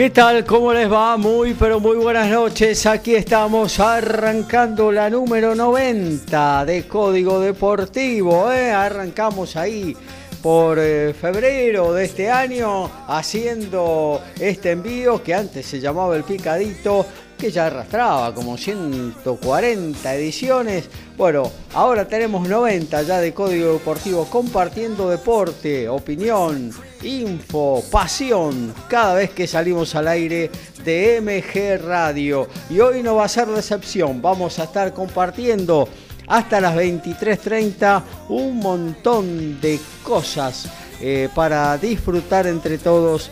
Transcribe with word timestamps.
¿Qué 0.00 0.08
tal? 0.08 0.46
¿Cómo 0.46 0.72
les 0.72 0.90
va? 0.90 1.18
Muy, 1.18 1.52
pero 1.52 1.78
muy 1.78 1.98
buenas 1.98 2.30
noches. 2.30 2.86
Aquí 2.86 3.14
estamos 3.14 3.78
arrancando 3.80 4.90
la 4.90 5.10
número 5.10 5.54
90 5.54 6.64
de 6.64 6.88
Código 6.88 7.38
Deportivo. 7.38 8.50
¿eh? 8.50 8.70
Arrancamos 8.70 9.56
ahí 9.56 9.94
por 10.42 10.78
eh, 10.78 11.12
febrero 11.12 11.92
de 11.92 12.06
este 12.06 12.30
año 12.30 12.90
haciendo 13.08 14.22
este 14.40 14.70
envío 14.70 15.22
que 15.22 15.34
antes 15.34 15.66
se 15.66 15.80
llamaba 15.80 16.16
el 16.16 16.24
picadito 16.24 17.04
que 17.36 17.50
ya 17.50 17.66
arrastraba 17.66 18.34
como 18.34 18.56
140 18.56 20.14
ediciones. 20.14 20.88
Bueno, 21.18 21.52
ahora 21.74 22.08
tenemos 22.08 22.48
90 22.48 23.02
ya 23.02 23.18
de 23.18 23.34
Código 23.34 23.74
Deportivo 23.74 24.24
compartiendo 24.30 25.10
deporte, 25.10 25.90
opinión, 25.90 26.72
info, 27.02 27.82
pasión, 27.90 28.74
cada 28.88 29.14
vez 29.14 29.30
que 29.30 29.46
salimos 29.46 29.94
al 29.94 30.08
aire 30.08 30.50
de 30.84 31.20
MG 31.20 31.84
Radio. 31.84 32.48
Y 32.68 32.80
hoy 32.80 33.02
no 33.02 33.16
va 33.16 33.24
a 33.24 33.28
ser 33.28 33.48
decepción, 33.48 34.20
vamos 34.20 34.58
a 34.58 34.64
estar 34.64 34.92
compartiendo 34.92 35.88
hasta 36.26 36.60
las 36.60 36.76
23.30 36.76 38.02
un 38.28 38.58
montón 38.58 39.60
de 39.60 39.80
cosas 40.04 40.68
eh, 41.00 41.28
para 41.34 41.76
disfrutar 41.76 42.46
entre 42.46 42.78
todos 42.78 43.30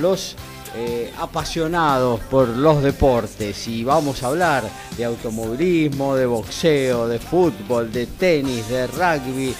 los 0.00 0.36
eh, 0.74 1.12
apasionados 1.18 2.20
por 2.30 2.48
los 2.48 2.80
deportes 2.82 3.66
y 3.66 3.82
vamos 3.82 4.22
a 4.22 4.28
hablar 4.28 4.62
de 4.96 5.04
automovilismo, 5.04 6.14
de 6.14 6.26
boxeo, 6.26 7.08
de 7.08 7.18
fútbol, 7.18 7.92
de 7.92 8.06
tenis, 8.06 8.68
de 8.68 8.86
rugby, 8.86 9.54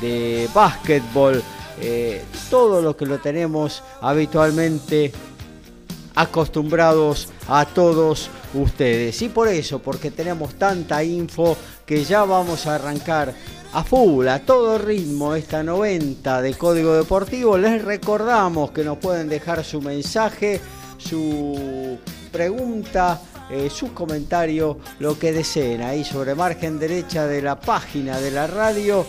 de 0.00 0.48
básquetbol, 0.54 1.42
eh, 1.80 2.24
todo 2.50 2.82
lo 2.82 2.96
que 2.96 3.06
lo 3.06 3.18
tenemos 3.18 3.82
habitualmente 4.00 5.12
acostumbrados 6.14 7.28
a 7.48 7.66
todos 7.66 8.30
ustedes. 8.54 9.20
Y 9.22 9.28
por 9.28 9.48
eso, 9.48 9.78
porque 9.80 10.10
tenemos 10.10 10.54
tanta 10.54 11.04
info 11.04 11.56
que 11.84 12.04
ya 12.04 12.24
vamos 12.24 12.66
a 12.66 12.76
arrancar 12.76 13.34
a 13.72 13.84
full, 13.84 14.26
a 14.28 14.38
todo 14.38 14.78
ritmo, 14.78 15.34
esta 15.34 15.62
90 15.62 16.40
de 16.40 16.54
Código 16.54 16.94
Deportivo. 16.94 17.58
Les 17.58 17.84
recordamos 17.84 18.70
que 18.70 18.82
nos 18.82 18.96
pueden 18.96 19.28
dejar 19.28 19.62
su 19.64 19.82
mensaje, 19.82 20.60
su 20.96 21.98
pregunta, 22.32 23.20
eh, 23.50 23.68
su 23.70 23.92
comentario, 23.92 24.78
lo 24.98 25.18
que 25.18 25.32
deseen 25.32 25.82
ahí 25.82 26.04
sobre 26.04 26.34
margen 26.34 26.78
derecha 26.78 27.26
de 27.26 27.42
la 27.42 27.60
página 27.60 28.18
de 28.18 28.30
la 28.30 28.46
radio 28.46 29.06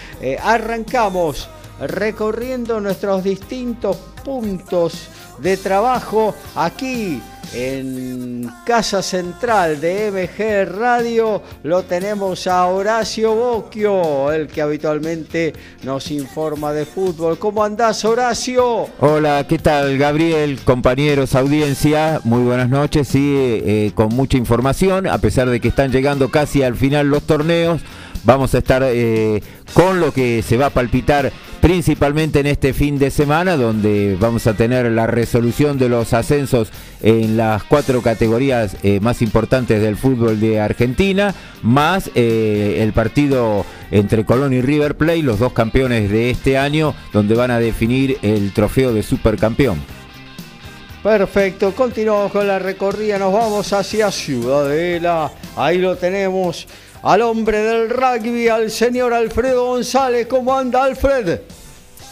arrancamos 0.41 1.47
recorriendo 1.79 2.79
nuestros 2.79 3.23
distintos 3.23 3.97
puntos 4.23 5.07
de 5.39 5.57
trabajo 5.57 6.35
aquí 6.55 7.21
en 7.53 8.49
Casa 8.65 9.01
Central 9.01 9.81
de 9.81 10.09
MG 10.11 10.71
Radio 10.73 11.41
lo 11.63 11.83
tenemos 11.83 12.47
a 12.47 12.65
Horacio 12.67 13.35
Bocchio, 13.35 14.31
el 14.31 14.47
que 14.47 14.61
habitualmente 14.61 15.53
nos 15.83 16.11
informa 16.11 16.71
de 16.71 16.85
fútbol. 16.85 17.37
¿Cómo 17.37 17.63
andás, 17.63 18.05
Horacio? 18.05 18.87
Hola, 18.99 19.45
¿qué 19.49 19.59
tal, 19.59 19.97
Gabriel? 19.97 20.59
Compañeros, 20.63 21.35
audiencia, 21.35 22.21
muy 22.23 22.41
buenas 22.43 22.69
noches. 22.69 23.09
Sí, 23.09 23.33
eh, 23.35 23.91
con 23.95 24.09
mucha 24.09 24.37
información, 24.37 25.07
a 25.07 25.17
pesar 25.17 25.49
de 25.49 25.59
que 25.59 25.67
están 25.67 25.91
llegando 25.91 26.29
casi 26.29 26.63
al 26.63 26.75
final 26.75 27.09
los 27.09 27.23
torneos. 27.23 27.81
Vamos 28.23 28.53
a 28.53 28.59
estar 28.59 28.83
eh, 28.85 29.41
con 29.73 29.99
lo 29.99 30.13
que 30.13 30.43
se 30.43 30.55
va 30.55 30.67
a 30.67 30.69
palpitar 30.69 31.31
principalmente 31.61 32.39
en 32.39 32.47
este 32.47 32.73
fin 32.73 32.97
de 32.97 33.11
semana, 33.11 33.55
donde 33.55 34.17
vamos 34.19 34.47
a 34.47 34.55
tener 34.55 34.91
la 34.91 35.05
resolución 35.05 35.77
de 35.77 35.89
los 35.89 36.11
ascensos 36.13 36.71
en 37.03 37.37
las 37.37 37.63
cuatro 37.63 38.01
categorías 38.01 38.75
eh, 38.81 38.99
más 38.99 39.21
importantes 39.21 39.79
del 39.81 39.95
fútbol 39.95 40.39
de 40.39 40.59
Argentina, 40.59 41.35
más 41.61 42.09
eh, 42.15 42.79
el 42.81 42.93
partido 42.93 43.63
entre 43.91 44.25
Colón 44.25 44.53
y 44.53 44.61
River 44.61 44.97
Plate, 44.97 45.21
los 45.21 45.37
dos 45.37 45.53
campeones 45.53 46.09
de 46.09 46.31
este 46.31 46.57
año, 46.57 46.95
donde 47.13 47.35
van 47.35 47.51
a 47.51 47.59
definir 47.59 48.17
el 48.23 48.51
trofeo 48.53 48.91
de 48.91 49.03
supercampeón. 49.03 49.79
Perfecto, 51.03 51.73
continuamos 51.73 52.31
con 52.31 52.47
la 52.47 52.59
recorrida, 52.59 53.17
nos 53.17 53.33
vamos 53.33 53.71
hacia 53.73 54.11
Ciudadela, 54.11 55.31
ahí 55.55 55.77
lo 55.77 55.95
tenemos 55.95 56.67
al 57.03 57.21
hombre 57.21 57.59
del 57.59 57.89
rugby, 57.89 58.47
al 58.47 58.69
señor 58.69 59.13
Alfredo 59.13 59.65
González. 59.65 60.27
¿Cómo 60.27 60.55
anda 60.55 60.83
Alfred? 60.83 61.41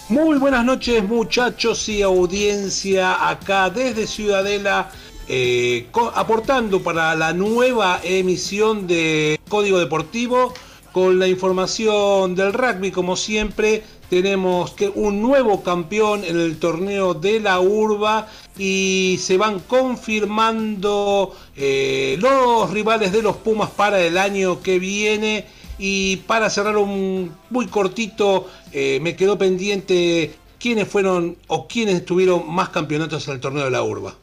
Muy 0.10 0.40
buenas 0.40 0.66
noches 0.66 1.04
muchachos 1.04 1.88
y 1.90 2.02
audiencia 2.02 3.30
acá 3.30 3.70
desde 3.70 4.08
Ciudadela, 4.08 4.90
eh, 5.28 5.88
aportando 6.16 6.82
para 6.82 7.14
la 7.16 7.34
nueva 7.34 8.00
emisión 8.04 8.88
de 8.88 9.40
Código 9.48 9.78
Deportivo 9.78 10.54
con 10.92 11.20
la 11.20 11.28
información 11.28 12.34
del 12.34 12.54
rugby 12.54 12.90
como 12.90 13.16
siempre 13.16 13.84
tenemos 14.10 14.72
que 14.72 14.90
un 14.90 15.22
nuevo 15.22 15.62
campeón 15.64 16.24
en 16.24 16.40
el 16.40 16.58
torneo 16.58 17.14
de 17.14 17.40
la 17.40 17.60
urba 17.60 18.28
y 18.58 19.20
se 19.22 19.38
van 19.38 19.60
confirmando 19.60 21.36
eh, 21.56 22.18
los 22.20 22.72
rivales 22.72 23.12
de 23.12 23.22
los 23.22 23.38
Pumas 23.38 23.70
para 23.70 24.02
el 24.02 24.18
año 24.18 24.62
que 24.62 24.80
viene. 24.80 25.46
Y 25.78 26.18
para 26.18 26.50
cerrar 26.50 26.78
un 26.78 27.32
muy 27.50 27.68
cortito, 27.68 28.48
eh, 28.74 29.00
me 29.02 29.16
quedó 29.16 29.38
pendiente 29.38 30.34
quiénes 30.60 30.88
fueron 30.88 31.38
o 31.48 31.68
quiénes 31.68 32.06
tuvieron 32.06 32.52
más 32.54 32.70
campeonatos 32.70 33.28
en 33.28 33.36
el 33.36 33.40
torneo 33.40 33.64
de 33.64 33.72
la 33.72 33.84
urba. 33.84 34.16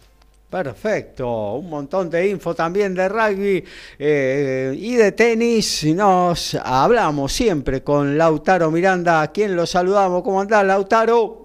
Perfecto, 0.57 1.57
un 1.57 1.69
montón 1.69 2.09
de 2.09 2.31
info 2.31 2.55
también 2.55 2.95
de 2.95 3.11
rugby 3.11 3.63
eh, 3.99 4.75
y 4.75 4.95
de 4.95 5.13
tenis. 5.13 5.85
Nos 5.95 6.55
hablamos 6.55 7.31
siempre 7.31 7.83
con 7.83 8.17
Lautaro 8.17 8.71
Miranda, 8.71 9.21
a 9.21 9.33
quien 9.33 9.55
lo 9.55 9.67
saludamos. 9.67 10.23
¿Cómo 10.23 10.41
andás, 10.41 10.65
Lautaro? 10.65 11.43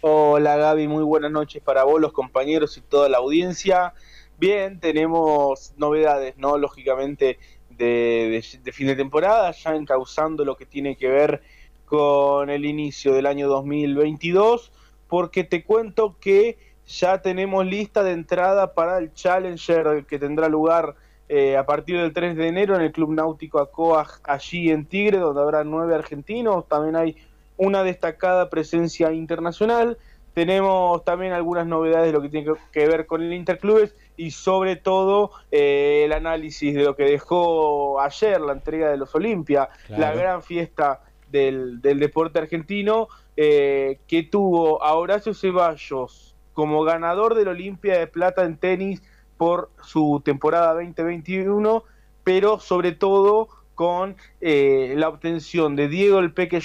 Hola 0.00 0.56
Gaby, 0.56 0.88
muy 0.88 1.04
buenas 1.04 1.30
noches 1.30 1.62
para 1.62 1.84
vos, 1.84 2.00
los 2.00 2.14
compañeros 2.14 2.78
y 2.78 2.80
toda 2.80 3.10
la 3.10 3.18
audiencia. 3.18 3.92
Bien, 4.38 4.80
tenemos 4.80 5.74
novedades, 5.76 6.38
¿no? 6.38 6.56
Lógicamente 6.56 7.38
de, 7.68 8.42
de 8.62 8.72
fin 8.72 8.86
de 8.86 8.96
temporada, 8.96 9.50
ya 9.50 9.74
encauzando 9.74 10.46
lo 10.46 10.56
que 10.56 10.64
tiene 10.64 10.96
que 10.96 11.08
ver 11.08 11.42
con 11.84 12.48
el 12.48 12.64
inicio 12.64 13.12
del 13.12 13.26
año 13.26 13.48
2022, 13.48 14.72
porque 15.08 15.44
te 15.44 15.62
cuento 15.62 16.16
que 16.18 16.65
ya 16.86 17.20
tenemos 17.20 17.66
lista 17.66 18.02
de 18.02 18.12
entrada 18.12 18.74
para 18.74 18.98
el 18.98 19.12
Challenger 19.12 20.04
que 20.06 20.18
tendrá 20.18 20.48
lugar 20.48 20.94
eh, 21.28 21.56
a 21.56 21.66
partir 21.66 21.98
del 21.98 22.12
3 22.12 22.36
de 22.36 22.48
enero 22.48 22.76
en 22.76 22.82
el 22.82 22.92
Club 22.92 23.12
Náutico 23.12 23.58
Acoa, 23.58 24.06
allí 24.22 24.70
en 24.70 24.86
Tigre, 24.86 25.18
donde 25.18 25.42
habrá 25.42 25.64
nueve 25.64 25.94
argentinos. 25.94 26.68
También 26.68 26.94
hay 26.94 27.16
una 27.56 27.82
destacada 27.82 28.48
presencia 28.48 29.12
internacional. 29.12 29.98
Tenemos 30.34 31.04
también 31.04 31.32
algunas 31.32 31.66
novedades 31.66 32.06
de 32.06 32.12
lo 32.12 32.22
que 32.22 32.28
tiene 32.28 32.52
que 32.70 32.86
ver 32.86 33.06
con 33.06 33.22
el 33.22 33.32
Interclubes 33.32 33.94
y 34.16 34.30
sobre 34.30 34.76
todo 34.76 35.32
eh, 35.50 36.02
el 36.04 36.12
análisis 36.12 36.74
de 36.74 36.84
lo 36.84 36.94
que 36.94 37.04
dejó 37.04 38.00
ayer 38.00 38.40
la 38.40 38.52
entrega 38.52 38.90
de 38.90 38.98
los 38.98 39.14
Olimpia, 39.14 39.68
la 39.88 40.14
gran 40.14 40.42
fiesta 40.42 41.00
del, 41.30 41.80
deporte 41.80 42.38
argentino 42.38 43.08
eh, 43.36 43.98
que 44.06 44.22
tuvo 44.22 44.82
a 44.82 44.94
Horacio 44.94 45.34
Ceballos 45.34 46.25
como 46.56 46.82
ganador 46.84 47.34
del 47.34 47.48
Olimpia 47.48 47.98
de 47.98 48.06
Plata 48.06 48.44
en 48.44 48.56
tenis 48.56 49.02
por 49.36 49.70
su 49.82 50.22
temporada 50.24 50.72
2021, 50.72 51.84
pero 52.24 52.58
sobre 52.58 52.92
todo 52.92 53.48
con 53.74 54.16
eh, 54.40 54.94
la 54.96 55.10
obtención 55.10 55.76
de 55.76 55.88
Diego 55.88 56.18
el 56.18 56.32
Peque 56.32 56.62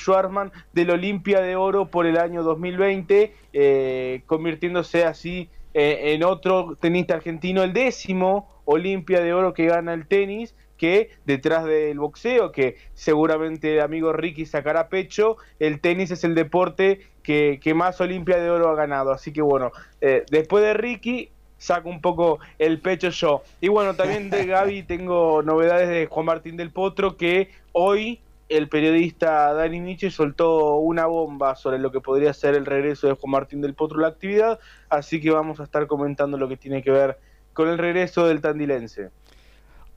del 0.72 0.90
Olimpia 0.92 1.42
de 1.42 1.58
Oro 1.58 1.92
por 1.92 2.06
el 2.06 2.18
año 2.18 2.42
2020, 2.42 4.24
convirtiéndose 4.26 5.04
así 5.04 5.50
eh, 5.74 6.14
en 6.14 6.24
otro 6.24 6.78
tenista 6.80 7.16
argentino, 7.16 7.64
el 7.64 7.74
décimo 7.74 8.50
Olimpia 8.64 9.20
de 9.20 9.34
Oro 9.34 9.54
que 9.54 9.66
gana 9.66 9.94
el 9.94 10.08
tenis, 10.08 10.56
que 10.81 11.12
detrás 11.25 11.63
del 11.63 12.00
boxeo, 12.00 12.51
que 12.51 12.75
seguramente 12.95 13.75
el 13.75 13.81
amigo 13.81 14.13
Ricky 14.13 14.48
sacará 14.48 14.89
pecho, 14.89 15.38
el 15.60 15.80
tenis 15.80 16.10
es 16.10 16.24
el 16.24 16.33
deporte 16.33 17.01
que, 17.22 17.60
más 17.75 18.01
Olimpia 18.01 18.38
de 18.38 18.50
Oro 18.50 18.68
ha 18.68 18.74
ganado. 18.74 19.12
Así 19.12 19.31
que 19.31 19.44
bueno, 19.44 19.72
eh, 20.01 20.25
después 20.31 20.63
de 20.63 20.74
Ricky, 20.74 21.30
saco 21.60 21.88
un 21.88 22.01
poco 22.01 22.39
el 22.57 22.81
pecho 22.81 23.10
yo. 23.10 23.44
Y 23.62 23.68
bueno, 23.68 23.94
también 23.94 24.31
de 24.31 24.48
Gaby 24.48 24.81
tengo 24.88 25.44
novedades 25.44 25.88
de 25.88 26.07
Juan 26.07 26.25
Martín 26.25 26.57
del 26.57 26.72
Potro, 26.72 27.16
que 27.16 27.51
hoy 27.74 28.19
el 28.50 28.68
periodista 28.68 29.54
Dani 29.54 29.81
Nietzsche 29.81 30.10
soltó 30.10 30.77
una 30.77 31.06
bomba 31.06 31.56
sobre 31.56 31.77
lo 31.77 31.92
que 31.92 32.01
podría 32.01 32.34
ser 32.34 32.56
el 32.56 32.66
regreso 32.66 33.06
de 33.06 33.13
Juan 33.13 33.30
Martín 33.30 33.62
del 33.62 33.75
Potro 33.75 34.00
a 34.00 34.01
la 34.01 34.07
actividad, 34.07 34.60
así 34.89 35.22
que 35.22 35.30
vamos 35.30 35.60
a 35.60 35.63
estar 35.63 35.86
comentando 35.86 36.39
lo 36.39 36.48
que 36.48 36.57
tiene 36.57 36.81
que 36.81 36.89
ver 36.89 37.19
con 37.54 37.69
el 37.69 37.77
regreso 37.77 38.25
del 38.25 38.42
tandilense. 38.42 39.12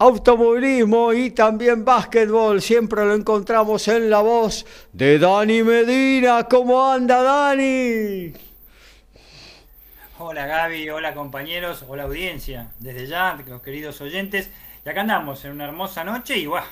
Automovilismo 0.05 1.15
y 1.15 1.31
también 1.31 1.83
básquetbol, 1.83 2.61
siempre 2.61 3.07
lo 3.07 3.15
encontramos 3.15 3.89
en 3.89 4.11
la 4.11 4.21
voz 4.21 4.67
de 4.93 5.19
Dani 5.19 5.63
Medina. 5.63 6.45
¿Cómo 6.45 6.93
anda 6.93 7.23
Dani? 7.23 8.35
Hola 10.19 10.45
Gaby, 10.45 10.91
hola 10.91 11.15
compañeros, 11.15 11.87
hola 11.89 12.03
audiencia, 12.03 12.71
desde 12.81 13.07
ya, 13.07 13.43
los 13.49 13.63
queridos 13.63 13.99
oyentes, 14.03 14.51
y 14.85 14.89
acá 14.91 15.01
andamos 15.01 15.43
en 15.47 15.53
una 15.53 15.65
hermosa 15.65 16.05
noche 16.05 16.37
y 16.37 16.45
guau 16.45 16.65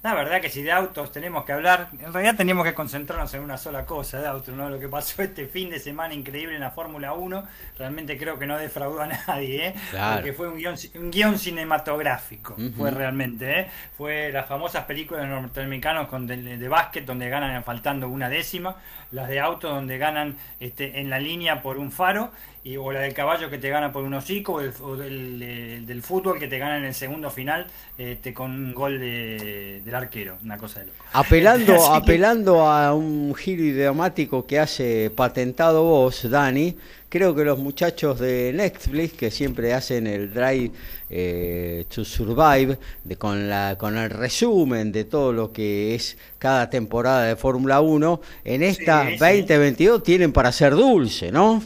la 0.00 0.14
verdad 0.14 0.40
que 0.40 0.48
si 0.48 0.62
de 0.62 0.70
autos 0.70 1.10
tenemos 1.10 1.44
que 1.44 1.52
hablar, 1.52 1.88
en 1.92 2.12
realidad 2.12 2.36
teníamos 2.36 2.64
que 2.64 2.72
concentrarnos 2.72 3.34
en 3.34 3.42
una 3.42 3.58
sola 3.58 3.84
cosa 3.84 4.20
de 4.20 4.28
autos, 4.28 4.54
¿no? 4.54 4.70
Lo 4.70 4.78
que 4.78 4.88
pasó 4.88 5.22
este 5.22 5.46
fin 5.46 5.70
de 5.70 5.80
semana 5.80 6.14
increíble 6.14 6.54
en 6.54 6.60
la 6.60 6.70
Fórmula 6.70 7.14
1, 7.14 7.44
realmente 7.78 8.16
creo 8.16 8.38
que 8.38 8.46
no 8.46 8.56
defraudó 8.56 9.02
a 9.02 9.06
nadie, 9.26 9.68
¿eh? 9.68 9.74
Porque 10.14 10.32
fue 10.32 10.48
un 10.48 10.56
guion, 10.56 10.76
un 10.94 11.10
guion 11.10 11.38
cinematográfico, 11.38 12.56
fue 12.76 12.90
realmente, 12.90 13.60
¿eh? 13.60 13.70
Fue 13.96 14.30
las 14.32 14.46
famosas 14.46 14.84
películas 14.84 15.26
norteamericanos 15.26 16.06
con 16.08 16.26
de, 16.26 16.68
básquet 16.68 17.04
donde 17.04 17.28
ganan 17.28 17.64
faltando 17.64 18.08
una 18.08 18.28
décima, 18.28 18.76
las 19.10 19.28
de 19.28 19.40
autos 19.40 19.70
donde 19.70 19.98
ganan 19.98 20.36
este, 20.60 21.00
en 21.00 21.10
la 21.10 21.18
línea 21.18 21.62
por 21.62 21.78
un 21.78 21.90
faro 21.90 22.30
y, 22.64 22.76
o 22.76 22.92
la 22.92 23.00
del 23.00 23.14
caballo 23.14 23.48
que 23.48 23.58
te 23.58 23.70
gana 23.70 23.92
por 23.92 24.04
un 24.04 24.14
hocico, 24.14 24.60
o, 24.82 24.96
del, 24.96 25.86
del, 25.86 26.02
fútbol 26.02 26.38
que 26.38 26.48
te 26.48 26.58
gana 26.58 26.78
en 26.78 26.84
el 26.84 26.94
segundo 26.94 27.30
final 27.30 27.66
este, 27.96 28.34
con 28.34 28.50
un 28.50 28.74
gol 28.74 28.98
de, 28.98 29.80
del 29.84 29.94
arquero, 29.94 30.36
una 30.42 30.58
cosa 30.58 30.80
de 30.80 30.86
loco. 30.86 30.98
Apelando, 31.12 31.74
apelando 31.94 32.68
a 32.68 32.94
un 32.94 33.34
giro 33.34 33.62
idiomático 33.62 34.46
que 34.46 34.58
hace 34.58 35.10
patentado 35.14 35.84
vos, 35.84 36.28
Dani, 36.28 36.76
creo 37.08 37.34
que 37.34 37.44
los 37.44 37.58
muchachos 37.58 38.18
de 38.18 38.52
Netflix, 38.54 39.14
que 39.14 39.30
siempre 39.30 39.72
hacen 39.72 40.06
el 40.06 40.32
Drive 40.32 40.72
eh, 41.10 41.86
to 41.88 42.04
Survive, 42.04 42.78
de, 43.04 43.16
con, 43.16 43.48
la, 43.48 43.76
con 43.78 43.96
el 43.96 44.10
resumen 44.10 44.92
de 44.92 45.04
todo 45.04 45.32
lo 45.32 45.52
que 45.52 45.94
es 45.94 46.18
cada 46.38 46.70
temporada 46.70 47.24
de 47.24 47.36
Fórmula 47.36 47.80
1, 47.80 48.20
en 48.44 48.62
esta 48.62 49.04
2022 49.18 50.02
tienen 50.02 50.32
para 50.32 50.52
ser 50.52 50.74
dulce, 50.74 51.32
¿no? 51.32 51.62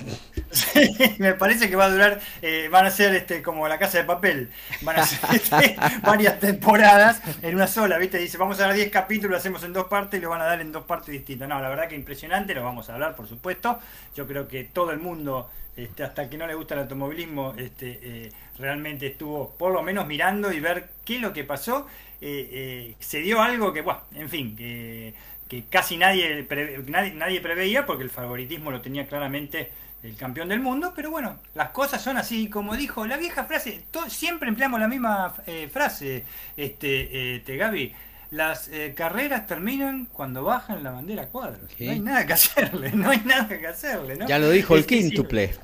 Sí, 0.50 1.14
me 1.18 1.34
parece 1.34 1.68
que 1.68 1.76
va 1.76 1.86
a 1.86 1.90
durar, 1.90 2.20
eh, 2.40 2.68
van 2.70 2.86
a 2.86 2.90
ser 2.90 3.14
este, 3.14 3.42
como 3.42 3.68
la 3.68 3.78
casa 3.78 3.98
de 3.98 4.04
papel, 4.04 4.50
van 4.82 4.98
a 4.98 5.06
ser 5.06 5.18
este, 5.34 5.76
varias 6.02 6.40
temporadas 6.40 7.20
en 7.42 7.54
una 7.54 7.66
sola, 7.66 7.98
¿viste? 7.98 8.18
Dice, 8.18 8.38
vamos 8.38 8.58
a 8.60 8.66
dar 8.66 8.74
10 8.74 8.90
capítulos, 8.90 9.32
lo 9.32 9.36
hacemos 9.36 9.62
en 9.64 9.72
dos 9.72 9.86
partes 9.86 10.18
y 10.18 10.22
lo 10.22 10.30
van 10.30 10.40
a 10.40 10.44
dar 10.44 10.60
en 10.60 10.72
dos 10.72 10.84
partes 10.84 11.12
distintas. 11.12 11.48
No, 11.48 11.60
la 11.60 11.68
verdad 11.68 11.88
que 11.88 11.94
impresionante, 11.94 12.54
lo 12.54 12.64
vamos 12.64 12.88
a 12.88 12.94
hablar, 12.94 13.14
por 13.14 13.28
supuesto. 13.28 13.78
Yo 14.14 14.26
creo 14.26 14.48
que 14.48 14.64
todo 14.64 14.90
el 14.90 14.98
mundo, 14.98 15.50
este, 15.76 16.04
hasta 16.04 16.28
que 16.28 16.38
no 16.38 16.46
le 16.46 16.54
gusta 16.54 16.74
el 16.74 16.80
automovilismo, 16.80 17.54
este, 17.56 17.98
eh, 18.02 18.32
realmente 18.58 19.06
estuvo 19.06 19.50
por 19.50 19.72
lo 19.72 19.82
menos 19.82 20.06
mirando 20.06 20.52
y 20.52 20.60
ver 20.60 20.88
qué 21.04 21.16
es 21.16 21.22
lo 21.22 21.32
que 21.32 21.44
pasó. 21.44 21.86
Eh, 22.24 22.94
se 23.00 23.20
dio 23.20 23.42
algo 23.42 23.72
que, 23.72 23.82
bueno, 23.82 24.00
en 24.14 24.28
fin, 24.28 24.56
que, 24.56 25.14
que 25.48 25.64
casi 25.64 25.96
nadie, 25.96 26.46
nadie, 26.86 27.14
nadie 27.14 27.40
preveía 27.40 27.84
porque 27.84 28.04
el 28.04 28.10
favoritismo 28.10 28.70
lo 28.70 28.80
tenía 28.80 29.06
claramente 29.06 29.70
el 30.02 30.16
campeón 30.16 30.48
del 30.48 30.60
mundo, 30.60 30.92
pero 30.96 31.10
bueno, 31.10 31.38
las 31.54 31.70
cosas 31.70 32.02
son 32.02 32.16
así, 32.16 32.48
como 32.48 32.76
dijo 32.76 33.06
la 33.06 33.16
vieja 33.16 33.44
frase, 33.44 33.84
siempre 34.08 34.48
empleamos 34.48 34.80
la 34.80 34.88
misma 34.88 35.34
eh, 35.46 35.68
frase, 35.72 36.24
este, 36.56 37.36
este 37.36 37.56
Gaby, 37.56 37.94
las 38.32 38.68
eh, 38.68 38.94
carreras 38.96 39.46
terminan 39.46 40.06
cuando 40.06 40.42
bajan 40.42 40.82
la 40.82 40.90
bandera 40.90 41.28
cuadros. 41.28 41.70
No 41.78 41.92
hay 41.92 42.00
nada 42.00 42.26
que 42.26 42.32
hacerle, 42.32 42.90
no 42.94 43.10
hay 43.10 43.20
nada 43.26 43.46
que 43.46 43.66
hacerle. 43.66 44.16
¿no? 44.16 44.26
Ya 44.26 44.38
lo 44.38 44.48
dijo 44.48 44.74
el 44.74 44.86
quíntuple. 44.86 45.54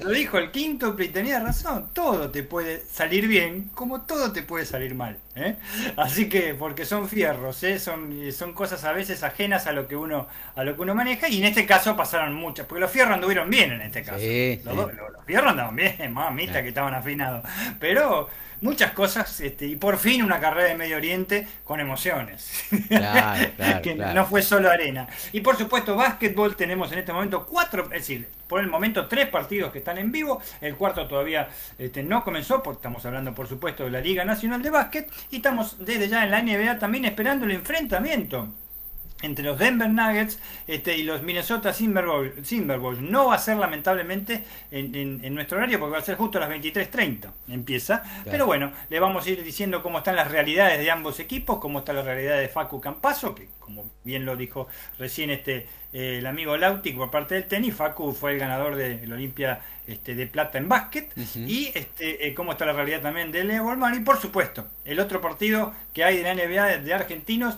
lo 0.00 0.10
dijo 0.10 0.36
el 0.36 0.50
quíntuple 0.50 1.04
y 1.04 1.08
tenía 1.10 1.38
razón. 1.38 1.88
Todo 1.92 2.28
te 2.30 2.42
puede 2.42 2.82
salir 2.90 3.28
bien, 3.28 3.70
como 3.74 4.02
todo 4.02 4.32
te 4.32 4.42
puede 4.42 4.66
salir 4.66 4.96
mal. 4.96 5.18
¿eh? 5.36 5.54
Así 5.96 6.28
que, 6.28 6.54
porque 6.54 6.84
son 6.84 7.08
fierros, 7.08 7.62
¿eh? 7.62 7.78
son, 7.78 8.12
son 8.32 8.54
cosas 8.54 8.82
a 8.82 8.92
veces 8.92 9.22
ajenas 9.22 9.68
a 9.68 9.72
lo 9.72 9.86
que 9.86 9.94
uno 9.94 10.26
a 10.56 10.64
lo 10.64 10.74
que 10.74 10.82
uno 10.82 10.96
maneja. 10.96 11.28
Y 11.28 11.38
en 11.38 11.44
este 11.44 11.64
caso 11.64 11.96
pasaron 11.96 12.34
muchas, 12.34 12.66
porque 12.66 12.80
los 12.80 12.90
fierros 12.90 13.14
anduvieron 13.14 13.48
bien 13.48 13.70
en 13.70 13.82
este 13.82 14.02
caso. 14.02 14.18
los, 14.18 14.90
fierros 15.26 15.52
andaban 15.52 15.76
bien, 15.76 16.12
mamita 16.12 16.60
que 16.60 16.68
estaban 16.70 16.92
afinados. 16.92 17.44
Pero 17.78 18.28
muchas 18.60 18.92
cosas 18.92 19.40
este, 19.40 19.66
y 19.66 19.76
por 19.76 19.98
fin 19.98 20.22
una 20.22 20.40
carrera 20.40 20.68
de 20.68 20.74
Medio 20.74 20.96
Oriente 20.96 21.46
con 21.64 21.80
emociones. 21.80 22.64
que 23.82 23.94
no 23.94 24.26
fue 24.26 24.42
solo 24.42 24.70
arena. 24.70 25.08
Y 25.32 25.40
por 25.40 25.56
supuesto, 25.56 25.96
básquetbol 25.96 26.56
tenemos 26.56 26.92
en 26.92 26.98
este 26.98 27.12
momento 27.12 27.46
cuatro, 27.46 27.84
es 27.84 27.90
decir, 27.90 28.28
por 28.46 28.60
el 28.60 28.68
momento 28.68 29.06
tres 29.06 29.28
partidos 29.28 29.72
que 29.72 29.78
están 29.78 29.98
en 29.98 30.12
vivo. 30.12 30.40
El 30.60 30.76
cuarto 30.76 31.06
todavía 31.06 31.48
este, 31.78 32.02
no 32.02 32.24
comenzó, 32.24 32.62
porque 32.62 32.78
estamos 32.78 33.04
hablando 33.04 33.34
por 33.34 33.48
supuesto 33.48 33.84
de 33.84 33.90
la 33.90 34.00
Liga 34.00 34.24
Nacional 34.24 34.62
de 34.62 34.70
Básquet 34.70 35.10
y 35.30 35.36
estamos 35.36 35.84
desde 35.84 36.08
ya 36.08 36.24
en 36.24 36.30
la 36.30 36.42
NBA 36.42 36.78
también 36.78 37.04
esperando 37.04 37.44
el 37.44 37.52
enfrentamiento 37.52 38.48
entre 39.26 39.44
los 39.44 39.58
Denver 39.58 39.90
Nuggets 39.90 40.38
este, 40.66 40.96
y 40.96 41.02
los 41.02 41.22
Minnesota 41.22 41.72
Timberwolves. 41.72 43.00
No 43.00 43.26
va 43.26 43.34
a 43.34 43.38
ser 43.38 43.58
lamentablemente 43.58 44.44
en, 44.70 45.34
nuestro 45.34 45.58
horario 45.58 45.78
porque 45.78 45.92
va 45.92 45.98
a 45.98 46.02
ser 46.02 46.16
justo 46.16 46.38
a 46.38 46.42
las 46.42 46.50
23.30 46.50 47.30
empieza. 47.48 48.02
Pero 48.24 48.46
bueno, 48.46 48.72
le 48.88 49.00
vamos 49.00 49.26
a 49.26 49.30
ir 49.30 49.44
diciendo 49.44 49.82
cómo 49.82 49.98
están 49.98 50.16
las 50.16 50.30
realidades 50.30 50.78
de 50.78 50.90
ambos 50.90 51.20
equipos, 51.20 51.58
cómo 51.58 51.80
está 51.80 51.92
la 51.92 52.02
realidad 52.02 52.38
de 52.38 52.48
Facu 52.48 52.80
Campaso, 52.80 53.34
que 53.34 53.48
como 53.58 53.84
bien 54.04 54.24
lo 54.24 54.36
dijo 54.36 54.68
recién 54.98 55.30
este 55.30 55.66
eh, 55.92 56.18
el 56.18 56.26
amigo 56.26 56.56
Lautic 56.56 56.96
por 56.96 57.10
parte 57.10 57.34
del 57.34 57.44
tenis, 57.44 57.74
Facu 57.74 58.12
fue 58.12 58.32
el 58.32 58.38
ganador 58.38 58.76
del 58.76 59.10
Olimpia 59.12 59.60
este, 59.86 60.14
de 60.14 60.26
plata 60.26 60.58
en 60.58 60.68
básquet. 60.68 61.12
Y 61.34 61.70
este, 61.74 62.26
eh, 62.26 62.34
cómo 62.34 62.52
está 62.52 62.66
la 62.66 62.72
realidad 62.72 63.00
también 63.00 63.32
de 63.32 63.44
Leo 63.44 63.64
Bolman 63.64 63.94
y 63.94 64.00
por 64.00 64.20
supuesto 64.20 64.66
el 64.84 65.00
otro 65.00 65.20
partido 65.20 65.72
que 65.94 66.04
hay 66.04 66.18
de 66.18 66.22
la 66.22 66.34
NBA 66.34 66.78
de 66.78 66.94
argentinos 66.94 67.56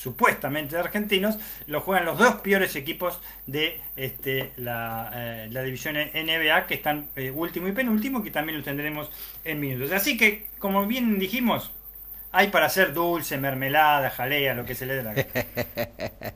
supuestamente 0.00 0.78
argentinos, 0.78 1.38
lo 1.66 1.82
juegan 1.82 2.06
los 2.06 2.18
dos 2.18 2.36
peores 2.36 2.74
equipos 2.74 3.20
de 3.46 3.80
este, 3.96 4.52
la, 4.56 5.10
eh, 5.14 5.62
división 5.64 5.96
NBA, 5.96 6.66
que 6.66 6.74
están 6.74 7.08
eh, 7.16 7.30
último 7.30 7.68
y 7.68 7.72
penúltimo, 7.72 8.22
que 8.22 8.30
también 8.30 8.56
los 8.56 8.64
tendremos 8.64 9.10
en 9.44 9.60
minutos. 9.60 9.92
Así 9.92 10.16
que, 10.16 10.46
como 10.58 10.86
bien 10.86 11.18
dijimos, 11.18 11.70
hay 12.32 12.48
para 12.48 12.66
hacer 12.66 12.94
dulce, 12.94 13.36
mermelada, 13.36 14.08
jalea, 14.08 14.54
lo 14.54 14.64
que 14.64 14.74
se 14.74 14.86
le 14.86 15.02
dé 15.02 15.26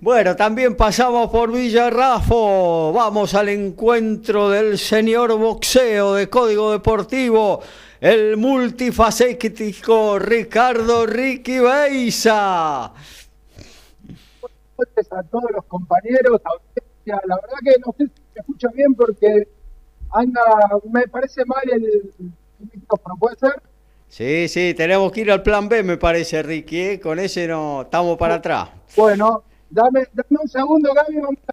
Bueno, 0.00 0.36
también 0.36 0.76
pasamos 0.76 1.30
por 1.30 1.52
Villarrafo. 1.52 2.92
Vamos 2.92 3.34
al 3.34 3.48
encuentro 3.48 4.50
del 4.50 4.78
señor 4.78 5.36
boxeo 5.38 6.14
de 6.14 6.28
Código 6.28 6.72
Deportivo 6.72 7.62
el 8.02 8.36
multifacético 8.36 10.18
Ricardo 10.18 11.06
Ricky 11.06 11.60
Beisa. 11.60 12.92
Buenas 14.76 15.12
a 15.12 15.22
todos 15.22 15.48
los 15.54 15.64
compañeros, 15.66 16.40
La 17.04 17.14
verdad 17.16 17.58
que 17.62 17.74
no 17.86 17.94
sé 17.96 18.06
si 18.06 18.22
se 18.34 18.40
escucha 18.40 18.68
bien 18.74 18.92
porque 18.94 19.46
anda, 20.10 20.42
me 20.92 21.06
parece 21.06 21.44
mal 21.44 21.62
el, 21.70 22.12
micrófono, 22.74 23.16
¿puede 23.20 23.36
ser? 23.36 23.62
Sí, 24.08 24.48
sí, 24.48 24.74
tenemos 24.74 25.12
que 25.12 25.20
ir 25.20 25.30
al 25.30 25.44
plan 25.44 25.68
B, 25.68 25.84
me 25.84 25.96
parece, 25.96 26.42
Ricky. 26.42 26.80
¿eh? 26.80 27.00
Con 27.00 27.20
ese 27.20 27.46
no 27.46 27.82
estamos 27.82 28.18
para 28.18 28.34
atrás. 28.34 28.68
Bueno, 28.96 29.44
Dame, 29.70 30.00
dame 30.12 30.40
un 30.42 30.48
segundo, 30.48 30.92
Gaby. 30.92 31.16
Vamos 31.16 31.38
a... 31.46 31.52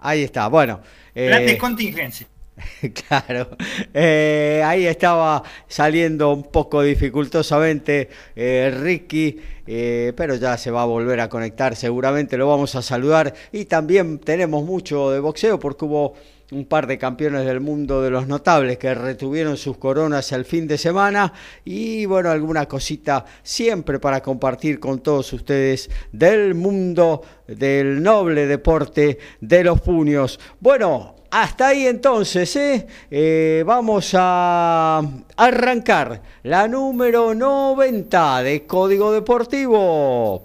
Ahí 0.00 0.22
está, 0.22 0.48
bueno. 0.48 0.80
Plan 1.12 1.44
de 1.44 1.52
eh, 1.52 1.58
contingencia. 1.58 2.26
Claro, 3.08 3.48
Eh, 3.94 4.62
ahí 4.64 4.86
estaba 4.86 5.42
saliendo 5.66 6.32
un 6.32 6.44
poco 6.44 6.82
dificultosamente 6.82 8.08
eh, 8.34 8.74
Ricky, 8.80 9.38
eh, 9.66 10.12
pero 10.16 10.34
ya 10.36 10.56
se 10.56 10.70
va 10.70 10.82
a 10.82 10.86
volver 10.86 11.20
a 11.20 11.28
conectar, 11.28 11.76
seguramente 11.76 12.36
lo 12.36 12.48
vamos 12.48 12.74
a 12.74 12.82
saludar. 12.82 13.34
Y 13.52 13.64
también 13.66 14.18
tenemos 14.18 14.64
mucho 14.64 15.10
de 15.10 15.20
boxeo 15.20 15.58
porque 15.58 15.84
hubo 15.84 16.14
un 16.50 16.64
par 16.64 16.86
de 16.86 16.96
campeones 16.96 17.44
del 17.44 17.60
mundo 17.60 18.00
de 18.00 18.10
los 18.10 18.26
notables 18.26 18.78
que 18.78 18.94
retuvieron 18.94 19.58
sus 19.58 19.76
coronas 19.76 20.32
el 20.32 20.44
fin 20.44 20.66
de 20.66 20.78
semana. 20.78 21.32
Y 21.64 22.06
bueno, 22.06 22.30
alguna 22.30 22.66
cosita 22.66 23.24
siempre 23.42 23.98
para 23.98 24.22
compartir 24.22 24.80
con 24.80 25.00
todos 25.00 25.32
ustedes 25.32 25.90
del 26.12 26.54
mundo 26.54 27.22
del 27.46 28.02
noble 28.02 28.46
deporte 28.46 29.18
de 29.40 29.64
los 29.64 29.80
puños. 29.80 30.40
Bueno, 30.60 31.17
hasta 31.30 31.68
ahí 31.68 31.86
entonces, 31.86 32.54
¿eh? 32.56 32.86
Eh, 33.10 33.62
vamos 33.66 34.14
a 34.14 35.02
arrancar 35.36 36.22
la 36.42 36.68
número 36.68 37.34
90 37.34 38.42
de 38.42 38.66
Código 38.66 39.12
Deportivo. 39.12 40.42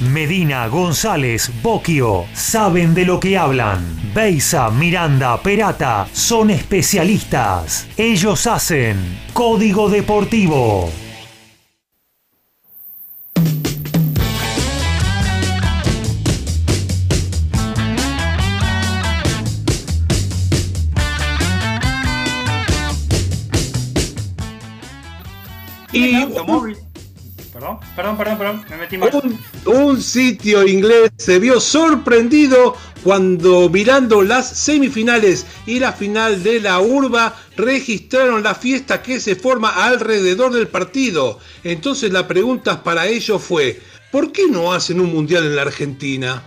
Medina, 0.00 0.66
González, 0.68 1.50
Boquio, 1.62 2.24
saben 2.32 2.94
de 2.94 3.04
lo 3.04 3.20
que 3.20 3.36
hablan. 3.36 4.12
Beisa, 4.14 4.70
Miranda, 4.70 5.40
Perata, 5.42 6.08
son 6.12 6.50
especialistas. 6.50 7.86
Ellos 7.98 8.46
hacen 8.46 8.96
Código 9.34 9.90
Deportivo. 9.90 10.90
Un, 29.12 29.38
un 29.66 30.00
sitio 30.00 30.66
inglés 30.66 31.10
se 31.16 31.38
vio 31.38 31.60
sorprendido 31.60 32.76
cuando 33.02 33.68
mirando 33.68 34.22
las 34.22 34.48
semifinales 34.48 35.46
y 35.66 35.78
la 35.80 35.92
final 35.92 36.42
de 36.42 36.60
la 36.60 36.80
urba 36.80 37.34
registraron 37.56 38.42
la 38.42 38.54
fiesta 38.54 39.02
que 39.02 39.20
se 39.20 39.36
forma 39.36 39.70
alrededor 39.70 40.52
del 40.52 40.68
partido. 40.68 41.38
Entonces 41.64 42.12
la 42.12 42.28
pregunta 42.28 42.82
para 42.82 43.06
ellos 43.06 43.42
fue, 43.42 43.80
¿por 44.12 44.32
qué 44.32 44.46
no 44.48 44.72
hacen 44.72 45.00
un 45.00 45.12
mundial 45.12 45.44
en 45.44 45.56
la 45.56 45.62
Argentina? 45.62 46.42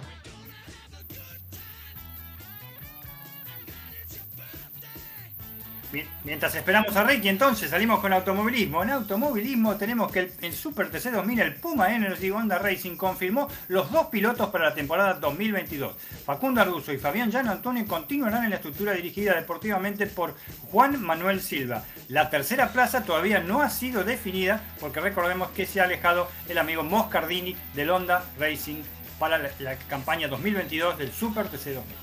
Mientras 6.25 6.55
esperamos 6.55 6.95
a 6.95 7.03
Ricky, 7.03 7.27
entonces 7.27 7.69
salimos 7.69 7.99
con 7.99 8.13
automovilismo. 8.13 8.81
En 8.81 8.91
automovilismo 8.91 9.75
tenemos 9.75 10.09
que 10.09 10.19
el, 10.19 10.31
en 10.41 10.53
Super 10.53 10.89
TC 10.89 11.11
2000 11.11 11.39
el 11.41 11.55
Puma 11.55 11.93
Energy 11.93 12.31
Honda 12.31 12.59
Racing 12.59 12.95
confirmó 12.95 13.49
los 13.67 13.91
dos 13.91 14.07
pilotos 14.07 14.49
para 14.49 14.69
la 14.69 14.73
temporada 14.73 15.15
2022. 15.15 15.93
Facundo 16.25 16.61
Arduzo 16.61 16.93
y 16.93 16.97
Fabián 16.97 17.29
Llano 17.29 17.51
Antonio 17.51 17.85
continuarán 17.85 18.45
en 18.45 18.51
la 18.51 18.55
estructura 18.55 18.93
dirigida 18.93 19.35
deportivamente 19.35 20.07
por 20.07 20.33
Juan 20.71 21.03
Manuel 21.03 21.41
Silva. 21.41 21.83
La 22.07 22.29
tercera 22.29 22.71
plaza 22.71 23.03
todavía 23.03 23.41
no 23.41 23.61
ha 23.61 23.69
sido 23.69 24.05
definida 24.05 24.63
porque 24.79 25.01
recordemos 25.01 25.49
que 25.49 25.65
se 25.65 25.81
ha 25.81 25.83
alejado 25.83 26.29
el 26.47 26.57
amigo 26.57 26.83
Moscardini 26.83 27.57
del 27.73 27.89
Honda 27.89 28.23
Racing 28.39 28.81
para 29.19 29.39
la, 29.39 29.49
la 29.59 29.75
campaña 29.75 30.29
2022 30.29 30.97
del 30.97 31.11
Super 31.11 31.49
TC 31.49 31.73
2000. 31.73 32.02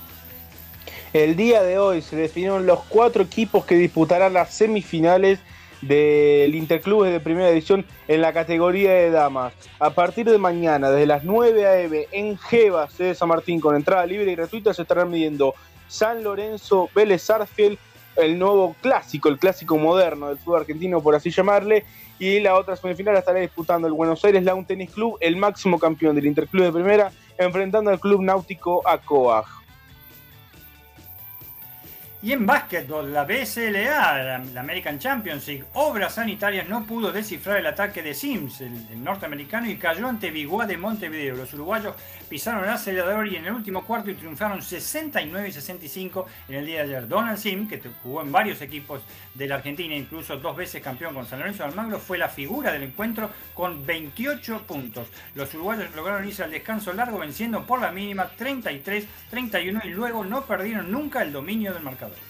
El 1.13 1.35
día 1.35 1.63
de 1.63 1.77
hoy 1.77 2.03
se 2.03 2.15
definieron 2.15 2.67
los 2.67 2.85
cuatro 2.85 3.25
equipos 3.25 3.65
que 3.65 3.75
disputarán 3.75 4.33
las 4.33 4.55
semifinales 4.55 5.41
del 5.83 6.55
Interclubes 6.55 7.13
de 7.13 7.19
Primera 7.19 7.49
División 7.49 7.85
en 8.07 8.21
la 8.21 8.33
categoría 8.33 8.93
de 8.93 9.11
damas. 9.11 9.53
A 9.81 9.91
partir 9.91 10.31
de 10.31 10.39
mañana, 10.39 10.89
desde 10.89 11.07
las 11.07 11.25
9 11.25 11.67
a.m. 11.67 12.07
en 12.13 12.39
Jeva, 12.39 12.89
sede 12.89 13.09
de 13.09 13.15
San 13.17 13.29
Martín, 13.29 13.59
con 13.61 13.75
entrada 13.75 14.07
libre 14.07 14.31
y 14.31 14.37
gratuita, 14.37 14.73
se 14.73 14.83
estarán 14.83 15.11
midiendo 15.11 15.55
San 15.89 16.23
Lorenzo, 16.23 16.89
Vélez 16.95 17.23
Sarsfield, 17.23 17.77
el 18.15 18.39
nuevo 18.39 18.77
clásico, 18.81 19.29
el 19.29 19.39
clásico 19.39 19.79
moderno 19.79 20.29
del 20.29 20.39
fútbol 20.39 20.61
argentino, 20.61 21.01
por 21.01 21.17
así 21.17 21.31
llamarle. 21.31 21.85
Y 22.21 22.39
la 22.39 22.55
otra 22.55 22.77
semifinal 22.77 23.17
estará 23.17 23.41
disputando 23.41 23.89
el 23.89 23.95
Buenos 23.95 24.25
Aires 24.25 24.45
Lawn 24.45 24.65
Tennis 24.65 24.91
Club, 24.91 25.17
el 25.19 25.37
máximo 25.37 25.81
campeón 25.81 26.15
del 26.15 26.27
Interclub 26.27 26.67
de 26.67 26.73
Primera, 26.73 27.11
enfrentando 27.37 27.91
al 27.91 27.99
Club 27.99 28.23
Náutico 28.23 28.87
Acoag. 28.87 29.60
Y 32.23 32.33
en 32.33 32.45
básquetbol, 32.45 33.15
la 33.15 33.25
BSLA, 33.25 34.43
la, 34.53 34.61
American 34.61 34.99
Championship, 34.99 35.65
Obras 35.73 36.15
Sanitarias 36.15 36.69
no 36.69 36.85
pudo 36.85 37.11
descifrar 37.13 37.57
el 37.57 37.67
ataque 37.67 38.03
de 38.03 38.13
Sims, 38.13 38.61
el, 38.61 38.75
el 38.93 39.03
norteamericano, 39.03 39.71
y 39.71 39.77
cayó 39.77 40.07
ante 40.07 40.31
Biguá 40.31 40.67
de 40.67 40.77
Montevideo. 40.77 41.35
Los 41.35 41.55
uruguayos 41.55 41.95
pisaron 42.31 42.63
el 42.65 42.71
acelerador 42.71 43.27
y 43.27 43.37
en 43.37 43.45
el 43.45 43.53
último 43.53 43.85
cuarto 43.85 44.09
y 44.09 44.15
triunfaron 44.15 44.63
69 44.63 45.49
y 45.49 45.53
65 45.53 46.27
en 46.49 46.55
el 46.55 46.65
día 46.65 46.77
de 46.77 46.83
ayer. 46.97 47.09
Donald 47.09 47.39
Sim, 47.39 47.69
que 47.69 47.83
jugó 48.03 48.23
en 48.23 48.31
varios 48.31 48.63
equipos 48.63 49.03
de 49.35 49.49
la 49.49 49.57
Argentina, 49.57 49.95
incluso 49.95 50.37
dos 50.37 50.57
veces 50.57 50.81
campeón 50.81 51.13
con 51.13 51.27
San 51.27 51.41
Lorenzo 51.41 51.65
de 51.65 51.71
Almagro, 51.71 51.99
fue 51.99 52.17
la 52.17 52.29
figura 52.29 52.73
del 52.73 52.85
encuentro 52.85 53.31
con 53.53 53.85
28 53.85 54.63
puntos. 54.63 55.09
Los 55.35 55.53
uruguayos 55.55 55.95
lograron 55.95 56.27
irse 56.27 56.45
al 56.45 56.53
descanso 56.53 56.93
largo 56.93 57.19
venciendo 57.19 57.67
por 57.67 57.81
la 57.81 57.91
mínima 57.91 58.31
33-31 58.39 59.85
y 59.85 59.89
luego 59.89 60.25
no 60.25 60.45
perdieron 60.45 60.91
nunca 60.91 61.23
el 61.23 61.33
dominio 61.33 61.75
del 61.75 61.83
marcador. 61.83 62.30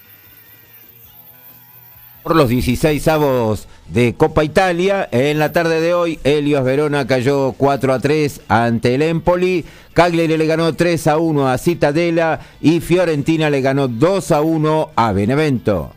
Por 2.22 2.36
los 2.36 2.50
16 2.50 3.08
avos 3.08 3.66
de 3.88 4.14
Copa 4.14 4.44
Italia, 4.44 5.08
en 5.10 5.38
la 5.38 5.52
tarde 5.52 5.80
de 5.80 5.94
hoy, 5.94 6.18
Helios 6.22 6.62
Verona 6.64 7.06
cayó 7.06 7.52
4 7.56 7.94
a 7.94 7.98
3 7.98 8.42
ante 8.46 8.94
el 8.94 9.00
Empoli, 9.00 9.64
Cagliari 9.94 10.36
le 10.36 10.46
ganó 10.46 10.74
3 10.74 11.06
a 11.06 11.16
1 11.16 11.48
a 11.48 11.56
Cittadella 11.56 12.38
y 12.60 12.80
Fiorentina 12.80 13.48
le 13.48 13.62
ganó 13.62 13.88
2 13.88 14.32
a 14.32 14.42
1 14.42 14.90
a 14.96 15.12
Benevento. 15.12 15.94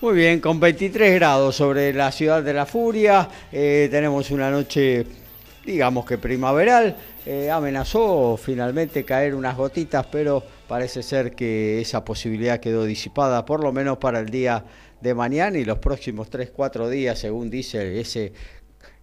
Muy 0.00 0.14
bien, 0.14 0.40
con 0.40 0.58
23 0.60 1.14
grados 1.14 1.56
sobre 1.56 1.92
la 1.92 2.10
ciudad 2.10 2.42
de 2.42 2.54
la 2.54 2.64
Furia, 2.64 3.28
eh, 3.52 3.88
tenemos 3.90 4.30
una 4.30 4.50
noche, 4.50 5.04
digamos 5.66 6.06
que 6.06 6.16
primaveral. 6.16 6.96
Eh, 7.26 7.50
amenazó 7.50 8.36
finalmente 8.36 9.02
caer 9.02 9.34
unas 9.34 9.56
gotitas, 9.56 10.04
pero 10.12 10.42
parece 10.68 11.02
ser 11.02 11.34
que 11.34 11.80
esa 11.80 12.04
posibilidad 12.04 12.60
quedó 12.60 12.84
disipada, 12.84 13.46
por 13.46 13.62
lo 13.62 13.72
menos 13.72 13.96
para 13.96 14.20
el 14.20 14.28
día 14.28 14.62
de 15.00 15.14
mañana 15.14 15.56
y 15.58 15.64
los 15.64 15.78
próximos 15.78 16.30
3-4 16.30 16.86
días, 16.90 17.18
según 17.18 17.48
dice 17.48 17.98
ese 17.98 18.34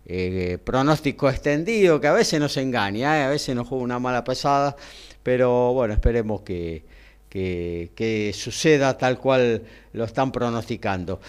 eh, 0.05 0.59
pronóstico 0.63 1.31
extendido, 1.31 1.99
que 1.99 2.07
a 2.07 2.13
veces 2.13 2.39
nos 2.39 2.57
engaña, 2.57 3.21
eh, 3.21 3.23
a 3.23 3.29
veces 3.29 3.55
nos 3.55 3.67
juega 3.67 3.83
una 3.83 3.97
mala 3.97 4.23
pasada, 4.23 4.75
pero 5.23 5.73
bueno, 5.73 5.95
esperemos 5.95 6.41
que, 6.41 6.83
que, 7.27 7.89
que 7.95 8.33
suceda 8.35 8.99
tal 8.99 9.17
cual 9.17 9.63
lo 9.93 10.03
están 10.03 10.31
pronosticando. 10.31 11.21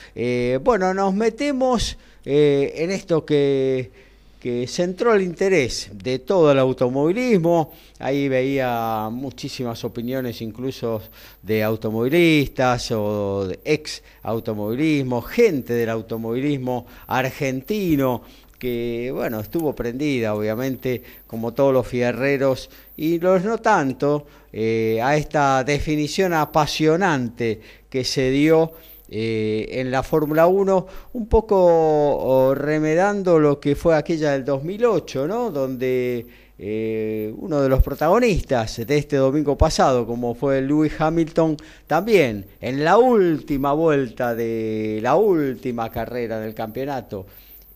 Bueno, 0.63 0.93
nos 0.93 1.15
metemos 1.15 1.97
en 2.25 2.91
esto 2.91 3.25
que, 3.25 4.12
que 4.43 4.67
centró 4.67 5.15
el 5.15 5.23
interés 5.23 5.89
de 5.95 6.19
todo 6.19 6.51
el 6.51 6.59
automovilismo. 6.59 7.73
Ahí 8.01 8.29
veía 8.29 9.09
muchísimas 9.09 9.85
opiniones 9.85 10.43
incluso 10.43 11.01
de 11.43 11.63
automovilistas 11.63 12.91
o 12.91 13.47
de 13.47 13.61
ex 13.65 14.03
automovilismo, 14.25 15.23
gente 15.23 15.75
del 15.75 15.91
automovilismo 15.91 16.87
argentino 17.07 18.23
que 18.59 19.13
bueno, 19.15 19.39
estuvo 19.39 19.77
prendida 19.77 20.35
obviamente 20.35 21.05
como 21.29 21.53
todos 21.53 21.73
los 21.73 21.87
fierreros 21.87 22.69
y 22.97 23.21
los 23.21 23.45
no 23.45 23.59
tanto 23.59 24.27
eh, 24.53 25.01
a 25.01 25.17
esta 25.17 25.63
definición 25.63 26.33
apasionante 26.33 27.61
que 27.89 28.03
se 28.03 28.31
dio 28.31 28.73
eh, 29.15 29.69
en 29.81 29.91
la 29.91 30.03
Fórmula 30.03 30.47
1, 30.47 30.87
un 31.13 31.29
poco 31.29 32.55
remedando 32.57 33.39
lo 33.39 33.61
que 33.61 33.77
fue 33.77 33.95
aquella 33.95 34.33
del 34.33 34.47
2008, 34.47 35.29
¿no? 35.29 35.51
Donde 35.51 36.27
eh, 36.59 37.35
uno 37.37 37.61
de 37.61 37.69
los 37.69 37.83
protagonistas 37.83 38.87
de 38.87 38.97
este 38.97 39.17
domingo 39.17 39.59
pasado, 39.59 40.07
como 40.07 40.35
fue 40.35 40.63
Lewis 40.63 40.99
Hamilton, 40.99 41.59
también 41.87 42.47
en 42.61 42.85
la 42.85 42.97
última 42.97 43.75
vuelta 43.75 44.35
de 44.35 45.01
la 45.03 45.17
última 45.17 45.91
carrera 45.91 46.41
del 46.41 46.55
campeonato, 46.55 47.27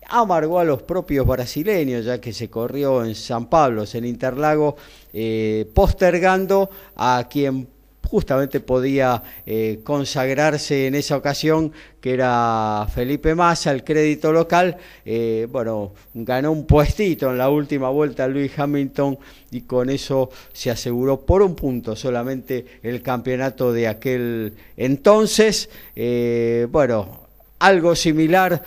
amargó 0.09 0.59
a 0.59 0.65
los 0.65 0.83
propios 0.83 1.27
brasileños, 1.27 2.05
ya 2.05 2.21
que 2.21 2.33
se 2.33 2.49
corrió 2.49 3.05
en 3.05 3.15
San 3.15 3.51
Pablo, 3.51 3.85
en 3.93 4.05
Interlago, 4.05 4.77
eh, 5.13 5.69
postergando 5.75 6.71
a 6.95 7.27
quien 7.29 7.69
justamente 8.07 8.61
podía 8.61 9.23
eh, 9.45 9.81
consagrarse 9.83 10.87
en 10.87 10.95
esa 10.95 11.17
ocasión, 11.17 11.73
que 12.01 12.15
era 12.15 12.87
Felipe 12.95 13.35
Massa, 13.35 13.73
el 13.73 13.85
crédito 13.85 14.33
local. 14.33 14.77
Eh, 15.05 15.49
bueno, 15.51 15.93
ganó 16.15 16.53
un 16.53 16.67
puestito 16.67 17.31
en 17.31 17.39
la 17.39 17.51
última 17.51 17.91
vuelta 17.91 18.29
Luis 18.29 18.59
Hamilton 18.59 19.19
y 19.51 19.63
con 19.63 19.91
eso 19.91 20.31
se 20.53 20.71
aseguró 20.71 21.21
por 21.21 21.43
un 21.43 21.55
punto 21.55 21.97
solamente 21.97 22.65
el 22.83 23.03
campeonato 23.03 23.73
de 23.73 23.89
aquel 23.89 24.55
entonces. 24.77 25.69
Eh, 25.95 26.67
bueno, 26.71 27.27
algo 27.59 27.95
similar 27.95 28.63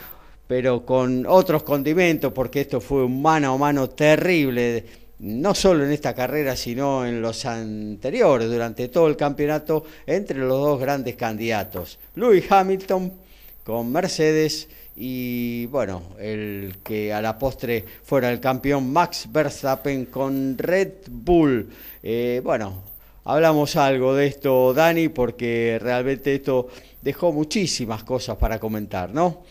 pero 0.50 0.84
con 0.84 1.28
otros 1.28 1.62
condimentos, 1.62 2.34
porque 2.34 2.62
esto 2.62 2.82
fue 2.82 3.06
un 3.06 3.22
mano 3.22 3.54
a 3.54 3.58
mano 3.60 3.88
terrible 3.88 4.84
no 5.20 5.54
solo 5.54 5.86
en 5.86 5.92
esta 5.92 6.14
carrera, 6.16 6.56
sino 6.56 7.06
en 7.06 7.22
los 7.22 7.46
anteriores, 7.46 8.50
durante 8.50 8.88
todo 8.88 9.08
el 9.08 9.18
campeonato, 9.18 9.86
entre 10.06 10.40
los 10.40 10.60
dos 10.60 10.80
grandes 10.80 11.16
candidatos, 11.16 12.00
Lewis 12.16 12.52
Hamilton 12.52 13.14
con 13.64 13.92
Mercedes 13.92 14.70
y 14.96 15.66
bueno, 15.68 16.04
el 16.20 16.78
que 16.84 17.14
a 17.14 17.22
la 17.22 17.38
postre 17.38 17.86
fuera 18.04 18.32
el 18.32 18.40
campeón 18.40 18.92
Max 18.92 19.28
Verstappen 19.32 20.08
con 20.08 20.58
Red 20.58 20.94
Bull. 21.10 21.70
Eh, 22.04 22.42
bueno, 22.44 22.84
hablamos 23.24 23.78
algo 23.78 24.14
de 24.14 24.28
esto, 24.28 24.74
Dani, 24.74 25.08
porque 25.08 25.80
realmente 25.82 26.36
esto 26.36 26.68
dejó 27.02 27.32
muchísimas 27.32 28.04
cosas 28.04 28.38
para 28.38 28.60
comentar, 28.60 29.10
¿no? 29.14 29.44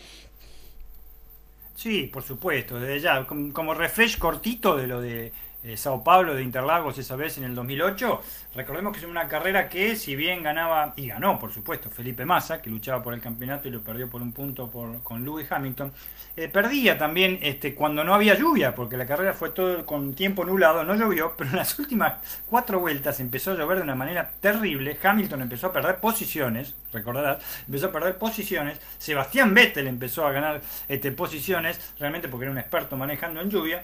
Sí, 1.75 2.09
por 2.13 2.21
supuesto, 2.21 2.79
desde 2.79 2.99
ya, 2.99 3.25
como 3.25 3.73
refresh 3.73 4.19
cortito 4.19 4.75
de 4.75 4.85
lo 4.85 5.01
de 5.01 5.31
eh, 5.63 5.77
Sao 5.77 6.03
Paulo 6.03 6.33
de 6.35 6.43
Interlagos 6.43 6.97
esa 6.97 7.15
vez 7.15 7.37
en 7.37 7.43
el 7.43 7.55
2008. 7.55 8.21
Recordemos 8.55 8.93
que 8.93 8.99
es 8.99 9.05
una 9.05 9.27
carrera 9.27 9.69
que, 9.69 9.95
si 9.95 10.15
bien 10.15 10.43
ganaba, 10.43 10.93
y 10.95 11.07
ganó 11.07 11.37
por 11.39 11.51
supuesto, 11.51 11.89
Felipe 11.89 12.25
Massa, 12.25 12.61
que 12.61 12.69
luchaba 12.69 13.03
por 13.03 13.13
el 13.13 13.21
campeonato 13.21 13.67
y 13.67 13.71
lo 13.71 13.81
perdió 13.81 14.09
por 14.09 14.21
un 14.21 14.31
punto 14.31 14.71
con 15.03 15.23
Lewis 15.23 15.51
Hamilton, 15.51 15.91
eh, 16.35 16.47
perdía 16.47 16.97
también 16.97 17.39
este, 17.41 17.75
cuando 17.75 18.03
no 18.03 18.13
había 18.13 18.33
lluvia, 18.35 18.73
porque 18.73 18.95
la 18.95 19.05
carrera 19.05 19.33
fue 19.33 19.49
todo 19.49 19.85
con 19.85 20.13
tiempo 20.13 20.45
nublado, 20.45 20.83
no 20.83 20.95
llovió, 20.95 21.33
pero 21.37 21.49
en 21.49 21.57
las 21.57 21.77
últimas 21.77 22.15
cuatro 22.49 22.79
vueltas 22.79 23.19
empezó 23.19 23.51
a 23.51 23.55
llover 23.55 23.77
de 23.77 23.83
una 23.83 23.95
manera 23.95 24.31
terrible. 24.39 24.97
Hamilton 25.03 25.41
empezó 25.41 25.67
a 25.67 25.73
perder 25.73 25.97
posiciones, 25.97 26.75
recordarás, 26.93 27.43
empezó 27.65 27.87
a 27.87 27.91
perder 27.91 28.17
posiciones. 28.17 28.79
Sebastián 28.97 29.53
Vettel 29.53 29.87
empezó 29.87 30.25
a 30.25 30.31
ganar 30.31 30.61
este, 30.87 31.11
posiciones, 31.11 31.93
realmente 31.99 32.29
porque 32.29 32.45
era 32.45 32.51
un 32.51 32.57
experto 32.57 32.95
manejando 32.95 33.41
en 33.41 33.49
lluvia 33.49 33.83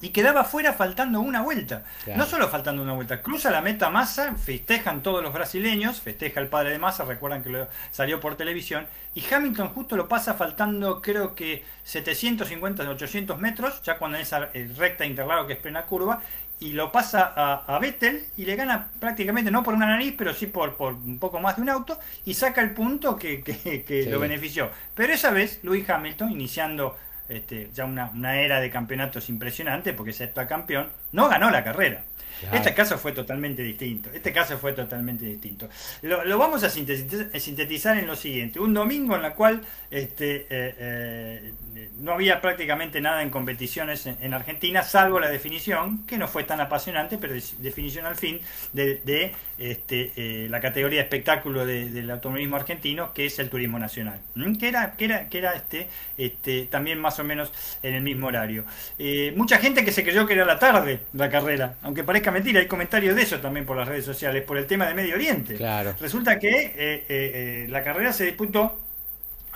y 0.00 0.10
quedaba 0.10 0.44
fuera 0.44 0.72
faltando 0.72 1.20
una 1.20 1.42
vuelta. 1.42 1.84
No 2.14 2.26
solo 2.26 2.48
faltando 2.48 2.82
una 2.82 2.92
vuelta, 2.92 3.22
cruza 3.22 3.50
la 3.50 3.60
meta 3.60 3.90
Massa, 3.90 4.34
festejan 4.34 5.02
todos 5.02 5.22
los 5.22 5.32
brasileños, 5.32 6.00
festeja 6.00 6.40
el 6.40 6.48
padre 6.48 6.70
de 6.70 6.78
Massa, 6.78 7.04
recuerdan 7.04 7.42
que 7.42 7.50
lo 7.50 7.68
salió 7.90 8.20
por 8.20 8.36
televisión, 8.36 8.86
y 9.14 9.24
Hamilton 9.32 9.68
justo 9.68 9.96
lo 9.96 10.08
pasa 10.08 10.34
faltando 10.34 11.00
creo 11.00 11.34
que 11.34 11.64
750, 11.84 12.88
800 12.88 13.38
metros, 13.38 13.82
ya 13.82 13.98
cuando 13.98 14.18
en 14.18 14.22
esa 14.22 14.50
eh, 14.52 14.70
recta 14.76 15.06
interlado 15.06 15.46
que 15.46 15.54
es 15.54 15.58
plena 15.58 15.84
curva, 15.84 16.22
y 16.58 16.72
lo 16.72 16.90
pasa 16.90 17.34
a, 17.66 17.78
Vettel 17.78 18.24
y 18.36 18.46
le 18.46 18.56
gana 18.56 18.88
prácticamente, 18.98 19.50
no 19.50 19.62
por 19.62 19.74
una 19.74 19.86
nariz, 19.86 20.14
pero 20.16 20.32
sí 20.32 20.46
por, 20.46 20.76
por 20.76 20.94
un 20.94 21.18
poco 21.18 21.38
más 21.38 21.56
de 21.56 21.62
un 21.62 21.68
auto, 21.68 21.98
y 22.24 22.34
saca 22.34 22.62
el 22.62 22.72
punto 22.72 23.16
que, 23.16 23.42
que, 23.42 24.06
lo 24.08 24.18
benefició. 24.18 24.70
Pero 24.94 25.12
esa 25.12 25.30
vez, 25.30 25.60
Louis 25.62 25.88
Hamilton, 25.88 26.32
iniciando 26.32 26.96
este, 27.28 27.70
ya 27.74 27.84
una, 27.84 28.10
una, 28.10 28.40
era 28.40 28.60
de 28.60 28.70
campeonatos 28.70 29.28
impresionante, 29.28 29.92
porque 29.92 30.10
es 30.10 30.22
campeón, 30.48 30.90
no 31.12 31.28
ganó 31.28 31.50
la 31.50 31.64
carrera. 31.64 32.04
Este 32.52 32.74
caso 32.74 32.98
fue 32.98 33.12
totalmente 33.12 33.62
distinto. 33.62 34.10
Este 34.12 34.32
caso 34.32 34.58
fue 34.58 34.72
totalmente 34.72 35.24
distinto. 35.24 35.68
Lo, 36.02 36.38
vamos 36.38 36.62
a 36.64 36.70
sintetizar, 36.70 37.98
en 37.98 38.06
lo 38.06 38.14
siguiente. 38.14 38.60
Un 38.60 38.74
domingo 38.74 39.16
en 39.16 39.22
la 39.22 39.34
cual 39.34 39.62
este, 39.90 40.42
eh, 40.42 40.46
eh, 40.50 41.52
no 41.98 42.12
había 42.12 42.40
prácticamente 42.40 43.00
nada 43.00 43.22
en 43.22 43.30
competiciones 43.30 44.06
en, 44.06 44.34
Argentina, 44.34 44.82
salvo 44.82 45.20
la 45.20 45.28
definición, 45.28 46.06
que 46.06 46.18
no 46.18 46.28
fue 46.28 46.44
tan 46.44 46.60
apasionante, 46.60 47.18
pero 47.18 47.34
definición 47.58 48.06
al 48.06 48.16
fin 48.16 48.40
de, 48.72 49.32
este, 49.58 50.12
eh, 50.16 50.48
la 50.48 50.60
categoría 50.60 50.98
de 50.98 51.04
espectáculo 51.04 51.66
del 51.66 52.10
automovilismo 52.10 52.56
argentino, 52.56 53.12
que 53.12 53.26
es 53.26 53.38
el 53.38 53.50
turismo 53.50 53.78
nacional, 53.78 54.20
que 54.58 54.68
era, 54.68 54.92
que 54.92 55.04
era, 55.06 55.28
que 55.28 55.38
era 55.38 55.52
este, 55.54 55.88
este, 56.18 56.66
también 56.66 57.00
más 57.00 57.18
o 57.18 57.24
menos 57.24 57.52
en 57.82 57.94
el 57.94 58.02
mismo 58.02 58.28
horario. 58.28 58.64
Eh, 58.98 59.32
mucha 59.36 59.58
gente 59.58 59.84
que 59.84 59.92
se 59.92 60.02
creyó 60.02 60.26
que 60.26 60.34
era 60.34 60.44
la 60.44 60.58
tarde 60.58 61.00
la 61.12 61.30
carrera, 61.30 61.76
aunque 61.82 62.04
parezca 62.04 62.30
mentira, 62.30 62.60
hay 62.60 62.66
comentarios 62.66 63.16
de 63.16 63.22
eso 63.22 63.38
también 63.40 63.66
por 63.66 63.76
las 63.76 63.88
redes 63.88 64.04
sociales, 64.04 64.42
por 64.44 64.58
el 64.58 64.66
tema 64.66 64.86
de 64.86 64.94
Medio 64.94 65.14
Oriente. 65.14 65.54
Claro. 65.54 65.94
Resulta 66.00 66.38
que 66.38 66.74
eh, 66.76 67.66
la 67.68 67.82
carrera 67.82 68.12
se 68.12 68.24
disputó 68.24 68.80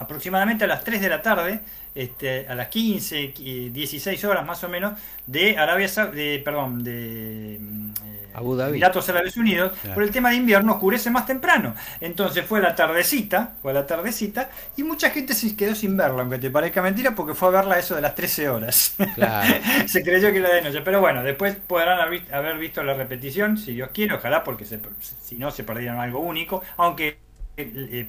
aproximadamente 0.00 0.64
a 0.64 0.66
las 0.66 0.82
3 0.82 1.00
de 1.00 1.08
la 1.08 1.22
tarde 1.22 1.60
este, 1.94 2.46
a 2.48 2.54
las 2.54 2.68
15, 2.68 3.34
16 3.72 4.24
horas 4.24 4.46
más 4.46 4.62
o 4.64 4.68
menos 4.68 4.98
de 5.26 5.58
Arabia 5.58 5.88
de 6.12 6.40
perdón, 6.44 6.84
de 6.84 7.54
eh, 7.54 8.30
Abu 8.34 8.56
Dhabi. 8.56 8.70
Emiratos 8.70 9.08
Árabes 9.08 9.36
Unidos, 9.36 9.72
por 9.94 10.02
el 10.02 10.10
tema 10.10 10.30
de 10.30 10.36
invierno 10.36 10.74
oscurece 10.74 11.10
más 11.10 11.26
temprano. 11.26 11.74
Entonces 12.00 12.44
fue 12.44 12.60
la 12.60 12.74
tardecita, 12.74 13.54
fue 13.60 13.72
la 13.72 13.86
tardecita 13.86 14.50
y 14.76 14.82
mucha 14.82 15.10
gente 15.10 15.34
se 15.34 15.56
quedó 15.56 15.74
sin 15.74 15.96
verla, 15.96 16.22
aunque 16.22 16.38
te 16.38 16.50
parezca 16.50 16.82
mentira, 16.82 17.14
porque 17.14 17.34
fue 17.34 17.48
a 17.48 17.52
verla 17.52 17.78
eso 17.78 17.94
de 17.94 18.02
las 18.02 18.14
13 18.14 18.48
horas. 18.48 18.96
se 19.86 20.02
creyó 20.02 20.32
que 20.32 20.38
era 20.38 20.54
de 20.54 20.62
noche, 20.62 20.80
pero 20.82 21.00
bueno, 21.00 21.22
después 21.22 21.56
podrán 21.66 22.00
haber 22.32 22.58
visto 22.58 22.82
la 22.82 22.94
repetición, 22.94 23.58
si 23.58 23.72
Dios 23.72 23.90
quiere, 23.92 24.14
ojalá, 24.14 24.44
porque 24.44 24.64
si 24.64 25.36
no 25.36 25.50
se 25.50 25.64
perdieron 25.64 25.98
algo 25.98 26.20
único, 26.20 26.62
aunque 26.76 27.29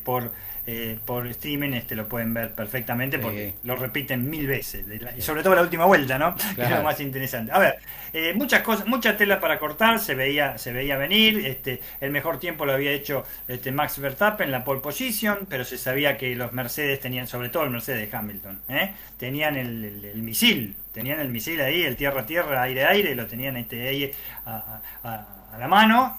por 0.03 0.31
eh, 0.67 0.99
por 1.05 1.25
streaming 1.25 1.71
este 1.73 1.95
lo 1.95 2.07
pueden 2.07 2.35
ver 2.35 2.51
perfectamente 2.51 3.17
porque 3.17 3.55
lo 3.63 3.75
repiten 3.75 4.29
mil 4.29 4.45
veces 4.45 4.85
y 5.17 5.21
sobre 5.21 5.41
todo 5.41 5.55
la 5.55 5.63
última 5.63 5.85
vuelta 5.85 6.19
no 6.19 6.35
que 6.55 6.61
es 6.63 6.69
lo 6.69 6.83
más 6.83 6.99
interesante. 6.99 7.51
A 7.51 7.57
ver 7.57 7.79
eh, 8.13 8.33
muchas 8.35 8.61
cosas 8.61 8.85
mucha 8.85 9.17
tela 9.17 9.39
para 9.39 9.57
cortar 9.57 9.99
se 9.99 10.13
veía 10.13 10.59
se 10.59 10.71
veía 10.71 10.97
venir 10.97 11.47
este 11.47 11.81
el 11.99 12.11
mejor 12.11 12.39
tiempo 12.39 12.67
lo 12.67 12.73
había 12.73 12.91
hecho 12.91 13.25
este 13.47 13.71
Max 13.71 13.97
Verstappen 13.97 14.51
la 14.51 14.63
pole 14.63 14.81
position 14.81 15.47
pero 15.49 15.65
se 15.65 15.79
sabía 15.79 16.15
que 16.15 16.35
los 16.35 16.53
Mercedes 16.53 16.99
tenían 16.99 17.27
sobre 17.27 17.49
todo 17.49 17.63
el 17.63 17.71
Mercedes 17.71 18.11
de 18.11 18.15
Hamilton 18.15 18.61
¿eh? 18.69 18.93
tenían 19.17 19.55
el, 19.55 20.13
misil 20.17 20.75
tenían 20.93 21.19
el 21.19 21.29
misil 21.29 21.59
ahí 21.61 21.81
el 21.81 21.95
tierra 21.95 22.25
tierra 22.27 22.61
aire 22.61 22.85
aire 22.85 23.15
lo 23.15 23.25
tenían 23.25 23.57
este 23.57 23.87
ahí 23.87 24.11
a 24.45 24.79
a 25.03 25.40
la 25.57 25.67
mano, 25.67 26.17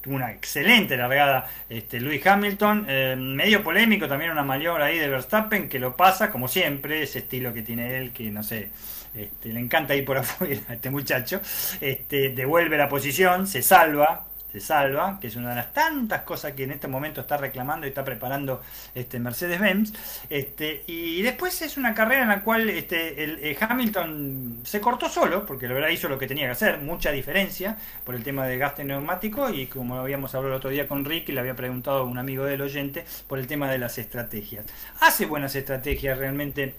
tuvo 0.00 0.14
una 0.14 0.30
excelente 0.30 0.96
largada 0.96 1.48
este, 1.68 2.00
Lewis 2.00 2.26
Hamilton, 2.26 2.86
eh, 2.88 3.16
medio 3.18 3.62
polémico 3.62 4.06
también 4.08 4.30
una 4.30 4.42
maniobra 4.42 4.86
ahí 4.86 4.98
de 4.98 5.08
Verstappen 5.08 5.68
que 5.68 5.78
lo 5.78 5.96
pasa 5.96 6.30
como 6.30 6.48
siempre, 6.48 7.02
ese 7.02 7.20
estilo 7.20 7.52
que 7.52 7.62
tiene 7.62 7.96
él 7.98 8.12
que 8.12 8.30
no 8.30 8.42
sé, 8.42 8.70
este, 9.14 9.48
le 9.50 9.60
encanta 9.60 9.94
ir 9.94 10.04
por 10.04 10.18
afuera 10.18 10.60
a 10.68 10.74
este 10.74 10.90
muchacho, 10.90 11.40
este, 11.80 12.30
devuelve 12.30 12.76
la 12.76 12.88
posición, 12.88 13.46
se 13.46 13.62
salva, 13.62 14.26
salva, 14.60 15.18
que 15.20 15.28
es 15.28 15.36
una 15.36 15.50
de 15.50 15.56
las 15.56 15.72
tantas 15.72 16.22
cosas 16.22 16.52
que 16.52 16.64
en 16.64 16.72
este 16.72 16.88
momento 16.88 17.20
está 17.20 17.36
reclamando 17.36 17.86
y 17.86 17.90
está 17.90 18.04
preparando 18.04 18.62
este 18.94 19.18
Mercedes-Benz. 19.18 19.92
Este, 20.28 20.84
y 20.86 21.22
después 21.22 21.60
es 21.62 21.76
una 21.76 21.94
carrera 21.94 22.22
en 22.22 22.28
la 22.28 22.42
cual 22.42 22.68
este, 22.68 23.24
el, 23.24 23.38
eh, 23.42 23.56
Hamilton 23.58 24.60
se 24.64 24.80
cortó 24.80 25.08
solo, 25.08 25.46
porque 25.46 25.68
la 25.68 25.74
verdad 25.74 25.88
hizo 25.88 26.08
lo 26.08 26.18
que 26.18 26.26
tenía 26.26 26.46
que 26.46 26.52
hacer, 26.52 26.78
mucha 26.78 27.10
diferencia 27.10 27.76
por 28.04 28.14
el 28.14 28.22
tema 28.22 28.46
de 28.46 28.58
gasto 28.58 28.84
neumático 28.84 29.50
y 29.50 29.66
como 29.66 29.96
habíamos 29.96 30.34
hablado 30.34 30.54
el 30.54 30.58
otro 30.58 30.70
día 30.70 30.86
con 30.88 31.04
Rick 31.04 31.28
y 31.28 31.32
le 31.32 31.40
había 31.40 31.56
preguntado 31.56 31.98
a 31.98 32.04
un 32.04 32.18
amigo 32.18 32.44
del 32.44 32.62
oyente 32.62 33.04
por 33.26 33.38
el 33.38 33.46
tema 33.46 33.70
de 33.70 33.78
las 33.78 33.98
estrategias. 33.98 34.66
Hace 35.00 35.26
buenas 35.26 35.54
estrategias 35.54 36.18
realmente 36.18 36.74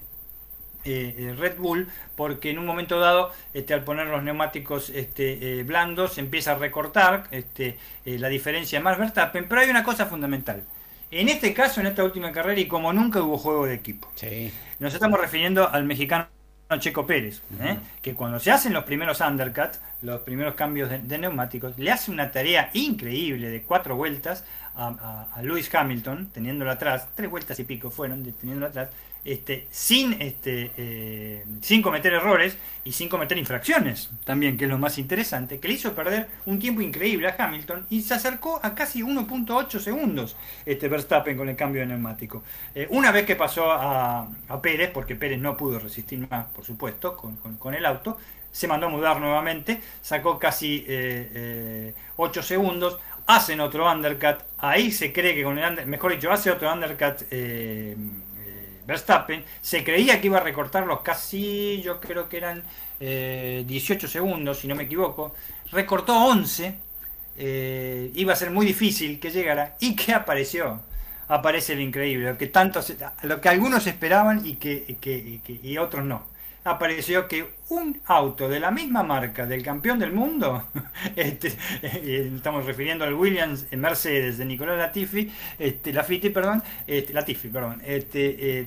eh, 0.88 1.14
eh, 1.18 1.34
Red 1.36 1.58
Bull 1.58 1.88
porque 2.16 2.50
en 2.50 2.58
un 2.58 2.66
momento 2.66 2.98
dado 2.98 3.32
este, 3.52 3.74
al 3.74 3.84
poner 3.84 4.06
los 4.06 4.22
neumáticos 4.22 4.90
este, 4.90 5.60
eh, 5.60 5.62
blandos 5.62 6.18
empieza 6.18 6.52
a 6.52 6.54
recortar 6.56 7.24
este, 7.30 7.78
la 8.04 8.28
diferencia 8.28 8.80
más 8.80 8.98
Verstappen. 8.98 9.46
Pero 9.48 9.60
hay 9.60 9.70
una 9.70 9.84
cosa 9.84 10.06
fundamental. 10.06 10.62
En 11.10 11.28
este 11.28 11.54
caso 11.54 11.80
en 11.80 11.86
esta 11.86 12.04
última 12.04 12.32
carrera 12.32 12.60
y 12.60 12.66
como 12.66 12.92
nunca 12.92 13.22
hubo 13.22 13.38
juego 13.38 13.66
de 13.66 13.74
equipo. 13.74 14.10
Nos 14.78 14.94
estamos 14.94 15.20
refiriendo 15.20 15.68
al 15.68 15.84
mexicano 15.84 16.28
Checo 16.78 17.06
Pérez, 17.06 17.40
que 18.02 18.14
cuando 18.14 18.38
se 18.38 18.50
hacen 18.50 18.74
los 18.74 18.84
primeros 18.84 19.20
undercuts, 19.20 19.80
los 20.02 20.20
primeros 20.20 20.54
cambios 20.54 20.90
de, 20.90 21.18
neumáticos, 21.18 21.78
le 21.78 21.90
hace 21.90 22.10
una 22.10 22.30
tarea 22.30 22.70
increíble 22.74 23.48
de 23.48 23.62
cuatro 23.62 23.96
vueltas 23.96 24.44
a, 24.74 25.26
a, 25.34 25.42
Lewis 25.42 25.74
Hamilton, 25.74 26.26
teniéndolo 26.26 26.70
atrás, 26.70 27.08
tres 27.14 27.30
vueltas 27.30 27.58
y 27.58 27.64
pico 27.64 27.90
fueron, 27.90 28.22
teniéndolo 28.32 28.66
atrás, 28.66 28.90
este, 29.24 29.66
sin, 29.70 30.14
este, 30.20 30.72
eh, 30.76 31.44
sin 31.60 31.82
cometer 31.82 32.12
errores 32.12 32.56
y 32.84 32.92
sin 32.92 33.08
cometer 33.08 33.36
infracciones, 33.36 34.10
también, 34.24 34.56
que 34.56 34.64
es 34.64 34.70
lo 34.70 34.78
más 34.78 34.98
interesante, 34.98 35.58
que 35.58 35.68
le 35.68 35.74
hizo 35.74 35.94
perder 35.94 36.28
un 36.46 36.58
tiempo 36.58 36.80
increíble 36.80 37.28
a 37.28 37.36
Hamilton 37.38 37.86
y 37.90 38.02
se 38.02 38.14
acercó 38.14 38.60
a 38.62 38.74
casi 38.74 39.02
1.8 39.02 39.78
segundos 39.78 40.36
este 40.64 40.88
Verstappen 40.88 41.36
con 41.36 41.48
el 41.48 41.56
cambio 41.56 41.82
de 41.82 41.88
neumático. 41.88 42.42
Eh, 42.74 42.86
una 42.90 43.12
vez 43.12 43.26
que 43.26 43.36
pasó 43.36 43.70
a, 43.70 44.28
Pérez, 44.62 44.90
porque 44.92 45.14
Pérez 45.14 45.40
no 45.40 45.56
pudo 45.56 45.78
resistir 45.78 46.26
más, 46.30 46.46
por 46.46 46.64
supuesto, 46.64 47.16
con, 47.16 47.74
el 47.74 47.84
auto, 47.84 48.18
se 48.50 48.66
mandó 48.66 48.86
a 48.86 48.90
mudar 48.90 49.20
nuevamente, 49.20 49.80
sacó 50.00 50.38
casi 50.38 50.84
8 50.86 50.90
eh, 50.90 52.42
segundos, 52.42 52.98
hacen 53.28 53.60
otro 53.60 53.90
undercut, 53.90 54.38
ahí 54.56 54.90
se 54.90 55.12
cree 55.12 55.34
que 55.34 55.44
con 55.44 55.58
el 55.58 55.68
under, 55.68 55.86
mejor 55.86 56.12
dicho, 56.12 56.32
hace 56.32 56.50
otro 56.50 56.72
undercut 56.72 57.22
eh, 57.30 57.94
eh, 57.94 57.96
Verstappen, 58.88 59.44
se 59.60 59.84
creía 59.84 60.18
que 60.18 60.28
iba 60.28 60.38
a 60.38 60.42
recortarlos 60.42 61.02
casi, 61.02 61.82
yo 61.82 62.00
creo 62.00 62.26
que 62.26 62.38
eran 62.38 62.64
18 62.98 64.08
segundos, 64.08 64.60
si 64.60 64.66
no 64.66 64.74
me 64.74 64.84
equivoco, 64.84 65.34
recortó 65.70 66.16
11, 66.16 66.74
iba 68.14 68.32
a 68.32 68.36
ser 68.36 68.50
muy 68.50 68.64
difícil 68.64 69.20
que 69.20 69.30
llegara, 69.30 69.76
y 69.78 69.94
que 69.94 70.14
apareció, 70.14 70.80
aparece 71.28 71.74
el 71.74 71.82
increíble, 71.82 72.30
lo 72.30 72.38
que 72.38 72.46
tantos, 72.46 72.90
lo 73.24 73.42
que 73.42 73.50
algunos 73.50 73.86
esperaban 73.86 74.46
y 74.46 74.54
que, 74.54 74.96
que, 74.98 75.60
y 75.62 75.76
otros 75.76 76.06
no. 76.06 76.24
Apareció 76.68 77.26
que 77.26 77.46
un 77.70 78.00
auto 78.06 78.48
de 78.48 78.60
la 78.60 78.70
misma 78.70 79.02
marca 79.02 79.46
del 79.46 79.62
campeón 79.62 79.98
del 79.98 80.12
mundo, 80.12 80.64
este, 81.16 81.48
eh, 81.82 82.30
estamos 82.34 82.66
refiriendo 82.66 83.04
al 83.04 83.14
Williams 83.14 83.66
Mercedes 83.72 84.38
de 84.38 84.44
Nicolás 84.44 84.78
Latifi, 84.78 85.32
este, 85.58 85.92
Latifi, 85.92 86.30
perdón, 86.30 86.62
este, 86.86 87.12
Latifi, 87.12 87.48
perdón, 87.48 87.80
este, 87.84 88.60
eh, 88.60 88.66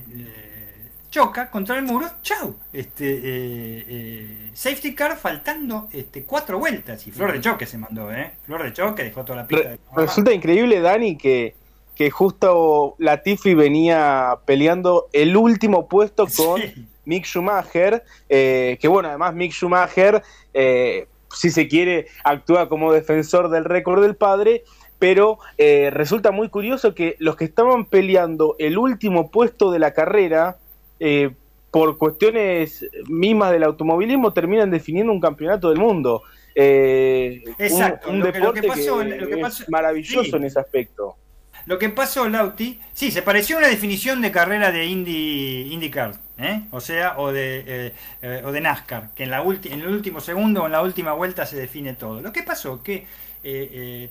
choca 1.10 1.50
contra 1.50 1.76
el 1.76 1.84
muro, 1.84 2.08
chau, 2.22 2.56
este, 2.72 3.20
eh, 3.22 4.50
safety 4.52 4.94
car 4.94 5.16
faltando 5.16 5.88
este, 5.92 6.24
cuatro 6.24 6.58
vueltas 6.58 7.06
y 7.06 7.12
flor 7.12 7.32
de 7.32 7.40
choque 7.40 7.66
se 7.66 7.78
mandó, 7.78 8.12
¿eh? 8.12 8.32
Flor 8.44 8.64
de 8.64 8.72
choque 8.72 9.04
dejó 9.04 9.24
toda 9.24 9.42
la 9.42 9.46
pista. 9.46 9.76
Resulta 9.94 10.32
increíble, 10.32 10.80
Dani, 10.80 11.16
que 11.16 11.54
que 11.94 12.10
justo 12.10 12.94
Latifi 12.98 13.54
venía 13.54 14.38
peleando 14.46 15.08
el 15.12 15.36
último 15.36 15.88
puesto 15.88 16.26
con 16.36 16.60
Mick 17.04 17.24
Schumacher, 17.24 18.04
eh, 18.28 18.78
que 18.80 18.88
bueno, 18.88 19.08
además 19.08 19.34
Mick 19.34 19.52
Schumacher, 19.52 20.22
eh, 20.54 21.06
si 21.34 21.50
se 21.50 21.68
quiere, 21.68 22.06
actúa 22.24 22.68
como 22.68 22.92
defensor 22.92 23.50
del 23.50 23.64
récord 23.64 24.02
del 24.02 24.16
padre, 24.16 24.64
pero 24.98 25.38
eh, 25.58 25.90
resulta 25.90 26.30
muy 26.30 26.48
curioso 26.48 26.94
que 26.94 27.16
los 27.18 27.36
que 27.36 27.44
estaban 27.44 27.86
peleando 27.86 28.54
el 28.58 28.78
último 28.78 29.30
puesto 29.30 29.70
de 29.70 29.78
la 29.78 29.92
carrera, 29.92 30.58
por 31.72 31.98
cuestiones 31.98 32.86
mismas 33.08 33.50
del 33.50 33.64
automovilismo, 33.64 34.32
terminan 34.32 34.70
definiendo 34.70 35.12
un 35.12 35.20
campeonato 35.20 35.68
del 35.70 35.80
mundo. 35.80 36.22
Exacto, 36.54 38.08
un, 38.10 38.20
deporte 38.20 38.60
que, 38.60 38.68
es 38.68 39.68
maravilloso 39.68 40.36
en 40.36 40.44
ese 40.44 40.60
aspecto. 40.60 41.16
Lo 41.66 41.78
que 41.78 41.88
pasó, 41.88 42.28
Lauti, 42.28 42.80
sí, 42.92 43.10
se 43.10 43.22
pareció 43.22 43.56
a 43.56 43.58
una 43.60 43.68
definición 43.68 44.20
de 44.20 44.32
carrera 44.32 44.72
de 44.72 44.86
Indy, 44.86 45.72
IndyCar, 45.72 46.14
¿eh? 46.38 46.62
o 46.70 46.80
sea, 46.80 47.18
o 47.18 47.32
de, 47.32 47.64
eh, 47.66 47.94
eh, 48.20 48.42
o 48.44 48.50
de 48.50 48.60
NASCAR, 48.60 49.10
que 49.14 49.24
en, 49.24 49.30
la 49.30 49.42
en 49.42 49.80
el 49.80 49.86
último 49.86 50.20
segundo 50.20 50.62
o 50.62 50.66
en 50.66 50.72
la 50.72 50.82
última 50.82 51.12
vuelta 51.12 51.46
se 51.46 51.56
define 51.56 51.94
todo. 51.94 52.20
Lo 52.20 52.32
que 52.32 52.42
pasó 52.42 52.82
que 52.82 53.06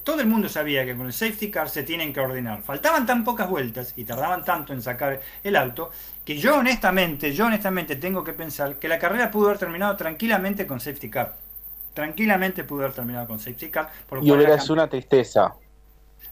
todo 0.04 0.20
el 0.20 0.28
mundo 0.28 0.50
sabía 0.50 0.86
que 0.86 0.94
con 0.94 1.06
el 1.06 1.14
safety 1.14 1.50
car 1.50 1.70
se 1.70 1.84
tienen 1.84 2.12
que 2.12 2.20
ordenar. 2.20 2.62
Faltaban 2.64 3.06
tan 3.06 3.24
pocas 3.24 3.50
vueltas 3.50 3.94
y 3.96 4.04
tardaban 4.04 4.44
tanto 4.44 4.74
en 4.74 4.82
sacar 4.82 5.22
el 5.42 5.56
auto 5.56 5.92
que 6.26 6.38
yo 6.38 6.58
honestamente, 6.58 7.34
yo 7.34 7.46
honestamente 7.46 7.96
tengo 7.96 8.26
que 8.26 8.34
pensar 8.34 8.76
que 8.76 8.90
la 8.90 9.00
carrera 9.00 9.32
pudo 9.32 9.48
haber 9.48 9.58
terminado 9.58 9.96
tranquilamente 9.96 10.68
con 10.68 10.82
safety 10.82 11.10
car. 11.10 11.38
Tranquilamente 11.94 12.66
pudo 12.66 12.82
haber 12.82 12.94
terminado 12.94 13.28
con 13.28 13.40
safety 13.40 13.70
car. 13.70 13.90
Por 14.08 14.22
y 14.22 14.32
hubiera 14.32 14.60
sido 14.60 14.74
una 14.74 14.88
tristeza. 14.88 15.54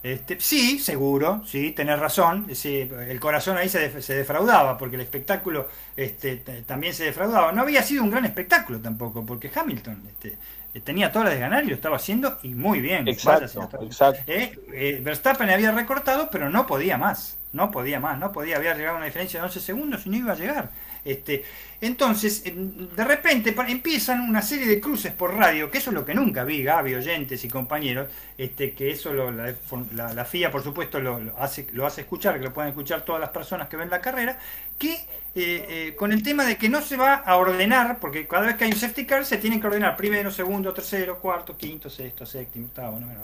Este, 0.01 0.39
sí, 0.39 0.79
seguro, 0.79 1.41
sí, 1.45 1.71
tenés 1.71 1.99
razón. 1.99 2.47
Sí, 2.55 2.89
el 3.07 3.19
corazón 3.19 3.57
ahí 3.57 3.67
se, 3.67 4.01
se 4.01 4.15
defraudaba, 4.15 4.77
porque 4.77 4.95
el 4.95 5.01
espectáculo 5.01 5.67
este, 5.97 6.37
también 6.65 6.93
se 6.93 7.03
defraudaba. 7.05 7.51
No 7.51 7.61
había 7.61 7.83
sido 7.83 8.03
un 8.03 8.11
gran 8.11 8.25
espectáculo 8.25 8.79
tampoco, 8.79 9.25
porque 9.25 9.51
Hamilton 9.53 10.01
este, 10.07 10.37
tenía 10.81 11.11
todas 11.11 11.25
las 11.25 11.33
de 11.33 11.41
ganar 11.41 11.63
y 11.65 11.67
lo 11.67 11.75
estaba 11.75 11.97
haciendo 11.97 12.37
y 12.43 12.49
muy 12.49 12.79
bien. 12.79 13.07
Exacto, 13.07 13.69
exacto. 13.81 14.21
Eh, 14.27 14.57
eh, 14.73 15.01
Verstappen 15.03 15.49
había 15.49 15.71
recortado, 15.71 16.29
pero 16.31 16.49
no 16.49 16.65
podía 16.65 16.97
más. 16.97 17.37
No 17.51 17.71
podía 17.71 17.99
más, 17.99 18.19
no 18.19 18.31
podía. 18.31 18.57
Había 18.57 18.75
llegado 18.75 18.95
a 18.95 18.97
una 18.97 19.07
diferencia 19.07 19.39
de 19.39 19.47
11 19.47 19.59
segundos 19.59 20.05
y 20.05 20.09
no 20.09 20.17
iba 20.17 20.33
a 20.33 20.35
llegar. 20.35 20.69
Este, 21.03 21.43
entonces, 21.81 22.43
de 22.43 23.03
repente 23.03 23.55
empiezan 23.67 24.21
una 24.21 24.41
serie 24.41 24.67
de 24.67 24.79
cruces 24.79 25.13
por 25.13 25.35
radio, 25.35 25.71
que 25.71 25.77
eso 25.77 25.91
es 25.91 25.93
lo 25.93 26.05
que 26.05 26.13
nunca 26.13 26.43
vi, 26.43 26.63
Gaby, 26.63 26.95
oyentes 26.95 27.43
y 27.45 27.47
compañeros, 27.47 28.09
este, 28.37 28.73
que 28.73 28.91
eso 28.91 29.13
la, 29.13 30.25
FIA, 30.25 30.51
por 30.51 30.63
supuesto, 30.63 30.99
lo, 30.99 31.21
hace, 31.37 31.67
lo 31.71 31.85
hace 31.85 32.01
escuchar, 32.01 32.37
que 32.37 32.45
lo 32.45 32.53
pueden 32.53 32.69
escuchar 32.69 33.03
todas 33.03 33.21
las 33.21 33.29
personas 33.29 33.69
que 33.69 33.77
ven 33.77 33.89
la 33.89 34.01
carrera, 34.01 34.37
que 34.77 34.91
eh, 34.91 35.65
eh, 35.69 35.95
con 35.95 36.11
el 36.11 36.21
tema 36.21 36.43
de 36.43 36.57
que 36.57 36.67
no 36.69 36.81
se 36.81 36.97
va 36.97 37.13
a 37.15 37.37
ordenar, 37.37 37.99
porque 37.99 38.27
cada 38.27 38.47
vez 38.47 38.55
que 38.55 38.65
hay 38.65 38.71
un 38.71 38.77
safety 38.77 39.05
car 39.05 39.25
se 39.25 39.37
tienen 39.37 39.61
que 39.61 39.67
ordenar 39.67 39.95
primero, 39.95 40.31
segundo, 40.31 40.73
tercero, 40.73 41.19
cuarto, 41.19 41.55
quinto, 41.55 41.89
sexto, 41.89 42.25
séptimo, 42.25 42.65
octavo, 42.65 42.99
noveno, 42.99 43.21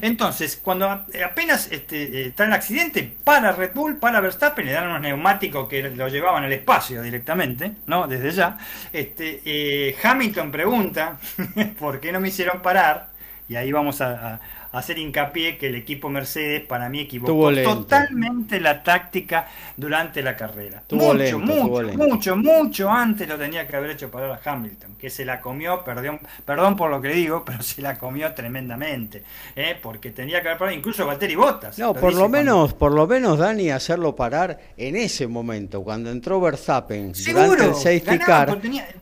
Entonces, 0.00 0.60
cuando 0.62 0.88
apenas 0.88 1.70
este, 1.70 2.02
eh, 2.02 2.26
está 2.28 2.44
el 2.44 2.52
accidente, 2.52 3.16
para 3.24 3.52
Red 3.52 3.72
Bull, 3.74 3.96
para 3.96 4.20
Verstappen, 4.20 4.66
le 4.66 4.72
dan 4.72 4.88
unos 4.88 5.00
neumáticos 5.00 5.68
que 5.68 5.82
lo 5.82 6.08
llevaban 6.08 6.44
al 6.44 6.52
espacio 6.52 7.02
directamente, 7.02 7.72
¿no? 7.86 8.06
Desde 8.06 8.30
ya. 8.30 8.58
Este, 8.92 9.42
eh, 9.44 9.96
Hamilton 10.02 10.50
pregunta, 10.50 11.18
¿por 11.78 12.00
qué 12.00 12.12
no 12.12 12.20
me 12.20 12.28
hicieron 12.28 12.62
parar? 12.62 13.10
Y 13.48 13.56
ahí 13.56 13.72
vamos 13.72 14.00
a, 14.00 14.40
hacer 14.72 14.98
hincapié 14.98 15.58
que 15.58 15.68
el 15.68 15.74
equipo 15.74 16.08
Mercedes 16.08 16.62
para 16.62 16.88
mí 16.88 17.00
equivocó 17.00 17.52
totalmente 17.62 18.58
la 18.58 18.82
táctica 18.82 19.46
durante 19.76 20.22
la 20.22 20.36
carrera. 20.36 20.82
mucho, 20.90 21.38
mucho, 21.38 21.96
mucho, 21.96 22.36
mucho 22.36 22.90
antes 22.90 23.28
lo 23.28 23.38
tenía 23.38 23.66
que 23.66 23.76
haber 23.76 23.90
hecho 23.90 24.10
parar 24.10 24.30
a 24.30 24.50
Hamilton, 24.50 24.96
que 24.98 25.10
se 25.10 25.24
la 25.24 25.40
comió, 25.40 25.84
perdón, 25.84 26.20
perdón 26.44 26.76
por 26.76 26.90
lo 26.90 27.00
que 27.00 27.08
digo, 27.08 27.44
pero 27.46 27.62
se 27.62 27.82
la 27.82 27.98
comió 27.98 28.32
tremendamente, 28.32 29.22
¿eh? 29.54 29.76
porque 29.80 30.10
tenía 30.10 30.40
que 30.40 30.48
haber 30.48 30.58
parado 30.58 30.76
incluso 30.76 31.06
Valtteri 31.06 31.36
Bottas. 31.36 31.78
No, 31.78 31.92
por 31.92 32.14
lo 32.14 32.28
menos, 32.28 32.72
por 32.72 32.92
lo 32.92 33.06
menos 33.06 33.38
Dani 33.38 33.70
hacerlo 33.70 34.16
parar 34.16 34.58
en 34.76 34.96
ese 34.96 35.26
momento, 35.26 35.82
cuando 35.82 36.10
entró 36.10 36.40
Verstappen 36.40 37.12
durante 37.12 37.64
el 37.64 37.74
safety 37.74 38.18
car, 38.18 38.58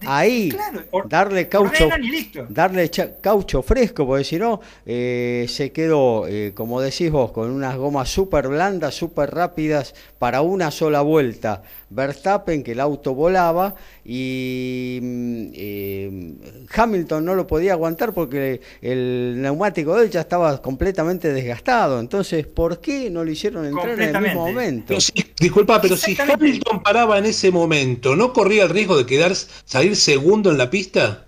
ahí 0.07 0.53
darle 1.05 1.49
caucho, 1.49 1.89
darle 2.49 2.91
caucho 3.21 3.63
fresco, 3.63 4.07
porque 4.07 4.25
si 4.25 4.39
no 4.39 4.61
eh, 4.85 5.47
se 5.49 5.60
quedó, 5.69 6.27
eh, 6.27 6.53
como 6.55 6.81
decís 6.81 7.11
vos, 7.11 7.33
con 7.33 7.51
unas 7.51 7.77
gomas 7.77 8.09
súper 8.09 8.49
blandas, 8.49 8.95
súper 8.95 9.31
rápidas 9.31 9.95
para 10.19 10.41
una 10.41 10.71
sola 10.71 11.03
vuelta. 11.03 11.63
Verstappen, 11.91 12.63
que 12.63 12.73
el 12.73 12.81
auto 12.81 13.15
volaba, 13.15 13.75
y 14.05 14.99
mm, 15.03 15.47
eh, 15.55 16.35
Hamilton 16.75 17.25
no 17.25 17.35
lo 17.35 17.47
podía 17.47 17.73
aguantar 17.73 18.15
porque 18.15 18.61
el 18.81 19.37
neumático 19.43 19.97
de 19.97 20.07
él 20.07 20.11
ya 20.11 20.21
estaba 20.21 20.63
completamente 20.63 21.33
desgastado. 21.33 22.01
Entonces, 22.01 22.47
¿por 22.47 22.81
qué 22.81 23.11
no 23.11 23.23
lo 23.23 23.31
hicieron 23.31 23.67
entrar 23.67 24.01
en 24.01 24.17
el 24.17 24.23
mismo 24.23 24.47
momento? 24.47 24.95
disculpa, 25.39 25.81
pero 25.83 25.97
si 25.97 26.17
Hamilton 26.19 26.83
paraba 26.83 27.19
en 27.19 27.27
ese 27.27 27.51
momento, 27.51 28.17
¿no 28.17 28.33
corría 28.33 28.63
el 28.65 28.71
riesgo 28.71 28.97
de 28.97 29.05
quedar 29.05 29.35
salir 29.35 29.97
segundo 29.97 30.51
en 30.51 30.59
la 30.59 30.71
pista? 30.71 31.27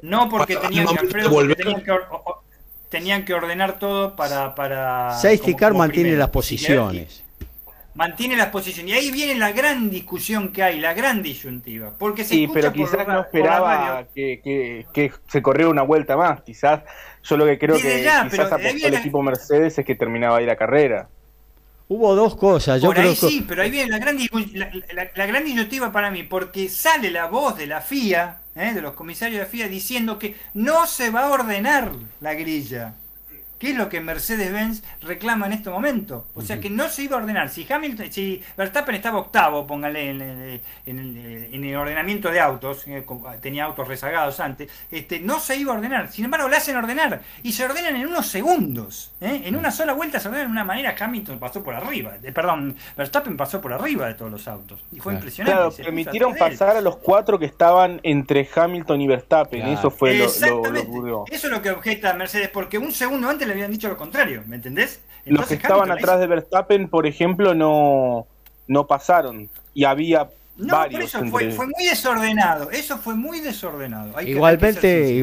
No, 0.00 0.28
porque 0.28 0.56
tenían 0.56 0.86
que, 0.86 1.06
tenían 1.06 1.82
que 1.84 1.92
ordenar 3.34 3.78
todo 3.78 4.16
para... 4.16 4.54
para 4.54 5.12
Safety 5.12 5.54
Car 5.54 5.74
mantiene 5.74 6.16
las 6.16 6.30
posiciones. 6.30 7.22
mantiene 7.94 8.36
las 8.36 8.48
posiciones. 8.48 8.92
Y 8.92 8.96
ahí 8.96 9.10
viene 9.10 9.34
la 9.36 9.52
gran 9.52 9.90
discusión 9.90 10.52
que 10.52 10.62
hay, 10.62 10.80
la 10.80 10.94
gran 10.94 11.22
disyuntiva. 11.22 11.94
Porque 11.98 12.24
se 12.24 12.34
sí, 12.34 12.48
pero 12.52 12.72
quizás 12.72 13.06
no 13.06 13.20
esperaba 13.20 14.06
que, 14.14 14.84
que, 14.92 15.12
se 15.28 15.42
corriera 15.42 15.70
una 15.70 15.82
vuelta 15.82 16.16
más. 16.16 16.42
Quizás, 16.42 16.82
yo 17.22 17.36
lo 17.36 17.46
que 17.46 17.58
creo 17.58 17.76
que 17.76 17.98
quizás 17.98 18.52
apostó 18.52 18.86
el 18.86 18.94
equipo 18.94 19.22
Mercedes 19.22 19.78
es 19.78 19.84
que 19.84 19.94
terminaba 19.94 20.38
ahí 20.38 20.46
la 20.46 20.56
carrera. 20.56 21.08
Hubo 21.92 22.14
dos 22.14 22.36
cosas. 22.36 22.80
Yo 22.80 22.90
creo 22.90 23.14
sí, 23.14 23.44
pero 23.46 23.62
ahí 23.62 23.70
viene 23.70 23.90
la 23.90 23.98
gran, 23.98 24.16
la 25.14 25.26
gran 25.26 25.44
disyuntiva 25.44 25.92
para 25.92 26.10
mí, 26.10 26.22
porque 26.22 26.70
sale 26.70 27.10
la 27.10 27.26
voz 27.26 27.58
de 27.58 27.66
la 27.66 27.82
FIA 27.82 28.38
¿eh? 28.54 28.72
de 28.72 28.80
los 28.80 28.94
comisarios 28.94 29.40
de 29.40 29.46
FIA 29.46 29.68
diciendo 29.68 30.18
que 30.18 30.34
no 30.54 30.86
se 30.86 31.10
va 31.10 31.26
a 31.26 31.30
ordenar 31.30 31.92
la 32.20 32.32
grilla. 32.32 32.94
¿Qué 33.62 33.70
es 33.70 33.76
lo 33.76 33.88
que 33.88 34.00
Mercedes-Benz 34.00 34.82
reclama 35.02 35.46
en 35.46 35.52
este 35.52 35.70
momento? 35.70 36.26
O 36.34 36.42
sea 36.42 36.58
que 36.58 36.68
no 36.68 36.88
se 36.88 37.04
iba 37.04 37.16
a 37.16 37.20
ordenar. 37.20 37.48
Si 37.48 37.64
Hamilton, 37.72 38.10
si 38.10 38.42
Verstappen 38.56 38.96
estaba 38.96 39.20
octavo, 39.20 39.68
póngale 39.68 40.10
en, 40.84 41.64
el 41.64 41.76
ordenamiento 41.76 42.28
de 42.32 42.40
autos, 42.40 42.82
eh, 42.88 43.06
tenía 43.40 43.66
autos 43.66 43.86
rezagados 43.86 44.40
antes, 44.40 44.68
este, 44.90 45.20
no 45.20 45.38
se 45.38 45.58
iba 45.58 45.72
a 45.72 45.76
ordenar. 45.76 46.10
Sin 46.10 46.24
embargo, 46.24 46.48
le 46.48 46.56
hacen 46.56 46.74
ordenar 46.74 47.20
y 47.44 47.52
se 47.52 47.64
ordenan 47.64 47.94
en 47.94 48.08
unos 48.08 48.26
segundos. 48.26 49.12
¿eh? 49.20 49.42
En 49.44 49.54
una 49.54 49.70
sola 49.70 49.92
vuelta 49.92 50.18
se 50.18 50.26
ordenan 50.26 50.48
de 50.48 50.52
una 50.54 50.64
manera. 50.64 50.96
Hamilton 50.98 51.38
pasó 51.38 51.62
por 51.62 51.76
arriba, 51.76 52.16
eh, 52.20 52.32
perdón, 52.32 52.74
Verstappen 52.96 53.36
pasó 53.36 53.60
por 53.60 53.72
arriba 53.72 54.08
de 54.08 54.14
todos 54.14 54.32
los 54.32 54.48
autos 54.48 54.80
y 54.90 54.98
fue 54.98 55.14
impresionante. 55.14 55.56
Claro, 55.56 55.72
permitieron 55.76 56.34
pasar 56.34 56.76
a 56.76 56.80
los 56.80 56.96
cuatro 56.96 57.38
que 57.38 57.46
estaban 57.46 58.00
entre 58.02 58.48
Hamilton 58.52 59.00
y 59.02 59.06
Verstappen. 59.06 59.68
Eso 59.68 59.88
fue 59.92 60.14
lo, 60.14 60.24
Eso 60.24 61.26
es 61.30 61.44
lo 61.44 61.62
que 61.62 61.70
objeta 61.70 62.12
Mercedes, 62.14 62.48
porque 62.48 62.76
un 62.76 62.90
segundo 62.90 63.28
antes 63.28 63.51
habían 63.52 63.70
dicho 63.70 63.88
lo 63.88 63.96
contrario, 63.96 64.42
¿me 64.46 64.56
entendés? 64.56 65.00
Los 65.24 65.46
que 65.46 65.54
estaban 65.54 65.90
atrás 65.90 66.18
de 66.20 66.26
Verstappen, 66.26 66.88
por 66.88 67.06
ejemplo, 67.06 67.54
no, 67.54 68.26
no 68.66 68.86
pasaron 68.86 69.48
y 69.74 69.84
había 69.84 70.28
no, 70.56 70.76
varios. 70.76 71.04
eso 71.04 71.24
fue, 71.26 71.48
muy 71.48 71.86
desordenado, 71.88 72.70
eso 72.70 72.98
fue 72.98 73.14
muy 73.14 73.40
desordenado. 73.40 74.20
igualmente, 74.20 75.22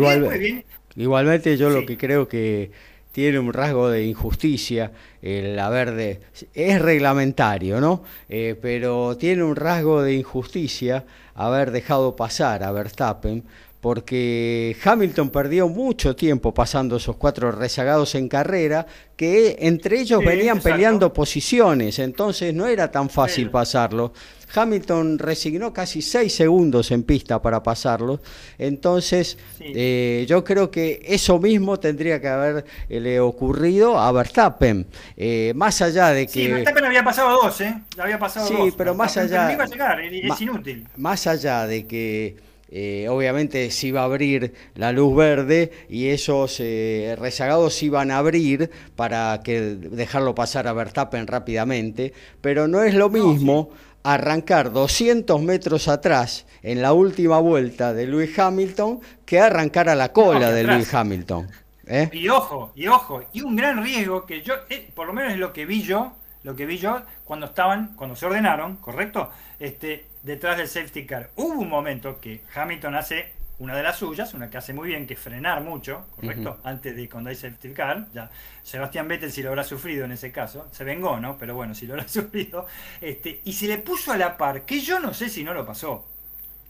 igualmente 0.95 1.57
yo 1.57 1.69
lo 1.69 1.85
que 1.85 1.97
creo 1.97 2.27
que 2.27 2.71
tiene 3.11 3.39
un 3.39 3.53
rasgo 3.53 3.89
de 3.89 4.05
injusticia 4.05 4.91
el 5.21 5.57
haber 5.59 5.91
de... 5.91 6.21
Es 6.53 6.81
reglamentario, 6.81 7.81
¿no? 7.81 8.03
Eh, 8.29 8.55
pero 8.61 9.17
tiene 9.17 9.43
un 9.43 9.55
rasgo 9.55 10.01
de 10.03 10.13
injusticia 10.13 11.05
haber 11.35 11.71
dejado 11.71 12.15
pasar 12.15 12.63
a 12.63 12.71
Verstappen 12.71 13.43
porque 13.81 14.75
Hamilton 14.83 15.29
perdió 15.29 15.67
mucho 15.69 16.15
tiempo 16.15 16.53
pasando 16.53 16.97
esos 16.97 17.15
cuatro 17.15 17.51
rezagados 17.51 18.13
en 18.15 18.27
carrera, 18.27 18.85
que 19.15 19.57
entre 19.61 20.01
ellos 20.01 20.19
Sí, 20.19 20.25
venían 20.25 20.57
exacto. 20.57 20.69
peleando 20.75 21.13
posiciones, 21.13 21.99
entonces 21.99 22.53
no 22.53 22.67
era 22.67 22.91
tan 22.91 23.09
fácil 23.09 23.45
Sí. 23.45 23.49
pasarlo. 23.49 24.13
Hamilton 24.53 25.19
resignó 25.19 25.71
casi 25.71 26.01
seis 26.01 26.33
segundos 26.33 26.89
en 26.89 27.03
pista 27.03 27.39
para 27.39 27.61
pasarlo, 27.61 28.19
entonces 28.57 29.37
Sí. 29.59 29.65
eh, 29.75 30.25
yo 30.27 30.43
creo 30.43 30.71
que 30.71 31.01
eso 31.05 31.37
mismo 31.39 31.79
tendría 31.79 32.19
que 32.19 32.27
haberle 32.27 33.19
ocurrido 33.19 33.97
a 33.99 34.11
Verstappen, 34.11 34.87
Eh, 35.15 35.53
más 35.55 35.81
allá 35.81 36.09
de 36.09 36.25
que... 36.25 36.31
Sí, 36.33 36.47
Verstappen 36.47 36.83
había 36.85 37.03
pasado 37.03 37.41
dos, 37.43 37.61
¿eh? 37.61 37.75
Había 37.99 38.17
pasado 38.17 38.47
Sí, 38.47 38.55
dos. 38.57 38.73
pero 38.75 38.95
más 38.95 39.15
allá- 39.17 39.51
iba 39.53 39.63
a 39.63 39.67
llegar, 39.67 39.99
es 40.01 40.41
inútil. 40.41 40.87
Más 40.97 41.27
allá 41.27 41.67
de 41.67 41.85
que 41.85 42.35
eh, 42.71 43.07
obviamente 43.09 43.71
se 43.71 43.87
iba 43.87 44.01
a 44.01 44.03
abrir 44.03 44.53
la 44.75 44.91
luz 44.91 45.15
verde 45.15 45.71
y 45.89 46.09
esos 46.09 46.59
eh, 46.59 47.15
rezagados 47.17 47.81
iban 47.81 48.11
a 48.11 48.19
abrir 48.19 48.69
para 48.95 49.41
que 49.43 49.59
dejarlo 49.61 50.35
pasar 50.35 50.67
a 50.67 50.73
Verstappen 50.73 51.25
rápidamente, 51.25 52.13
pero 52.41 52.67
no 52.67 52.83
es 52.83 52.93
lo 52.93 53.09
mismo 53.09 53.71
arrancar 54.03 54.71
200 54.71 55.41
metros 55.41 55.87
atrás 55.87 56.45
en 56.61 56.81
la 56.81 56.93
última 56.93 57.39
vuelta 57.39 57.93
de 57.93 58.05
Lewis 58.05 58.37
Hamilton 58.37 58.99
que 59.25 59.39
arrancar 59.39 59.89
a 59.89 59.95
la 59.95 60.13
cola 60.13 60.51
de. 60.51 60.63
Lewis 60.63 60.93
Hamilton. 60.93 61.49
¿eh? 61.87 62.09
Y 62.13 62.29
ojo, 62.29 62.71
y 62.75 62.87
ojo, 62.87 63.23
y 63.33 63.41
un 63.41 63.55
gran 63.55 63.83
riesgo 63.83 64.27
que 64.27 64.43
yo, 64.43 64.53
por 64.93 65.07
lo 65.07 65.13
menos 65.13 65.33
es 65.33 65.39
lo 65.39 65.51
que 65.51 65.65
vi 65.65 65.81
yo, 65.81 66.13
lo 66.43 66.55
que 66.55 66.67
vi 66.67 66.77
yo 66.77 67.01
cuando 67.25 67.47
estaban, 67.47 67.95
cuando 67.95 68.15
se 68.15 68.27
ordenaron, 68.27 68.77
¿correcto? 68.77 69.29
Este, 69.59 70.08
detrás 70.23 70.57
del 70.57 70.67
safety 70.67 71.05
car. 71.05 71.29
Hubo 71.35 71.59
un 71.59 71.69
momento 71.69 72.19
que 72.19 72.41
Hamilton 72.53 72.95
hace 72.95 73.31
una 73.59 73.75
de 73.75 73.83
las 73.83 73.97
suyas, 73.97 74.33
una 74.33 74.49
que 74.49 74.57
hace 74.57 74.73
muy 74.73 74.87
bien, 74.87 75.05
que 75.05 75.15
es 75.15 75.19
frenar 75.19 75.61
mucho, 75.61 76.05
¿correcto? 76.15 76.59
Antes 76.63 76.95
de 76.95 77.09
cuando 77.09 77.29
hay 77.29 77.35
safety 77.35 77.73
car, 77.73 78.07
ya 78.13 78.29
Sebastián 78.63 79.07
Vettel 79.09 79.31
si 79.33 79.43
lo 79.43 79.49
habrá 79.49 79.65
sufrido 79.65 80.05
en 80.05 80.13
ese 80.13 80.31
caso, 80.31 80.69
se 80.71 80.85
vengó, 80.85 81.19
¿no? 81.19 81.37
Pero 81.37 81.55
bueno, 81.55 81.75
si 81.75 81.85
lo 81.85 81.95
habrá 81.95 82.07
sufrido, 82.07 82.65
este, 83.01 83.41
y 83.43 83.51
se 83.53 83.67
le 83.67 83.77
puso 83.79 84.13
a 84.13 84.17
la 84.17 84.37
par, 84.37 84.63
que 84.63 84.79
yo 84.79 84.99
no 85.01 85.13
sé 85.13 85.27
si 85.29 85.43
no 85.43 85.53
lo 85.53 85.65
pasó, 85.65 86.05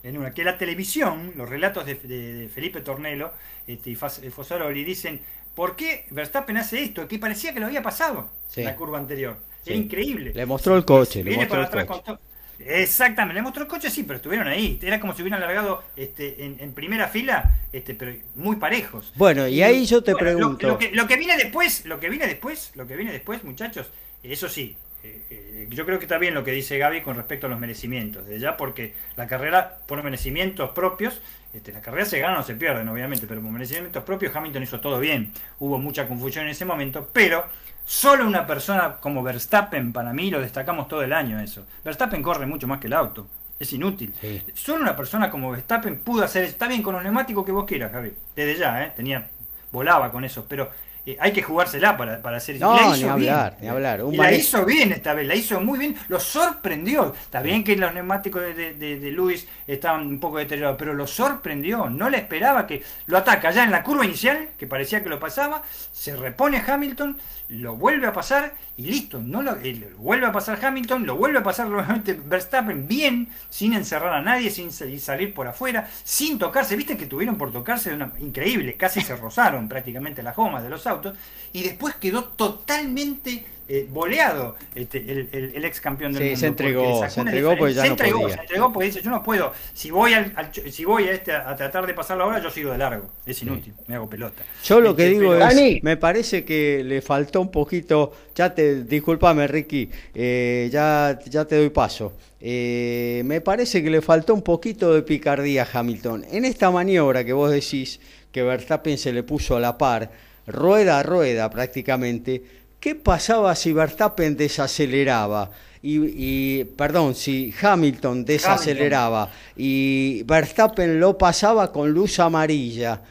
en 0.01 0.17
una 0.17 0.33
que 0.33 0.43
la 0.43 0.57
televisión, 0.57 1.33
los 1.35 1.47
relatos 1.47 1.85
de, 1.85 1.93
de- 1.95 2.33
de 2.33 2.49
Felipe 2.49 2.81
Tornelo 2.81 3.33
este, 3.67 3.91
y 3.91 3.93
eh, 3.93 4.31
Fosaroli 4.31 4.83
dicen, 4.83 5.21
¿por 5.53 5.75
qué 5.75 6.05
Verstappen 6.09 6.57
hace 6.57 6.81
esto? 6.81 7.07
Que 7.07 7.19
parecía 7.19 7.53
que 7.53 7.59
lo 7.59 7.65
había 7.67 7.83
pasado 7.83 8.31
Sí. 8.47 8.61
en 8.61 8.65
la 8.67 8.75
curva 8.75 8.97
anterior. 8.97 9.37
Sí. 9.61 9.71
Era 9.71 9.79
increíble. 9.79 10.31
Le 10.33 10.45
mostró 10.45 10.75
el 10.75 10.85
coche, 10.85 11.23
le 11.23 11.35
mostró 11.35 11.49
para 11.49 11.61
el 11.61 11.67
atrás 11.67 11.85
coche. 11.85 12.01
con 12.05 12.15
to- 12.15 12.21
Exactamente, 12.59 13.35
le 13.35 13.41
mostró 13.41 13.63
el 13.63 13.69
coche, 13.69 13.89
sí, 13.89 14.03
pero 14.03 14.17
estuvieron 14.17 14.47
ahí. 14.47 14.77
Era 14.81 14.99
como 14.99 15.13
si 15.15 15.21
hubieran 15.21 15.39
largado 15.39 15.83
este, 15.95 16.43
en, 16.45 16.57
en 16.59 16.73
primera 16.73 17.07
fila, 17.07 17.57
este, 17.71 17.95
pero 17.95 18.13
muy 18.35 18.57
parejos. 18.57 19.13
Bueno, 19.15 19.47
y 19.47 19.61
ahí 19.63 19.85
yo 19.85 20.03
te 20.03 20.13
Bueno, 20.13 20.29
lo- 20.31 20.35
pregunto. 20.37 20.67
Lo, 20.67 20.77
que, 20.77 20.91
lo 20.91 21.07
que 21.07 21.15
viene 21.17 21.37
después, 21.37 21.85
lo 21.85 21.99
que 21.99 22.09
viene 22.09 22.27
después, 22.27 22.71
lo 22.75 22.85
que 22.85 22.95
viene 22.95 23.11
después, 23.11 23.43
muchachos, 23.43 23.89
eso 24.23 24.49
sí, 24.49 24.75
eh, 25.03 25.23
eh, 25.29 25.67
yo 25.69 25.85
creo 25.85 25.97
que 25.99 26.05
está 26.05 26.17
bien 26.17 26.33
lo 26.33 26.43
que 26.43 26.51
dice 26.51 26.77
Gaby 26.77 27.01
con 27.01 27.15
respecto 27.15 27.47
a 27.47 27.49
los 27.49 27.59
merecimientos, 27.59 28.27
de 28.27 28.39
ya 28.39 28.57
porque 28.57 28.93
la 29.15 29.27
carrera 29.27 29.77
por 29.87 30.03
merecimientos 30.03 30.71
propios, 30.71 31.21
este, 31.53 31.71
las 31.71 31.81
carreras 31.81 32.09
se 32.09 32.19
ganan 32.19 32.41
o 32.41 32.43
se 32.43 32.55
pierden, 32.55 32.87
obviamente, 32.89 33.25
pero 33.25 33.41
por 33.41 33.49
merecimientos 33.51 34.03
propios 34.03 34.35
Hamilton 34.35 34.63
hizo 34.63 34.79
todo 34.81 34.99
bien. 34.99 35.31
Hubo 35.59 35.77
mucha 35.79 36.07
confusión 36.07 36.45
en 36.45 36.51
ese 36.51 36.65
momento, 36.65 37.09
pero 37.13 37.45
solo 37.91 38.27
una 38.27 38.45
persona 38.45 38.97
como 38.99 39.23
Verstappen, 39.23 39.91
para 39.91 40.13
mí 40.13 40.29
lo 40.29 40.39
destacamos 40.39 40.87
todo 40.87 41.01
el 41.01 41.11
año 41.11 41.39
eso. 41.39 41.65
Verstappen 41.83 42.21
corre 42.21 42.45
mucho 42.45 42.67
más 42.67 42.79
que 42.79 42.85
el 42.85 42.93
auto. 42.93 43.27
Es 43.59 43.73
inútil. 43.73 44.13
Sí. 44.21 44.43
Solo 44.53 44.83
una 44.83 44.95
persona 44.95 45.31
como 45.31 45.49
Verstappen 45.49 45.97
pudo 45.99 46.23
hacer 46.23 46.43
eso. 46.43 46.51
Está 46.51 46.67
bien 46.67 46.83
con 46.83 46.93
los 46.93 47.03
neumáticos 47.03 47.43
que 47.43 47.51
vos 47.51 47.65
quieras, 47.65 47.91
Javi. 47.91 48.13
Desde 48.35 48.59
ya, 48.59 48.83
¿eh? 48.83 48.93
Tenía, 48.95 49.27
volaba 49.71 50.11
con 50.11 50.23
eso. 50.23 50.45
Pero 50.47 50.69
eh, 51.05 51.17
hay 51.19 51.33
que 51.33 51.41
jugársela 51.41 51.97
para, 51.97 52.21
para 52.21 52.37
hacer 52.37 52.59
No, 52.59 52.77
Y 52.77 52.79
la 52.79 52.95
ni 52.95 53.03
hablar, 53.03 53.51
bien. 53.53 53.61
ni 53.63 53.67
hablar. 53.67 54.03
Un 54.03 54.13
Y 54.13 54.17
la 54.17 54.31
hizo 54.31 54.63
bien 54.65 54.91
esta 54.93 55.13
vez, 55.13 55.27
la 55.27 55.35
hizo 55.35 55.59
muy 55.59 55.77
bien. 55.79 55.97
Lo 56.07 56.19
sorprendió. 56.21 57.13
Está 57.21 57.41
bien 57.41 57.63
que 57.65 57.75
los 57.75 57.93
neumáticos 57.93 58.41
de, 58.43 58.53
de, 58.53 58.73
de- 58.75 58.99
de 58.99 59.11
Luis 59.11 59.45
estaban 59.67 60.07
un 60.07 60.19
poco 60.21 60.37
deteriorados, 60.37 60.77
pero 60.79 60.93
lo 60.93 61.05
sorprendió. 61.07 61.89
No 61.89 62.09
le 62.09 62.17
esperaba 62.19 62.65
que 62.65 62.81
lo 63.07 63.17
ataca 63.17 63.51
ya 63.51 63.63
en 63.65 63.71
la 63.71 63.83
curva 63.83 64.05
inicial, 64.05 64.49
que 64.57 64.67
parecía 64.67 65.03
que 65.03 65.09
lo 65.09 65.19
pasaba. 65.19 65.63
Se 65.91 66.15
repone 66.15 66.63
Hamilton, 66.65 67.17
lo 67.49 67.75
vuelve 67.75 68.07
a 68.07 68.13
pasar 68.13 68.55
y 68.77 68.83
listo. 68.83 69.19
No 69.19 69.41
lo, 69.41 69.55
eh, 69.57 69.73
lo 69.73 69.97
vuelve 69.97 70.27
a 70.27 70.31
pasar 70.31 70.63
Hamilton, 70.63 71.05
lo 71.05 71.15
vuelve 71.15 71.39
a 71.39 71.43
pasar 71.43 71.67
nuevamente 71.67 72.13
Verstappen 72.13 72.87
bien, 72.87 73.29
sin 73.49 73.73
encerrar 73.73 74.13
a 74.13 74.21
nadie, 74.21 74.49
sin 74.49 74.71
salir 74.71 75.33
por 75.33 75.47
afuera, 75.47 75.89
sin 76.03 76.37
tocarse. 76.37 76.75
Viste 76.75 76.95
que 76.95 77.07
tuvieron 77.07 77.37
por 77.37 77.51
tocarse 77.51 77.93
una 77.93 78.11
increíble, 78.19 78.75
casi 78.75 79.01
se 79.01 79.15
rozaron 79.15 79.67
prácticamente 79.69 80.23
las 80.23 80.35
gomas 80.35 80.63
de 80.63 80.69
los 80.69 80.85
autos 80.87 81.17
y 81.51 81.63
después 81.63 81.95
quedó 81.95 82.23
totalmente 82.23 83.45
eh, 83.69 83.87
boleado 83.89 84.55
este, 84.75 84.97
el, 84.97 85.29
el- 85.31 85.51
el 85.55 85.65
ex 85.65 85.79
campeón 85.79 86.11
del 86.11 86.21
Sí, 86.23 86.25
mundo. 86.29 86.39
se 86.39 86.47
entregó, 86.47 87.07
se 87.09 87.19
entregó 87.21 87.55
porque 87.57 87.73
ya 87.75 87.81
se 87.83 87.87
no 87.87 87.93
entregó, 87.93 88.21
podía. 88.21 88.35
se 88.35 88.41
entregó 88.41 88.73
porque 88.73 88.85
dice, 88.87 89.01
yo 89.01 89.11
no 89.11 89.23
puedo, 89.23 89.53
si 89.73 89.91
voy 89.91 90.13
al, 90.13 90.33
si 90.71 90.83
voy 90.85 91.03
a 91.07 91.11
este 91.13 91.31
a, 91.31 91.49
a 91.49 91.55
tratar 91.55 91.85
de 91.87 91.93
pasarlo 91.93 92.23
ahora, 92.25 92.41
yo 92.41 92.49
sigo 92.49 92.71
de 92.71 92.79
largo, 92.79 93.09
es 93.25 93.41
inútil, 93.43 93.73
me 93.87 93.95
hago 93.95 94.09
pelota. 94.09 94.41
Yo 94.63 94.81
lo 94.81 94.95
que 94.95 95.03
Este, 95.03 95.19
digo 95.19 95.31
pero- 95.33 95.47
es, 95.47 95.55
Dani. 95.55 95.79
me 95.83 95.97
parece 95.97 96.43
que 96.43 96.83
le 96.83 97.01
faltó 97.01 97.41
un 97.41 97.51
poquito, 97.51 98.11
ya 98.35 98.53
te, 98.53 98.83
discúlpame 98.83 99.47
Ricky, 99.47 99.89
eh, 100.15 100.67
ya, 100.71 101.17
ya 101.25 101.45
te 101.45 101.55
doy 101.57 101.69
paso. 101.69 102.13
Eh, 102.41 103.21
me 103.25 103.41
parece 103.41 103.83
que 103.83 103.89
le 103.89 104.01
faltó 104.01 104.33
un 104.33 104.41
poquito 104.41 104.93
de 104.93 105.01
picardía 105.03 105.67
a 105.71 105.79
Hamilton. 105.79 106.25
En 106.31 106.45
esta 106.45 106.71
maniobra 106.71 107.23
que 107.23 107.33
vos 107.33 107.51
decís 107.51 107.99
que 108.31 108.41
Verstappen 108.43 108.97
se 108.97 109.11
le 109.13 109.23
puso 109.23 109.55
a 109.57 109.59
la 109.59 109.77
par, 109.77 110.09
rueda 110.47 110.99
a 110.99 111.03
rueda 111.03 111.49
prácticamente, 111.49 112.41
¿qué 112.79 112.95
pasaba 112.95 113.55
si 113.55 113.73
Verstappen 113.73 114.35
desaceleraba? 114.35 115.51
Y, 115.81 115.99
y, 115.99 116.63
perdón, 116.65 117.15
si 117.15 117.53
Hamilton 117.61 118.25
desaceleraba 118.25 119.31
y 119.55 120.23
Verstappen 120.23 120.99
lo 120.99 121.17
pasaba 121.17 121.71
con 121.71 121.91
luz 121.91 122.19
amarilla, 122.19 123.01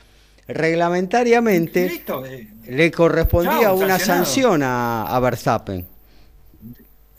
reglamentariamente 0.46 1.88
Listo, 1.88 2.26
eh, 2.26 2.48
le 2.66 2.90
correspondía 2.90 3.62
Chao, 3.62 3.76
una 3.76 3.98
sanción 3.98 4.62
a, 4.62 5.04
a 5.04 5.20
Verstappen. 5.20 5.86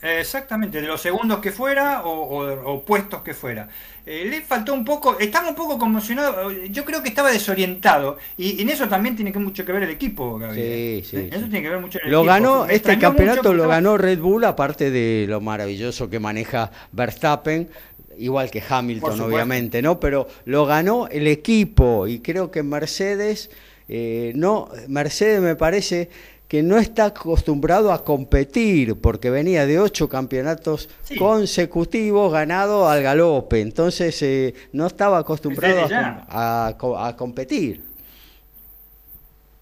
Exactamente, 0.02 0.80
de 0.82 0.88
los 0.88 1.02
segundos 1.02 1.40
que 1.40 1.52
fuera 1.52 2.04
o, 2.04 2.12
o- 2.12 2.72
o 2.74 2.82
puestos 2.86 3.22
que 3.22 3.34
fuera. 3.34 3.68
Eh, 4.06 4.26
le 4.30 4.42
faltó 4.42 4.74
un 4.74 4.86
poco, 4.86 5.20
estaba 5.20 5.50
un 5.50 5.56
poco 5.56 5.78
conmocionado, 5.78 6.50
eh, 6.52 6.70
yo 6.72 6.86
creo 6.86 7.04
que 7.04 7.10
estaba 7.10 7.32
desorientado 7.32 8.18
y 8.38 8.62
en 8.62 8.70
eso 8.70 8.88
también 8.88 9.16
tiene 9.16 9.32
que 9.34 9.40
mucho 9.40 9.66
que 9.66 9.72
ver 9.74 9.84
el 9.84 9.90
equipo, 9.92 10.40
Gabriel. 10.40 11.04
Sí, 11.04 11.10
sí, 11.10 11.18
Eh, 11.18 11.30
Eso 11.32 11.42
sí. 11.46 11.50
tiene 11.50 11.62
que 11.62 11.70
ver 11.70 11.80
mucho 11.80 12.00
el 12.04 12.10
Lo 12.12 12.20
equipo. 12.20 12.34
ganó, 12.34 12.66
Me 12.66 12.76
este 12.76 12.98
campeonato 12.98 13.54
lo 13.54 13.64
estaba- 13.64 13.76
ganó 13.76 13.98
Red 13.98 14.20
Bull, 14.20 14.46
aparte 14.46 14.90
de 14.90 15.26
lo 15.28 15.42
maravilloso 15.42 16.10
que 16.10 16.20
maneja 16.20 16.72
Verstappen, 16.94 17.70
igual 18.18 18.50
que 18.50 18.64
Hamilton, 18.68 19.20
obviamente, 19.22 19.82
¿no? 19.82 20.00
Pero 20.00 20.28
lo 20.46 20.66
ganó 20.66 21.08
el 21.08 21.28
equipo 21.28 22.08
y 22.08 22.20
creo 22.20 22.52
que 22.52 22.64
Mercedes, 22.64 23.52
eh, 23.90 24.32
no, 24.36 24.70
Mercedes 24.88 25.42
me 25.42 25.56
parece 25.56 26.10
que 26.50 26.64
no 26.64 26.78
está 26.80 27.06
acostumbrado 27.06 27.94
a 27.94 28.04
competir 28.04 28.96
porque 29.00 29.30
venía 29.30 29.66
de 29.68 29.80
ocho 29.80 30.10
campeonatos 30.10 30.90
Sí. 31.04 31.16
consecutivos 31.20 32.34
ganado 32.34 32.90
al 32.90 33.04
galope, 33.04 33.62
entonces 33.62 34.22
eh, 34.24 34.56
no 34.74 34.88
estaba 34.88 35.20
acostumbrado 35.20 35.86
a, 36.30 36.68
a 36.68 36.78
co- 36.78 36.98
a 37.00 37.16
competir. 37.16 37.84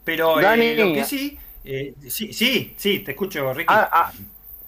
Pero 0.03 0.39
eh, 0.39 0.43
Dani. 0.43 0.75
lo 0.75 0.93
que 0.93 1.03
sí, 1.03 1.37
eh, 1.65 1.93
sí, 2.09 2.31
sí, 2.33 2.73
sí, 2.77 2.99
te 2.99 3.11
escucho, 3.11 3.53
Ricky. 3.53 3.73
Ah, 3.73 3.89
ah, 3.91 4.11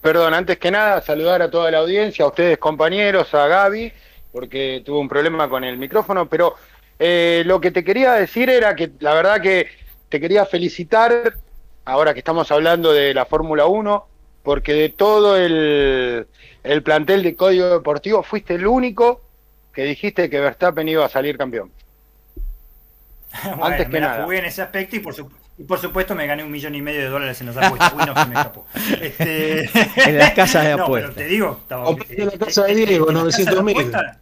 perdón, 0.00 0.34
antes 0.34 0.58
que 0.58 0.70
nada, 0.70 1.00
saludar 1.00 1.40
a 1.42 1.50
toda 1.50 1.70
la 1.70 1.78
audiencia, 1.78 2.24
a 2.24 2.28
ustedes 2.28 2.58
compañeros, 2.58 3.32
a 3.34 3.46
Gaby, 3.46 3.92
porque 4.32 4.82
tuvo 4.84 5.00
un 5.00 5.08
problema 5.08 5.48
con 5.48 5.64
el 5.64 5.78
micrófono, 5.78 6.28
pero 6.28 6.54
eh, 6.98 7.42
lo 7.46 7.60
que 7.60 7.70
te 7.70 7.82
quería 7.82 8.12
decir 8.12 8.50
era 8.50 8.74
que 8.76 8.90
la 9.00 9.14
verdad 9.14 9.40
que 9.40 9.66
te 10.08 10.20
quería 10.20 10.44
felicitar, 10.44 11.38
ahora 11.84 12.12
que 12.12 12.20
estamos 12.20 12.50
hablando 12.52 12.92
de 12.92 13.12
la 13.14 13.24
Fórmula 13.26 13.66
1, 13.66 14.06
porque 14.42 14.72
de 14.74 14.88
todo 14.90 15.36
el, 15.36 16.26
el 16.62 16.82
plantel 16.82 17.22
de 17.22 17.36
Código 17.36 17.68
Deportivo 17.70 18.22
fuiste 18.22 18.54
el 18.54 18.66
único 18.66 19.20
que 19.72 19.84
dijiste 19.84 20.28
que 20.30 20.40
Verstappen 20.40 20.88
iba 20.88 21.04
a 21.04 21.08
salir 21.08 21.36
campeón. 21.38 21.70
Bueno, 23.44 23.64
antes 23.64 23.86
me 23.88 23.94
que 23.94 24.00
la 24.00 24.08
nada. 24.08 24.24
jugué 24.24 24.38
en 24.38 24.44
ese 24.46 24.62
aspecto 24.62 24.96
y 24.96 24.98
por, 25.00 25.14
su- 25.14 25.30
y 25.56 25.62
por 25.62 25.78
supuesto 25.78 26.14
me 26.16 26.26
gané 26.26 26.42
un 26.42 26.50
millón 26.50 26.74
y 26.74 26.82
medio 26.82 27.00
de 27.02 27.06
dólares 27.08 27.40
en 27.40 27.46
las 27.46 27.56
apuestas. 27.58 27.92
Uy, 27.96 28.04
no, 28.04 28.14
se 28.20 28.26
me 28.28 28.34
escapó. 28.34 28.66
Este... 29.00 29.70
En 30.10 30.18
las 30.18 30.32
casas 30.32 30.64
de 30.64 30.70
No, 30.76 30.84
apuestas. 30.84 31.12
pero 31.14 31.26
te 31.26 31.32
digo, 31.32 31.58
estaba- 31.62 31.84
Compraste 31.84 32.24
la 32.24 32.32
casa 32.38 32.64
de 32.64 32.74
Diego, 32.74 33.08
en 33.10 33.16
la 33.16 33.24
casa 33.24 33.38
de 33.38 33.44
900.000. 33.56 33.70
apuestas- 33.70 34.16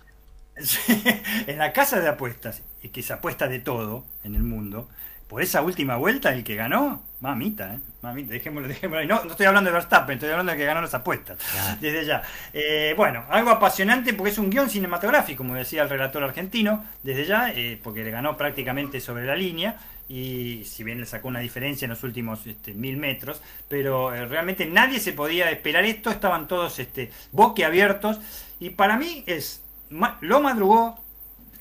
Sí, 0.61 1.05
en 1.47 1.57
la 1.59 1.73
casa 1.73 2.01
de 2.01 2.09
apuestas, 2.09 2.63
y 2.83 2.89
que 2.89 3.01
se 3.03 3.13
apuesta 3.13 3.47
de 3.47 3.61
todo 3.61 4.05
en 4.25 4.35
el 4.35 4.43
mundo, 4.43 4.89
por 5.29 5.43
esa 5.43 5.63
última 5.63 5.97
vuelta, 5.97 6.33
el 6.33 6.43
que 6.43 6.57
ganó, 6.57 7.03
mamita, 7.21 7.75
¿eh? 7.75 7.79
Mamita, 8.01 8.33
dejémoslo, 8.33 8.69
dejémoslo 8.69 9.01
ahí. 9.01 9.07
No, 9.07 9.25
no 9.25 9.33
estoy 9.33 9.47
hablando 9.47 9.69
de 9.69 9.75
Verstappen, 9.75 10.15
estoy 10.15 10.31
hablando 10.31 10.53
de 10.53 10.59
que 10.59 10.65
ganó 10.65 10.81
las 10.81 10.95
apuestas. 10.95 11.39
Desde 11.81 12.05
ya. 12.07 12.23
Eh, 12.53 12.95
bueno, 12.97 13.25
algo 13.29 13.51
apasionante 13.51 14.15
porque 14.15 14.31
es 14.31 14.39
un 14.39 14.51
guion 14.51 14.71
cinematográfico, 14.71 15.39
como 15.39 15.55
decía 15.55 15.83
el 15.83 15.91
relator 15.91 16.23
argentino, 16.23 16.85
desde 17.03 17.27
ya, 17.27 17.51
eh, 17.51 17.79
porque 17.83 18.03
le 18.03 18.11
ganó 18.11 18.37
prácticamente 18.37 19.01
sobre 19.01 19.27
la 19.27 19.37
línea 19.37 19.77
y 20.09 20.65
si 20.65 20.85
bien 20.85 21.01
le 21.01 21.07
sacó 21.07 21.29
una 21.29 21.41
diferencia 21.41 21.85
en 21.85 21.91
los 21.91 22.03
últimos 22.03 22.47
este, 22.47 22.73
mil 22.73 22.97
metros, 22.97 23.43
pero 23.69 24.15
eh, 24.15 24.27
realmente 24.27 24.65
nadie 24.67 25.01
se 25.01 25.13
podía 25.13 25.51
esperar 25.51 25.85
esto, 25.85 26.11
estaban 26.11 26.49
todos 26.49 26.79
este, 26.79 27.11
boquiabiertos 27.33 28.19
y 28.59 28.71
para 28.71 28.97
mí 28.97 29.23
es, 29.27 29.63
lo 30.21 30.41
madrugó, 30.41 30.99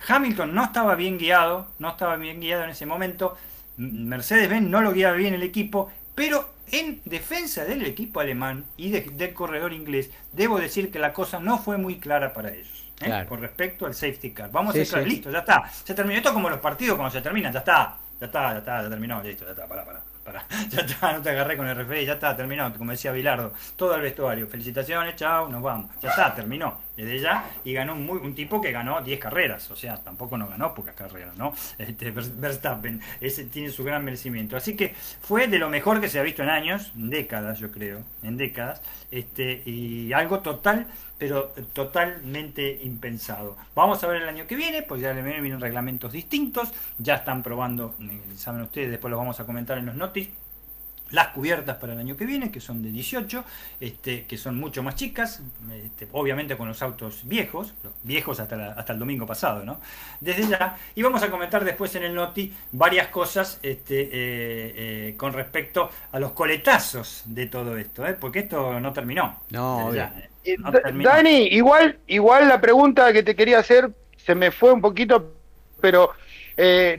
Hamilton 0.08 0.56
no 0.56 0.63
estaba 0.63 0.95
bien 0.95 1.17
guiado, 1.17 1.67
no 1.80 1.89
estaba 1.89 2.15
bien 2.15 2.39
guiado 2.39 2.63
en 2.63 2.69
ese 2.69 2.86
momento, 2.86 3.38
Mercedes-Benz 3.77 4.69
no 4.69 4.81
lo 4.81 4.91
guiaba 4.91 5.15
bien 5.15 5.33
el 5.33 5.43
equipo, 5.43 5.91
pero 6.15 6.53
en 6.71 7.01
defensa 7.05 7.63
del 7.63 7.85
equipo 7.85 8.19
alemán 8.19 8.65
y 8.75 8.89
del 8.89 9.33
corredor 9.33 9.73
inglés, 9.73 10.11
debo 10.33 10.59
decir 10.59 10.91
que 10.91 10.99
la 10.99 11.13
cosa 11.13 11.39
no 11.39 11.57
fue 11.57 11.77
muy 11.77 11.99
clara 11.99 12.33
para 12.33 12.51
ellos. 12.51 12.89
¿eh? 13.01 13.25
Con 13.27 13.41
respecto 13.41 13.85
al 13.85 13.93
safety 13.93 14.31
car. 14.31 14.51
Vamos 14.51 14.75
a 14.75 14.79
estar 14.79 15.05
listo, 15.05 15.31
ya 15.31 15.39
está. 15.39 15.69
Se 15.69 15.93
terminó 15.93 16.17
esto 16.17 16.33
como 16.33 16.49
los 16.49 16.59
partidos 16.59 16.97
cuando 16.97 17.11
se 17.11 17.21
terminan, 17.21 17.53
ya 17.53 17.59
está. 17.59 17.97
Ya 18.19 18.25
está, 18.25 18.53
ya 18.53 18.59
está, 18.59 18.81
ya 18.81 18.89
terminó, 18.89 19.21
listo, 19.21 19.45
ya 19.45 19.51
está, 19.51 19.67
para, 19.67 19.85
Ya 20.69 20.81
está, 20.81 21.13
no 21.13 21.21
te 21.21 21.29
agarré 21.29 21.57
con 21.57 21.67
el 21.67 21.75
referee, 21.75 22.05
ya 22.05 22.13
está, 22.13 22.35
terminó, 22.35 22.71
como 22.73 22.91
decía 22.91 23.11
Bilardo, 23.11 23.53
todo 23.75 23.95
el 23.95 24.01
vestuario. 24.01 24.47
Felicitaciones, 24.47 25.15
chao, 25.15 25.47
nos 25.49 25.61
vamos. 25.61 25.91
Ya 26.01 26.09
está, 26.09 26.33
terminó. 26.33 26.87
Desde 26.95 27.19
ya, 27.19 27.45
y 27.63 27.73
ganó 27.73 27.93
un, 27.93 28.07
muy, 28.07 28.17
un 28.17 28.33
tipo 28.33 28.59
que 28.59 28.71
ganó 28.71 29.01
10 29.01 29.19
carreras, 29.19 29.69
o 29.69 29.75
sea, 29.75 29.97
tampoco 29.97 30.35
no 30.35 30.47
ganó 30.47 30.73
pocas 30.73 30.95
carreras, 30.95 31.35
¿no? 31.37 31.53
Este, 31.77 32.09
Verstappen, 32.11 32.99
ese 33.21 33.45
tiene 33.45 33.69
su 33.69 33.83
gran 33.83 34.03
merecimiento. 34.03 34.57
Así 34.57 34.75
que 34.75 34.95
fue 35.21 35.47
de 35.47 35.59
lo 35.59 35.69
mejor 35.69 36.01
que 36.01 36.09
se 36.09 36.19
ha 36.19 36.23
visto 36.23 36.41
en 36.41 36.49
años, 36.49 36.91
en 36.95 37.11
décadas, 37.11 37.59
yo 37.59 37.71
creo, 37.71 38.01
en 38.23 38.35
décadas, 38.35 38.81
este, 39.11 39.61
y 39.65 40.11
algo 40.11 40.39
total 40.39 40.87
pero 41.17 41.53
totalmente 41.73 42.80
impensado. 42.84 43.58
Vamos 43.75 44.03
a 44.03 44.08
ver 44.08 44.21
el 44.21 44.30
año 44.30 44.45
que 44.47 44.56
viene, 44.56 44.84
pues 44.84 45.01
ya 45.01 45.13
vienen 45.13 45.60
reglamentos 45.60 46.12
distintos, 46.12 46.71
ya 46.97 47.15
están 47.15 47.43
probando, 47.43 47.95
saben 48.36 48.62
ustedes, 48.62 48.91
después 48.91 49.10
los 49.10 49.19
vamos 49.19 49.39
a 49.39 49.45
comentar 49.45 49.77
en 49.77 49.88
los 49.88 49.95
notis, 49.95 50.30
las 51.12 51.30
cubiertas 51.30 51.77
para 51.77 51.93
el 51.93 51.99
año 51.99 52.17
que 52.17 52.25
viene, 52.25 52.51
que 52.51 52.60
son 52.60 52.84
de 52.84 52.91
18, 52.91 53.43
este, 53.80 54.25
que 54.25 54.38
son 54.38 54.60
mucho 54.60 54.84
más 54.84 54.95
chicas, 54.95 55.41
este, 55.71 56.08
obviamente 56.12 56.58
con 56.58 56.67
los 56.67 56.82
autos 56.82 57.21
viejos, 57.23 57.73
viejos 58.03 58.39
hasta, 58.39 58.73
hasta 58.73 58.93
el 58.93 58.99
domingo 58.99 59.25
pasado, 59.25 59.63
¿no? 59.63 59.80
Desde 60.19 60.47
ya, 60.47 60.77
y 60.95 61.01
vamos 61.01 61.23
a 61.23 61.32
comentar 61.32 61.63
después 61.63 61.95
en 61.95 62.03
el 62.03 62.13
Noti 62.13 62.53
varias 62.71 63.08
cosas 63.08 63.60
este, 63.63 64.01
eh, 64.01 64.10
eh, 64.12 65.15
con 65.17 65.34
respecto 65.34 65.89
a 66.12 66.19
los 66.19 66.32
coletazos 66.32 67.23
de 67.25 67.47
todo 67.47 67.77
esto, 67.77 68.06
¿eh? 68.06 68.13
porque 68.13 68.39
esto 68.39 68.80
no 68.80 68.93
terminó. 68.93 69.41
No, 69.49 69.91
Dani, 71.03 71.47
igual, 71.47 71.97
igual 72.07 72.47
la 72.47 72.62
pregunta 72.62 73.12
que 73.13 73.23
te 73.23 73.36
quería 73.36 73.60
hacer 73.60 73.89
se 74.17 74.36
me 74.36 74.51
fue 74.51 74.71
un 74.71 74.81
poquito, 74.81 75.33
pero 75.81 76.13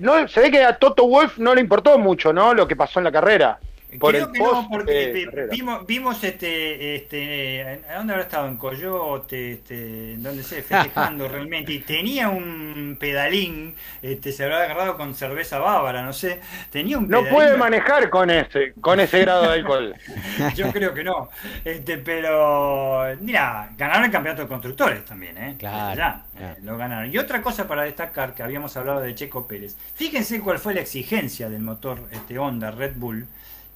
no 0.01 0.29
se 0.29 0.41
ve 0.41 0.51
que 0.51 0.63
a 0.63 0.79
Toto 0.79 1.07
Wolf 1.07 1.39
no 1.39 1.55
le 1.55 1.61
importó 1.61 1.99
mucho, 1.99 2.33
¿no? 2.33 2.55
Lo 2.55 2.69
que 2.69 2.77
pasó 2.77 3.01
en 3.01 3.05
la 3.05 3.13
carrera. 3.13 3.59
Creo 3.89 4.31
que 4.31 4.39
no, 4.39 4.69
porque 4.71 5.49
vimos, 5.51 5.87
vimos 5.87 6.23
este, 6.23 6.97
este, 6.97 7.81
¿dónde 7.97 8.13
habrá 8.13 8.25
estado? 8.25 8.47
En 8.47 8.59
Coyote, 8.59 9.53
este, 9.53 10.17
donde 10.19 10.43
se 10.43 10.63
festejando 10.63 11.27
realmente, 11.27 11.73
y 11.73 11.79
tenía 11.79 12.29
un 12.29 12.99
pedalín, 13.01 13.75
este, 14.03 14.33
se 14.33 14.45
habrá 14.45 14.65
agarrado 14.65 14.99
con 14.99 15.15
cerveza 15.15 15.59
bávara, 15.59 16.03
no 16.03 16.13
sé, 16.13 16.41
tenía 16.71 16.99
un 16.99 17.09
No 17.09 17.25
puede 17.25 17.57
manejar 17.57 18.11
con 18.11 18.29
ese, 18.29 18.75
con 18.79 19.01
ese 19.01 19.21
grado 19.21 19.45
de 19.45 19.55
alcohol. 19.55 19.95
Yo 20.55 20.71
creo 20.71 20.93
que 20.93 21.03
no, 21.03 21.31
este, 21.65 21.97
pero, 21.97 23.07
mira, 23.21 23.71
ganaron 23.79 24.05
el 24.05 24.11
campeonato 24.11 24.43
de 24.43 24.49
constructores 24.49 25.05
también, 25.07 25.39
¿eh? 25.39 25.57
Claro, 25.59 25.97
ya, 25.97 26.25
eh, 26.39 26.57
lo 26.63 26.77
ganaron. 26.77 27.11
Y 27.11 27.17
otra 27.17 27.41
cosa 27.41 27.67
para 27.67 27.85
destacar, 27.85 28.35
que 28.35 28.43
habíamos 28.43 28.77
hablado 28.77 29.01
de 29.01 29.15
Checo 29.15 29.49
Pérez, 29.49 29.77
fíjense 29.95 30.41
cuál 30.41 30.59
fue 30.59 30.75
la 30.75 30.83
exigencia 30.83 31.49
del 31.49 31.63
motor 31.63 32.01
este, 32.11 32.39
Honda 32.39 32.71
Red 32.71 32.93
Bull, 32.97 33.27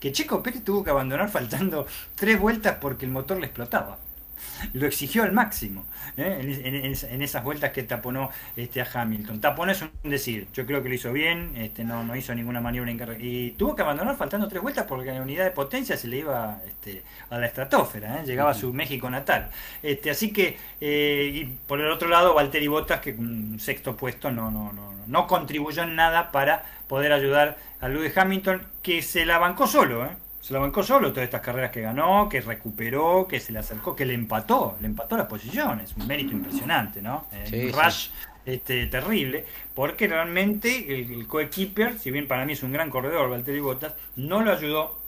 que 0.02 0.10
Checo 0.10 0.42
Pérez 0.42 0.64
tuvo 0.64 0.82
que 0.82 0.90
abandonar 0.90 1.30
faltando 1.30 1.86
tres 2.16 2.38
vueltas 2.40 2.78
porque 2.80 3.06
el 3.06 3.12
motor 3.12 3.38
le 3.38 3.46
explotaba. 3.46 3.98
Lo 4.72 4.86
exigió 4.86 5.22
al 5.22 5.30
máximo 5.30 5.86
¿eh? 6.16 6.60
en, 6.64 7.22
esas 7.22 7.44
vueltas 7.44 7.70
que 7.70 7.84
taponó 7.84 8.28
este, 8.56 8.80
a 8.80 8.88
Hamilton. 8.92 9.40
Taponó 9.40 9.70
es 9.70 9.80
un 9.80 9.90
decir, 10.02 10.48
yo 10.52 10.66
creo 10.66 10.82
que 10.82 10.88
lo 10.88 10.96
hizo 10.96 11.12
bien, 11.12 11.52
este, 11.54 11.84
no, 11.84 12.02
no 12.02 12.16
hizo 12.16 12.34
ninguna 12.34 12.60
maniobra 12.60 12.90
en 12.90 12.98
carrera. 12.98 13.20
Y 13.22 13.52
tuvo 13.52 13.76
que 13.76 13.82
abandonar 13.82 14.16
faltando 14.16 14.48
tres 14.48 14.60
vueltas 14.60 14.86
porque 14.88 15.12
la 15.12 15.22
unidad 15.22 15.44
de 15.44 15.52
potencia 15.52 15.96
se 15.96 16.08
le 16.08 16.18
iba 16.18 16.60
este, 16.66 17.04
a 17.30 17.38
la 17.38 17.46
estratosfera, 17.46 18.20
¿eh? 18.20 18.26
llegaba 18.26 18.50
a 18.50 18.54
su 18.54 18.72
México 18.72 19.08
natal. 19.08 19.50
Este, 19.84 20.10
así 20.10 20.32
que, 20.32 20.56
eh, 20.80 21.30
y 21.32 21.44
por 21.44 21.80
el 21.80 21.92
otro 21.92 22.08
lado, 22.08 22.34
Valtteri 22.34 22.66
Bottas, 22.66 23.00
que 23.00 23.12
un 23.12 23.60
sexto 23.60 23.96
puesto 23.96 24.32
no, 24.32 24.50
no, 24.50 24.72
no, 24.72 24.92
no 25.06 25.26
contribuyó 25.28 25.84
en 25.84 25.94
nada 25.94 26.32
para 26.32 26.64
poder 26.92 27.10
ayudar 27.14 27.56
a 27.80 27.88
Lewis 27.88 28.14
Hamilton, 28.14 28.66
que 28.82 29.00
se 29.00 29.24
la 29.24 29.38
bancó 29.38 29.66
solo, 29.66 30.04
¿eh? 30.04 30.10
Se 30.42 30.52
la 30.52 30.58
bancó 30.58 30.82
solo 30.82 31.08
todas 31.10 31.24
estas 31.24 31.40
carreras 31.40 31.70
que 31.70 31.80
ganó, 31.80 32.28
que 32.28 32.42
recuperó, 32.42 33.26
que 33.26 33.40
se 33.40 33.50
le 33.50 33.60
acercó, 33.60 33.96
que 33.96 34.04
le 34.04 34.12
empató, 34.12 34.76
le 34.78 34.88
empató 34.88 35.16
las 35.16 35.26
posiciones. 35.26 35.94
Un 35.96 36.06
mérito 36.06 36.32
impresionante, 36.32 37.00
¿no? 37.00 37.28
Eh, 37.32 37.72
un 37.72 37.82
rush 37.82 38.10
este, 38.44 38.88
terrible, 38.88 39.46
porque 39.74 40.06
realmente 40.06 41.00
el, 41.00 41.10
el 41.12 41.26
coequiper, 41.26 41.98
si 41.98 42.10
bien 42.10 42.28
para 42.28 42.44
mí 42.44 42.52
es 42.52 42.62
un 42.62 42.72
gran 42.72 42.90
corredor, 42.90 43.30
Valtteri 43.30 43.60
Bottas, 43.60 43.94
no 44.16 44.42
lo 44.42 44.52
ayudó 44.52 45.00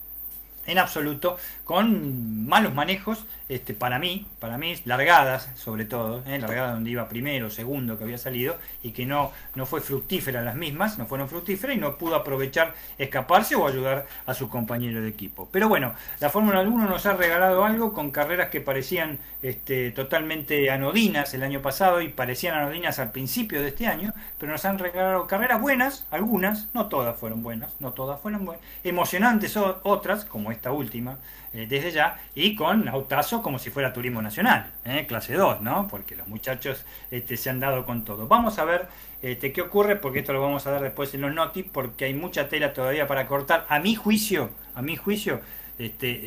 en 0.65 0.79
absoluto, 0.79 1.37
con 1.65 2.47
malos 2.47 2.75
manejos, 2.75 3.25
este, 3.49 3.75
para 3.75 3.99
mí, 3.99 4.27
para 4.39 4.59
mí, 4.59 4.75
largadas 4.85 5.51
sobre 5.55 5.87
todo, 5.87 6.23
¿eh? 6.27 6.39
largadas 6.39 6.75
donde 6.75 6.91
iba 6.91 7.09
primero, 7.09 7.51
segundo 7.51 7.97
que 7.97 8.05
había 8.05 8.19
salido, 8.19 8.57
y 8.83 8.93
que 8.93 9.07
no, 9.07 9.33
no 9.55 9.65
fue 9.65 9.81
fructífera 9.81 10.43
las 10.43 10.57
mismas, 10.57 10.99
no 10.99 11.07
fueron 11.07 11.29
fructíferas 11.29 11.77
y 11.77 11.81
no 11.81 11.97
pudo 11.97 12.17
aprovechar 12.17 12.75
escaparse 12.99 13.57
o 13.57 13.67
ayudar 13.67 14.07
a 14.27 14.35
su 14.35 14.49
compañero 14.49 15.01
de 15.01 15.09
equipo. 15.09 15.49
Pero 15.51 15.69
bueno, 15.69 15.95
la 16.21 16.29
Fórmula 16.29 16.61
1 16.61 16.87
nos 16.87 17.07
ha 17.07 17.15
regalado 17.15 17.65
algo 17.65 17.95
con 17.95 18.11
carreras 18.11 18.51
que 18.51 18.61
parecían 18.61 19.19
este, 19.43 19.91
totalmente 19.91 20.71
anodinas 20.71 21.33
el 21.35 21.43
año 21.43 21.63
pasado 21.63 22.03
y 22.03 22.09
parecían 22.09 22.57
anodinas 22.57 22.99
al 22.99 23.11
principio 23.11 23.63
de 23.63 23.69
este 23.69 23.87
año, 23.87 24.13
pero 24.39 24.53
nos 24.53 24.65
han 24.65 24.79
regalado 24.79 25.27
carreras 25.27 25.61
buenas, 25.61 26.07
algunas, 26.11 26.69
no 26.75 26.87
todas 26.89 27.19
fueron 27.19 27.43
buenas, 27.43 27.75
no 27.81 27.93
todas 27.93 28.21
fueron 28.21 28.45
buenas, 28.45 28.65
emocionantes 28.85 29.57
otras, 29.57 30.25
como 30.25 30.51
esta 30.51 30.73
última, 30.73 31.19
eh, 31.55 31.67
desde 31.69 31.93
ya, 31.93 32.19
y 32.35 32.55
con 32.55 32.89
autazo 32.89 33.43
como 33.43 33.59
si 33.59 33.71
fuera 33.71 33.93
turismo 33.93 34.21
nacional, 34.21 34.73
eh, 34.85 35.07
clase 35.07 35.35
2, 35.35 35.61
¿no? 35.61 35.89
Porque 35.89 36.17
los 36.17 36.27
muchachos 36.29 36.85
este, 37.11 37.37
se 37.37 37.51
han 37.51 37.61
dado 37.61 37.87
con 37.87 38.05
todo. 38.05 38.27
Vamos 38.27 38.59
a 38.59 38.65
ver 38.65 38.89
este, 39.23 39.53
qué 39.53 39.63
ocurre, 39.63 39.97
porque 39.97 40.19
esto 40.19 40.33
lo 40.33 40.43
vamos 40.43 40.67
a 40.67 40.71
dar 40.71 40.83
después 40.83 41.15
en 41.15 41.23
los 41.23 41.33
notis, 41.33 41.65
porque 41.73 42.05
hay 42.07 42.15
mucha 42.15 42.49
tela 42.49 42.73
todavía 42.73 43.07
para 43.07 43.27
cortar. 43.27 43.65
A 43.69 43.79
mi 43.79 43.95
juicio, 43.95 44.51
a 44.75 44.83
mi 44.83 44.97
juicio, 44.97 45.41
este, 45.79 46.11
eh, 46.11 46.23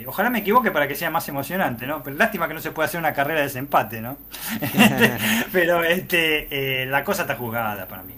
eh, 0.00 0.04
ojalá 0.06 0.30
me 0.30 0.40
equivoque 0.40 0.72
para 0.72 0.88
que 0.88 0.96
sea 0.96 1.10
más 1.10 1.28
emocionante, 1.28 1.86
¿no? 1.86 2.02
Pero 2.02 2.16
lástima 2.16 2.48
que 2.48 2.54
no 2.54 2.60
se 2.60 2.72
pueda 2.72 2.88
hacer 2.88 2.98
una 2.98 3.12
carrera 3.12 3.40
de 3.40 3.46
desempate, 3.46 4.00
¿no? 4.00 4.16
Pero 5.52 5.84
este, 5.84 6.86
la 6.86 7.04
cosa 7.04 7.22
está 7.22 7.36
juzgada 7.36 7.86
para 7.86 8.02
mí. 8.02 8.14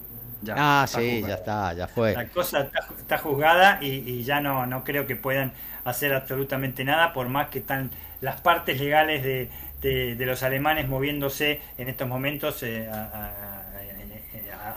ah, 0.56 0.86
sí, 0.88 1.22
ya 1.26 1.34
está, 1.34 1.74
ya 1.74 1.88
fue. 1.88 2.14
La 2.14 2.26
cosa 2.26 2.70
está, 3.00 3.18
juzgada 3.18 3.78
y, 3.82 4.22
ya 4.22 4.40
no, 4.40 4.64
no 4.66 4.82
creo 4.82 5.06
que 5.06 5.14
puedan 5.14 5.52
hacer 5.84 6.12
absolutamente 6.12 6.84
nada, 6.84 7.12
por 7.12 7.28
más 7.28 7.48
que 7.48 7.60
están 7.60 7.90
las 8.20 8.40
partes 8.40 8.80
legales 8.80 9.22
de, 9.22 9.48
de, 9.82 10.26
los 10.26 10.42
alemanes 10.42 10.88
moviéndose 10.88 11.60
en 11.76 11.88
estos 11.88 12.08
momentos 12.08 12.62
eh, 12.62 12.88
a, 12.88 13.64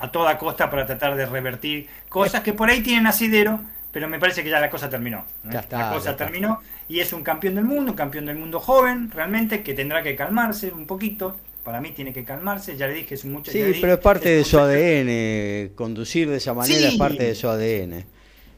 a, 0.01 0.11
toda 0.11 0.37
costa 0.37 0.69
para 0.69 0.85
tratar 0.85 1.15
de 1.15 1.25
revertir 1.25 1.87
cosas 2.09 2.41
que 2.41 2.53
por 2.53 2.69
ahí 2.69 2.81
tienen 2.81 3.05
asidero, 3.07 3.59
pero 3.91 4.07
me 4.09 4.19
parece 4.19 4.43
que 4.43 4.49
ya 4.49 4.59
la 4.59 4.69
cosa 4.69 4.89
terminó. 4.89 5.25
la 5.43 5.91
cosa 5.93 6.15
terminó 6.17 6.61
y 6.87 6.99
es 6.99 7.13
un 7.13 7.23
campeón 7.23 7.55
del 7.55 7.65
mundo, 7.65 7.91
un 7.91 7.97
campeón 7.97 8.25
del 8.25 8.37
mundo 8.37 8.59
joven, 8.59 9.11
realmente, 9.11 9.63
que 9.63 9.73
tendrá 9.73 10.01
que 10.03 10.15
calmarse 10.15 10.71
un 10.71 10.85
poquito 10.85 11.35
para 11.65 11.81
mí 11.81 11.91
tiene 11.91 12.13
que 12.13 12.23
calmarse, 12.23 12.77
ya 12.77 12.87
le 12.87 12.93
dije, 12.93 13.15
es 13.15 13.23
un 13.23 13.33
muchacho. 13.33 13.57
Sí, 13.57 13.79
pero 13.81 13.93
es 13.93 13.99
parte 13.99 14.29
de 14.29 14.43
su 14.43 14.59
ADN, 14.59 15.73
conducir 15.73 16.29
de 16.29 16.37
esa 16.37 16.53
manera 16.53 16.87
es 16.87 16.95
parte 16.95 17.23
de 17.23 17.33
su 17.33 17.49
ADN. 17.49 18.05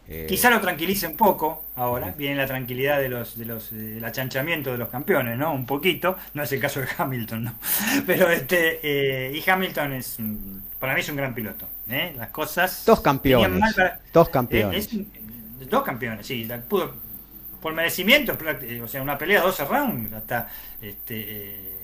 Eh, 0.10 0.26
Quizá 0.28 0.50
lo 0.50 0.62
tranquilice 0.62 1.06
un 1.06 1.18
poco 1.18 1.66
ahora, 1.76 2.14
viene 2.18 2.36
la 2.36 2.46
tranquilidad 2.46 3.00
de 3.00 3.10
los, 3.10 3.38
de 3.38 3.46
los, 3.46 3.72
del 3.72 4.04
achanchamiento 4.04 4.72
de 4.72 4.78
los 4.78 4.88
campeones, 4.88 5.38
¿no? 5.38 5.54
Un 5.54 5.66
poquito, 5.66 6.18
no 6.34 6.44
es 6.44 6.52
el 6.54 6.62
caso 6.62 6.80
de 6.80 6.88
Hamilton, 6.98 7.44
¿no? 7.44 7.56
Pero 8.06 8.30
este, 8.30 8.80
eh, 8.82 9.34
y 9.36 9.50
Hamilton 9.50 9.94
es, 9.94 10.18
para 10.80 10.94
mí 10.94 11.02
es 11.02 11.10
un 11.10 11.18
gran 11.18 11.36
piloto, 11.36 11.68
¿eh? 11.90 12.14
Las 12.16 12.30
cosas... 12.30 12.86
Dos 12.86 13.02
campeones, 13.02 13.76
dos 14.14 14.30
campeones. 14.30 14.90
dos 15.70 15.84
campeones, 15.84 16.26
sí, 16.26 16.48
pudo, 16.70 16.96
por 17.62 17.74
merecimiento, 17.74 18.38
o 18.82 18.88
sea, 18.88 19.02
una 19.02 19.18
pelea 19.18 19.42
12 19.42 19.66
rounds, 19.66 20.14
hasta, 20.14 20.48
este, 20.82 21.77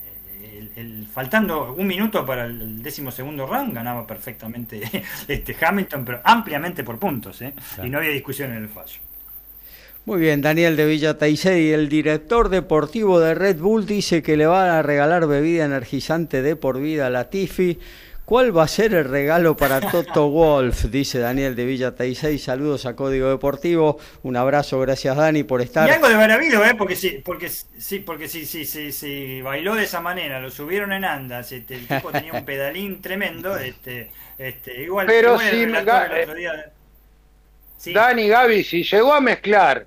el, 0.76 1.08
faltando 1.12 1.74
un 1.74 1.88
minuto 1.88 2.26
para 2.26 2.46
el 2.46 2.82
décimo 2.82 3.12
segundo 3.12 3.46
round, 3.46 3.74
ganaba 3.74 4.06
perfectamente 4.06 4.82
este 5.28 5.56
Hamilton, 5.60 6.06
pero 6.06 6.22
ampliamente 6.24 6.84
por 6.84 7.00
puntos, 7.00 7.42
¿eh? 7.42 7.54
y 7.84 7.90
no 7.90 8.00
había 8.00 8.12
discusión 8.12 8.52
en 8.52 8.64
el 8.64 8.70
fallo. 8.70 9.00
Muy 10.06 10.20
bien, 10.20 10.42
Daniel 10.42 10.76
de 10.76 10.86
Villa 10.86 11.18
y 11.58 11.70
el 11.70 11.88
director 11.88 12.50
deportivo 12.50 13.22
de 13.22 13.36
Red 13.36 13.60
Bull, 13.60 13.86
dice 13.86 14.22
que 14.22 14.36
le 14.36 14.46
van 14.46 14.70
a 14.70 14.82
regalar 14.82 15.28
bebida 15.28 15.64
energizante 15.64 16.42
de 16.42 16.58
por 16.58 16.82
vida 16.82 17.08
a 17.08 17.10
la 17.10 17.30
Tifi. 17.30 17.80
¿Cuál 18.34 18.58
va 18.58 18.64
a 18.64 18.68
ser 18.68 18.96
el 18.96 19.06
regalo 19.06 19.56
para 19.56 19.80
Toto 19.80 20.28
Wolf? 20.32 20.86
Dice 20.86 21.20
Daniel 21.20 21.56
de 21.56 21.66
Villa 21.66 21.94
Taisei. 21.94 22.40
Saludos 22.40 22.88
a 22.88 22.96
Código 22.96 23.30
Deportivo. 23.30 24.00
Un 24.24 24.38
abrazo, 24.38 24.80
gracias 24.80 25.16
Dani 25.16 25.44
por 25.44 25.62
estar. 25.62 25.88
Y 25.88 25.92
algo 25.92 26.10
de 26.10 26.16
haber 26.16 26.42
¿eh? 26.42 26.74
Porque 26.76 26.96
sí, 26.96 27.22
porque 27.24 27.48
sí, 27.48 28.00
porque 28.00 28.28
sí, 28.28 28.48
sí, 28.48 28.66
sí, 28.66 28.92
sí, 28.92 29.40
bailó 29.44 29.76
de 29.76 29.84
esa 29.84 30.02
manera, 30.02 30.40
lo 30.40 30.50
subieron 30.50 30.94
en 30.94 31.06
andas, 31.06 31.52
este, 31.52 31.76
el 31.76 31.88
tipo 31.88 32.12
tenía 32.12 32.34
un 32.34 32.44
pedalín 32.44 33.04
tremendo, 33.04 33.56
este, 33.56 34.10
este, 34.40 34.82
igual. 34.82 35.06
Pero 35.06 35.38
si 37.78 37.94
Dani 37.94 38.28
Gaby, 38.30 38.64
si 38.64 38.84
llegó 38.84 39.14
a 39.14 39.22
mezclar 39.22 39.86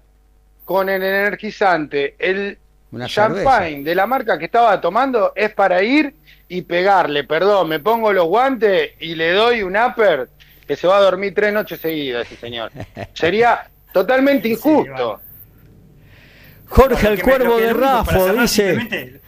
con 0.65 0.89
el 0.89 1.03
energizante, 1.03 2.15
el 2.21 2.59
champagne 3.07 3.83
de 3.83 3.95
la 3.95 4.07
marca 4.07 4.39
que 4.39 4.47
estaba 4.47 4.81
tomando 4.81 5.33
es 5.35 5.53
para 5.53 5.83
ir 5.83 6.15
y 6.49 6.63
pegarle, 6.63 7.25
perdón, 7.25 7.69
me 7.69 7.81
pongo 7.81 8.13
los 8.13 8.27
guantes 8.27 8.93
y 9.01 9.15
le 9.15 9.33
doy 9.33 9.63
un 9.63 9.77
upper 9.77 10.29
que 10.67 10.77
se 10.77 10.87
va 10.87 10.99
a 10.99 11.01
dormir 11.01 11.35
tres 11.35 11.53
noches 11.53 11.81
seguidas 11.81 12.27
ese 12.27 12.37
señor. 12.37 12.71
Sería 13.15 13.69
totalmente 13.93 14.49
injusto. 14.49 15.21
Jorge 16.69 17.07
el 17.09 17.23
Cuervo 17.23 17.57
de 17.59 17.73
Rafo 17.73 18.33
dice... 18.35 19.21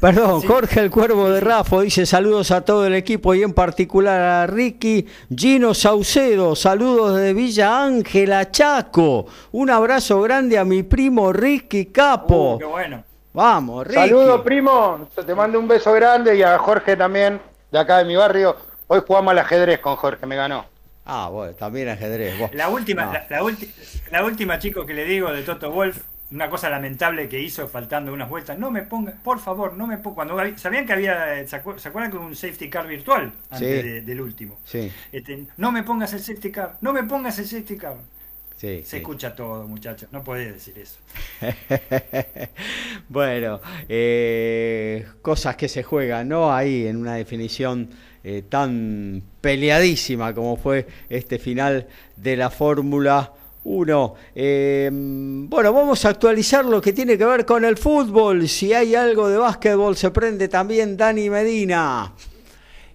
Perdón, 0.00 0.42
Jorge 0.42 0.80
el 0.80 0.90
Cuervo 0.90 1.28
de 1.30 1.40
Rafo 1.40 1.82
dice 1.82 2.06
saludos 2.06 2.50
a 2.50 2.64
todo 2.64 2.86
el 2.86 2.94
equipo 2.94 3.34
y 3.34 3.42
en 3.42 3.52
particular 3.52 4.20
a 4.20 4.46
Ricky 4.46 5.06
Gino 5.34 5.74
Saucedo, 5.74 6.56
saludos 6.56 7.18
de 7.18 7.34
Villa 7.34 7.84
Ángela 7.84 8.50
Chaco, 8.50 9.26
un 9.52 9.70
abrazo 9.70 10.20
grande 10.22 10.58
a 10.58 10.64
mi 10.64 10.82
primo 10.82 11.32
Ricky 11.32 11.86
Capo. 11.86 12.54
Uh, 12.54 12.58
qué 12.58 12.64
bueno. 12.64 13.04
Vamos, 13.32 13.86
Ricky. 13.86 14.00
Saludos, 14.00 14.40
primo, 14.42 15.08
te 15.14 15.34
mando 15.34 15.58
un 15.58 15.68
beso 15.68 15.92
grande 15.92 16.36
y 16.36 16.42
a 16.42 16.58
Jorge 16.58 16.96
también, 16.96 17.40
de 17.70 17.78
acá 17.78 17.98
de 17.98 18.04
mi 18.04 18.16
barrio. 18.16 18.56
Hoy 18.88 19.02
jugamos 19.06 19.30
al 19.32 19.38
ajedrez 19.38 19.78
con 19.78 19.94
Jorge, 19.96 20.26
me 20.26 20.34
ganó. 20.34 20.64
Ah, 21.04 21.28
bueno, 21.30 21.54
también 21.54 21.88
ajedrez. 21.88 22.34
La 22.52 22.68
última, 22.68 23.06
la, 23.06 23.26
la 24.10 24.24
última, 24.24 24.58
chico, 24.58 24.84
que 24.84 24.94
le 24.94 25.04
digo 25.04 25.32
de 25.32 25.42
Toto 25.42 25.70
Wolf, 25.70 25.98
una 26.32 26.48
cosa 26.48 26.70
lamentable 26.70 27.28
que 27.28 27.40
hizo 27.40 27.66
faltando 27.68 28.12
unas 28.12 28.28
vueltas. 28.28 28.58
No 28.58 28.70
me 28.70 28.82
ponga, 28.82 29.12
por 29.12 29.40
favor, 29.40 29.74
no 29.74 29.86
me 29.86 29.98
ponga. 29.98 30.14
Cuando 30.14 30.58
sabían 30.58 30.86
que 30.86 30.92
había, 30.92 31.46
¿se 31.46 31.56
acuerdan 31.56 32.10
que 32.10 32.16
un 32.16 32.36
safety 32.36 32.70
car 32.70 32.86
virtual 32.86 33.32
antes 33.50 34.06
del 34.06 34.20
último? 34.20 34.58
Sí. 34.64 34.90
Este, 35.12 35.46
no 35.56 35.72
me 35.72 35.82
pongas 35.82 36.12
el 36.12 36.20
safety 36.20 36.50
car, 36.50 36.76
no 36.80 36.92
me 36.92 37.02
pongas 37.04 37.38
el 37.38 37.46
safety 37.46 37.76
car. 37.76 37.96
Sí, 38.56 38.82
Se 38.84 38.98
escucha 38.98 39.34
todo, 39.34 39.66
muchachos. 39.66 40.12
No 40.12 40.22
podés 40.22 40.52
decir 40.52 40.78
eso. 40.78 40.98
bueno, 43.08 43.58
eh, 43.88 45.06
cosas 45.22 45.56
que 45.56 45.66
se 45.66 45.82
juegan, 45.82 46.28
¿no? 46.28 46.52
Ahí 46.52 46.86
en 46.86 46.98
una 46.98 47.14
definición 47.14 47.88
eh, 48.22 48.42
tan 48.46 49.22
peleadísima 49.40 50.34
como 50.34 50.58
fue 50.58 50.86
este 51.08 51.38
final 51.38 51.88
de 52.16 52.36
la 52.36 52.50
Fórmula 52.50 53.32
uno. 53.64 54.14
Em, 54.34 55.48
bueno, 55.48 55.72
vamos 55.72 56.04
a 56.04 56.10
actualizar 56.10 56.64
lo 56.64 56.80
que 56.80 56.92
tiene 56.92 57.18
que 57.18 57.24
ver 57.24 57.44
con 57.44 57.64
el 57.64 57.76
fútbol. 57.76 58.48
Si 58.48 58.72
hay 58.72 58.94
algo 58.94 59.28
de 59.28 59.38
básquetbol, 59.38 59.96
se 59.96 60.10
prende 60.10 60.48
también 60.48 60.96
Dani 60.96 61.30
Medina. 61.30 62.12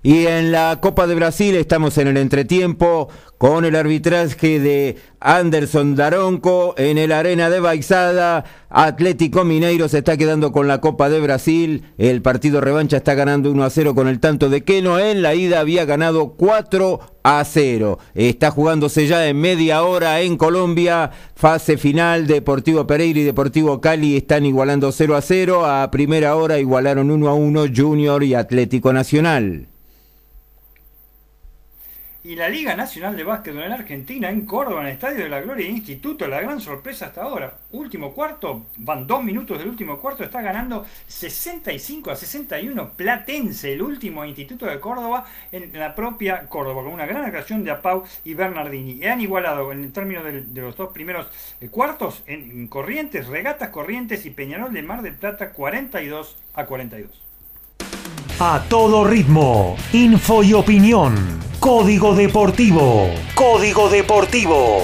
Y 0.06 0.28
en 0.28 0.52
la 0.52 0.78
Copa 0.80 1.08
de 1.08 1.16
Brasil 1.16 1.56
estamos 1.56 1.98
en 1.98 2.10
el 2.10 2.18
entretiempo 2.18 3.10
con 3.38 3.66
el 3.66 3.76
arbitraje 3.76 4.60
de 4.60 4.98
Anderson 5.20 5.96
Daronco 5.96 6.74
en 6.78 6.98
el 6.98 7.12
Arena 7.12 7.50
de 7.50 7.60
Baixada. 7.60 8.46
Atlético 8.70 9.44
Mineiro 9.44 9.88
se 9.90 10.00
está 10.00 10.18
quedando 10.18 10.52
con 10.52 10.68
la 10.68 10.82
Copa 10.82 11.10
de 11.10 11.20
Brasil. 11.20 11.84
El 11.98 12.22
partido 12.22 12.62
revancha 12.62 12.98
está 12.98 13.14
ganando 13.14 13.52
1 13.52 13.64
a 13.64 13.70
0 13.70 13.96
con 13.96 14.08
el 14.08 14.20
tanto 14.20 14.50
de 14.50 14.64
Keno. 14.64 15.00
En 15.00 15.22
la 15.22 15.36
ida 15.36 15.60
había 15.60 15.86
ganado 15.86 16.34
4 16.34 17.00
a 17.24 17.44
0. 17.44 18.00
Está 18.14 18.52
jugándose 18.52 19.08
ya 19.08 19.28
en 19.28 19.40
media 19.40 19.84
hora 19.84 20.22
en 20.22 20.38
Colombia. 20.38 21.12
Fase 21.36 21.78
final. 21.78 22.28
Deportivo 22.28 22.88
Pereira 22.88 23.20
y 23.20 23.24
Deportivo 23.24 23.82
Cali 23.82 24.18
están 24.18 24.46
igualando 24.46 24.92
0 24.92 25.16
a 25.16 25.22
0. 25.22 25.66
A 25.66 25.92
primera 25.92 26.36
hora 26.36 26.60
igualaron 26.60 27.12
1 27.12 27.30
a 27.30 27.34
1 27.34 27.66
Junior 27.76 28.24
y 28.24 28.34
Atlético 28.34 28.94
Nacional. 28.94 29.68
Y 32.26 32.36
la 32.36 32.50
Liga 32.50 32.76
Nacional 32.76 33.16
de 33.16 33.24
Básquetbol 33.24 33.66
en 33.66 33.72
Argentina, 33.72 34.32
en 34.32 34.48
Córdoba, 34.48 34.82
en 34.82 34.88
el 34.88 34.94
Estadio 34.94 35.26
de 35.26 35.30
la 35.30 35.42
Gloria 35.42 35.70
Instituto, 35.70 36.28
la 36.28 36.42
gran 36.42 36.60
sorpresa 36.60 37.06
hasta 37.06 37.22
ahora. 37.22 37.60
Último 37.70 38.16
cuarto, 38.16 38.66
van 38.78 39.06
dos 39.06 39.24
minutos 39.24 39.60
del 39.60 39.68
último 39.68 40.00
cuarto, 40.00 40.24
está 40.24 40.42
ganando 40.42 40.88
65 41.06 42.10
a 42.10 42.16
61 42.16 42.94
Platense, 42.98 43.74
el 43.74 43.84
último 43.84 44.26
instituto 44.26 44.66
de 44.66 44.80
Córdoba, 44.80 45.28
en 45.52 45.72
la 45.78 45.94
propia 45.94 46.50
Córdoba, 46.50 46.82
con 46.82 46.94
una 46.94 47.06
gran 47.06 47.26
actuación 47.26 47.64
de 47.64 47.70
Apau 47.70 48.04
y 48.24 48.34
Bernardini. 48.34 48.94
Y 48.94 49.06
han 49.06 49.22
igualado 49.22 49.72
en 49.72 49.84
el 49.84 49.94
término 49.94 50.24
de, 50.24 50.46
los 50.60 50.76
dos 50.76 50.92
primeros 50.92 51.28
eh, 51.62 51.70
cuartos 51.70 52.24
en 52.26 52.68
Corrientes, 52.70 53.28
Regatas 53.28 53.70
Corrientes 53.70 54.26
y 54.26 54.32
Peñarol 54.32 54.74
de 54.74 54.82
Mar 54.82 55.04
del 55.04 55.14
Plata 55.14 55.52
42 55.52 56.38
a 56.56 56.66
42. 56.66 57.25
A 58.38 58.62
todo 58.68 59.06
ritmo, 59.06 59.78
info 59.94 60.44
y 60.44 60.54
opinión. 60.54 61.40
Código 61.62 62.14
Deportivo. 62.14 63.10
Código 63.34 63.88
Deportivo. 63.88 64.82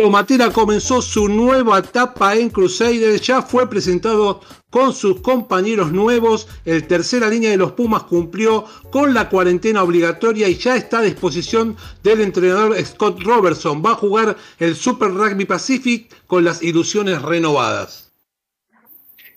Pablo 0.00 0.12
Matera 0.12 0.50
comenzó 0.50 1.02
su 1.02 1.28
nueva 1.28 1.80
etapa 1.80 2.34
en 2.34 2.48
Crusaders, 2.48 3.20
ya 3.20 3.42
fue 3.42 3.68
presentado 3.68 4.40
con 4.70 4.94
sus 4.94 5.20
compañeros 5.20 5.92
nuevos, 5.92 6.48
el 6.64 6.86
tercera 6.86 7.28
línea 7.28 7.50
de 7.50 7.58
los 7.58 7.72
Pumas 7.72 8.04
cumplió 8.04 8.64
con 8.90 9.12
la 9.12 9.28
cuarentena 9.28 9.82
obligatoria 9.82 10.48
y 10.48 10.54
ya 10.54 10.74
está 10.74 11.00
a 11.00 11.02
disposición 11.02 11.76
del 12.02 12.22
entrenador 12.22 12.82
Scott 12.82 13.20
Robertson. 13.20 13.82
Va 13.84 13.90
a 13.90 13.96
jugar 13.96 14.38
el 14.58 14.74
Super 14.74 15.10
Rugby 15.10 15.44
Pacific 15.44 16.10
con 16.26 16.44
las 16.46 16.62
ilusiones 16.62 17.20
renovadas. 17.20 18.10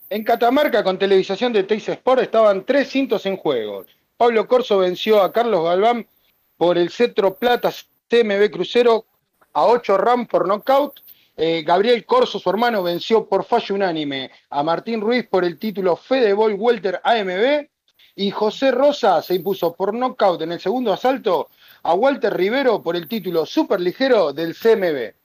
En 0.09 0.23
Catamarca, 0.23 0.81
con 0.81 0.97
televisación 0.97 1.51
de 1.51 1.63
Teis 1.63 1.89
Sport, 1.89 2.21
estaban 2.21 2.65
tres 2.65 2.87
cintos 2.87 3.25
en 3.25 3.35
juego. 3.35 3.83
Pablo 4.15 4.47
Corso 4.47 4.77
venció 4.77 5.23
a 5.23 5.33
Carlos 5.33 5.65
Galván 5.65 6.07
por 6.55 6.77
el 6.77 6.89
cetro 6.89 7.35
plata 7.35 7.69
TMB 8.07 8.49
Crucero 8.49 9.07
a 9.53 9.65
8 9.65 9.97
RAM 9.97 10.27
por 10.27 10.47
knockout 10.47 10.99
eh, 11.35 11.63
Gabriel 11.65 12.05
Corso, 12.05 12.39
su 12.39 12.49
hermano, 12.49 12.83
venció 12.83 13.27
por 13.27 13.43
fallo 13.43 13.73
unánime 13.73 14.29
a 14.49 14.61
Martín 14.61 15.01
Ruiz 15.01 15.27
por 15.27 15.43
el 15.43 15.57
título 15.57 15.95
Fedebol 15.95 16.53
Welter 16.53 17.01
AMB. 17.03 17.67
Y 18.15 18.29
José 18.29 18.69
Rosa 18.69 19.21
se 19.23 19.33
impuso 19.33 19.73
por 19.73 19.93
knockout 19.93 20.41
en 20.43 20.51
el 20.51 20.59
segundo 20.59 20.93
asalto 20.93 21.49
a 21.81 21.95
Walter 21.95 22.35
Rivero 22.35 22.83
por 22.83 22.95
el 22.95 23.07
título 23.07 23.45
superligero 23.47 24.31
del 24.31 24.55
CMB. 24.55 25.15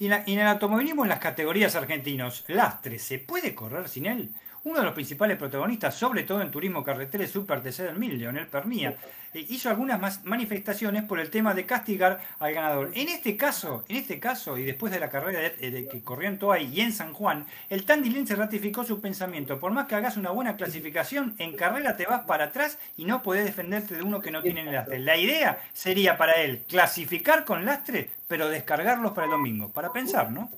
Y 0.00 0.06
en 0.06 0.40
el 0.40 0.46
automovilismo 0.48 1.04
en 1.04 1.10
las 1.10 1.20
categorías 1.20 1.76
argentinos, 1.76 2.42
Lastre, 2.48 2.98
¿se 2.98 3.20
puede 3.20 3.54
correr 3.54 3.88
sin 3.88 4.06
él? 4.06 4.34
Uno 4.64 4.78
de 4.78 4.84
los 4.84 4.94
principales 4.94 5.36
protagonistas, 5.38 5.96
sobre 5.96 6.22
todo 6.22 6.40
en 6.40 6.52
turismo 6.52 6.84
carretera, 6.84 7.24
es 7.24 7.32
Super 7.32 7.60
TC 7.60 7.82
del 7.82 7.98
Mil, 7.98 8.16
Leonel 8.16 8.46
Pernía. 8.46 8.96
Eh, 9.34 9.44
hizo 9.48 9.68
algunas 9.68 10.24
manifestaciones 10.24 11.02
por 11.02 11.18
el 11.18 11.30
tema 11.30 11.52
de 11.52 11.66
castigar 11.66 12.20
al 12.38 12.54
ganador. 12.54 12.92
En 12.94 13.08
este 13.08 13.36
caso, 13.36 13.84
en 13.88 13.96
este 13.96 14.20
caso, 14.20 14.56
y 14.56 14.62
después 14.62 14.92
de 14.92 15.00
la 15.00 15.10
carrera 15.10 15.40
de, 15.40 15.88
que 15.90 16.02
corrió 16.02 16.28
en 16.28 16.38
Toay 16.38 16.72
y 16.72 16.80
en 16.80 16.92
San 16.92 17.12
Juan, 17.12 17.44
el 17.70 17.84
se 18.24 18.36
ratificó 18.36 18.84
su 18.84 19.00
pensamiento. 19.00 19.58
Por 19.58 19.72
más 19.72 19.88
que 19.88 19.96
hagas 19.96 20.16
una 20.16 20.30
buena 20.30 20.56
clasificación, 20.56 21.34
en 21.38 21.56
carrera 21.56 21.96
te 21.96 22.06
vas 22.06 22.20
para 22.20 22.44
atrás 22.44 22.78
y 22.96 23.04
no 23.04 23.20
podés 23.20 23.44
defenderte 23.44 23.96
de 23.96 24.02
uno 24.02 24.20
que 24.20 24.30
no 24.30 24.42
tiene 24.42 24.70
lastre. 24.70 25.00
La 25.00 25.16
idea 25.16 25.58
sería 25.72 26.16
para 26.16 26.34
él 26.34 26.62
clasificar 26.68 27.44
con 27.44 27.64
lastre, 27.64 28.10
pero 28.28 28.48
descargarlos 28.48 29.10
para 29.10 29.24
el 29.24 29.32
domingo. 29.32 29.70
Para 29.70 29.92
pensar, 29.92 30.30
¿no? 30.30 30.50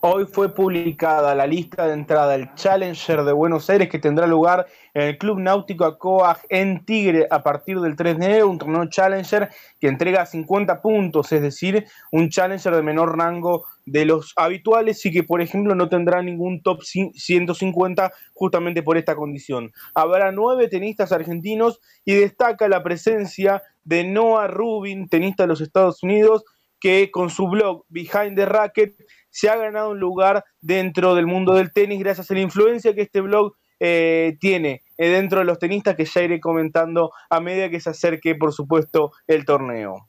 Hoy 0.00 0.26
fue 0.26 0.54
publicada 0.54 1.34
la 1.34 1.46
lista 1.46 1.86
de 1.86 1.94
entrada 1.94 2.32
del 2.32 2.52
Challenger 2.54 3.24
de 3.24 3.32
Buenos 3.32 3.70
Aires 3.70 3.88
que 3.88 3.98
tendrá 3.98 4.26
lugar 4.26 4.66
en 4.92 5.02
el 5.02 5.18
Club 5.18 5.38
Náutico 5.38 5.86
Acoag 5.86 6.40
en 6.50 6.84
Tigre 6.84 7.26
a 7.30 7.42
partir 7.42 7.80
del 7.80 7.96
3 7.96 8.18
de 8.18 8.26
enero, 8.26 8.50
un 8.50 8.58
torneo 8.58 8.84
Challenger 8.86 9.48
que 9.80 9.88
entrega 9.88 10.26
50 10.26 10.82
puntos, 10.82 11.32
es 11.32 11.40
decir, 11.40 11.86
un 12.12 12.28
Challenger 12.28 12.76
de 12.76 12.82
menor 12.82 13.16
rango 13.16 13.64
de 13.86 14.04
los 14.04 14.34
habituales 14.36 15.04
y 15.06 15.10
que, 15.10 15.22
por 15.22 15.40
ejemplo, 15.40 15.74
no 15.74 15.88
tendrá 15.88 16.22
ningún 16.22 16.62
top 16.62 16.82
150 16.82 18.12
justamente 18.34 18.82
por 18.82 18.98
esta 18.98 19.16
condición. 19.16 19.72
Habrá 19.94 20.32
nueve 20.32 20.68
tenistas 20.68 21.12
argentinos 21.12 21.80
y 22.04 22.14
destaca 22.14 22.68
la 22.68 22.82
presencia 22.82 23.62
de 23.84 24.04
Noah 24.04 24.48
Rubin, 24.48 25.08
tenista 25.08 25.44
de 25.44 25.48
los 25.48 25.60
Estados 25.62 26.02
Unidos, 26.02 26.44
que 26.78 27.10
con 27.10 27.30
su 27.30 27.48
blog 27.48 27.84
Behind 27.88 28.36
the 28.36 28.44
Racket 28.44 28.94
se 29.34 29.50
ha 29.50 29.56
ganado 29.56 29.90
un 29.90 29.98
lugar 29.98 30.44
dentro 30.60 31.16
del 31.16 31.26
mundo 31.26 31.54
del 31.54 31.72
tenis 31.72 31.98
gracias 31.98 32.30
a 32.30 32.34
la 32.34 32.40
influencia 32.40 32.94
que 32.94 33.02
este 33.02 33.20
blog 33.20 33.52
eh, 33.80 34.36
tiene 34.38 34.82
eh, 34.96 35.08
dentro 35.08 35.40
de 35.40 35.44
los 35.44 35.58
tenistas 35.58 35.96
que 35.96 36.04
ya 36.04 36.22
iré 36.22 36.38
comentando 36.38 37.10
a 37.28 37.40
medida 37.40 37.68
que 37.68 37.80
se 37.80 37.90
acerque, 37.90 38.36
por 38.36 38.52
supuesto, 38.52 39.10
el 39.26 39.44
torneo. 39.44 40.08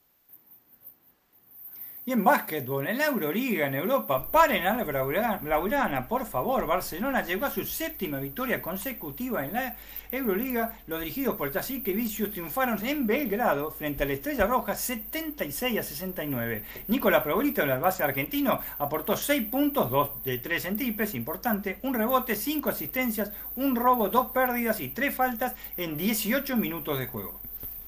Y 2.08 2.12
en 2.12 2.22
básquetbol, 2.22 2.86
en 2.86 2.98
la 2.98 3.06
Euroliga, 3.06 3.66
en 3.66 3.74
Europa, 3.74 4.30
paren 4.30 4.64
a 4.64 4.76
la 4.76 4.84
Blaugrana, 4.84 6.06
por 6.06 6.24
favor. 6.24 6.64
Barcelona 6.64 7.24
llegó 7.24 7.46
a 7.46 7.50
su 7.50 7.64
séptima 7.64 8.20
victoria 8.20 8.62
consecutiva 8.62 9.44
en 9.44 9.52
la 9.52 9.74
Euroliga. 10.12 10.78
Los 10.86 11.00
dirigidos 11.00 11.34
por 11.34 11.50
Cacique 11.50 11.92
Vicius 11.92 12.30
triunfaron 12.30 12.78
en 12.86 13.08
Belgrado 13.08 13.72
frente 13.72 14.04
a 14.04 14.06
la 14.06 14.12
Estrella 14.12 14.46
Roja 14.46 14.76
76 14.76 15.80
a 15.80 15.82
69. 15.82 16.62
Nicolás 16.86 17.24
Probrito, 17.24 17.64
el 17.64 17.76
base 17.80 18.04
argentino, 18.04 18.60
aportó 18.78 19.16
6 19.16 19.42
puntos, 19.48 19.90
2 19.90 20.22
de 20.22 20.38
3 20.38 20.64
en 20.66 20.76
triples, 20.76 21.12
importante, 21.16 21.80
un 21.82 21.92
rebote, 21.92 22.36
5 22.36 22.70
asistencias, 22.70 23.32
un 23.56 23.74
robo, 23.74 24.10
2 24.10 24.30
pérdidas 24.30 24.78
y 24.78 24.90
3 24.90 25.12
faltas 25.12 25.56
en 25.76 25.96
18 25.96 26.56
minutos 26.56 27.00
de 27.00 27.08
juego. 27.08 27.40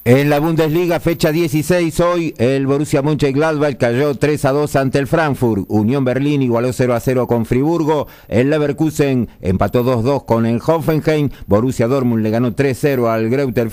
En 0.05 0.31
la 0.31 0.39
Bundesliga, 0.39 1.01
fecha 1.01 1.33
16, 1.33 2.01
hoy 2.01 2.35
el 2.39 2.67
Borussia 2.67 3.03
Mönchengladbach 3.03 3.77
cayó 3.77 4.15
3 4.15 4.45
a 4.47 4.53
2 4.53 4.77
ante 4.77 4.99
el 4.99 5.07
Frankfurt. 5.07 5.67
Unión 5.69 6.05
Berlín 6.05 6.41
igualó 6.41 6.73
0 6.73 6.95
a 6.95 7.01
0 7.01 7.27
con 7.27 7.45
Friburgo. 7.45 8.07
El 8.27 8.49
Leverkusen 8.49 9.29
empató 9.43 9.83
2 9.83 10.05
2 10.05 10.25
con 10.25 10.47
el 10.47 10.63
Hoffenheim. 10.67 11.29
Borussia 11.47 11.89
Dortmund 11.89 12.23
le 12.23 12.31
ganó 12.31 12.55
3 12.55 12.79
0 12.81 13.11
al 13.11 13.29
Greuther 13.29 13.71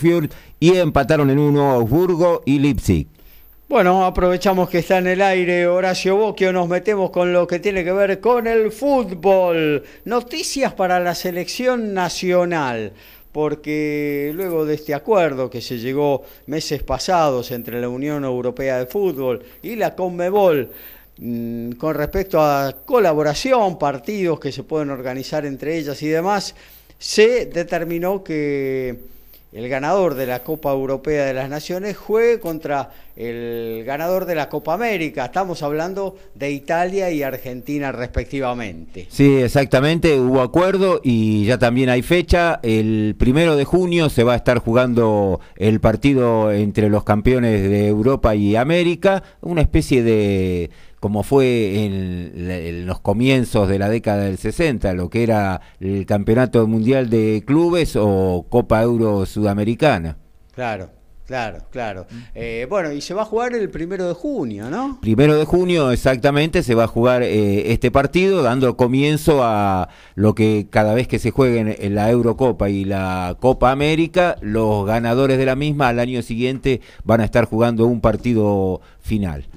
y 0.60 0.76
empataron 0.76 1.30
en 1.30 1.40
1 1.40 1.72
Augsburgo 1.72 2.42
y 2.46 2.60
Leipzig. 2.60 3.08
Bueno, 3.70 4.06
aprovechamos 4.06 4.70
que 4.70 4.80
está 4.80 4.98
en 4.98 5.08
el 5.08 5.22
aire 5.22 5.68
Horacio 5.68 6.18
Boquio, 6.18 6.54
nos 6.54 6.68
metemos 6.68 7.10
con 7.10 7.34
lo 7.34 7.48
que 7.48 7.60
tiene 7.60 7.84
que 7.84 7.92
ver 7.94 8.20
con 8.20 8.46
el 8.46 8.72
fútbol. 8.72 9.84
Noticias 10.04 10.74
para 10.74 11.00
la 11.00 11.16
selección 11.16 11.94
nacional 11.94 12.94
porque 13.36 14.32
luego 14.34 14.66
de 14.66 14.76
este 14.76 14.94
acuerdo 14.94 15.50
que 15.50 15.60
se 15.60 15.78
llegó 15.78 16.24
meses 16.46 16.84
pasados 16.84 17.52
entre 17.52 17.82
la 17.82 17.90
Unión 17.90 18.24
Europea 18.24 18.80
de 18.80 18.86
Fútbol 18.86 19.44
y 19.62 19.76
la 19.76 19.94
CONMEBOL, 19.94 20.70
mm, 21.18 21.72
con 21.72 21.96
respecto 21.96 22.40
a 22.40 22.74
colaboración, 22.86 23.78
partidos 23.78 24.40
que 24.40 24.54
se 24.54 24.64
pueden 24.64 24.90
organizar 24.90 25.46
entre 25.46 25.78
ellas 25.78 26.02
y 26.02 26.08
demás, 26.08 26.56
se 26.98 27.48
determinó 27.48 28.24
que 28.24 29.00
el 29.56 29.70
ganador 29.70 30.16
de 30.16 30.26
la 30.26 30.44
Copa 30.44 30.74
Europea 30.74 31.24
de 31.24 31.34
las 31.34 31.50
Naciones 31.50 31.96
juegue 31.96 32.42
contra 32.42 32.90
el 33.16 33.86
ganador 33.86 34.26
de 34.26 34.36
la 34.36 34.50
Copa 34.50 34.74
América. 34.74 35.24
Estamos 35.24 35.64
hablando 35.64 36.18
de 36.34 36.52
Italia 36.52 37.10
y 37.10 37.24
Argentina 37.24 37.94
respectivamente. 37.94 39.08
Sí, 39.10 39.38
exactamente, 39.38 40.20
hubo 40.20 40.42
acuerdo 40.42 41.00
y 41.02 41.46
ya 41.46 41.58
también 41.58 41.88
hay 41.88 42.02
fecha. 42.02 42.60
El 42.64 43.16
primero 43.18 43.56
de 43.56 43.64
junio 43.64 44.10
se 44.10 44.26
va 44.26 44.34
a 44.34 44.36
estar 44.36 44.60
jugando 44.60 45.40
el 45.56 45.80
partido 45.80 46.52
entre 46.52 46.90
los 46.90 47.06
campeones 47.06 47.64
de 47.70 47.88
Europa 47.88 48.36
y 48.36 48.58
América, 48.58 49.24
una 49.40 49.62
especie 49.62 50.04
de 50.04 50.70
como 51.00 51.24
fue 51.24 51.86
en, 51.86 52.86
los 52.88 53.00
comienzos 53.00 53.68
de 53.68 53.80
la 53.80 53.90
década 53.90 54.24
del 54.24 54.38
60, 54.38 54.94
lo 54.94 55.10
que 55.10 55.24
era 55.24 55.62
el 55.80 56.06
Campeonato 56.06 56.66
Mundial 56.68 57.10
de 57.10 57.44
Clubes 57.46 57.96
o 57.96 58.46
Copa 58.50 58.82
Euro 58.82 59.26
Sudamericana. 59.26 60.18
Claro. 60.54 60.90
Claro, 61.26 61.58
claro. 61.72 62.06
Eh, 62.36 62.68
bueno, 62.70 62.92
y 62.92 63.02
se 63.02 63.16
va 63.16 63.24
a 63.24 63.26
jugar 63.26 63.56
el 63.56 63.72
primero 63.72 64.08
de 64.08 64.14
junio, 64.14 64.70
¿no? 64.70 65.00
Primero 65.02 65.36
de 65.36 65.46
junio, 65.46 65.92
exactamente, 65.92 66.62
se 66.62 66.76
va 66.76 66.84
a 66.84 66.88
jugar 66.88 67.24
eh, 67.24 67.72
este 67.72 67.90
partido, 67.90 68.44
dando 68.44 68.78
comienzo 68.78 69.44
a 69.44 69.90
lo 70.14 70.36
que 70.36 70.68
cada 70.70 70.94
vez 70.94 71.08
que 71.08 71.18
se 71.18 71.32
juegue 71.32 71.78
en, 71.80 71.96
la 71.96 72.12
Eurocopa 72.12 72.70
y 72.70 72.86
la 72.86 73.38
Copa 73.40 73.72
América, 73.72 74.38
los 74.42 74.86
ganadores 74.86 75.40
de 75.40 75.48
la 75.48 75.56
misma 75.56 75.88
al 75.88 76.00
año 76.00 76.22
siguiente 76.22 76.82
van 77.04 77.22
a 77.22 77.26
estar 77.26 77.46
jugando 77.46 77.88
un 77.88 78.02
partido 78.02 78.82
final. 79.00 79.48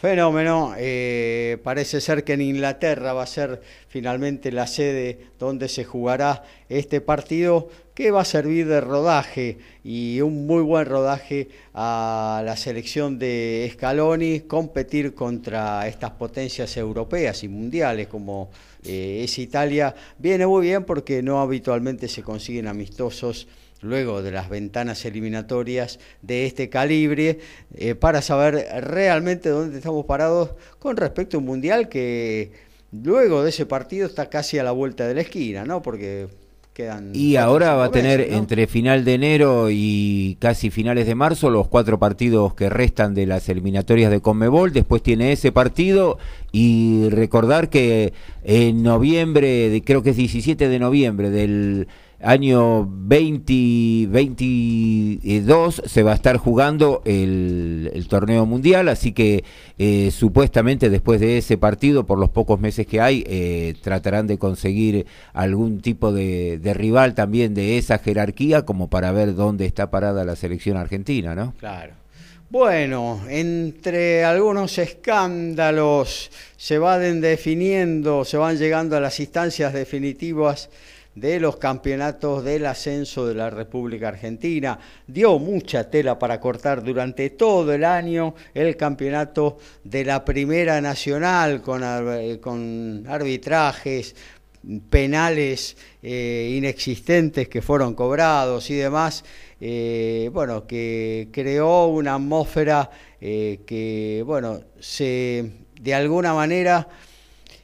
Fenómeno. 0.00 0.72
Eh, 0.78 1.58
parece 1.62 2.00
ser 2.00 2.24
que 2.24 2.32
en 2.32 2.40
Inglaterra 2.40 3.12
va 3.12 3.24
a 3.24 3.26
ser 3.26 3.60
finalmente 3.88 4.50
la 4.50 4.66
sede 4.66 5.18
donde 5.38 5.68
se 5.68 5.84
jugará 5.84 6.42
este 6.70 7.02
partido 7.02 7.68
que 7.94 8.10
va 8.10 8.22
a 8.22 8.24
servir 8.24 8.66
de 8.66 8.80
rodaje 8.80 9.58
y 9.84 10.22
un 10.22 10.46
muy 10.46 10.62
buen 10.62 10.86
rodaje 10.86 11.48
a 11.74 12.40
la 12.46 12.56
selección 12.56 13.18
de 13.18 13.70
Scaloni, 13.74 14.40
competir 14.40 15.12
contra 15.12 15.86
estas 15.86 16.12
potencias 16.12 16.74
europeas 16.78 17.44
y 17.44 17.48
mundiales 17.48 18.06
como 18.06 18.48
eh, 18.82 19.20
es 19.22 19.38
Italia. 19.38 19.94
Viene 20.16 20.46
muy 20.46 20.62
bien 20.62 20.84
porque 20.84 21.22
no 21.22 21.42
habitualmente 21.42 22.08
se 22.08 22.22
consiguen 22.22 22.68
amistosos 22.68 23.48
luego 23.82 24.22
de 24.22 24.30
las 24.30 24.48
ventanas 24.48 25.04
eliminatorias 25.04 25.98
de 26.22 26.46
este 26.46 26.68
calibre, 26.68 27.38
eh, 27.74 27.94
para 27.94 28.22
saber 28.22 28.66
realmente 28.82 29.48
dónde 29.48 29.78
estamos 29.78 30.04
parados 30.06 30.50
con 30.78 30.96
respecto 30.96 31.36
a 31.36 31.40
un 31.40 31.46
mundial 31.46 31.88
que 31.88 32.52
luego 32.92 33.42
de 33.42 33.50
ese 33.50 33.66
partido 33.66 34.06
está 34.06 34.28
casi 34.28 34.58
a 34.58 34.64
la 34.64 34.72
vuelta 34.72 35.06
de 35.06 35.14
la 35.14 35.20
esquina, 35.22 35.64
¿no? 35.64 35.80
Porque 35.82 36.28
quedan... 36.72 37.12
Y 37.14 37.36
ahora 37.36 37.74
va 37.74 37.86
a 37.86 37.90
tener 37.90 38.20
entre 38.20 38.66
final 38.66 39.04
de 39.04 39.14
enero 39.14 39.68
y 39.70 40.36
casi 40.40 40.70
finales 40.70 41.06
de 41.06 41.14
marzo 41.14 41.50
los 41.50 41.68
cuatro 41.68 41.98
partidos 41.98 42.54
que 42.54 42.68
restan 42.68 43.14
de 43.14 43.26
las 43.26 43.48
eliminatorias 43.48 44.10
de 44.10 44.20
Conmebol, 44.20 44.72
después 44.72 45.02
tiene 45.02 45.32
ese 45.32 45.52
partido 45.52 46.18
y 46.52 47.08
recordar 47.10 47.70
que 47.70 48.12
en 48.44 48.82
noviembre, 48.82 49.82
creo 49.84 50.02
que 50.02 50.10
es 50.10 50.16
17 50.16 50.68
de 50.68 50.78
noviembre 50.78 51.30
del 51.30 51.88
año 52.22 52.84
2022 52.84 55.82
se 55.86 56.02
va 56.02 56.12
a 56.12 56.14
estar 56.14 56.36
jugando 56.36 57.00
el, 57.04 58.06
torneo 58.08 58.46
mundial, 58.46 58.88
así 58.88 59.12
que 59.12 59.44
eh, 59.78 60.10
supuestamente 60.10 60.90
después 60.90 61.20
de 61.20 61.38
ese 61.38 61.56
partido, 61.56 62.04
por 62.06 62.18
los 62.18 62.30
pocos 62.30 62.58
meses 62.60 62.86
que 62.86 63.00
hay, 63.00 63.24
eh, 63.26 63.74
tratarán 63.82 64.26
de 64.26 64.36
conseguir 64.38 65.06
algún 65.32 65.80
tipo 65.80 66.12
de, 66.12 66.58
de, 66.58 66.74
rival 66.74 67.14
también 67.14 67.54
de 67.54 67.78
esa 67.78 67.98
jerarquía 67.98 68.66
como 68.66 68.90
para 68.90 69.12
ver 69.12 69.34
dónde 69.34 69.64
está 69.66 69.90
parada 69.90 70.24
la 70.24 70.36
selección 70.36 70.76
argentina, 70.76 71.34
¿no? 71.34 71.54
Claro. 71.58 71.94
Bueno, 72.50 73.20
entre 73.28 74.24
algunos 74.24 74.78
escándalos 74.78 76.30
se 76.56 76.78
van 76.78 77.20
definiendo, 77.20 78.24
se 78.24 78.38
van 78.38 78.58
llegando 78.58 78.96
a 78.96 79.00
las 79.00 79.20
instancias 79.20 79.72
definitivas 79.72 80.68
de 81.14 81.40
los 81.40 81.56
campeonatos 81.56 82.44
del 82.44 82.66
ascenso 82.66 83.26
de 83.26 83.34
la 83.34 83.50
República 83.50 84.08
Argentina. 84.08 84.78
Dio 85.06 85.38
mucha 85.38 85.90
tela 85.90 86.18
para 86.18 86.40
cortar 86.40 86.82
durante 86.82 87.30
todo 87.30 87.72
el 87.72 87.84
año 87.84 88.34
el 88.54 88.76
campeonato 88.76 89.58
de 89.84 90.04
la 90.04 90.24
Primera 90.24 90.80
Nacional 90.80 91.62
con, 91.62 91.82
con 92.40 93.04
arbitrajes, 93.08 94.14
penales 94.90 95.76
eh, 96.02 96.54
inexistentes 96.56 97.48
que 97.48 97.62
fueron 97.62 97.94
cobrados 97.94 98.68
y 98.70 98.74
demás, 98.74 99.24
eh, 99.60 100.28
bueno, 100.32 100.66
que 100.66 101.28
creó 101.32 101.86
una 101.86 102.14
atmósfera 102.14 102.90
eh, 103.20 103.60
que, 103.66 104.22
bueno, 104.24 104.60
se, 104.78 105.50
de 105.80 105.94
alguna 105.94 106.34
manera 106.34 106.88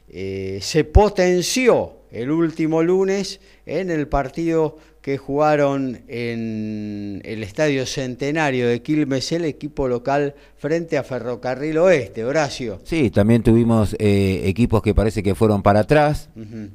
se 0.09 0.85
potenció 0.85 1.96
el 2.11 2.31
último 2.31 2.83
lunes 2.83 3.39
en 3.65 3.91
el 3.91 4.07
partido 4.07 4.77
que 5.07 5.17
jugaron 5.17 6.01
en 6.09 7.21
el 7.23 7.41
Estadio 7.41 7.85
Centenario 7.85 8.67
de 8.67 8.81
Quilmes 8.81 9.31
el 9.31 9.45
equipo 9.45 9.87
local 9.87 10.35
frente 10.57 10.97
a 10.97 11.03
Ferrocarril 11.03 11.77
Oeste, 11.77 12.25
Horacio. 12.25 12.81
Sí, 12.83 13.09
también 13.09 13.41
tuvimos 13.41 13.95
eh, 13.99 14.41
equipos 14.43 14.81
que 14.81 14.93
parece 14.93 15.23
que 15.23 15.33
fueron 15.33 15.63
para 15.63 15.79
atrás, 15.79 16.29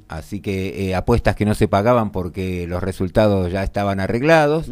así 0.09 0.41
que 0.41 0.89
eh, 0.89 0.95
apuestas 0.95 1.37
que 1.37 1.45
no 1.45 1.55
se 1.55 1.69
pagaban 1.69 2.11
porque 2.11 2.67
los 2.67 2.83
resultados 2.83 3.53
ya 3.53 3.63
estaban 3.63 4.01
arreglados, 4.01 4.71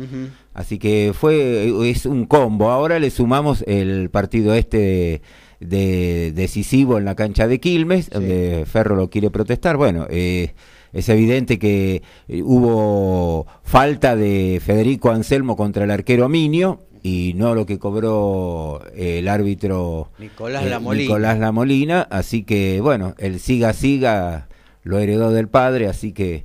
así 0.54 0.78
que 0.78 1.12
fue 1.12 1.90
es 1.90 2.06
un 2.06 2.24
combo. 2.24 2.70
Ahora 2.70 2.98
le 2.98 3.10
sumamos 3.10 3.62
el 3.66 4.08
partido 4.08 4.54
este 4.54 4.78
de, 4.78 5.22
decisivo 5.60 6.98
en 6.98 7.04
la 7.04 7.14
cancha 7.14 7.46
de 7.46 7.60
Quilmes, 7.60 8.10
donde 8.10 8.64
Ferro 8.66 8.96
lo 8.96 9.10
quiere 9.10 9.30
protestar. 9.30 9.76
Bueno, 9.76 10.06
eh, 10.10 10.54
es 10.92 11.08
evidente 11.08 11.58
que 11.58 12.02
eh, 12.28 12.42
hubo 12.42 13.46
falta 13.62 14.16
de 14.16 14.60
Federico 14.64 15.10
Anselmo 15.10 15.56
contra 15.56 15.84
el 15.84 15.90
arquero 15.90 16.28
Minio 16.28 16.80
y 17.02 17.34
no 17.36 17.54
lo 17.54 17.66
que 17.66 17.78
cobró 17.78 18.82
el 18.94 19.28
árbitro 19.28 20.10
Nicolás, 20.18 20.64
Lamolina. 20.66 21.02
Nicolás 21.02 21.38
Lamolina. 21.38 22.02
Así 22.10 22.42
que, 22.42 22.80
bueno, 22.80 23.14
el 23.18 23.38
siga 23.40 23.72
siga 23.72 24.48
lo 24.82 24.98
heredó 24.98 25.30
del 25.30 25.48
padre, 25.48 25.86
así 25.86 26.12
que 26.12 26.44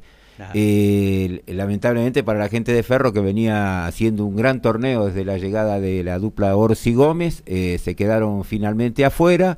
eh, 0.54 1.42
lamentablemente 1.48 2.24
para 2.24 2.40
la 2.40 2.50
gente 2.50 2.74
de 2.74 2.84
Ferro 2.84 3.14
que 3.14 3.20
venía 3.20 3.86
haciendo 3.86 4.26
un 4.26 4.36
gran 4.36 4.62
torneo 4.62 5.06
desde 5.06 5.26
la 5.26 5.38
llegada 5.38 5.80
de 5.80 6.04
la 6.04 6.20
dupla 6.20 6.56
Orsi 6.56 6.94
Gómez, 6.94 7.44
eh, 7.46 7.80
se 7.82 7.96
quedaron 7.96 8.44
finalmente 8.44 9.06
afuera. 9.06 9.58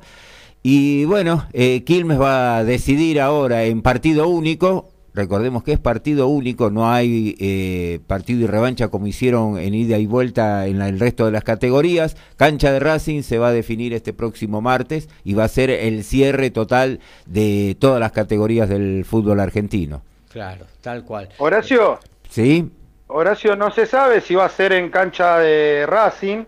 Y 0.62 1.04
bueno, 1.04 1.46
eh, 1.52 1.84
Quilmes 1.84 2.20
va 2.20 2.58
a 2.58 2.64
decidir 2.64 3.20
ahora 3.20 3.64
en 3.64 3.82
partido 3.82 4.28
único. 4.28 4.88
Recordemos 5.14 5.64
que 5.64 5.72
es 5.72 5.80
partido 5.80 6.28
único, 6.28 6.70
no 6.70 6.92
hay 6.92 7.34
eh, 7.40 7.98
partido 8.06 8.44
y 8.44 8.46
revancha 8.46 8.86
como 8.88 9.08
hicieron 9.08 9.58
en 9.58 9.74
ida 9.74 9.98
y 9.98 10.06
vuelta 10.06 10.66
en 10.66 10.80
el 10.80 11.00
resto 11.00 11.24
de 11.26 11.32
las 11.32 11.42
categorías. 11.42 12.16
Cancha 12.36 12.70
de 12.70 12.78
Racing 12.78 13.22
se 13.22 13.38
va 13.38 13.48
a 13.48 13.52
definir 13.52 13.94
este 13.94 14.12
próximo 14.12 14.60
martes 14.60 15.08
y 15.24 15.34
va 15.34 15.44
a 15.44 15.48
ser 15.48 15.70
el 15.70 16.04
cierre 16.04 16.50
total 16.50 17.00
de 17.26 17.76
todas 17.80 17.98
las 17.98 18.12
categorías 18.12 18.68
del 18.68 19.04
fútbol 19.04 19.40
argentino. 19.40 20.02
Claro, 20.38 20.66
tal 20.82 21.02
cual. 21.02 21.28
Horacio. 21.38 21.98
Sí. 22.30 22.70
Horacio, 23.08 23.56
no 23.56 23.72
se 23.72 23.86
sabe 23.86 24.20
si 24.20 24.36
va 24.36 24.44
a 24.44 24.48
ser 24.48 24.72
en 24.72 24.88
cancha 24.88 25.38
de 25.40 25.84
Racing. 25.84 26.44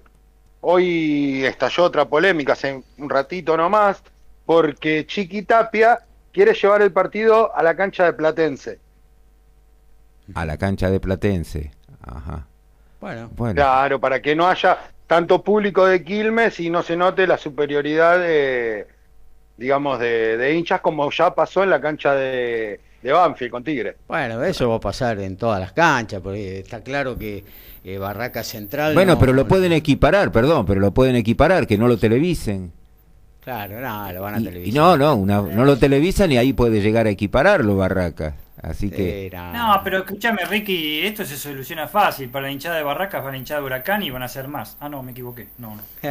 Hoy 0.60 1.44
estalló 1.44 1.82
otra 1.86 2.04
polémica 2.04 2.52
hace 2.52 2.84
un 2.98 3.10
ratito 3.10 3.56
nomás, 3.56 4.00
porque 4.46 5.08
Chiqui 5.08 5.42
Tapia 5.42 5.98
quiere 6.30 6.54
llevar 6.54 6.82
el 6.82 6.92
partido 6.92 7.52
a 7.52 7.64
la 7.64 7.74
cancha 7.74 8.04
de 8.04 8.12
Platense. 8.12 8.78
A 10.34 10.46
la 10.46 10.56
cancha 10.56 10.88
de 10.88 11.00
Platense. 11.00 11.72
Ajá. 12.00 12.46
Bueno. 13.00 13.28
Bueno. 13.34 13.56
Claro, 13.56 13.98
para 13.98 14.22
que 14.22 14.36
no 14.36 14.46
haya 14.46 14.78
tanto 15.08 15.42
público 15.42 15.84
de 15.84 16.04
Quilmes 16.04 16.60
y 16.60 16.70
no 16.70 16.84
se 16.84 16.96
note 16.96 17.26
la 17.26 17.38
superioridad 17.38 18.20
de, 18.20 18.86
digamos, 19.56 19.98
de, 19.98 20.36
de 20.36 20.54
hinchas 20.54 20.80
como 20.80 21.10
ya 21.10 21.34
pasó 21.34 21.64
en 21.64 21.70
la 21.70 21.80
cancha 21.80 22.14
de, 22.14 22.78
de 23.02 23.12
Banfield 23.12 23.50
con 23.50 23.64
Tigre. 23.64 23.96
Bueno, 24.08 24.42
eso 24.44 24.68
va 24.68 24.76
a 24.76 24.80
pasar 24.80 25.18
en 25.20 25.36
todas 25.36 25.58
las 25.60 25.72
canchas, 25.72 26.20
porque 26.22 26.58
está 26.60 26.82
claro 26.82 27.16
que 27.16 27.44
eh, 27.84 27.98
Barraca 27.98 28.42
Central. 28.44 28.94
Bueno, 28.94 29.12
no- 29.14 29.18
pero 29.18 29.32
lo 29.32 29.46
pueden 29.48 29.72
equiparar, 29.72 30.30
perdón, 30.32 30.66
pero 30.66 30.80
lo 30.80 30.92
pueden 30.92 31.16
equiparar, 31.16 31.66
que 31.66 31.78
no 31.78 31.88
lo 31.88 31.96
televisen. 31.96 32.72
Claro, 33.42 33.80
no, 33.80 34.12
lo 34.12 34.20
van 34.20 34.34
a 34.34 34.40
Y, 34.40 34.44
televisar. 34.44 34.68
y 34.68 34.76
no, 34.76 34.96
no, 34.98 35.14
una- 35.16 35.40
no 35.40 35.64
lo 35.64 35.78
televisan 35.78 36.30
y 36.32 36.36
ahí 36.36 36.52
puede 36.52 36.82
llegar 36.82 37.06
a 37.06 37.10
equipararlo 37.10 37.74
Barraca. 37.76 38.34
Así 38.62 38.90
que... 38.90 39.30
No. 39.32 39.52
No, 39.54 39.80
pero 39.82 40.00
escúchame, 40.00 40.44
Ricky, 40.44 41.00
esto 41.00 41.24
se 41.24 41.38
soluciona 41.38 41.88
fácil. 41.88 42.28
Para 42.28 42.46
la 42.48 42.52
hinchada 42.52 42.76
de 42.76 42.82
Barracas, 42.82 43.20
para 43.22 43.32
la 43.32 43.38
hinchada 43.38 43.60
de 43.60 43.66
Huracán 43.66 44.02
y 44.02 44.10
van 44.10 44.22
a 44.22 44.28
ser 44.28 44.48
más. 44.48 44.76
Ah, 44.80 44.90
no, 44.90 45.02
me 45.02 45.12
equivoqué. 45.12 45.48
No, 45.56 45.74
no. 45.76 45.82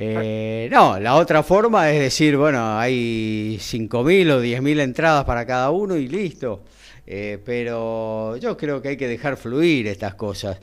Eh, 0.00 0.68
no, 0.70 0.98
la 1.00 1.16
otra 1.16 1.42
forma 1.42 1.90
es 1.90 1.98
decir, 2.00 2.36
bueno, 2.36 2.78
hay 2.78 3.58
5.000 3.60 4.30
o 4.30 4.40
10.000 4.40 4.80
entradas 4.80 5.24
para 5.24 5.44
cada 5.44 5.70
uno 5.70 5.96
y 5.96 6.06
listo. 6.08 6.62
Eh, 7.06 7.38
pero 7.44 8.36
yo 8.36 8.56
creo 8.56 8.80
que 8.80 8.88
hay 8.90 8.96
que 8.96 9.08
dejar 9.08 9.36
fluir 9.36 9.86
estas 9.88 10.14
cosas. 10.14 10.58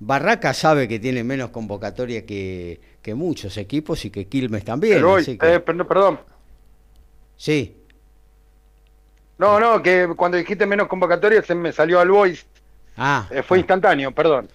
Barraca 0.00 0.52
sabe 0.52 0.86
que 0.88 0.98
tiene 0.98 1.24
menos 1.24 1.50
convocatoria 1.50 2.26
que, 2.26 2.80
que 3.00 3.14
muchos 3.14 3.56
equipos 3.56 4.04
y 4.04 4.10
que 4.10 4.26
Quilmes 4.26 4.64
también. 4.64 4.96
Pero 4.96 5.12
hoy, 5.12 5.22
así 5.22 5.38
que- 5.38 5.54
eh, 5.54 5.60
per- 5.60 5.86
perdón. 5.86 6.20
sí, 7.36 7.76
No, 9.38 9.58
no, 9.58 9.82
que 9.82 10.08
cuando 10.16 10.36
dijiste 10.38 10.66
menos 10.66 10.86
convocatoria 10.88 11.42
se 11.42 11.54
me 11.54 11.72
salió 11.72 12.00
al 12.00 12.10
voice. 12.10 12.44
ah, 12.96 13.26
Eh, 13.30 13.42
fue 13.42 13.58
instantáneo, 13.58 14.12
perdón. 14.12 14.48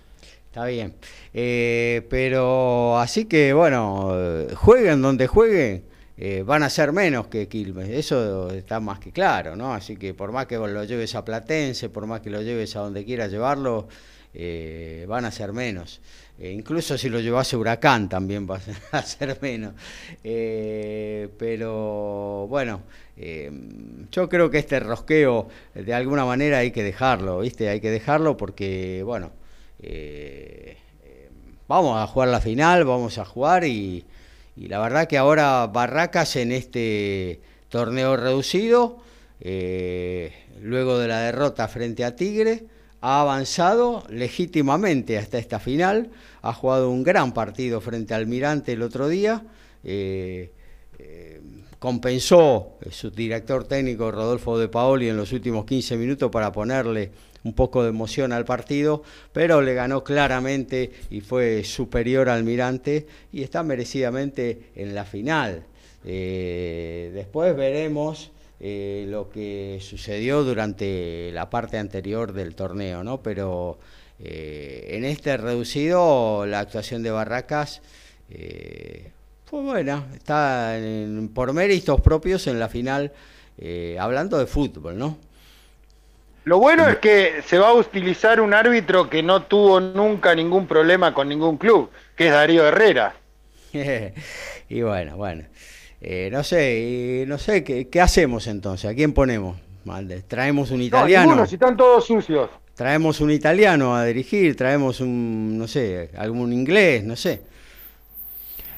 Está 0.48 0.66
bien. 0.66 0.94
Eh, 1.34 2.06
pero 2.10 2.98
así 2.98 3.26
que, 3.26 3.54
bueno, 3.54 4.16
jueguen 4.56 5.02
donde 5.02 5.28
jueguen, 5.28 5.84
eh, 6.22 6.44
van 6.46 6.64
a 6.64 6.70
ser 6.70 6.92
menos 6.92 7.28
que 7.28 7.48
Quilmes. 7.48 7.88
Eso 7.90 8.52
está 8.52 8.82
más 8.82 9.00
que 9.00 9.12
claro, 9.14 9.56
¿no? 9.56 9.74
Así 9.74 9.96
que 9.96 10.14
por 10.14 10.34
más 10.34 10.48
que 10.48 10.58
lo 10.58 10.84
lleves 10.84 11.16
a 11.16 11.24
Platense, 11.24 11.88
por 11.88 12.08
más 12.08 12.20
que 12.20 12.30
lo 12.30 12.42
lleves 12.42 12.76
a 12.76 12.82
donde 12.82 13.06
quieras 13.06 13.32
llevarlo, 13.32 13.88
eh, 14.34 15.06
van 15.08 15.24
a 15.24 15.32
ser 15.32 15.54
menos. 15.54 16.02
Eh, 16.38 16.52
incluso 16.52 16.98
si 16.98 17.08
lo 17.08 17.22
llevas 17.22 17.54
a 17.54 17.58
Huracán 17.58 18.10
también 18.10 18.46
va 18.50 18.60
a 18.92 19.02
ser 19.02 19.38
menos. 19.42 19.76
Pero 21.38 22.48
bueno, 22.50 22.82
yo 24.12 24.28
creo 24.28 24.50
que 24.50 24.58
este 24.58 24.82
rosqueo 24.82 25.48
de 25.74 25.94
alguna 25.94 26.26
manera 26.26 26.58
hay 26.58 26.72
que 26.72 26.84
dejarlo, 26.84 27.40
¿viste? 27.40 27.70
Hay 27.70 27.80
que 27.80 27.92
dejarlo 27.92 28.36
porque, 28.36 29.04
bueno, 29.06 29.32
eh, 29.82 30.79
vamos 31.70 32.02
a 32.02 32.08
jugar 32.08 32.30
la 32.30 32.42
final, 32.42 32.84
vamos 32.84 33.20
a 33.20 33.26
jugar 33.26 33.64
y, 33.64 34.04
la 34.58 34.80
verdad 34.80 35.08
que 35.08 35.18
ahora 35.18 35.68
Barracas 35.68 36.36
en 36.36 36.52
este 36.52 37.40
torneo 37.70 38.18
reducido, 38.18 38.98
eh, 39.40 40.34
luego 40.62 40.98
de 40.98 41.08
la 41.08 41.22
derrota 41.22 41.68
frente 41.70 42.04
a 42.04 42.16
Tigre, 42.16 42.66
ha 43.02 43.22
avanzado 43.22 44.04
legítimamente 44.10 45.18
hasta 45.18 45.38
esta 45.38 45.60
final, 45.60 46.10
ha 46.42 46.54
jugado 46.54 46.90
un 46.90 47.04
gran 47.04 47.34
partido 47.34 47.80
frente 47.80 48.16
al 48.16 48.22
Almirante 48.22 48.74
el 48.74 48.82
otro 48.82 49.08
día, 49.08 49.44
eh, 49.84 50.52
eh, 50.98 51.40
compensó 51.78 52.80
su 52.90 53.12
director 53.12 53.64
técnico 53.66 54.12
Rodolfo 54.12 54.58
de 54.58 54.68
Paoli 54.68 55.08
en 55.08 55.16
los 55.16 55.32
últimos 55.32 55.66
15 55.66 55.96
minutos 55.98 56.32
para 56.32 56.52
ponerle 56.52 57.12
un 57.44 57.54
poco 57.54 57.84
de 57.84 57.90
emoción 57.90 58.34
al 58.34 58.46
partido, 58.46 59.04
pero 59.32 59.62
le 59.62 59.74
ganó 59.74 60.04
claramente 60.04 60.92
y 61.10 61.22
fue 61.22 61.64
superior 61.64 62.30
al 62.30 62.40
Almirante 62.40 63.08
y 63.32 63.44
está 63.44 63.64
merecidamente 63.64 64.72
en 64.76 64.94
la 64.96 65.06
final. 65.06 65.64
Eh, 66.06 67.12
después 67.14 67.56
veremos 67.56 68.32
eh, 68.60 69.06
lo 69.08 69.30
que 69.30 69.80
sucedió 69.82 70.44
durante 70.44 71.32
la 71.34 71.50
parte 71.50 71.78
anterior 71.78 72.34
del 72.34 72.56
torneo, 72.56 73.04
¿no? 73.04 73.22
Pero 73.22 73.80
eh, 74.20 74.88
en 74.92 75.06
este 75.06 75.38
reducido 75.38 76.46
la 76.46 76.60
actuación 76.60 77.04
de 77.04 77.12
Barracas 77.12 77.82
eh, 78.30 79.12
fue 79.46 79.62
buena, 79.62 80.08
está 80.14 80.78
en- 80.78 81.30
por 81.34 81.54
méritos 81.54 82.02
propios 82.02 82.48
en 82.48 82.60
la 82.60 82.70
final, 82.70 83.12
hablando 84.00 84.38
de 84.38 84.46
fútbol, 84.46 84.98
¿no? 84.98 85.18
Lo 86.50 86.58
bueno 86.58 86.89
es 86.89 86.97
que 86.97 87.43
se 87.45 87.60
va 87.60 87.68
a 87.68 87.74
utilizar 87.76 88.41
un 88.41 88.56
árbitro 88.56 89.08
que 89.08 89.22
no 89.22 89.43
tuvo 89.43 89.80
nunca 89.80 90.34
ningún 90.34 90.66
problema 90.66 91.14
con 91.14 91.30
ningún 91.30 91.58
club, 91.58 91.91
que 92.16 92.26
es 92.26 92.34
Darío 92.34 92.66
Herrera. 92.68 93.14
y 94.68 94.82
bueno, 94.82 95.16
bueno. 95.16 95.43
Eh, 96.02 96.30
no 96.32 96.43
sé, 96.43 96.80
y 96.80 97.28
no 97.28 97.38
sé, 97.38 97.64
¿qué, 97.64 97.88
qué 97.88 98.02
hacemos 98.02 98.47
entonces? 98.47 98.89
¿A 98.89 98.95
quién 98.95 99.14
ponemos? 99.14 99.58
Malde? 99.86 100.24
¿Traemos 100.24 100.72
un 100.72 100.80
No, 100.80 100.86
italiano? 100.86 101.28
ninguno, 101.28 101.45
si 101.45 101.54
están 101.54 101.78
todos 101.78 102.08
sucios. 102.08 102.50
¿Traemos 102.74 103.22
un 103.22 103.30
italiano 103.30 103.95
a 103.95 104.06
dirigir? 104.06 104.56
¿Traemos 104.56 105.02
un, 105.02 105.56
no 105.56 105.68
sé, 105.68 106.10
algún 106.18 106.52
inglés? 106.52 107.04
No 107.04 107.16
sé. 107.16 107.43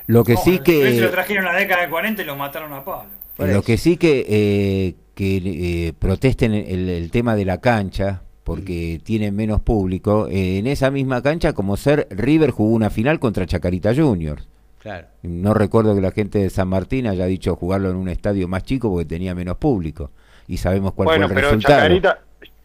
Lo 0.08 0.26
que 0.26 0.34
No, 0.34 0.42
sí 0.44 0.60
Luis 0.66 0.66
Se 0.68 1.00
lo 1.00 1.08
que... 1.08 1.12
trajeron 1.14 1.48
en 1.48 1.54
la 1.54 1.58
década 1.58 1.84
de 1.84 1.90
40 1.90 2.22
y 2.22 2.26
lo 2.26 2.36
mataron 2.36 2.74
a 2.74 2.84
palo. 2.84 3.06
Por 3.38 3.48
Lo 3.48 3.62
que 3.64 3.78
sí 3.78 3.96
que, 3.96 4.26
eh, 4.28 4.96
que 5.16 5.38
eh, 5.44 5.94
protesten 5.98 6.54
el, 6.54 6.90
el 6.90 7.12
tema 7.12 7.36
de 7.36 7.46
la 7.46 7.60
cancha, 7.60 8.22
porque 8.44 9.00
tienen 9.04 9.36
menos 9.36 9.62
público, 9.62 10.28
eh, 10.28 10.58
en 10.58 10.68
esa 10.68 10.92
misma 10.92 11.22
cancha, 11.22 11.54
como 11.54 11.78
ser 11.78 12.08
River 12.10 12.52
jugó 12.52 12.74
una 12.74 12.90
final 12.90 13.20
contra 13.20 13.46
Chacarita 13.46 13.94
Juniors. 13.96 14.48
Claro. 14.80 15.08
No 15.22 15.54
recuerdo 15.54 15.94
que 15.94 16.02
la 16.02 16.12
gente 16.12 16.40
de 16.40 16.50
San 16.50 16.68
Martín 16.68 17.06
haya 17.06 17.26
dicho 17.26 17.56
jugarlo 17.56 17.92
en 17.92 17.98
un 17.98 18.10
estadio 18.10 18.48
más 18.48 18.64
chico 18.64 18.90
porque 18.90 19.06
tenía 19.06 19.36
menos 19.36 19.58
público. 19.58 20.10
Y 20.48 20.58
sabemos 20.58 20.94
cuál 20.94 21.06
Bueno, 21.06 21.28
fue 21.28 21.36
el 21.36 21.36
pero 21.36 21.48
resultado. 21.50 21.80
Chacarita, 21.82 22.20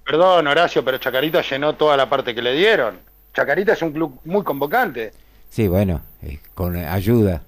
perdón 0.05 0.47
Horacio, 0.47 0.83
pero 0.83 0.97
Chacarita 0.97 1.43
llenó 1.43 1.75
toda 1.75 1.95
la 1.97 2.09
parte 2.09 2.35
que 2.35 2.41
le 2.41 2.55
dieron. 2.55 2.97
Chacarita 3.35 3.75
es 3.75 3.83
un 3.83 3.93
club 3.93 4.19
muy 4.25 4.43
convocante. 4.43 5.13
Sí, 5.51 5.69
bueno, 5.69 6.01
eh, 6.23 6.39
con 6.55 6.75
ayuda 6.75 7.43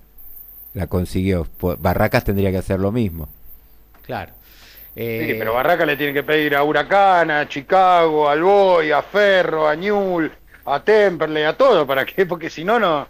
la 0.75 0.87
consiguió. 0.87 1.47
Barracas 1.79 2.25
tendría 2.25 2.51
que 2.51 2.59
hacer 2.59 2.79
lo 2.79 2.93
mismo. 2.93 3.29
Claro. 4.03 4.33
Sí, 4.99 5.05
Eh, 5.05 5.37
pero 5.39 5.55
Barraca 5.55 5.87
le 5.87 5.97
tiene 5.97 6.13
que 6.13 6.25
pedir 6.25 6.57
a 6.57 6.65
Huracán, 6.65 7.31
a 7.31 7.49
Chicago, 7.49 8.29
al 8.29 8.43
Boy, 8.43 8.91
a 8.91 9.01
Ferro, 9.01 9.69
a 9.69 9.77
Newell, 9.77 10.33
a 10.65 10.83
Temperley, 10.83 11.45
a 11.45 11.57
todo, 11.57 11.87
¿para 11.87 12.05
qué? 12.05 12.27
Porque 12.27 12.51
si 12.51 12.65
no, 12.65 12.81
no, 12.81 13.07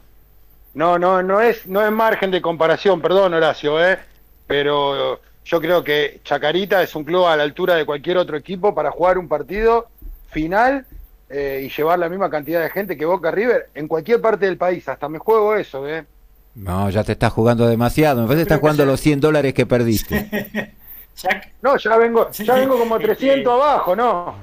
no, 0.74 0.98
no, 0.98 1.22
no 1.22 1.40
es, 1.40 1.66
no 1.66 1.82
es 1.82 1.90
margen 1.90 2.30
de 2.30 2.42
comparación, 2.42 3.00
perdón 3.00 3.32
Horacio, 3.32 3.82
eh, 3.82 3.98
pero 4.46 5.18
yo 5.46 5.60
creo 5.62 5.82
que 5.82 6.20
Chacarita 6.24 6.82
es 6.82 6.94
un 6.94 7.04
club 7.04 7.24
a 7.24 7.36
la 7.36 7.44
altura 7.44 7.74
de 7.74 7.86
cualquier 7.86 8.18
otro 8.18 8.36
equipo 8.36 8.74
para 8.74 8.90
jugar 8.90 9.16
un 9.16 9.26
partido 9.26 9.88
final 10.28 10.84
eh, 11.30 11.62
y 11.64 11.74
llevar 11.74 11.98
la 11.98 12.10
misma 12.10 12.28
cantidad 12.28 12.60
de 12.60 12.68
gente 12.68 12.98
que 12.98 13.06
Boca 13.06 13.30
River 13.30 13.70
en 13.74 13.88
cualquier 13.88 14.20
parte 14.20 14.44
del 14.44 14.58
país, 14.58 14.86
hasta 14.90 15.08
me 15.08 15.18
juego 15.18 15.54
eso, 15.54 15.88
eh. 15.88 16.04
No, 16.54 16.90
ya 16.90 17.02
te 17.02 17.12
estás 17.12 17.32
jugando 17.32 17.66
demasiado. 17.66 18.20
Me 18.20 18.26
parece 18.26 18.40
que 18.40 18.48
estás 18.48 18.60
jugando 18.60 18.84
los 18.84 19.00
100 19.00 19.20
dólares 19.20 19.54
que 19.54 19.64
perdiste. 19.64 20.74
no, 21.62 21.76
ya 21.76 21.96
vengo, 21.96 22.30
ya 22.30 22.54
vengo 22.54 22.78
como 22.78 22.98
300 22.98 23.52
abajo, 23.52 23.96
¿no? 23.96 24.36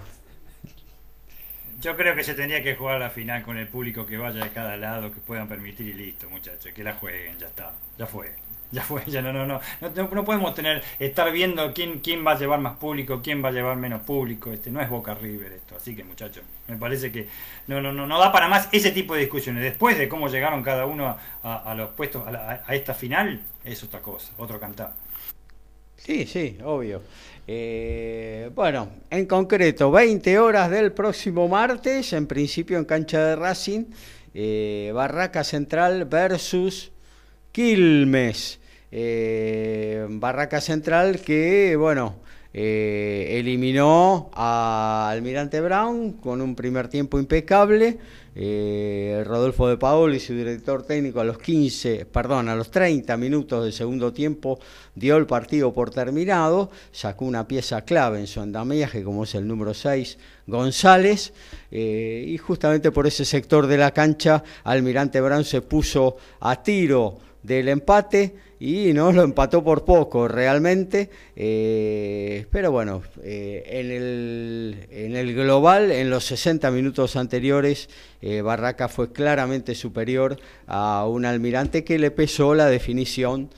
Yo 1.82 1.96
creo 1.96 2.16
que 2.16 2.24
se 2.24 2.34
tendría 2.34 2.64
que 2.64 2.76
jugar 2.76 3.00
la 3.00 3.10
final 3.10 3.44
con 3.44 3.58
el 3.58 3.68
público 3.68 4.06
que 4.06 4.18
vaya 4.18 4.44
de 4.44 4.50
cada 4.50 4.76
lado, 4.76 5.12
que 5.12 5.20
puedan 5.20 5.48
permitir 5.48 5.88
y 5.88 5.94
listo, 5.94 6.30
muchachos, 6.30 6.74
que 6.74 6.84
la 6.84 6.94
jueguen, 6.94 7.38
ya 7.38 7.48
está, 7.48 7.74
ya 7.98 8.08
fue. 8.08 8.34
Ya 8.72 8.82
fue, 8.82 9.04
ya 9.06 9.22
no, 9.22 9.32
no, 9.32 9.46
no, 9.46 9.62
no, 9.80 10.26
podemos 10.26 10.56
tener, 10.56 10.84
estar 11.00 11.32
viendo 11.32 11.72
quién, 11.74 12.00
quién 12.00 12.26
va 12.26 12.32
a 12.32 12.38
llevar 12.38 12.60
más 12.60 12.78
público, 12.78 13.22
quién 13.24 13.44
va 13.44 13.50
a 13.50 13.52
llevar 13.52 13.78
menos 13.78 14.02
público, 14.02 14.52
este 14.52 14.72
no 14.72 14.82
es 14.82 14.90
Boca 14.90 15.14
River 15.14 15.54
esto, 15.54 15.76
así 15.78 15.96
que 15.96 16.04
muchachos, 16.04 16.44
me 16.68 16.76
parece 16.76 17.12
que 17.12 17.28
no, 17.68 17.80
no, 17.80 17.94
no, 17.94 18.08
no 18.08 18.20
da 18.20 18.32
para 18.32 18.48
más 18.48 18.68
ese 18.72 18.92
tipo 18.92 19.14
de 19.14 19.22
discusiones. 19.22 19.64
Después 19.64 19.98
de 19.98 20.10
cómo 20.10 20.28
llegaron 20.28 20.64
cada 20.64 20.88
uno 20.88 21.16
a, 21.44 21.76
los 21.76 21.92
puestos, 21.92 22.28
a, 22.28 22.76
esta 22.76 22.94
final, 22.94 23.40
es 23.64 23.84
otra 23.84 24.02
cosa, 24.02 24.34
otro 24.38 24.60
cantar. 24.60 25.05
Sí, 26.06 26.28
sí, 26.28 26.58
obvio. 26.64 27.02
Eh, 27.48 28.52
bueno, 28.54 28.90
en 29.10 29.26
concreto, 29.26 29.90
20 29.90 30.38
horas 30.38 30.70
del 30.70 30.92
próximo 30.92 31.48
martes, 31.48 32.14
en 32.14 32.28
principio 32.28 32.78
en 32.78 32.86
cancha 32.86 33.26
de 33.26 33.36
Racing, 33.36 33.86
eh, 34.36 34.92
Barraca 34.94 35.44
Central 35.44 36.06
versus 36.06 36.92
Quilmes. 37.52 38.60
Eh, 38.92 40.06
Barraca 40.08 40.62
Central 40.62 41.22
que, 41.22 41.76
bueno, 41.76 42.18
eh, 42.54 43.40
eliminó 43.40 44.30
a 44.34 45.10
Almirante 45.10 45.60
Brown 45.60 46.14
con 46.14 46.40
un 46.40 46.56
primer 46.56 46.88
tiempo 46.88 47.20
impecable. 47.20 47.98
Eh, 48.38 49.24
Rodolfo 49.26 49.70
de 49.70 49.78
Paolo 49.78 50.14
y 50.14 50.20
su 50.20 50.34
director 50.34 50.84
técnico 50.84 51.22
a 51.22 51.24
los 51.24 51.38
15, 51.38 52.06
perdón, 52.06 52.50
a 52.50 52.56
los 52.56 52.70
30 52.70 53.16
minutos 53.16 53.64
del 53.64 53.72
segundo 53.72 54.12
tiempo 54.12 54.60
dio 54.94 55.16
el 55.16 55.26
partido 55.26 55.74
por 55.74 55.90
terminado, 55.90 56.70
sacó 56.92 57.24
una 57.24 57.48
pieza 57.48 57.84
clave 57.84 58.20
en 58.20 58.28
su 58.28 58.42
andamiaje 58.42 59.04
como 59.04 59.24
es 59.24 59.36
el 59.36 59.48
número 59.48 59.74
6, 59.74 60.18
González, 60.48 61.34
y 61.72 62.38
justamente 62.38 62.92
por 62.92 63.08
ese 63.08 63.24
sector 63.24 63.68
de 63.68 63.78
la 63.78 63.92
cancha 63.92 64.44
Almirante 64.66 65.22
Brown 65.22 65.46
se 65.46 65.62
puso 65.62 66.18
a 66.42 66.62
tiro 66.62 67.18
del 67.42 67.70
empate 67.70 68.36
y 68.66 68.94
no 68.94 69.12
lo 69.12 69.22
empató 69.22 69.64
por 69.64 69.86
poco 69.86 70.28
realmente, 70.28 71.12
eh, 71.36 72.48
pero 72.50 72.72
bueno, 72.72 73.04
eh, 73.22 73.62
en, 73.68 73.92
el, 73.92 74.88
en, 74.90 75.16
el, 75.16 75.36
global, 75.36 75.92
en 75.92 76.10
los 76.10 76.26
60 76.26 76.72
minutos 76.72 77.16
anteriores, 77.16 77.88
eh, 78.24 78.42
Barraca 78.42 78.88
fue 78.88 79.12
claramente 79.12 79.76
superior 79.76 80.40
a 80.66 81.06
un 81.06 81.26
almirante 81.26 81.84
que 81.84 82.00
le 82.00 82.10
pesó 82.10 82.56
la 82.56 82.66
definición 82.66 83.52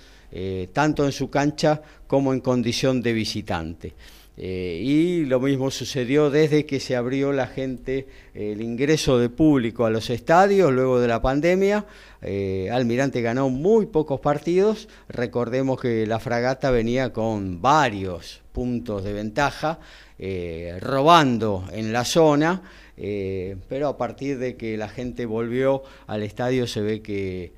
tanto 0.73 1.05
en 1.05 1.13
su 1.13 1.29
cancha 1.29 1.81
como 2.05 2.33
en 2.33 2.41
condición 2.41 3.01
de 3.01 3.13
visitante. 3.13 3.93
Eh, 4.39 4.81
y 4.83 5.25
lo 5.25 5.39
mismo 5.39 5.71
sucedió 5.71 6.29
desde 6.29 6.67
que 6.67 6.79
se 6.79 6.95
abrió 6.95 7.33
la 7.33 7.47
gente, 7.47 8.07
el 8.35 8.61
ingreso 8.61 9.17
de 9.17 9.29
público 9.29 9.85
a 9.85 9.89
los 9.89 10.11
estadios 10.11 10.71
luego 10.71 10.99
de 10.99 11.07
la 11.07 11.21
pandemia. 11.21 11.85
Eh, 12.21 12.69
Almirante 12.71 13.21
ganó 13.21 13.49
muy 13.49 13.87
pocos 13.87 14.19
partidos. 14.19 14.89
Recordemos 15.09 15.81
que 15.81 16.05
la 16.05 16.19
fragata 16.19 16.69
venía 16.69 17.11
con 17.11 17.63
varios 17.63 18.41
puntos 18.51 19.03
de 19.03 19.13
ventaja, 19.13 19.79
eh, 20.19 20.77
robando 20.81 21.65
en 21.71 21.91
la 21.91 22.05
zona, 22.05 22.61
pero 22.95 23.87
a 23.87 23.97
partir 23.97 24.39
de 24.39 24.55
que 24.55 24.75
la 24.75 24.89
gente 24.89 25.27
volvió 25.27 25.83
al 26.07 26.23
estadio 26.23 26.65
se 26.65 26.81
ve 26.81 27.03
que 27.03 27.51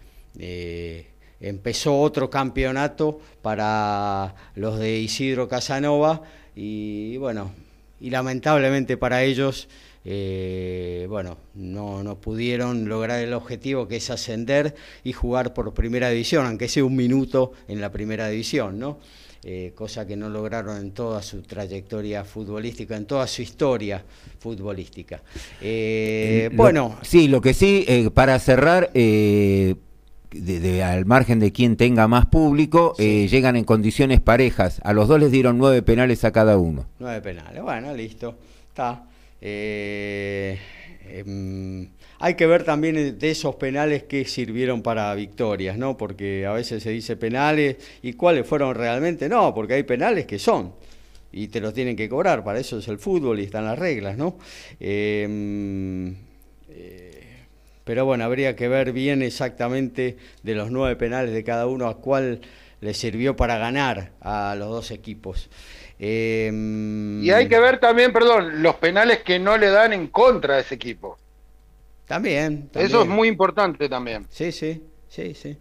empezó 1.39 1.97
otro 1.97 2.29
campeonato 2.29 3.21
para 3.41 4.35
los 4.55 4.77
de 4.79 4.99
Isidro 4.99 5.47
Casanova 5.47 6.23
y 6.61 7.15
bueno, 7.15 7.53
y 8.01 8.09
lamentablemente 8.09 8.97
para 8.97 9.23
ellos, 9.23 9.69
eh, 10.03 11.05
bueno, 11.07 11.37
no, 11.55 12.03
no, 12.03 12.19
pudieron 12.19 12.89
lograr 12.89 13.21
el 13.21 13.33
objetivo 13.33 13.87
que 13.87 13.95
es 13.95 14.09
ascender 14.09 14.75
y 15.05 15.13
jugar 15.13 15.53
por 15.53 15.73
primera 15.73 16.09
división, 16.09 16.45
aunque 16.45 16.67
sea 16.67 16.83
un 16.83 16.97
minuto 16.97 17.53
en 17.69 17.79
la 17.79 17.93
primera 17.93 18.27
división, 18.27 18.77
¿no? 18.77 18.99
Eh, 19.41 19.71
cosa 19.73 20.05
que 20.05 20.17
no 20.17 20.27
lograron 20.27 20.75
en 20.75 20.91
toda 20.91 21.21
su 21.21 21.43
trayectoria 21.43 22.25
futbolística, 22.25 22.97
en 22.97 23.05
toda 23.05 23.25
su 23.25 23.41
historia 23.41 24.03
futbolística. 24.37 25.23
Eh, 25.61 26.49
bueno. 26.55 26.99
Sí, 27.03 27.29
lo 27.29 27.39
que 27.39 27.53
sí, 27.53 27.85
para 28.13 28.37
cerrar, 28.37 28.91
al 30.83 31.05
margen 31.05 31.39
de 31.39 31.51
quien 31.51 31.75
tenga 31.75 32.07
más 32.07 32.25
público, 32.27 32.93
eh, 32.99 33.27
llegan 33.27 33.55
en 33.55 33.63
condiciones 33.63 34.19
parejas. 34.19 34.79
A 34.83 34.93
los 34.93 35.07
dos 35.07 35.19
les 35.19 35.31
dieron 35.31 35.57
nueve 35.57 35.81
penales 35.81 36.23
a 36.23 36.31
cada 36.31 36.57
uno. 36.57 36.85
Nueve 36.99 37.21
penales, 37.21 37.61
bueno, 37.61 37.93
listo. 37.93 38.35
Está. 38.69 39.03
Eh, 39.41 40.57
em, 41.07 41.87
hay 42.19 42.35
que 42.35 42.45
ver 42.45 42.63
también 42.63 43.17
de 43.17 43.31
esos 43.31 43.55
penales 43.55 44.03
que 44.03 44.25
sirvieron 44.25 44.81
para 44.81 45.13
victorias, 45.15 45.77
¿no? 45.77 45.97
Porque 45.97 46.45
a 46.45 46.51
veces 46.51 46.83
se 46.83 46.91
dice 46.91 47.15
penales 47.15 47.77
y 48.03 48.13
cuáles 48.13 48.45
fueron 48.45 48.75
realmente. 48.75 49.29
No, 49.29 49.53
porque 49.53 49.75
hay 49.75 49.83
penales 49.83 50.25
que 50.25 50.37
son 50.37 50.73
y 51.31 51.47
te 51.47 51.59
los 51.59 51.73
tienen 51.73 51.95
que 51.95 52.07
cobrar. 52.09 52.43
Para 52.43 52.59
eso 52.59 52.77
es 52.77 52.87
el 52.87 52.99
fútbol 52.99 53.39
y 53.39 53.43
están 53.43 53.65
las 53.65 53.79
reglas, 53.79 54.17
¿no? 54.17 54.37
Pero 57.89 58.05
bueno, 58.05 58.23
habría 58.23 58.55
que 58.55 58.67
ver 58.67 58.91
bien 58.91 59.23
exactamente 59.23 60.15
de 60.43 60.53
los 60.53 60.69
nueve 60.69 60.95
penales 60.95 61.33
de 61.33 61.43
cada 61.43 61.65
uno 61.65 61.87
a 61.87 61.97
cuál 61.97 62.39
le 62.81 62.93
sirvió 62.93 63.35
para 63.35 63.57
ganar 63.57 64.11
a 64.21 64.53
los 64.55 64.69
dos 64.69 64.91
equipos. 64.91 65.49
Em, 65.97 67.23
y 67.23 67.31
hay 67.31 67.47
que 67.47 67.59
ver 67.59 67.79
también, 67.79 68.13
perdón, 68.13 68.61
los 68.61 68.75
penales 68.75 69.23
que 69.23 69.39
no 69.39 69.57
le 69.57 69.71
dan 69.71 69.91
en 69.93 70.05
contra 70.05 70.57
a 70.57 70.59
ese 70.59 70.75
equipo. 70.75 71.17
También, 72.05 72.67
también. 72.67 72.85
Eso 72.85 73.01
es 73.01 73.07
muy 73.07 73.27
importante 73.27 73.89
también. 73.89 74.27
Sí, 74.29 74.51
sí, 74.51 74.83
sí, 75.07 75.33
sí. 75.33 75.57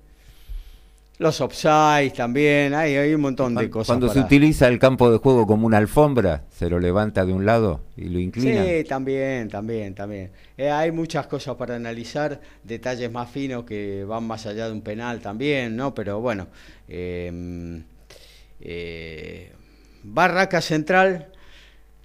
Los 1.19 1.41
offsides 1.41 2.13
también, 2.13 2.75
hay, 2.75 2.95
hay 2.95 3.13
un 3.13 3.23
montón 3.23 3.57
de 3.57 3.69
cosas. 3.69 3.89
Cuando 3.89 4.09
se 4.09 4.21
utiliza 4.21 4.69
el 4.69 4.79
campo 4.79 5.11
de 5.11 5.19
juego 5.19 5.49
como 5.49 5.67
una 5.67 5.79
alfombra, 5.79 6.45
se 6.49 6.71
lo 6.71 6.79
levanta 6.79 7.27
de 7.27 7.33
un 7.33 7.45
lado 7.45 7.81
y 7.97 8.05
lo 8.05 8.21
inclina. 8.21 8.65
Sí, 8.65 8.85
también, 8.85 9.49
también, 9.49 9.95
también. 9.97 10.31
Eh, 10.57 10.71
hay 10.71 10.93
muchas 10.93 11.27
cosas 11.27 11.57
para 11.57 11.75
analizar, 11.75 12.41
detalles 12.63 13.11
más 13.11 13.29
finos 13.31 13.65
que 13.65 14.05
van 14.05 14.29
más 14.29 14.47
allá 14.47 14.67
de 14.67 14.73
un 14.73 14.83
penal 14.83 15.19
también, 15.19 15.75
¿no? 15.75 15.93
Pero 15.93 16.21
bueno, 16.21 16.47
em, 16.87 17.83
eh, 18.61 19.51
Barraca 20.05 20.61
Central, 20.61 21.33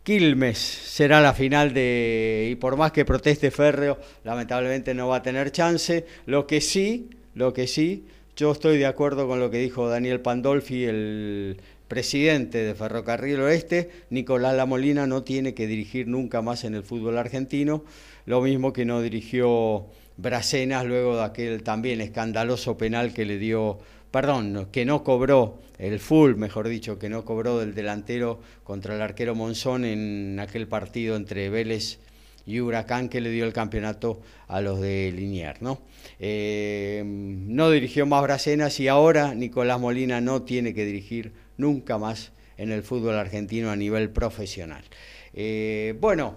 Quilmes 0.02 0.58
será 0.58 1.22
la 1.22 1.34
final 1.34 1.72
de... 1.72 2.50
Y 2.52 2.56
por 2.56 2.78
más 2.78 2.92
que 2.92 3.06
proteste 3.06 3.52
Férreo, 3.52 4.00
lamentablemente 4.24 4.96
no 4.96 5.10
va 5.10 5.18
a 5.18 5.22
tener 5.22 5.52
chance. 5.52 6.04
Lo 6.26 6.48
que 6.48 6.62
sí, 6.62 7.12
lo 7.36 7.54
que 7.54 7.68
sí 7.68 8.08
yo 8.36 8.52
estoy 8.52 8.78
de 8.78 8.88
acuerdo 8.88 9.28
con 9.28 9.40
lo 9.40 9.52
que 9.52 9.60
dijo 9.60 9.88
Daniel 9.88 10.20
Pandolfi, 10.20 10.86
el 10.86 11.58
presidente 11.88 12.64
de 12.64 12.74
Ferrocarril 12.74 13.40
Oeste. 13.42 13.92
Nicolás 14.10 14.56
Lamolina 14.56 15.06
no 15.06 15.24
tiene 15.24 15.54
que 15.54 15.68
dirigir 15.68 16.08
nunca 16.08 16.42
más 16.42 16.64
en 16.64 16.74
el 16.74 16.84
fútbol 16.84 17.18
argentino, 17.18 17.84
lo 18.26 18.42
mismo 18.42 18.74
que 18.74 18.86
no 18.86 19.02
dirigió 19.02 19.86
Bracenas 20.18 20.86
luego 20.86 21.18
de 21.18 21.24
aquel 21.24 21.64
también 21.64 22.02
escandaloso 22.02 22.78
penal 22.78 23.14
que 23.14 23.26
le 23.26 23.38
dio, 23.38 23.78
perdón, 24.10 24.68
que 24.72 24.86
no 24.86 25.04
cobró 25.04 25.60
el 25.78 26.00
full, 26.00 26.36
mejor 26.36 26.68
dicho, 26.68 26.98
que 26.98 27.10
no 27.10 27.26
cobró 27.26 27.60
del 27.60 27.76
delantero 27.76 28.40
contra 28.64 28.96
el 28.96 29.02
arquero 29.02 29.36
Monzón 29.36 29.86
en 29.86 30.40
aquel 30.40 30.68
partido 30.68 31.16
entre 31.16 31.50
Vélez 31.50 32.00
y 32.00 32.13
Huracán 32.46 33.10
que 33.10 33.22
le 33.22 33.30
dio 33.30 33.46
el 33.46 33.54
campeonato 33.54 34.22
a 34.48 34.62
los 34.62 34.82
de 34.82 35.12
Liniers. 35.16 35.62
¿no? 35.62 35.82
Eh, 36.20 37.04
no 37.06 37.72
dirigió 37.72 38.06
más 38.06 38.22
Bracenas 38.24 38.80
y 38.80 38.88
ahora 38.88 39.34
Nicolás 39.34 39.80
Molina 39.80 40.22
no 40.22 40.44
tiene 40.44 40.74
que 40.74 40.86
dirigir 40.86 41.34
nunca 41.58 41.98
más 41.98 42.32
en 42.58 42.72
el 42.72 42.84
fútbol 42.84 43.16
argentino 43.16 43.72
a 43.72 43.76
nivel 43.76 44.10
profesional. 44.10 44.84
Eh, 45.34 45.96
bueno, 46.00 46.36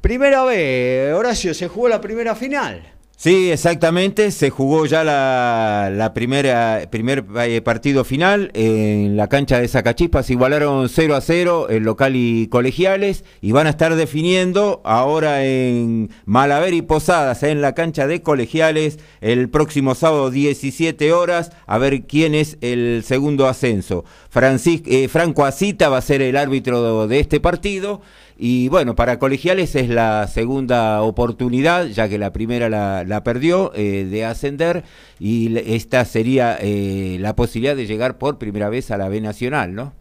primera 0.00 0.44
vez, 0.44 1.12
Horacio, 1.14 1.54
se 1.54 1.68
jugó 1.68 1.88
la 1.88 2.00
primera 2.00 2.34
final. 2.34 2.82
Sí, 3.22 3.52
exactamente. 3.52 4.32
Se 4.32 4.50
jugó 4.50 4.84
ya 4.84 5.04
la, 5.04 6.10
primera 6.12 6.88
primer 6.90 7.24
eh, 7.36 7.60
partido 7.60 8.02
final 8.02 8.50
en 8.52 9.16
la 9.16 9.28
cancha 9.28 9.60
de 9.60 9.68
Zacachispas. 9.68 10.28
Igualaron 10.28 10.88
0 10.88 11.14
a 11.14 11.20
0 11.20 11.68
el 11.68 11.84
local 11.84 12.16
y 12.16 12.48
colegiales 12.48 13.24
y 13.40 13.52
van 13.52 13.68
a 13.68 13.70
estar 13.70 13.94
definiendo 13.94 14.80
ahora 14.84 15.44
en 15.44 16.10
Malaver 16.24 16.74
y 16.74 16.82
Posadas 16.82 17.44
en 17.44 17.60
la 17.60 17.76
cancha 17.76 18.08
de 18.08 18.22
colegiales 18.22 18.98
el 19.20 19.48
próximo 19.48 19.94
sábado 19.94 20.32
17 20.32 21.12
horas 21.12 21.52
a 21.68 21.78
ver 21.78 22.02
quién 22.08 22.34
es 22.34 22.58
el 22.60 23.04
segundo 23.06 23.46
ascenso. 23.46 24.04
Francisco, 24.30 24.90
eh, 24.90 25.06
Franco 25.06 25.44
Asita 25.44 25.88
va 25.88 25.98
a 25.98 26.02
ser 26.02 26.22
el 26.22 26.36
árbitro 26.36 27.06
de 27.06 27.20
este 27.20 27.38
partido 27.38 28.00
Y 28.38 28.68
bueno, 28.68 28.94
para 28.94 29.18
colegiales 29.18 29.74
es 29.74 29.88
la 29.88 30.26
segunda 30.26 31.02
oportunidad, 31.02 31.86
ya 31.86 32.08
que 32.08 32.18
la 32.18 32.32
primera 32.32 32.68
la, 32.68 33.24
perdió, 33.24 33.72
eh, 33.74 34.04
de 34.10 34.24
ascender 34.24 34.84
y 35.18 35.56
esta 35.74 36.04
sería 36.04 36.58
eh, 36.60 37.18
la 37.20 37.36
posibilidad 37.36 37.76
de 37.76 37.86
llegar 37.86 38.18
por 38.18 38.38
primera 38.38 38.68
vez 38.68 38.90
a 38.90 38.96
la 38.96 39.08
B 39.08 39.20
Nacional, 39.20 39.74
¿no? 39.74 39.92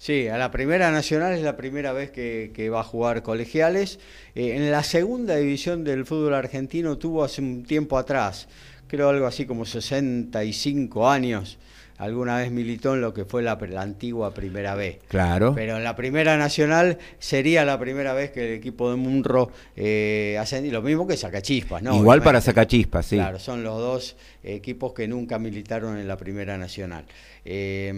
Sí, 0.00 0.28
a 0.28 0.38
la 0.38 0.50
primera 0.50 0.90
nacional 0.90 1.34
es 1.34 1.42
la 1.42 1.58
primera 1.58 1.92
vez 1.92 2.10
que, 2.10 2.70
va 2.72 2.80
a 2.80 2.84
jugar 2.84 3.22
colegiales. 3.22 3.98
Eh, 4.34 4.56
en 4.56 4.70
la 4.70 4.82
segunda 4.82 5.36
división 5.36 5.84
del 5.84 6.06
fútbol 6.06 6.32
argentino 6.32 6.96
tuvo 6.96 7.22
hace 7.22 7.42
un 7.42 7.64
tiempo 7.64 7.98
atrás, 7.98 8.48
creo 8.86 9.10
algo 9.10 9.26
así 9.26 9.44
como 9.44 9.66
65 9.66 11.06
años, 11.06 11.58
alguna 12.00 12.38
vez 12.38 12.50
militó 12.50 12.94
en 12.94 13.02
lo 13.02 13.12
que 13.12 13.26
fue 13.26 13.42
la, 13.42 13.58
antigua 13.76 14.32
Primera 14.32 14.74
B. 14.74 15.00
Claro. 15.08 15.52
Pero 15.54 15.76
en 15.76 15.84
la 15.84 15.94
Primera 15.94 16.38
Nacional 16.38 16.96
sería 17.18 17.64
la 17.66 17.78
primera 17.78 18.14
vez 18.14 18.30
que 18.30 18.48
el 18.48 18.54
equipo 18.54 18.90
de 18.90 18.96
Munro 18.96 19.50
eh, 19.76 20.42
lo 20.70 20.82
mismo 20.82 21.06
que 21.06 21.18
Sacachispas, 21.18 21.82
¿no? 21.82 21.94
Igual 21.94 22.22
para 22.22 22.40
Sacachispas, 22.40 23.04
sí. 23.04 23.16
Claro, 23.16 23.38
son 23.38 23.62
los 23.62 23.78
dos 23.78 24.16
equipos 24.42 24.94
que 24.94 25.06
nunca 25.06 25.38
militaron 25.38 25.98
en 25.98 26.08
la 26.08 26.16
Primera 26.16 26.56
Nacional. 26.56 27.04
Eh, 27.44 27.92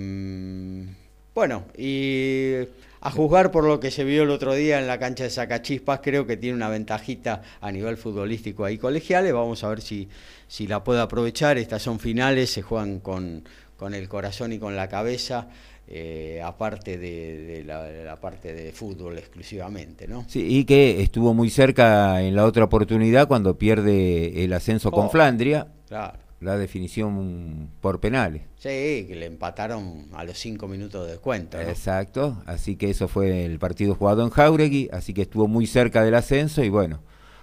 bueno, 1.34 1.64
y 1.78 2.56
a 3.00 3.10
juzgar 3.10 3.50
por 3.50 3.64
lo 3.64 3.80
que 3.80 3.90
se 3.90 4.04
vio 4.04 4.22
el 4.22 4.30
otro 4.30 4.54
día 4.54 4.78
en 4.78 4.86
la 4.86 4.98
cancha 4.98 5.24
de 5.24 5.30
Sacachispas, 5.30 6.00
creo 6.02 6.26
que 6.26 6.36
tiene 6.36 6.54
una 6.54 6.68
ventajita 6.68 7.42
a 7.60 7.72
nivel 7.72 7.96
futbolístico 7.96 8.64
ahí 8.64 8.78
colegiales. 8.78 9.32
Vamos 9.32 9.64
a 9.64 9.68
ver 9.68 9.80
si, 9.80 10.08
si 10.46 10.66
la 10.66 10.84
puede 10.84 11.00
aprovechar. 11.00 11.56
Estas 11.56 11.82
son 11.82 11.98
finales, 11.98 12.50
se 12.50 12.62
juegan 12.62 13.00
con 13.00 13.44
con 13.82 13.94
el 13.94 14.08
corazón 14.08 14.52
y 14.52 14.60
con 14.60 14.76
la 14.76 14.88
cabeza, 14.88 15.48
eh, 15.88 16.40
aparte 16.44 16.98
de, 16.98 17.64
la, 17.66 18.14
parte 18.20 18.54
de 18.54 18.70
fútbol 18.70 19.18
exclusivamente, 19.18 20.06
¿no? 20.06 20.24
Sí, 20.28 20.46
y 20.58 20.64
que 20.64 21.02
estuvo 21.02 21.34
muy 21.34 21.50
cerca 21.50 22.22
en 22.22 22.36
la 22.36 22.44
otra 22.44 22.62
oportunidad 22.62 23.26
cuando 23.26 23.58
pierde 23.58 24.44
el 24.44 24.52
ascenso 24.52 24.92
con 24.92 25.06
oh, 25.06 25.10
Flandria. 25.10 25.66
Claro. 25.88 26.16
La 26.38 26.56
definición 26.56 27.70
por 27.80 27.98
penales. 27.98 28.42
Sí, 28.56 29.04
que 29.08 29.16
le 29.16 29.26
empataron 29.26 30.06
a 30.12 30.22
los 30.22 30.38
cinco 30.38 30.68
minutos 30.68 31.04
de 31.04 31.12
descuento. 31.14 31.60
Exacto, 31.60 32.40
así 32.46 32.76
que 32.76 32.88
eso 32.88 33.08
fue 33.08 33.44
el 33.44 33.58
partido 33.58 33.96
jugado 33.96 34.22
en 34.22 34.30
Jauregui, 34.30 34.90
así 34.92 35.12
que 35.12 35.22
estuvo 35.22 35.48
muy 35.48 35.66
cerca 35.66 36.04
del 36.04 36.14
ascenso 36.14 36.62
y 36.62 36.68
bueno, 36.68 37.00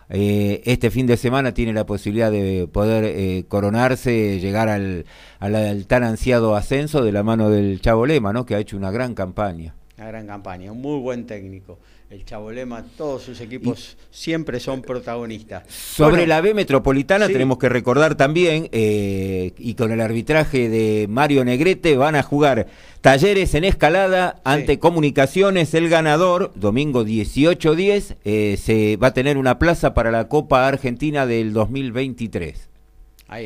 eh, 0.10 0.62
este 0.66 0.90
fin 0.90 1.06
de 1.06 1.18
semana 1.18 1.54
tiene 1.54 1.72
la 1.74 1.86
posibilidad 1.86 2.32
de 2.32 2.68
poder 2.72 3.04
eh, 3.06 3.46
coronarse, 3.48 4.40
llegar 4.40 4.68
al, 4.68 5.06
al, 5.40 5.86
tan 5.86 6.04
ansiado 6.04 6.56
ascenso 6.56 7.04
de 7.04 7.12
la 7.12 7.24
mano 7.24 7.50
del 7.50 7.80
Chavo 7.80 8.06
Lema, 8.06 8.34
¿no? 8.34 8.46
que 8.46 8.56
ha 8.56 8.60
hecho 8.60 8.76
una 8.76 8.92
gran 8.92 9.14
campaña. 9.14 9.76
Una 9.98 10.08
gran 10.08 10.28
campaña, 10.28 10.72
un 10.72 10.82
muy 10.82 11.00
buen 11.00 11.26
técnico 11.28 11.78
el 12.10 12.26
Chabolema, 12.26 12.84
todos 12.98 13.22
sus 13.22 13.40
equipos 13.40 13.96
siempre 14.10 14.60
son 14.60 14.82
protagonistas. 14.82 15.64
Sobre 15.68 16.26
la 16.26 16.42
B 16.42 16.56
Metropolitana 16.56 17.28
tenemos 17.28 17.60
que 17.60 17.70
recordar 17.70 18.16
también, 18.16 18.68
eh, 18.72 19.54
y 19.60 19.76
con 19.76 19.92
el 19.92 20.02
arbitraje 20.02 20.70
de 20.70 21.06
Mario 21.08 21.46
Negrete, 21.46 21.96
van 21.98 22.16
a 22.16 22.24
jugar 22.24 22.66
talleres 23.02 23.54
en 23.54 23.64
escalada 23.64 24.42
ante 24.44 24.80
comunicaciones. 24.80 25.76
El 25.76 25.88
ganador, 25.88 26.52
domingo 26.56 27.06
18-10, 27.06 28.16
eh, 28.26 28.58
se 28.60 28.98
va 28.98 29.08
a 29.08 29.14
tener 29.14 29.38
una 29.38 29.60
plaza 29.60 29.94
para 29.94 30.10
la 30.10 30.28
Copa 30.28 30.68
Argentina 30.68 31.28
del 31.28 31.54
2023. 31.54 32.70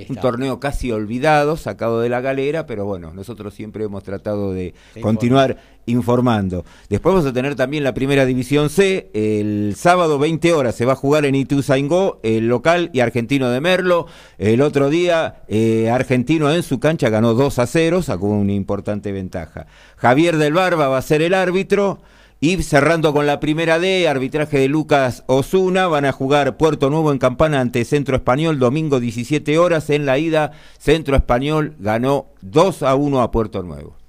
Un 0.07 0.15
torneo 0.15 0.61
casi 0.61 0.91
olvidado, 0.93 1.57
sacado 1.57 1.99
de 1.99 2.07
la 2.07 2.21
galera, 2.21 2.65
pero 2.65 2.85
bueno, 2.85 3.13
nosotros 3.13 3.53
siempre 3.53 3.83
hemos 3.83 4.03
tratado 4.03 4.53
de 4.53 4.73
continuar 5.01 5.57
informando. 5.85 6.65
Después 6.89 7.13
vamos 7.13 7.29
a 7.29 7.33
tener 7.33 7.55
también 7.55 7.83
la 7.83 7.93
primera 7.93 8.25
división 8.25 8.69
C, 8.69 9.09
el 9.13 9.75
sábado 9.75 10.19
20 10.19 10.53
horas 10.53 10.75
se 10.75 10.85
va 10.85 10.93
a 10.93 10.97
jugar 10.97 11.25
en 11.25 11.35
Ituzaingó, 11.35 12.19
el 12.23 12.47
local 12.47 12.89
y 12.93 12.99
argentino 12.99 13.49
de 13.49 13.61
Merlo. 13.61 14.07
El 14.37 14.61
otro 14.61 14.89
día, 14.89 15.43
eh, 15.47 15.89
argentino 15.89 16.51
en 16.51 16.63
su 16.63 16.79
cancha 16.79 17.09
ganó 17.09 17.33
2 17.33 17.59
a 17.59 17.67
0, 17.67 18.01
sacó 18.01 18.27
una 18.27 18.53
importante 18.53 19.11
ventaja. 19.11 19.67
Javier 19.97 20.37
del 20.37 20.53
Barba 20.53 20.87
va 20.87 20.97
a 20.97 21.01
ser 21.01 21.21
el 21.21 21.33
árbitro. 21.33 21.99
Y 22.39 22.61
cerrando 22.61 23.13
con 23.13 23.25
la 23.25 23.39
primera 23.39 23.79
D, 23.79 24.05
arbitraje 24.05 24.59
de 24.59 24.67
Lucas 24.67 25.23
Osuna, 25.27 25.87
van 25.87 26.03
a 26.03 26.11
jugar 26.11 26.57
Puerto 26.57 26.89
Nuevo 26.89 27.13
en 27.13 27.17
Campana 27.17 27.61
ante 27.61 27.85
Centro 27.85 28.17
Español, 28.17 28.59
domingo 28.59 28.99
17 28.99 29.57
horas. 29.57 29.89
En 29.89 30.05
la 30.05 30.17
ida, 30.17 30.51
Centro 30.77 31.15
Español 31.15 31.75
ganó 31.79 32.25
2 32.41 32.83
a 32.83 32.95
1 32.95 33.21
a 33.21 33.31
Puerto 33.31 33.63
Nuevo. 33.63 34.02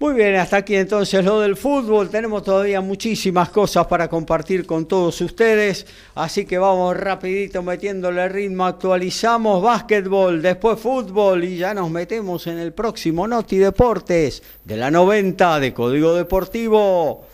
Muy 0.00 0.14
bien, 0.14 0.36
hasta 0.36 0.58
aquí 0.58 0.76
entonces 0.76 1.24
lo 1.24 1.40
del 1.40 1.56
fútbol. 1.56 2.08
Tenemos 2.08 2.44
todavía 2.44 2.80
muchísimas 2.80 3.48
cosas 3.48 3.88
para 3.88 4.06
compartir 4.06 4.64
con 4.64 4.86
todos 4.86 5.20
ustedes, 5.20 5.86
así 6.14 6.46
que 6.46 6.56
vamos 6.56 6.96
rapidito 6.96 7.64
metiéndole 7.64 8.28
ritmo. 8.28 8.64
Actualizamos 8.64 9.60
básquetbol, 9.60 10.40
después 10.40 10.78
fútbol 10.78 11.42
y 11.42 11.56
ya 11.56 11.74
nos 11.74 11.90
metemos 11.90 12.46
en 12.46 12.58
el 12.58 12.72
próximo 12.72 13.26
Noti 13.26 13.56
Deportes 13.56 14.40
de 14.64 14.76
la 14.76 14.88
90 14.92 15.58
de 15.58 15.74
Código 15.74 16.14
Deportivo. 16.14 17.26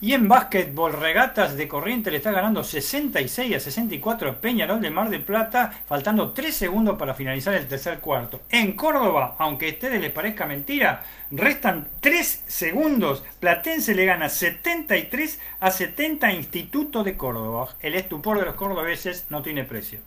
Y 0.00 0.12
en 0.12 0.28
básquetbol, 0.28 0.92
regatas 0.92 1.56
de 1.56 1.66
corriente 1.66 2.12
le 2.12 2.18
está 2.18 2.30
ganando 2.30 2.62
66 2.62 3.56
a 3.56 3.58
64 3.58 4.40
Peñarol 4.40 4.80
de 4.80 4.90
Mar 4.90 5.10
del 5.10 5.22
Plata, 5.22 5.72
faltando 5.88 6.30
3 6.30 6.54
segundos 6.54 6.96
para 6.96 7.14
finalizar 7.14 7.54
el 7.54 7.66
tercer 7.66 7.98
cuarto. 7.98 8.42
En 8.48 8.74
Córdoba, 8.74 9.34
aunque 9.40 9.66
a 9.66 9.72
ustedes 9.72 10.00
les 10.00 10.12
parezca 10.12 10.46
mentira, 10.46 11.02
restan 11.32 11.88
3 11.98 12.44
segundos. 12.46 13.24
Platense 13.40 13.92
le 13.92 14.04
gana 14.04 14.28
73 14.28 15.40
a 15.58 15.70
70 15.72 16.32
Instituto 16.32 17.02
de 17.02 17.16
Córdoba. 17.16 17.74
El 17.80 17.96
estupor 17.96 18.38
de 18.38 18.44
los 18.44 18.54
cordobeses 18.54 19.26
no 19.30 19.42
tiene 19.42 19.64
precio. 19.64 19.98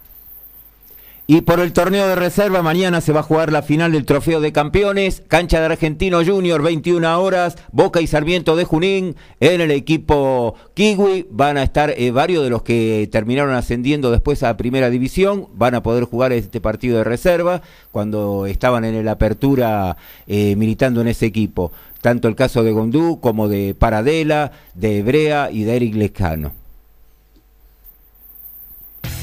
Y 1.34 1.44
por 1.44 1.62
el 1.62 1.72
torneo 1.72 2.10
de 2.10 2.16
reserva, 2.18 2.62
mañana 2.62 3.00
se 3.00 3.14
va 3.14 3.22
a 3.22 3.24
jugar 3.24 3.54
la 3.54 3.62
final 3.62 3.94
del 3.94 4.04
Trofeo 4.04 4.42
de 4.42 4.52
Campeones, 4.52 5.24
cancha 5.30 5.62
de 5.62 5.68
Argentino 5.68 6.26
Junior, 6.26 6.62
21 6.62 7.22
horas, 7.22 7.56
Boca 7.72 8.02
y 8.02 8.08
Sarmiento 8.08 8.58
de 8.58 8.66
Junín, 8.66 9.16
en 9.40 9.62
el 9.62 9.72
equipo 9.72 10.56
Kiwi, 10.74 11.28
van 11.32 11.56
a 11.56 11.64
estar 11.64 11.94
eh, 11.96 12.12
varios 12.12 12.44
de 12.44 12.50
los 12.50 12.64
que 12.64 13.08
terminaron 13.14 13.56
ascendiendo 13.56 14.12
después 14.12 14.44
a 14.44 14.58
Primera 14.58 14.90
División, 14.90 15.48
van 15.54 15.74
a 15.74 15.82
poder 15.82 16.04
jugar 16.04 16.34
este 16.34 16.60
partido 16.60 16.98
de 16.98 17.06
reserva 17.06 17.62
cuando 17.94 18.46
estaban 18.46 18.84
en 18.84 19.06
la 19.06 19.14
apertura 19.14 19.96
eh, 20.28 20.58
militando 20.58 21.00
en 21.00 21.08
ese 21.08 21.28
equipo. 21.28 21.72
Tanto 22.02 22.28
el 22.28 22.36
caso 22.36 22.62
de 22.62 22.74
Gondú 22.74 23.22
como 23.22 23.48
de 23.48 23.74
Paradela, 23.74 24.52
de 24.76 24.98
Hebrea 24.98 25.50
y 25.50 25.64
de 25.64 25.78
Eric 25.78 25.96
Lescano 25.96 26.61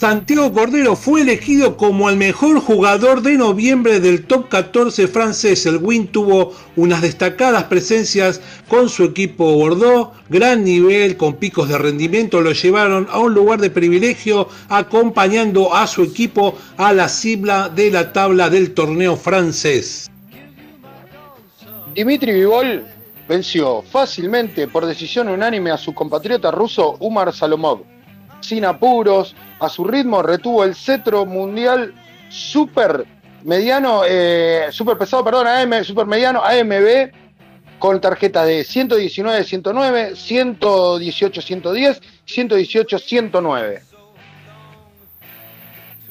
Santiago 0.00 0.50
Cordero 0.54 0.96
fue 0.96 1.20
elegido 1.20 1.76
como 1.76 2.08
el 2.08 2.16
mejor 2.16 2.58
jugador 2.58 3.20
de 3.20 3.36
noviembre 3.36 4.00
del 4.00 4.24
top 4.24 4.48
14 4.48 5.08
francés. 5.08 5.66
El 5.66 5.76
Win 5.76 6.08
tuvo 6.08 6.54
unas 6.74 7.02
destacadas 7.02 7.64
presencias 7.64 8.40
con 8.66 8.88
su 8.88 9.04
equipo 9.04 9.56
Bordeaux, 9.56 10.08
gran 10.30 10.64
nivel 10.64 11.18
con 11.18 11.34
picos 11.34 11.68
de 11.68 11.76
rendimiento 11.76 12.40
lo 12.40 12.52
llevaron 12.52 13.08
a 13.10 13.18
un 13.18 13.34
lugar 13.34 13.60
de 13.60 13.68
privilegio 13.68 14.48
acompañando 14.70 15.74
a 15.74 15.86
su 15.86 16.02
equipo 16.02 16.56
a 16.78 16.94
la 16.94 17.10
cima 17.10 17.68
de 17.68 17.90
la 17.90 18.10
tabla 18.14 18.48
del 18.48 18.72
torneo 18.72 19.16
francés. 19.16 20.10
Dimitri 21.94 22.32
Vivol 22.32 22.86
venció 23.28 23.82
fácilmente 23.82 24.66
por 24.66 24.86
decisión 24.86 25.28
unánime 25.28 25.70
a 25.70 25.76
su 25.76 25.92
compatriota 25.92 26.50
ruso 26.50 26.96
Umar 27.00 27.34
Salomov 27.34 27.82
sin 28.40 28.64
apuros, 28.64 29.34
a 29.60 29.68
su 29.68 29.84
ritmo, 29.84 30.22
retuvo 30.22 30.64
el 30.64 30.74
cetro 30.74 31.26
mundial 31.26 31.94
super 32.28 33.06
mediano, 33.44 34.02
eh, 34.06 34.68
super 34.70 34.98
pesado, 34.98 35.24
perdón, 35.24 35.46
AM, 35.46 35.84
super 35.84 36.06
mediano, 36.06 36.42
AMB, 36.42 37.12
con 37.78 38.00
tarjetas 38.00 38.46
de 38.46 38.64
119, 38.64 39.44
109, 39.44 40.16
118, 40.16 41.42
110, 41.42 42.00
118, 42.24 42.98
109. 42.98 43.82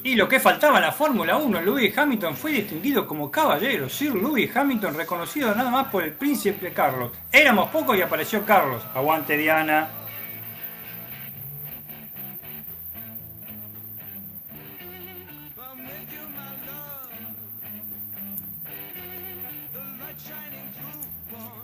Y 0.02 0.14
lo 0.14 0.28
que 0.28 0.40
faltaba 0.40 0.78
en 0.78 0.84
la 0.84 0.92
Fórmula 0.92 1.36
1, 1.36 1.60
Louis 1.60 1.96
Hamilton 1.96 2.34
fue 2.34 2.52
distinguido 2.52 3.06
como 3.06 3.30
caballero. 3.30 3.88
Sir 3.88 4.14
Louis 4.14 4.50
Hamilton, 4.54 4.94
reconocido 4.94 5.54
nada 5.54 5.70
más 5.70 5.88
por 5.88 6.02
el 6.02 6.12
príncipe 6.12 6.72
Carlos. 6.72 7.12
Éramos 7.30 7.68
pocos 7.68 7.98
y 7.98 8.02
apareció 8.02 8.44
Carlos. 8.46 8.82
Aguante 8.94 9.36
Diana. 9.36 9.99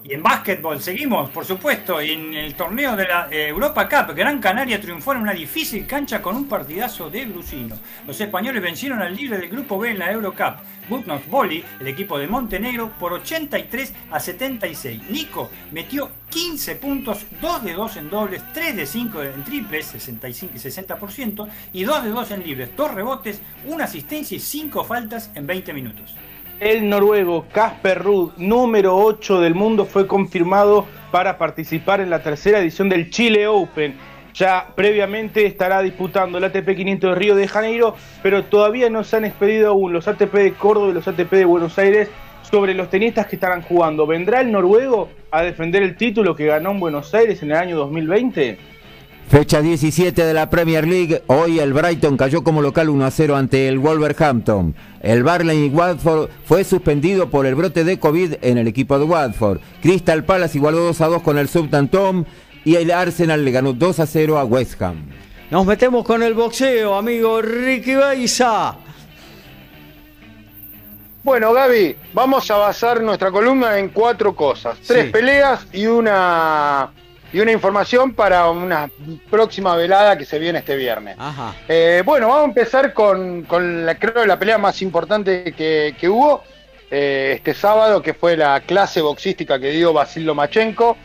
Y 0.08 0.14
en 0.14 0.22
básquetbol 0.22 0.80
seguimos, 0.80 1.30
por 1.30 1.44
supuesto, 1.44 2.00
en 2.00 2.32
el 2.32 2.54
torneo 2.54 2.94
de 2.94 3.08
la 3.08 3.26
eh, 3.28 3.48
Europa 3.48 3.88
Cup, 3.88 4.14
Gran 4.14 4.38
Canaria 4.38 4.80
triunfó 4.80 5.10
en 5.10 5.18
una 5.18 5.32
difícil 5.32 5.84
cancha 5.84 6.22
con 6.22 6.36
un 6.36 6.46
partidazo 6.46 7.10
de 7.10 7.26
Brusino. 7.26 7.76
Los 8.06 8.20
españoles 8.20 8.62
vencieron 8.62 9.02
al 9.02 9.16
líder 9.16 9.40
del 9.40 9.50
grupo 9.50 9.80
B 9.80 9.90
en 9.90 9.98
la 9.98 10.12
Eurocup, 10.12 10.58
Butnos 10.88 11.26
Boli, 11.26 11.64
el 11.80 11.88
equipo 11.88 12.20
de 12.20 12.28
Montenegro, 12.28 12.92
por 13.00 13.14
83 13.14 13.92
a 14.12 14.20
76. 14.20 15.10
Nico 15.10 15.50
metió 15.72 16.08
15 16.30 16.76
puntos, 16.76 17.26
2 17.40 17.64
de 17.64 17.72
2 17.72 17.96
en 17.96 18.08
dobles, 18.08 18.44
3 18.52 18.76
de 18.76 18.86
5 18.86 19.22
en 19.24 19.42
triples, 19.42 19.86
65 19.86 20.52
y 20.54 20.58
60%, 20.58 21.48
y 21.72 21.82
2 21.82 22.04
de 22.04 22.10
2 22.10 22.30
en 22.30 22.42
libres, 22.44 22.70
2 22.76 22.94
rebotes, 22.94 23.40
una 23.64 23.84
asistencia 23.84 24.36
y 24.36 24.40
5 24.40 24.84
faltas 24.84 25.32
en 25.34 25.48
20 25.48 25.72
minutos. 25.72 26.14
El 26.58 26.88
noruego 26.88 27.44
Casper 27.52 28.02
Ruud, 28.02 28.32
número 28.38 28.96
8 28.96 29.42
del 29.42 29.54
mundo, 29.54 29.84
fue 29.84 30.06
confirmado 30.06 30.86
para 31.10 31.36
participar 31.36 32.00
en 32.00 32.08
la 32.08 32.22
tercera 32.22 32.60
edición 32.60 32.88
del 32.88 33.10
Chile 33.10 33.46
Open. 33.46 33.94
Ya 34.32 34.68
previamente 34.74 35.44
estará 35.44 35.82
disputando 35.82 36.38
el 36.38 36.44
ATP 36.44 36.74
500 36.74 37.10
de 37.10 37.14
Río 37.14 37.34
de 37.34 37.46
Janeiro, 37.46 37.94
pero 38.22 38.44
todavía 38.44 38.88
no 38.88 39.04
se 39.04 39.18
han 39.18 39.26
expedido 39.26 39.68
aún 39.68 39.92
los 39.92 40.08
ATP 40.08 40.32
de 40.32 40.52
Córdoba 40.54 40.88
y 40.88 40.94
los 40.94 41.06
ATP 41.06 41.30
de 41.32 41.44
Buenos 41.44 41.78
Aires 41.78 42.08
sobre 42.50 42.72
los 42.72 42.88
tenistas 42.88 43.26
que 43.26 43.36
estarán 43.36 43.60
jugando. 43.60 44.06
¿Vendrá 44.06 44.40
el 44.40 44.50
noruego 44.50 45.10
a 45.30 45.42
defender 45.42 45.82
el 45.82 45.94
título 45.94 46.34
que 46.34 46.46
ganó 46.46 46.70
en 46.70 46.80
Buenos 46.80 47.12
Aires 47.14 47.42
en 47.42 47.50
el 47.50 47.58
año 47.58 47.76
2020? 47.76 48.75
Fecha 49.28 49.60
17 49.60 50.24
de 50.24 50.32
la 50.34 50.48
Premier 50.48 50.86
League. 50.86 51.22
Hoy 51.26 51.58
el 51.58 51.72
Brighton 51.72 52.16
cayó 52.16 52.44
como 52.44 52.62
local 52.62 52.88
1 52.88 53.04
a 53.04 53.10
0 53.10 53.36
ante 53.36 53.66
el 53.68 53.78
Wolverhampton. 53.80 54.74
El 55.02 55.24
Barley 55.24 55.68
Watford 55.68 56.30
fue 56.44 56.62
suspendido 56.62 57.28
por 57.28 57.44
el 57.44 57.56
brote 57.56 57.82
de 57.82 57.98
COVID 57.98 58.34
en 58.42 58.58
el 58.58 58.68
equipo 58.68 58.98
de 58.98 59.04
Watford. 59.04 59.58
Crystal 59.82 60.24
Palace 60.24 60.58
igualó 60.58 60.78
2 60.78 61.00
a 61.00 61.06
2 61.08 61.22
con 61.22 61.38
el 61.38 61.48
Southampton 61.48 62.24
y 62.64 62.76
el 62.76 62.90
Arsenal 62.92 63.44
le 63.44 63.50
ganó 63.50 63.72
2 63.72 64.00
a 64.00 64.06
0 64.06 64.38
a 64.38 64.44
West 64.44 64.80
Ham. 64.80 65.06
Nos 65.50 65.66
metemos 65.66 66.04
con 66.04 66.22
el 66.22 66.34
boxeo, 66.34 66.94
amigo 66.96 67.42
Ricky 67.42 67.94
Baiza. 67.96 68.76
Bueno, 71.24 71.52
Gaby, 71.52 71.96
vamos 72.14 72.48
a 72.52 72.56
basar 72.58 73.00
nuestra 73.02 73.32
columna 73.32 73.76
en 73.80 73.88
cuatro 73.88 74.36
cosas. 74.36 74.78
Tres 74.86 75.06
Sí. 75.06 75.10
peleas 75.10 75.66
y 75.72 75.86
una 75.86 76.90
y 77.32 77.40
una 77.40 77.52
información 77.52 78.14
para 78.14 78.48
una 78.50 78.90
próxima 79.30 79.76
velada 79.76 80.16
que 80.16 80.24
se 80.24 80.38
viene 80.38 80.60
este 80.60 80.76
viernes. 80.76 81.16
Ajá. 81.18 81.54
Eh, 81.68 82.02
bueno, 82.04 82.28
vamos 82.28 82.42
a 82.42 82.46
empezar 82.46 82.92
con, 82.92 83.42
con 83.42 83.84
la, 83.84 83.96
creo 83.96 84.24
la 84.26 84.38
pelea 84.38 84.58
más 84.58 84.80
importante 84.82 85.52
que, 85.52 85.94
que 85.98 86.08
hubo 86.08 86.42
eh, 86.90 87.32
este 87.36 87.52
sábado, 87.54 88.00
que 88.00 88.14
fue 88.14 88.36
la 88.36 88.60
clase 88.60 89.00
boxística 89.00 89.58
que 89.58 89.70
dio 89.70 89.92
Basil 89.92 90.24
Lomachenko. 90.24 90.96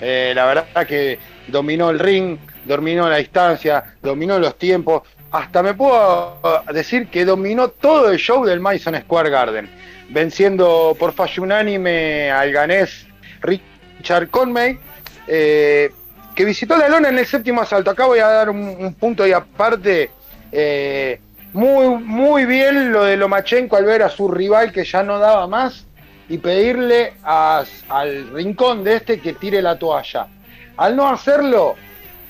Eh, 0.00 0.32
la 0.34 0.46
verdad 0.46 0.86
que 0.86 1.18
dominó 1.48 1.90
el 1.90 1.98
ring, 1.98 2.38
dominó 2.64 3.08
la 3.08 3.16
distancia, 3.16 3.96
dominó 4.02 4.38
los 4.38 4.56
tiempos. 4.58 5.02
Hasta 5.30 5.62
me 5.62 5.74
puedo 5.74 6.38
decir 6.72 7.08
que 7.08 7.24
dominó 7.24 7.68
todo 7.68 8.10
el 8.10 8.18
show 8.18 8.44
del 8.44 8.60
Madison 8.60 8.96
Square 8.96 9.30
Garden, 9.30 9.70
venciendo 10.08 10.96
por 10.98 11.12
fallo 11.12 11.44
unánime 11.44 12.30
al 12.30 12.50
ganés 12.50 13.06
Richard 13.40 14.28
Conway, 14.30 14.78
eh, 15.26 15.90
que 16.34 16.44
visitó 16.44 16.76
la 16.76 16.88
lona 16.88 17.08
en 17.08 17.18
el 17.18 17.26
séptimo 17.26 17.60
asalto. 17.60 17.90
Acá 17.90 18.06
voy 18.06 18.18
a 18.20 18.28
dar 18.28 18.50
un, 18.50 18.58
un 18.78 18.94
punto 18.94 19.26
y 19.26 19.32
aparte. 19.32 20.10
eh, 20.52 21.20
muy, 21.52 21.88
muy 22.04 22.44
bien 22.44 22.92
lo 22.92 23.02
de 23.02 23.16
Lomachenko 23.16 23.74
al 23.74 23.84
ver 23.84 24.04
a 24.04 24.08
su 24.08 24.30
rival 24.30 24.70
que 24.70 24.84
ya 24.84 25.02
no 25.02 25.18
daba 25.18 25.48
más 25.48 25.84
y 26.28 26.38
pedirle 26.38 27.14
a- 27.24 27.64
al 27.88 28.30
rincón 28.32 28.84
de 28.84 28.94
este 28.94 29.18
que 29.20 29.32
tire 29.32 29.60
la 29.60 29.76
toalla. 29.76 30.28
Al 30.76 30.94
no 30.94 31.08
hacerlo, 31.08 31.74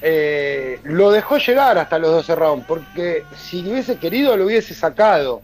eh, 0.01 0.81
lo 0.85 1.11
dejó 1.11 1.37
llegar 1.37 1.77
hasta 1.77 1.99
los 1.99 2.11
12 2.13 2.35
rounds, 2.35 2.65
porque 2.67 3.25
si 3.37 3.61
hubiese 3.61 3.97
querido 3.99 4.37
lo 4.39 4.47
hubiese 4.47 4.73
sacado 4.73 5.43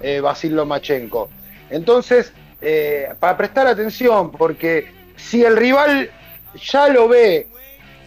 eh, 0.00 0.20
Basil 0.20 0.54
Lomachenko. 0.54 1.28
Entonces, 1.70 2.32
eh, 2.60 3.08
para 3.18 3.36
prestar 3.36 3.66
atención, 3.66 4.30
porque 4.30 4.92
si 5.16 5.44
el 5.44 5.56
rival 5.56 6.10
ya 6.56 6.88
lo 6.88 7.08
ve 7.08 7.46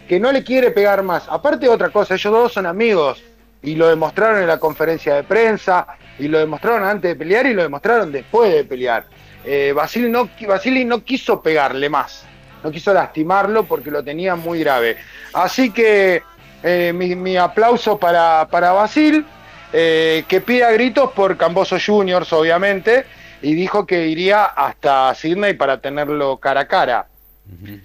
que 0.07 0.19
no 0.19 0.31
le 0.31 0.43
quiere 0.43 0.71
pegar 0.71 1.03
más, 1.03 1.27
aparte 1.29 1.67
de 1.67 1.71
otra 1.71 1.89
cosa, 1.89 2.15
ellos 2.15 2.33
dos 2.33 2.53
son 2.53 2.65
amigos 2.65 3.23
y 3.61 3.75
lo 3.75 3.87
demostraron 3.87 4.41
en 4.41 4.47
la 4.47 4.59
conferencia 4.59 5.15
de 5.15 5.23
prensa 5.23 5.85
y 6.17 6.27
lo 6.27 6.39
demostraron 6.39 6.83
antes 6.83 7.09
de 7.09 7.15
pelear 7.15 7.45
y 7.45 7.53
lo 7.53 7.61
demostraron 7.61 8.11
después 8.11 8.53
de 8.53 8.63
pelear. 8.63 9.05
Eh, 9.45 9.73
no, 10.09 10.29
Vasily 10.47 10.85
no 10.85 11.03
quiso 11.03 11.41
pegarle 11.41 11.89
más, 11.89 12.25
no 12.63 12.71
quiso 12.71 12.93
lastimarlo 12.93 13.63
porque 13.63 13.91
lo 13.91 14.03
tenía 14.03 14.35
muy 14.35 14.59
grave. 14.59 14.97
Así 15.33 15.71
que 15.71 16.23
eh, 16.63 16.91
mi, 16.93 17.15
mi 17.15 17.37
aplauso 17.37 17.97
para, 17.97 18.47
para 18.49 18.71
Basil, 18.71 19.25
eh, 19.71 20.23
que 20.27 20.41
pide 20.41 20.63
a 20.63 20.71
gritos 20.71 21.11
por 21.11 21.37
Camboso 21.37 21.77
Juniors, 21.83 22.33
obviamente, 22.33 23.05
y 23.41 23.53
dijo 23.53 23.85
que 23.85 24.07
iría 24.07 24.45
hasta 24.45 25.13
Sydney 25.13 25.53
para 25.53 25.79
tenerlo 25.79 26.37
cara 26.37 26.61
a 26.61 26.67
cara. 26.67 27.07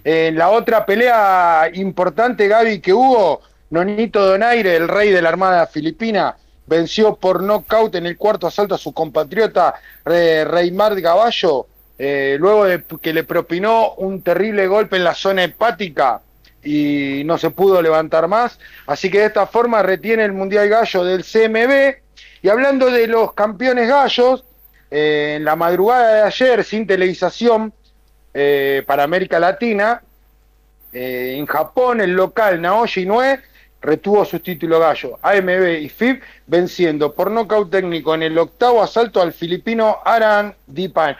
En 0.03 0.37
la 0.37 0.49
otra 0.49 0.85
pelea 0.85 1.69
importante, 1.73 2.47
Gaby, 2.47 2.79
que 2.79 2.93
hubo, 2.93 3.41
Nonito 3.71 4.25
Donaire, 4.25 4.75
el 4.75 4.87
rey 4.87 5.11
de 5.11 5.21
la 5.21 5.29
Armada 5.29 5.67
Filipina, 5.67 6.35
venció 6.67 7.15
por 7.15 7.43
nocaut 7.43 7.93
en 7.95 8.05
el 8.05 8.17
cuarto 8.17 8.47
asalto 8.47 8.75
a 8.75 8.77
su 8.77 8.93
compatriota 8.93 9.75
eh, 10.05 10.45
Reymar 10.47 10.99
Gaballo, 10.99 11.67
eh, 11.97 12.37
luego 12.39 12.65
de 12.65 12.83
que 13.01 13.13
le 13.13 13.23
propinó 13.23 13.93
un 13.95 14.21
terrible 14.21 14.67
golpe 14.67 14.97
en 14.97 15.03
la 15.03 15.15
zona 15.15 15.43
hepática 15.43 16.21
y 16.63 17.21
no 17.25 17.37
se 17.37 17.51
pudo 17.51 17.81
levantar 17.81 18.27
más. 18.27 18.59
Así 18.87 19.09
que 19.09 19.19
de 19.19 19.25
esta 19.25 19.47
forma 19.47 19.81
retiene 19.81 20.25
el 20.25 20.33
Mundial 20.33 20.67
Gallo 20.67 21.03
del 21.03 21.23
CMB. 21.23 22.03
Y 22.41 22.49
hablando 22.49 22.91
de 22.91 23.07
los 23.07 23.33
campeones 23.33 23.87
gallos, 23.87 24.43
eh, 24.91 25.35
en 25.37 25.45
la 25.45 25.55
madrugada 25.55 26.13
de 26.13 26.21
ayer, 26.23 26.63
sin 26.63 26.85
televisación, 26.85 27.73
eh, 28.37 28.83
para 28.85 29.03
América 29.03 29.39
Latina. 29.39 30.03
Eh, 30.91 31.35
en 31.37 31.45
Japón, 31.45 32.01
el 32.01 32.11
local 32.11 32.61
Naoshi 32.61 33.03
Inoue 33.03 33.39
retuvo 33.81 34.25
sus 34.25 34.43
títulos 34.43 34.81
gallo, 34.81 35.17
AMB 35.21 35.79
y 35.79 35.89
FIB, 35.89 36.21
venciendo 36.45 37.13
por 37.13 37.31
nocaut 37.31 37.69
técnico 37.71 38.13
en 38.13 38.23
el 38.23 38.37
octavo 38.37 38.83
asalto 38.83 39.21
al 39.21 39.31
filipino 39.31 39.99
Aran 40.03 40.53
Dipan. 40.67 41.15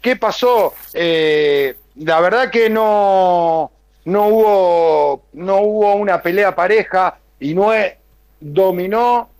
¿Qué 0.00 0.16
pasó? 0.16 0.74
Eh, 0.92 1.76
la 1.96 2.20
verdad 2.20 2.50
que 2.50 2.68
no, 2.68 3.70
no, 4.04 4.26
hubo, 4.28 5.22
no 5.34 5.60
hubo 5.60 5.94
una 5.94 6.20
pelea 6.20 6.54
pareja. 6.56 7.18
Inoue 7.38 7.96
dominó 8.40 9.30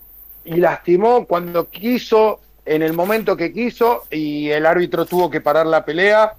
y 0.45 0.57
lastimó 0.57 1.27
cuando 1.27 1.68
quiso, 1.68 2.41
en 2.64 2.83
el 2.83 2.93
momento 2.93 3.37
que 3.37 3.53
quiso, 3.53 4.05
y 4.11 4.49
el 4.51 4.64
árbitro 4.64 5.07
tuvo 5.07 5.29
que 5.29 5.41
parar 5.41 5.66
la 5.66 5.85
pelea 5.85 6.35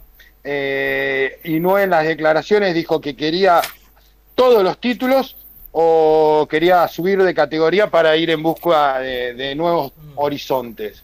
eh, 0.50 1.40
y 1.44 1.60
no 1.60 1.78
en 1.78 1.90
las 1.90 2.06
declaraciones 2.08 2.74
dijo 2.74 3.02
que 3.02 3.16
quería 3.18 3.62
todos 4.34 4.64
los 4.64 4.80
títulos 4.80 5.36
o 5.74 6.48
quería 6.50 6.88
subir 6.88 7.22
de 7.22 7.34
categoría 7.34 7.90
para 7.92 8.16
ir 8.16 8.30
en 8.30 8.42
busca 8.42 9.00
de, 9.00 9.34
de 9.34 9.56
nuevos 9.56 9.92
horizontes. 10.16 11.04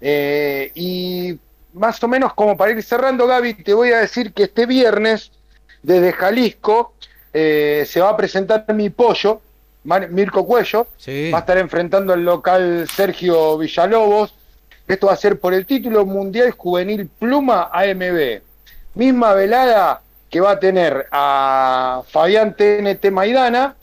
Eh, 0.00 0.70
y 0.74 1.36
más 1.74 2.02
o 2.02 2.08
menos 2.08 2.32
como 2.34 2.56
para 2.56 2.70
ir 2.72 2.82
cerrando, 2.82 3.26
Gaby, 3.26 3.54
te 3.54 3.74
voy 3.74 3.90
a 3.90 3.98
decir 3.98 4.32
que 4.32 4.44
este 4.44 4.66
viernes, 4.66 5.32
desde 5.82 6.12
Jalisco, 6.12 6.94
eh, 7.32 7.84
se 7.86 8.00
va 8.00 8.10
a 8.10 8.16
presentar 8.16 8.64
mi 8.72 8.88
pollo, 8.90 9.40
Mar- 9.84 10.10
Mirko 10.10 10.46
Cuello, 10.46 10.86
Sí. 10.96 11.30
va 11.32 11.38
a 11.38 11.40
estar 11.40 11.58
enfrentando 11.58 12.12
al 12.12 12.24
local 12.24 12.86
Sergio 12.94 13.58
Villalobos. 13.58 14.34
Esto 14.86 15.06
va 15.08 15.12
a 15.14 15.16
ser 15.16 15.38
por 15.38 15.54
el 15.54 15.66
título 15.66 16.04
mundial 16.06 16.50
juvenil 16.52 17.08
Pluma 17.18 17.70
AMB. 17.72 18.40
Misma 18.94 19.34
velada 19.34 20.00
que 20.28 20.40
va 20.40 20.52
a 20.52 20.60
tener 20.60 21.06
a 21.10 22.02
Fabián 22.08 22.54
TNT 22.56 23.10
Maidana, 23.10 23.74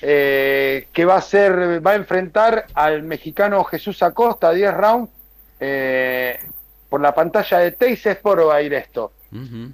eh, 0.00 0.86
que 0.92 1.04
va 1.04 1.16
a 1.16 1.20
ser, 1.20 1.84
va 1.84 1.92
a 1.92 1.96
enfrentar 1.96 2.66
al 2.74 3.02
mexicano 3.02 3.62
Jesús 3.64 4.02
Acosta, 4.02 4.52
10 4.52 4.74
rounds. 4.74 5.10
eh, 5.60 6.38
por 6.88 7.00
la 7.00 7.14
pantalla 7.14 7.58
de 7.60 7.72
Teis 7.72 8.04
Sport 8.04 8.48
va 8.48 8.56
a 8.56 8.62
ir 8.62 8.74
esto. 8.74 9.12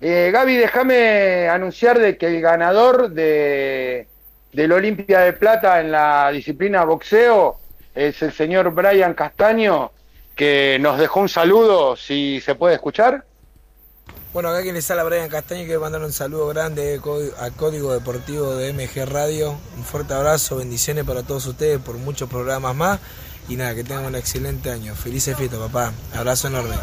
Eh, 0.01 0.31
Gaby, 0.33 0.57
déjame 0.57 1.49
anunciar 1.49 1.99
de 1.99 2.17
que 2.17 2.27
el 2.27 2.41
ganador 2.41 3.11
de, 3.11 4.07
del 4.53 4.71
Olimpia 4.71 5.21
de 5.21 5.33
Plata 5.33 5.81
en 5.81 5.91
la 5.91 6.31
disciplina 6.31 6.85
boxeo 6.85 7.59
es 7.93 8.23
el 8.23 8.31
señor 8.33 8.71
Brian 8.71 9.15
Castaño, 9.15 9.91
que 10.37 10.79
nos 10.81 10.97
dejó 10.99 11.19
un 11.21 11.29
saludo, 11.29 11.97
si 11.97 12.41
se 12.41 12.55
puede 12.55 12.75
escuchar. 12.77 13.25
Bueno, 14.33 14.51
acá 14.51 14.63
quien 14.63 14.75
les 14.75 14.91
habla 14.91 15.05
Brian 15.05 15.29
Castaño, 15.29 15.65
quiero 15.65 15.81
mandar 15.81 16.03
un 16.03 16.13
saludo 16.13 16.49
grande 16.49 17.01
al 17.39 17.53
Código 17.55 17.95
Deportivo 17.95 18.57
de 18.57 18.73
MG 18.73 19.07
Radio. 19.07 19.57
Un 19.77 19.85
fuerte 19.85 20.13
abrazo, 20.13 20.57
bendiciones 20.57 21.05
para 21.05 21.23
todos 21.23 21.47
ustedes 21.47 21.79
por 21.79 21.97
muchos 21.97 22.29
programas 22.29 22.75
más. 22.77 23.01
Y 23.49 23.57
nada, 23.57 23.75
que 23.75 23.83
tengan 23.85 24.05
un 24.05 24.15
excelente 24.15 24.71
año. 24.71 24.95
Felices 24.95 25.35
fiestas, 25.35 25.59
papá. 25.59 25.93
Abrazo 26.15 26.49
enorme. 26.49 26.75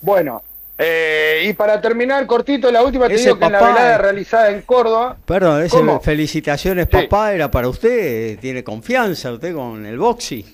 Bueno, 0.00 0.42
eh, 0.78 1.42
y 1.44 1.52
para 1.52 1.78
terminar 1.78 2.26
cortito, 2.26 2.70
la 2.72 2.82
última 2.82 3.06
te 3.06 3.16
Ese 3.16 3.24
digo 3.24 3.38
que 3.38 3.44
en 3.44 3.52
la 3.52 3.58
velada 3.60 3.98
realizada 3.98 4.50
en 4.50 4.62
Córdoba. 4.62 5.18
Perdón, 5.26 5.68
felicitaciones 6.02 6.88
Sí. 6.90 6.96
papá, 6.96 7.34
era 7.34 7.50
para 7.50 7.68
usted, 7.68 8.38
tiene 8.38 8.64
confianza 8.64 9.30
usted 9.30 9.54
con 9.54 9.84
el 9.84 9.98
boxy. 9.98 10.46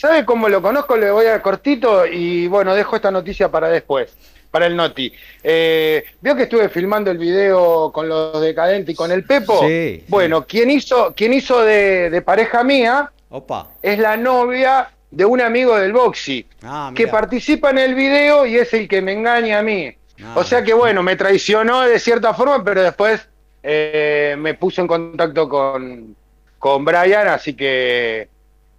¿Sabe 0.00 0.24
cómo 0.24 0.48
lo 0.48 0.62
conozco? 0.62 0.96
Le 0.96 1.10
voy 1.10 1.26
a 1.26 1.42
cortito 1.42 2.06
y 2.06 2.46
bueno, 2.48 2.74
dejo 2.74 2.96
esta 2.96 3.10
noticia 3.10 3.50
para 3.50 3.68
después, 3.68 4.16
para 4.50 4.64
el 4.66 4.74
Noti. 4.74 5.12
Eh, 5.42 6.02
Vio 6.22 6.34
que 6.34 6.44
estuve 6.44 6.70
filmando 6.70 7.10
el 7.10 7.18
video 7.18 7.92
con 7.92 8.08
los 8.08 8.40
decadentes 8.40 8.94
y 8.94 8.96
con 8.96 9.12
el 9.12 9.24
Pepo. 9.24 9.60
Sí, 9.60 10.02
Bueno, 10.08 10.46
quien 10.46 10.70
hizo, 10.70 11.12
quien 11.14 11.34
hizo 11.34 11.62
de, 11.62 12.08
de 12.08 12.22
pareja 12.22 12.64
mía 12.64 13.12
Opa. 13.28 13.68
es 13.82 13.98
la 13.98 14.16
novia 14.16 14.88
de 15.10 15.26
un 15.26 15.42
amigo 15.42 15.76
del 15.76 15.92
Boxy, 15.92 16.46
Ah, 16.62 16.92
que 16.94 17.06
participa 17.06 17.68
en 17.68 17.78
el 17.78 17.94
video 17.94 18.46
y 18.46 18.56
es 18.56 18.72
el 18.72 18.88
que 18.88 19.02
me 19.02 19.12
engaña 19.12 19.58
a 19.58 19.62
mí. 19.62 19.94
Ah. 20.24 20.32
O 20.36 20.44
sea 20.44 20.64
que 20.64 20.72
bueno, 20.72 21.02
me 21.02 21.14
traicionó 21.16 21.82
de 21.82 21.98
cierta 21.98 22.32
forma, 22.32 22.64
pero 22.64 22.82
después 22.82 23.28
eh, 23.62 24.34
me 24.38 24.54
puso 24.54 24.80
en 24.80 24.86
contacto 24.86 25.46
con, 25.46 26.16
con 26.58 26.86
Brian, 26.86 27.28
así 27.28 27.52
que 27.52 28.29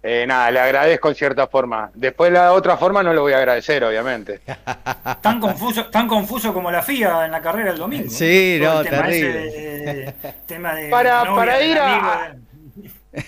eh, 0.02 0.24
nada, 0.26 0.50
le 0.50 0.58
agradezco 0.60 1.08
en 1.08 1.14
cierta 1.14 1.46
forma. 1.46 1.90
Después 1.94 2.32
la 2.32 2.52
otra 2.52 2.76
forma 2.76 3.02
no 3.02 3.12
lo 3.12 3.22
voy 3.22 3.32
a 3.34 3.38
agradecer, 3.38 3.84
obviamente. 3.84 4.40
Tan 5.20 5.38
confuso, 5.40 5.86
tan 5.86 6.08
confuso 6.08 6.52
como 6.52 6.70
la 6.70 6.82
FIA 6.82 7.24
en 7.26 7.30
la 7.30 7.40
carrera 7.40 7.70
del 7.70 7.78
domingo. 7.78 8.10
Sí, 8.10 8.58
no, 8.60 8.80
el 8.80 8.88
tema 8.88 9.02
terrible. 9.06 9.46
ese 9.48 9.56
de- 9.94 10.14
tema 10.46 10.74
de 10.74 10.88
Para- 10.90 11.24
novia, 11.24 11.34
para 11.36 11.62
ir 11.62 11.78
a- 11.78 12.32
de- 12.32 12.42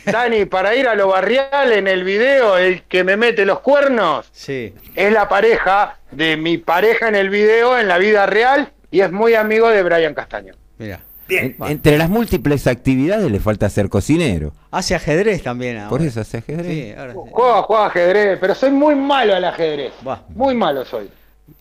Dani, 0.11 0.47
para 0.47 0.75
ir 0.75 0.89
a 0.89 0.95
lo 0.95 1.09
barrial 1.09 1.73
en 1.73 1.87
el 1.87 2.05
video, 2.05 2.57
el 2.57 2.83
que 2.85 3.05
me 3.05 3.17
mete 3.19 3.45
los 3.45 3.61
cuernos 3.61 4.29
Sí. 4.33 4.75
es 4.95 5.13
la 5.13 5.29
pareja 5.29 5.99
de 6.11 6.37
mi 6.39 6.57
pareja 6.59 7.07
en 7.09 7.15
el 7.15 7.29
video, 7.29 7.79
en 7.79 7.87
la 7.89 7.99
vida 7.99 8.25
real, 8.27 8.73
y 8.91 9.01
es 9.03 9.13
muy 9.13 9.35
amigo 9.35 9.69
de 9.69 9.83
Brian 9.83 10.15
Castaño. 10.15 10.55
Mira. 10.79 11.01
Bien. 11.29 11.57
En- 11.59 11.67
entre 11.71 11.97
las 11.99 12.11
múltiples 12.11 12.67
actividades 12.67 13.31
le 13.31 13.41
falta 13.41 13.69
ser 13.71 13.89
cocinero. 13.89 14.53
Hace 14.71 14.95
ajedrez 14.95 15.43
también 15.43 15.77
ahora. 15.79 15.89
Por 15.89 16.03
eso 16.03 16.21
hace 16.21 16.39
ajedrez. 16.39 16.67
Sí, 16.67 16.95
ahora 16.97 17.13
sí. 17.13 17.19
Juego, 17.31 17.63
juego 17.63 17.83
ajedrez, 17.85 18.39
pero 18.41 18.55
soy 18.55 18.71
muy 18.71 18.95
malo 18.95 19.35
al 19.35 19.45
ajedrez. 19.45 19.93
Buah. 20.03 20.19
Muy 20.31 20.55
malo 20.55 20.85
soy. 20.85 21.09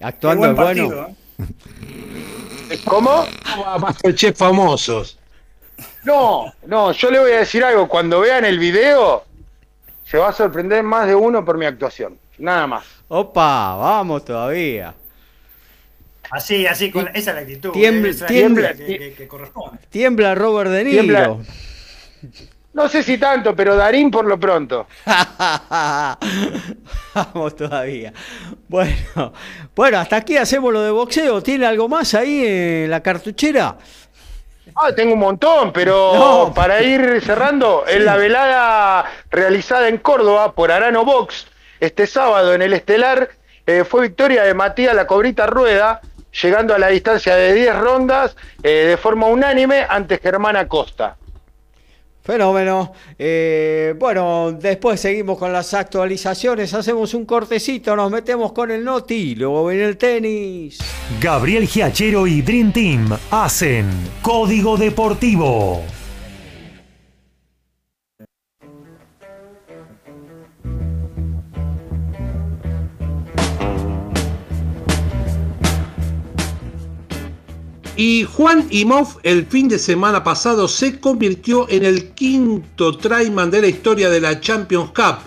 Actuando 0.01 0.47
es 0.47 0.55
buen 0.55 0.65
bueno. 0.75 0.89
partido, 0.89 1.07
¿eh? 2.71 2.79
¿Cómo? 2.85 3.25
Masterchef 3.79 4.37
famosos. 4.37 5.17
No, 6.03 6.51
no, 6.67 6.91
yo 6.91 7.11
le 7.11 7.19
voy 7.19 7.31
a 7.31 7.39
decir 7.39 7.63
algo. 7.63 7.87
Cuando 7.87 8.19
vean 8.19 8.45
el 8.45 8.59
video, 8.59 9.23
se 10.05 10.17
va 10.17 10.29
a 10.29 10.33
sorprender 10.33 10.83
más 10.83 11.07
de 11.07 11.15
uno 11.15 11.43
por 11.45 11.57
mi 11.57 11.65
actuación. 11.65 12.17
Nada 12.37 12.67
más. 12.67 12.83
Opa, 13.07 13.75
vamos 13.75 14.25
todavía. 14.25 14.93
Así, 16.33 16.65
así, 16.65 16.89
con, 16.91 17.07
esa 17.09 17.29
es 17.31 17.35
la 17.35 17.41
actitud. 17.41 17.71
Tiembla- 17.71 18.09
es 18.09 18.21
la 18.21 18.27
tiembla- 18.27 18.69
actitud 18.69 18.87
que, 18.87 18.97
que- 18.99 19.13
que 19.13 19.27
corresponde. 19.27 19.77
Tiembla 19.89 20.33
Robert 20.35 20.71
De 20.71 20.83
Niro. 20.83 21.01
Tiembla. 21.03 21.37
No 22.73 22.89
sé 22.89 23.03
si 23.03 23.19
tanto, 23.19 23.55
pero 23.55 23.75
Darín 23.75 24.09
por 24.09 24.25
lo 24.25 24.39
pronto. 24.39 24.87
Vamos 27.13 27.55
todavía. 27.55 28.11
Bueno, 28.67 29.31
bueno, 29.75 29.99
hasta 29.99 30.15
aquí 30.15 30.37
hacemos 30.37 30.73
lo 30.73 30.81
de 30.81 30.89
boxeo. 30.89 31.43
¿Tiene 31.43 31.67
algo 31.67 31.87
más 31.87 32.15
ahí 32.15 32.43
en 32.45 32.89
la 32.89 33.01
cartuchera? 33.03 33.77
Ah, 34.75 34.91
tengo 34.95 35.13
un 35.13 35.19
montón, 35.19 35.71
pero 35.71 36.13
No. 36.47 36.53
para 36.53 36.81
ir 36.81 37.21
cerrando, 37.23 37.83
en 37.87 38.05
la 38.05 38.15
velada 38.17 39.05
realizada 39.29 39.87
en 39.87 39.97
Córdoba 39.99 40.53
por 40.53 40.71
Arano 40.71 41.05
Box, 41.05 41.45
este 41.79 42.07
sábado 42.07 42.55
en 42.55 42.63
el 42.63 42.73
Estelar, 42.73 43.29
eh, 43.67 43.83
fue 43.83 44.01
victoria 44.01 44.43
de 44.43 44.53
Matías 44.55 44.95
La 44.95 45.05
Cobrita 45.05 45.45
Rueda, 45.45 46.01
llegando 46.41 46.73
a 46.73 46.79
la 46.79 46.87
distancia 46.87 47.35
de 47.35 47.53
10 47.53 47.75
rondas 47.77 48.35
eh, 48.61 48.69
de 48.69 48.97
forma 48.97 49.27
unánime 49.27 49.85
ante 49.87 50.17
Germán 50.17 50.55
Acosta. 50.55 51.17
Fenómeno. 52.23 52.93
Eh, 53.19 53.95
bueno, 53.99 54.53
después 54.53 55.01
seguimos 55.01 55.37
con 55.37 55.51
las 55.51 55.73
actualizaciones. 55.73 56.73
Hacemos 56.73 57.13
un 57.13 57.25
cortecito, 57.25 57.97
nos 57.97 58.09
metemos 58.09 58.53
con 58.53 58.71
el 58.71 58.83
Noti, 58.83 59.35
luego 59.35 59.67
viene 59.67 59.83
el 59.83 59.97
tenis. 59.97 60.79
Gabriel 61.19 61.67
Giachero 61.67 62.25
y 62.25 62.41
Dream 62.41 62.71
Team 62.71 63.17
hacen 63.29 63.89
Código 64.21 64.77
Deportivo. 64.77 65.83
Y 77.95 78.23
Juan 78.23 78.65
Imhoff 78.71 79.17
el 79.21 79.45
fin 79.45 79.67
de 79.67 79.77
semana 79.77 80.23
pasado 80.23 80.67
se 80.67 80.99
convirtió 80.99 81.69
en 81.69 81.85
el 81.85 82.09
quinto 82.13 82.97
tryman 82.97 83.51
de 83.51 83.61
la 83.61 83.67
historia 83.67 84.09
de 84.09 84.19
la 84.19 84.39
Champions 84.39 84.89
Cup. 84.95 85.19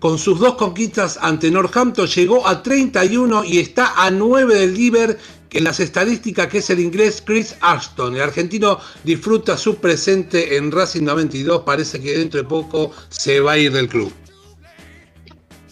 Con 0.00 0.18
sus 0.18 0.38
dos 0.38 0.56
conquistas 0.56 1.18
ante 1.22 1.50
Northampton 1.50 2.06
llegó 2.06 2.46
a 2.46 2.62
31 2.62 3.44
y 3.44 3.58
está 3.58 3.94
a 3.96 4.10
9 4.10 4.54
del 4.54 4.74
líder 4.74 5.18
en 5.50 5.64
las 5.64 5.80
estadísticas 5.80 6.48
que 6.48 6.58
es 6.58 6.68
el 6.68 6.80
inglés 6.80 7.22
Chris 7.24 7.56
Ashton. 7.62 8.14
El 8.14 8.22
argentino 8.22 8.78
disfruta 9.02 9.56
su 9.56 9.76
presente 9.76 10.56
en 10.56 10.70
Racing 10.70 11.04
92, 11.04 11.62
parece 11.62 12.00
que 12.00 12.18
dentro 12.18 12.42
de 12.42 12.48
poco 12.48 12.92
se 13.08 13.40
va 13.40 13.52
a 13.52 13.58
ir 13.58 13.72
del 13.72 13.88
club. 13.88 14.12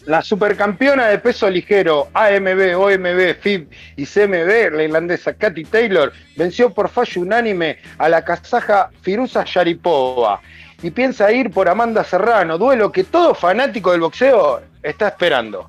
La 0.08 0.22
supercampeona 0.22 1.08
de 1.08 1.18
peso 1.18 1.50
ligero 1.50 2.08
AMB, 2.14 2.78
OMB, 2.78 3.34
FIB 3.42 3.68
y 3.94 4.06
CMB, 4.06 4.74
la 4.74 4.82
irlandesa 4.84 5.34
Katy 5.34 5.64
Taylor, 5.64 6.10
venció 6.34 6.72
por 6.72 6.88
fallo 6.88 7.20
unánime 7.20 7.76
a 7.98 8.08
la 8.08 8.24
kazaja 8.24 8.88
Firuza 9.02 9.44
Sharipova 9.44 10.40
y 10.82 10.90
piensa 10.92 11.30
ir 11.30 11.50
por 11.50 11.68
Amanda 11.68 12.04
Serrano, 12.04 12.56
duelo 12.56 12.90
que 12.90 13.04
todo 13.04 13.34
fanático 13.34 13.92
del 13.92 14.00
boxeo 14.00 14.62
está 14.82 15.08
esperando. 15.08 15.68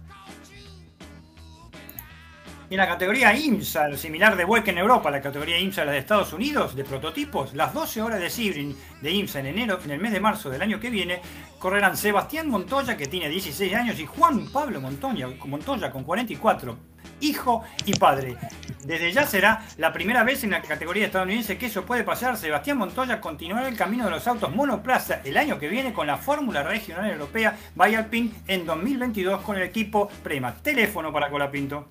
Y 2.71 2.77
la 2.77 2.87
categoría 2.87 3.35
IMSA, 3.35 3.97
similar 3.97 4.37
de 4.37 4.45
WEC 4.45 4.67
en 4.67 4.77
Europa, 4.77 5.09
la 5.09 5.21
categoría 5.21 5.57
IMSA 5.57 5.85
la 5.85 5.91
de 5.91 5.97
Estados 5.97 6.33
Unidos, 6.33 6.75
de 6.75 6.83
prototipos, 6.83 7.55
las 7.55 7.73
12 7.73 7.99
horas 7.99 8.19
de 8.19 8.29
Sibrin 8.29 8.77
de 9.01 9.11
IMSA 9.11 9.39
en 9.39 9.47
enero, 9.47 9.79
en 9.83 9.89
el 9.89 9.99
mes 9.99 10.11
de 10.11 10.19
marzo 10.19 10.51
del 10.51 10.61
año 10.61 10.79
que 10.79 10.91
viene, 10.91 11.19
correrán 11.57 11.97
Sebastián 11.97 12.47
Montoya, 12.47 12.95
que 12.95 13.07
tiene 13.07 13.27
16 13.27 13.73
años, 13.73 13.99
y 13.99 14.05
Juan 14.05 14.51
Pablo 14.51 14.79
Montoya, 14.81 15.27
Montoya 15.45 15.89
con 15.89 16.03
44, 16.03 16.77
hijo 17.21 17.63
y 17.87 17.95
padre. 17.95 18.37
Desde 18.85 19.13
ya 19.13 19.25
será 19.25 19.65
la 19.77 19.91
primera 19.91 20.23
vez 20.23 20.43
en 20.43 20.51
la 20.51 20.61
categoría 20.61 21.07
estadounidense 21.07 21.57
que 21.57 21.65
eso 21.65 21.87
puede 21.87 22.03
pasar. 22.03 22.37
Sebastián 22.37 22.77
Montoya 22.77 23.19
continuará 23.19 23.67
el 23.67 23.77
camino 23.77 24.05
de 24.05 24.11
los 24.11 24.27
autos 24.27 24.53
monoplaza 24.53 25.21
el 25.23 25.37
año 25.37 25.57
que 25.57 25.69
viene 25.69 25.91
con 25.91 26.05
la 26.05 26.17
Fórmula 26.17 26.61
Regional 26.61 27.09
Europea 27.09 27.57
Vallalpin 27.75 28.31
en 28.47 28.67
2022 28.67 29.41
con 29.41 29.57
el 29.57 29.63
equipo 29.63 30.07
Prema. 30.21 30.53
Teléfono 30.53 31.11
para 31.11 31.31
Colapinto. 31.31 31.89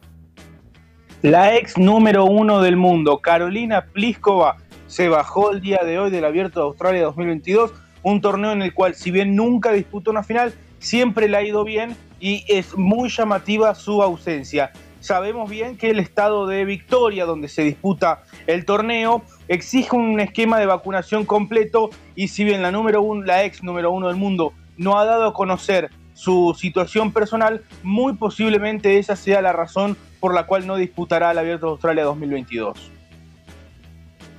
La 1.22 1.56
ex 1.56 1.76
número 1.76 2.26
uno 2.26 2.62
del 2.62 2.76
mundo, 2.76 3.18
Carolina 3.18 3.86
Pliskova, 3.92 4.58
se 4.86 5.08
bajó 5.08 5.50
el 5.50 5.60
día 5.60 5.80
de 5.84 5.98
hoy 5.98 6.12
del 6.12 6.24
Abierto 6.24 6.60
de 6.60 6.66
Australia 6.66 7.02
2022, 7.02 7.72
un 8.04 8.20
torneo 8.20 8.52
en 8.52 8.62
el 8.62 8.72
cual, 8.72 8.94
si 8.94 9.10
bien 9.10 9.34
nunca 9.34 9.72
disputó 9.72 10.12
una 10.12 10.22
final, 10.22 10.54
siempre 10.78 11.28
le 11.28 11.36
ha 11.36 11.42
ido 11.42 11.64
bien 11.64 11.96
y 12.20 12.44
es 12.46 12.78
muy 12.78 13.08
llamativa 13.08 13.74
su 13.74 14.00
ausencia. 14.00 14.70
Sabemos 15.00 15.50
bien 15.50 15.76
que 15.76 15.90
el 15.90 15.98
estado 15.98 16.46
de 16.46 16.64
Victoria, 16.64 17.24
donde 17.24 17.48
se 17.48 17.62
disputa 17.62 18.22
el 18.46 18.64
torneo, 18.64 19.22
exige 19.48 19.96
un 19.96 20.20
esquema 20.20 20.60
de 20.60 20.66
vacunación 20.66 21.24
completo 21.24 21.90
y 22.14 22.28
si 22.28 22.44
bien 22.44 22.62
la 22.62 22.70
número 22.70 23.02
uno, 23.02 23.24
la 23.24 23.42
ex 23.42 23.64
número 23.64 23.90
uno 23.90 24.06
del 24.06 24.16
mundo, 24.16 24.52
no 24.76 25.00
ha 25.00 25.04
dado 25.04 25.26
a 25.26 25.34
conocer 25.34 25.90
su 26.18 26.52
situación 26.58 27.12
personal, 27.12 27.62
muy 27.84 28.14
posiblemente 28.14 28.98
esa 28.98 29.14
sea 29.14 29.40
la 29.40 29.52
razón 29.52 29.96
por 30.18 30.34
la 30.34 30.46
cual 30.46 30.66
no 30.66 30.74
disputará 30.74 31.30
el 31.30 31.38
Abierto 31.38 31.66
de 31.66 31.72
Australia 31.72 32.04
2022. 32.04 32.97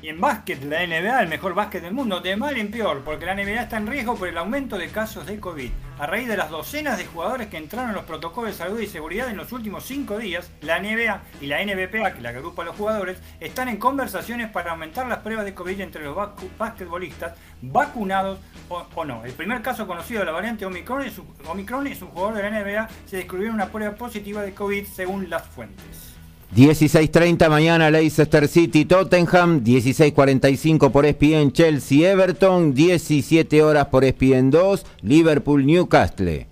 Y 0.01 0.07
en 0.07 0.21
básquet, 0.21 0.63
la 0.63 0.85
NBA, 0.87 1.23
el 1.23 1.27
mejor 1.27 1.53
básquet 1.53 1.83
del 1.83 1.93
mundo, 1.93 2.21
de 2.21 2.37
mal 2.37 2.55
en 2.55 2.71
peor, 2.71 3.01
porque 3.03 3.25
la 3.25 3.35
NBA 3.35 3.63
está 3.63 3.75
en 3.75 3.87
riesgo 3.87 4.15
por 4.15 4.29
el 4.29 4.37
aumento 4.37 4.77
de 4.77 4.87
casos 4.87 5.25
de 5.25 5.41
COVID. 5.41 5.69
A 5.99 6.05
raíz 6.05 6.29
de 6.29 6.37
las 6.37 6.49
docenas 6.49 6.97
de 6.97 7.05
jugadores 7.05 7.47
que 7.47 7.57
entraron 7.57 7.89
en 7.89 7.95
los 7.97 8.05
protocolos 8.05 8.51
de 8.51 8.57
salud 8.57 8.79
y 8.79 8.87
seguridad 8.87 9.29
en 9.29 9.35
los 9.35 9.51
últimos 9.51 9.83
cinco 9.83 10.17
días, 10.17 10.51
la 10.61 10.79
NBA 10.79 11.21
y 11.41 11.47
la 11.47 11.61
NBPA, 11.61 12.13
que 12.13 12.21
la 12.21 12.29
agrupa 12.29 12.61
a 12.61 12.65
los 12.65 12.77
jugadores, 12.77 13.17
están 13.41 13.67
en 13.67 13.75
conversaciones 13.75 14.49
para 14.49 14.71
aumentar 14.71 15.05
las 15.07 15.19
pruebas 15.19 15.43
de 15.43 15.53
COVID 15.53 15.81
entre 15.81 16.05
los 16.05 16.15
basquetbolistas 16.57 17.33
vacunados 17.61 18.39
o, 18.69 19.03
no. 19.03 19.25
El 19.25 19.33
primer 19.33 19.61
caso 19.61 19.85
conocido 19.85 20.21
de 20.21 20.27
la 20.27 20.31
variante 20.31 20.65
Omicron 20.65 21.01
es, 21.01 21.19
Omicron 21.45 21.87
es 21.87 22.01
un 22.01 22.07
jugador 22.09 22.35
de 22.35 22.49
la 22.49 22.61
NBA, 22.61 22.89
se 23.05 23.17
descubrió 23.17 23.51
una 23.51 23.67
prueba 23.67 23.95
positiva 23.95 24.43
de 24.43 24.53
COVID 24.53 24.85
según 24.85 25.29
las 25.29 25.45
fuentes. 25.45 26.08
16.30 26.55 27.47
mañana 27.47 27.91
Leicester 27.91 28.47
City 28.47 28.83
Tottenham, 28.85 29.63
16.45 29.63 30.91
por 30.91 31.05
ESPN 31.05 31.51
Chelsea 31.51 32.11
Everton, 32.11 32.73
17 32.73 33.61
horas 33.61 33.85
por 33.85 34.03
ESPN 34.03 34.49
2 34.49 34.83
Liverpool 35.03 35.63
Newcastle. 35.63 36.47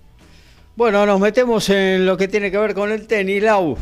Bueno, 0.76 1.04
nos 1.04 1.18
metemos 1.18 1.68
en 1.70 2.06
lo 2.06 2.16
que 2.16 2.28
tiene 2.28 2.52
que 2.52 2.58
ver 2.58 2.74
con 2.74 2.92
el 2.92 3.08
tenis, 3.08 3.42
Lau. 3.42 3.76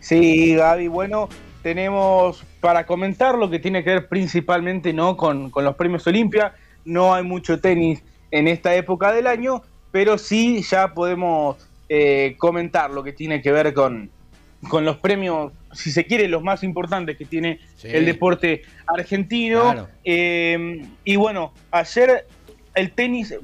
Sí, 0.00 0.54
Gaby, 0.54 0.88
bueno, 0.88 1.28
tenemos 1.62 2.42
para 2.60 2.86
comentar 2.86 3.36
lo 3.36 3.50
que 3.50 3.58
tiene 3.58 3.84
que 3.84 3.90
ver 3.90 4.08
principalmente 4.08 4.94
¿no? 4.94 5.18
con, 5.18 5.50
con 5.50 5.64
los 5.64 5.76
premios 5.76 6.06
Olimpia. 6.06 6.54
No 6.86 7.12
hay 7.12 7.24
mucho 7.24 7.60
tenis 7.60 8.02
en 8.30 8.48
esta 8.48 8.74
época 8.74 9.12
del 9.12 9.26
año, 9.26 9.62
pero 9.92 10.16
sí 10.16 10.62
ya 10.62 10.94
podemos 10.94 11.58
eh, 11.90 12.36
comentar 12.38 12.90
lo 12.90 13.02
que 13.02 13.12
tiene 13.12 13.42
que 13.42 13.52
ver 13.52 13.74
con, 13.74 14.10
con 14.68 14.84
los 14.84 14.96
premios, 14.98 15.52
si 15.72 15.90
se 15.90 16.04
quiere, 16.04 16.28
los 16.28 16.42
más 16.42 16.62
importantes 16.62 17.16
que 17.16 17.24
tiene 17.24 17.60
el 17.82 18.04
deporte 18.04 18.62
argentino. 18.86 19.88
Eh, 20.04 20.86
y 21.04 21.16
bueno, 21.16 21.52
ayer 21.70 22.26
el 22.74 22.90
tenis, 22.92 23.34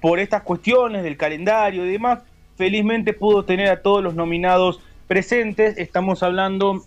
por 0.00 0.18
estas 0.18 0.42
cuestiones 0.42 1.02
del 1.02 1.16
calendario 1.16 1.84
y 1.84 1.92
demás, 1.92 2.20
felizmente 2.56 3.12
pudo 3.12 3.44
tener 3.44 3.68
a 3.68 3.82
todos 3.82 4.02
los 4.02 4.14
nominados 4.14 4.80
presentes. 5.06 5.78
Estamos 5.78 6.22
hablando 6.22 6.84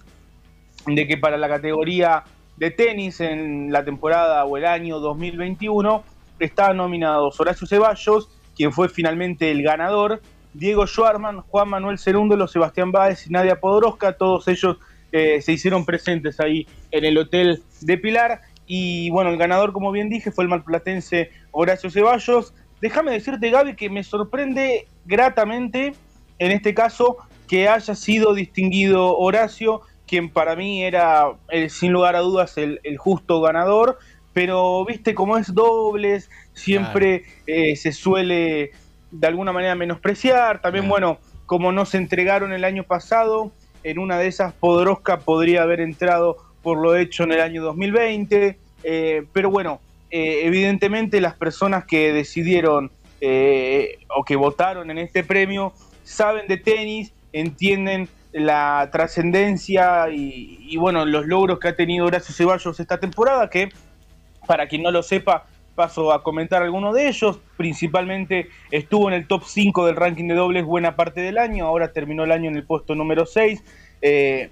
de 0.86 1.08
que 1.08 1.18
para 1.18 1.38
la 1.38 1.48
categoría 1.48 2.24
de 2.58 2.72
tenis 2.72 3.22
en 3.22 3.72
la 3.72 3.84
temporada 3.84 4.46
o 4.46 4.58
el 4.58 4.66
año 4.66 5.00
2021 5.00 6.04
estaban 6.40 6.78
nominados 6.78 7.40
Horacio 7.40 7.68
Ceballos, 7.68 8.30
quien 8.56 8.72
fue 8.72 8.90
finalmente 8.90 9.52
el 9.52 9.64
ganador, 9.64 10.22
Diego 10.54 10.86
Schwarman, 10.86 11.42
Juan 11.42 11.70
Manuel 11.70 11.98
Cerúndolo, 11.98 12.48
Sebastián 12.48 12.92
Báez 12.92 13.28
y 13.28 13.30
Nadia 13.30 13.60
Podoroska, 13.60 14.14
todos 14.14 14.48
ellos 14.48 14.78
eh, 15.12 15.42
se 15.42 15.52
hicieron 15.54 15.86
presentes 15.86 16.40
ahí 16.40 16.68
en 16.92 17.06
el 17.06 17.18
hotel 17.18 17.64
de 17.82 17.98
Pilar. 17.98 18.42
Y 18.66 19.10
bueno, 19.10 19.30
el 19.30 19.38
ganador, 19.38 19.74
como 19.74 19.92
bien 19.92 20.10
dije, 20.10 20.32
fue 20.32 20.44
el 20.44 20.50
malplatense 20.50 21.32
Horacio 21.52 21.90
Ceballos. 21.90 22.54
Déjame 22.80 23.12
decirte, 23.12 23.50
Gaby, 23.50 23.76
que 23.76 23.90
me 23.90 24.04
sorprende 24.04 24.88
gratamente, 25.06 25.94
en 26.40 26.52
este 26.52 26.74
caso, 26.74 27.18
que 27.48 27.68
haya 27.68 27.96
sido 27.96 28.34
distinguido 28.34 29.18
Horacio, 29.18 29.82
quien 30.08 30.30
para 30.30 30.56
mí 30.56 30.84
era, 30.84 31.34
eh, 31.50 31.70
sin 31.70 31.92
lugar 31.92 32.16
a 32.16 32.20
dudas, 32.20 32.58
el, 32.58 32.80
justo 32.98 33.42
ganador. 33.42 34.00
Pero, 34.34 34.86
viste, 34.86 35.14
como 35.14 35.38
es 35.38 35.54
dobles, 35.54 36.30
siempre 36.54 37.26
eh, 37.48 37.76
se 37.76 37.92
suele 37.92 38.72
de 39.12 39.28
alguna 39.28 39.52
manera 39.52 39.76
menospreciar. 39.76 40.62
También, 40.62 40.88
bueno, 40.88 41.20
como 41.46 41.72
no 41.72 41.86
se 41.86 41.98
entregaron 41.98 42.54
el 42.54 42.64
año 42.64 42.84
pasado, 42.84 43.52
en 43.84 44.00
una 44.00 44.18
de 44.18 44.28
esas 44.28 44.54
Podoroska 44.54 45.20
podría 45.20 45.64
haber 45.64 45.82
entrado 45.82 46.38
por 46.62 46.78
lo 46.78 46.96
hecho 46.96 47.24
en 47.24 47.34
el 47.34 47.42
año 47.42 47.64
2020. 47.64 48.58
Eh, 48.84 49.24
pero 49.34 49.50
bueno, 49.50 49.80
eh, 50.10 50.42
evidentemente 50.44 51.22
las 51.22 51.36
personas 51.36 51.86
que 51.86 52.14
decidieron 52.14 52.92
eh, 53.20 54.00
o 54.16 54.24
que 54.24 54.36
votaron 54.36 54.90
en 54.92 54.98
este 54.98 55.24
premio 55.24 55.74
saben 56.04 56.48
de 56.48 56.58
tenis, 56.58 57.14
entienden 57.34 58.10
la 58.34 58.90
trascendencia 58.92 60.10
y, 60.10 60.58
y, 60.62 60.78
bueno, 60.78 61.06
los 61.06 61.28
logros 61.28 61.60
que 61.60 61.68
ha 61.68 61.76
tenido 61.76 62.06
Horacio 62.06 62.34
Ceballos 62.34 62.80
esta 62.80 63.00
temporada, 63.00 63.50
que 63.50 63.70
para 64.48 64.68
quien 64.68 64.82
no 64.84 64.92
lo 64.92 65.04
sepa, 65.04 65.46
paso 65.76 66.12
a 66.12 66.24
comentar 66.24 66.62
algunos 66.64 66.94
de 66.96 67.08
ellos. 67.08 67.40
Principalmente 67.58 68.50
estuvo 68.72 69.08
en 69.08 69.16
el 69.16 69.28
top 69.28 69.44
5 69.46 69.86
del 69.86 69.96
ranking 69.96 70.28
de 70.28 70.36
dobles 70.36 70.66
buena 70.66 70.96
parte 70.96 71.22
del 71.22 71.38
año, 71.38 71.66
ahora 71.66 71.92
terminó 71.92 72.24
el 72.24 72.32
año 72.32 72.50
en 72.50 72.56
el 72.56 72.64
puesto 72.64 72.96
número 72.96 73.26
6. 73.26 73.64
Eh, 74.02 74.50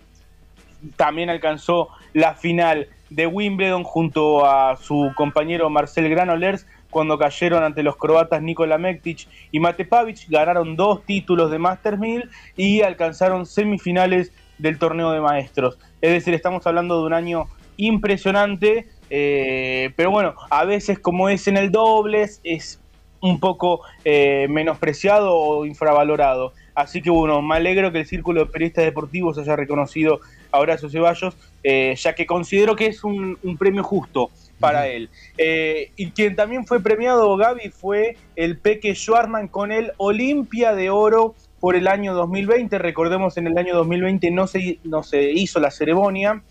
también 0.95 1.29
alcanzó 1.29 1.89
la 2.13 2.35
final 2.35 2.87
de 3.09 3.27
Wimbledon 3.27 3.83
junto 3.83 4.45
a 4.45 4.77
su 4.77 5.11
compañero 5.15 5.69
Marcel 5.69 6.09
Granolers 6.09 6.65
cuando 6.89 7.17
cayeron 7.17 7.63
ante 7.63 7.83
los 7.83 7.97
croatas 7.97 8.41
Nikola 8.41 8.77
Mektic 8.77 9.27
y 9.51 9.59
Mate 9.59 9.85
Pavic, 9.85 10.27
ganaron 10.27 10.75
dos 10.75 11.03
títulos 11.05 11.51
de 11.51 11.59
Masters 11.59 11.99
1000 11.99 12.29
y 12.55 12.81
alcanzaron 12.81 13.45
semifinales 13.45 14.31
del 14.57 14.79
torneo 14.79 15.11
de 15.11 15.21
maestros. 15.21 15.77
Es 16.01 16.11
decir, 16.11 16.33
estamos 16.33 16.65
hablando 16.65 16.99
de 16.99 17.07
un 17.07 17.13
año 17.13 17.45
impresionante 17.79 18.85
eh, 19.09 19.91
pero 19.95 20.11
bueno, 20.11 20.35
a 20.49 20.65
veces 20.65 20.99
como 20.99 21.29
es 21.29 21.47
en 21.47 21.57
el 21.57 21.71
dobles, 21.71 22.39
es 22.43 22.79
un 23.21 23.39
poco 23.39 23.81
eh, 24.05 24.47
menospreciado 24.49 25.35
o 25.35 25.65
infravalorado. 25.65 26.53
Así 26.75 27.01
que 27.01 27.09
bueno, 27.09 27.41
me 27.41 27.55
alegro 27.55 27.91
que 27.91 27.99
el 27.99 28.05
Círculo 28.05 28.45
de 28.45 28.51
Periodistas 28.51 28.85
Deportivos 28.85 29.37
haya 29.37 29.55
reconocido 29.55 30.21
a 30.51 30.59
Horacio 30.59 30.89
Ceballos, 30.89 31.35
eh, 31.63 31.93
ya 31.97 32.15
que 32.15 32.25
considero 32.25 32.75
que 32.75 32.85
es 32.85 33.03
un, 33.03 33.37
premio 33.57 33.83
justo 33.83 34.29
para 34.59 34.87
él. 34.87 35.09
y 35.37 36.11
quien 36.11 36.35
también 36.35 36.65
fue 36.65 36.81
premiado, 36.81 37.35
Gaby, 37.35 37.69
fue 37.69 38.17
el 38.35 38.57
Peque 38.57 38.93
Schwarman 38.93 39.47
con 39.47 39.71
el 39.71 39.91
Olimpia 39.97 40.73
de 40.73 40.89
Oro 40.89 41.35
por 41.59 41.75
el 41.75 41.87
año 41.87 42.13
2020. 42.13 42.77
Recordemos, 42.77 43.37
en 43.37 43.47
el 43.47 43.57
año 43.57 43.75
2020 43.75 44.31
no 44.31 44.47
se, 44.47 44.79
no 44.83 45.03
se 45.03 45.31
hizo 45.31 45.59
la 45.59 45.71
ceremonia. 45.71 46.41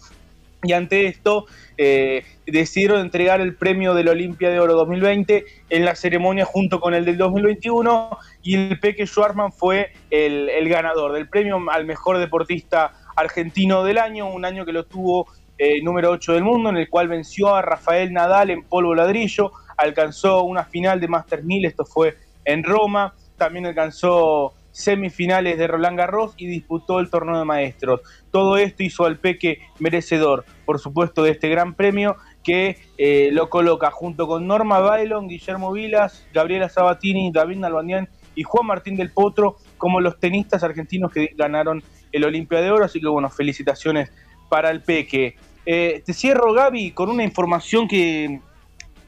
Y 0.63 0.73
ante 0.73 1.07
esto, 1.07 1.47
eh, 1.77 2.25
decidieron 2.47 3.01
entregar 3.01 3.41
el 3.41 3.55
premio 3.55 3.95
del 3.95 4.09
Olimpia 4.09 4.51
de 4.51 4.59
Oro 4.59 4.75
2020 4.75 5.45
en 5.71 5.85
la 5.85 5.95
ceremonia 5.95 6.45
junto 6.45 6.81
con 6.81 6.95
el 6.95 7.05
del 7.05 7.17
2021 7.17 8.19
y 8.43 8.57
el 8.57 8.81
Peque 8.81 9.07
Schwarman 9.07 9.53
fue 9.53 9.93
el, 10.11 10.69
ganador 10.69 11.13
del 11.13 11.29
premio 11.29 11.61
al 11.71 11.85
mejor 11.85 12.19
deportista 12.19 12.93
argentino 13.15 13.85
del 13.85 13.99
año, 13.99 14.29
un 14.29 14.45
año 14.45 14.65
que 14.65 14.73
lo 14.73 14.85
tuvo 14.85 15.29
eh, 15.59 15.81
número 15.83 16.11
8 16.11 16.33
del 16.33 16.43
mundo, 16.43 16.71
en 16.71 16.77
el 16.77 16.89
cual 16.89 17.07
venció 17.07 17.55
a 17.55 17.63
Rafael 17.63 18.13
Nadal 18.13 18.51
en 18.51 18.65
polvo 18.65 18.97
ladrillo, 18.97 19.53
alcanzó 19.77 20.43
una 20.43 20.65
final 20.65 21.01
de 21.01 21.07
Master 21.07 21.45
1000, 21.45 21.67
esto 21.67 21.85
fue 21.85 22.17
en 22.45 22.65
Roma, 22.65 23.15
también 23.37 23.67
alcanzó 23.67 24.55
semifinales 24.79 25.59
de 25.59 25.67
Roland 25.67 25.99
Garros 25.99 26.35
y 26.37 26.47
disputó 26.47 27.01
el 27.01 27.11
torneo 27.11 27.37
de 27.37 27.45
maestros. 27.45 28.01
Todo 28.31 28.57
esto 28.57 28.85
hizo 28.85 29.07
al 29.07 29.19
Peque 29.19 29.59
merecedor, 29.81 30.45
por 30.65 30.79
supuesto, 30.79 31.25
de 31.25 31.33
este 31.33 31.49
gran 31.49 31.75
premio 31.75 32.17
que 32.45 32.79
eh, 32.97 33.31
lo 33.33 33.51
coloca 33.51 33.91
junto 33.91 34.29
con 34.29 34.47
Norma 34.47 34.79
Bailon, 34.79 35.27
Guillermo 35.27 35.73
Vilas, 35.73 36.29
Gabriela 36.33 36.69
Sabatini, 36.69 37.33
David 37.33 37.57
Nalbandián 37.57 38.09
y 38.37 38.45
Juan 38.45 38.67
Martín 38.67 38.95
del 38.95 39.11
Potro 39.11 39.57
como 39.79 40.01
los 40.01 40.21
tenistas 40.21 40.63
argentinos 40.63 41.11
que 41.11 41.31
ganaron 41.37 41.83
el 42.13 42.25
Olimpia 42.25 42.61
de 42.61 42.71
Oro. 42.71 42.85
Así 42.85 43.01
que 43.01 43.09
bueno, 43.09 43.31
felicitaciones 43.31 44.13
para 44.49 44.71
el 44.71 44.83
Peque. 44.83 45.37
Eh, 45.67 46.03
te 46.07 46.13
cierro, 46.13 46.53
Gaby, 46.53 46.93
con 46.93 47.11
una 47.11 47.25
información 47.25 47.89
que, 47.89 48.41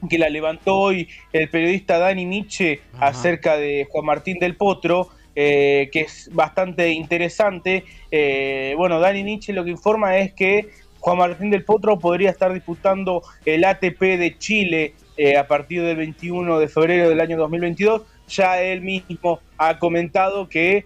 que 0.09 0.17
la 0.17 0.29
levantó 0.29 0.75
hoy 0.75 1.07
el 1.31 1.49
periodista 1.49 1.97
Dani 1.97 2.25
Nietzsche 2.25 2.81
acerca 2.99 3.55
de 3.55 3.87
Juan 3.89 4.05
Martín 4.05 4.37
del 4.37 4.57
Potro. 4.57 5.09
Eh, 5.35 5.89
que 5.91 6.01
es 6.01 6.29
bastante 6.33 6.89
interesante. 6.89 7.85
Eh, 8.11 8.73
bueno, 8.77 8.99
Dani 8.99 9.23
Nietzsche 9.23 9.53
lo 9.53 9.63
que 9.63 9.71
informa 9.71 10.17
es 10.17 10.33
que 10.33 10.69
Juan 10.99 11.17
Martín 11.17 11.49
del 11.49 11.63
Potro 11.63 11.97
podría 11.99 12.29
estar 12.29 12.53
disputando 12.53 13.23
el 13.45 13.63
ATP 13.63 13.99
de 14.01 14.35
Chile 14.37 14.93
eh, 15.15 15.37
a 15.37 15.47
partir 15.47 15.83
del 15.83 15.95
21 15.95 16.59
de 16.59 16.67
febrero 16.67 17.07
del 17.07 17.21
año 17.21 17.37
2022. 17.37 18.01
Ya 18.27 18.61
él 18.61 18.81
mismo 18.81 19.39
ha 19.57 19.77
comentado 19.79 20.47
que 20.47 20.85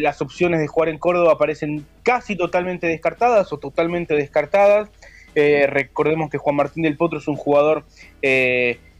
las 0.00 0.22
opciones 0.22 0.60
de 0.60 0.68
jugar 0.68 0.88
en 0.88 0.98
Córdoba 0.98 1.36
parecen 1.38 1.84
casi 2.04 2.36
totalmente 2.36 2.86
descartadas 2.86 3.52
o 3.52 3.58
totalmente 3.58 4.14
descartadas. 4.14 4.90
recordemos 5.34 6.30
que 6.30 6.38
Juan 6.38 6.54
Martín 6.54 6.84
del 6.84 6.96
Potro 6.96 7.18
es 7.18 7.26
un 7.26 7.34
jugador 7.34 7.84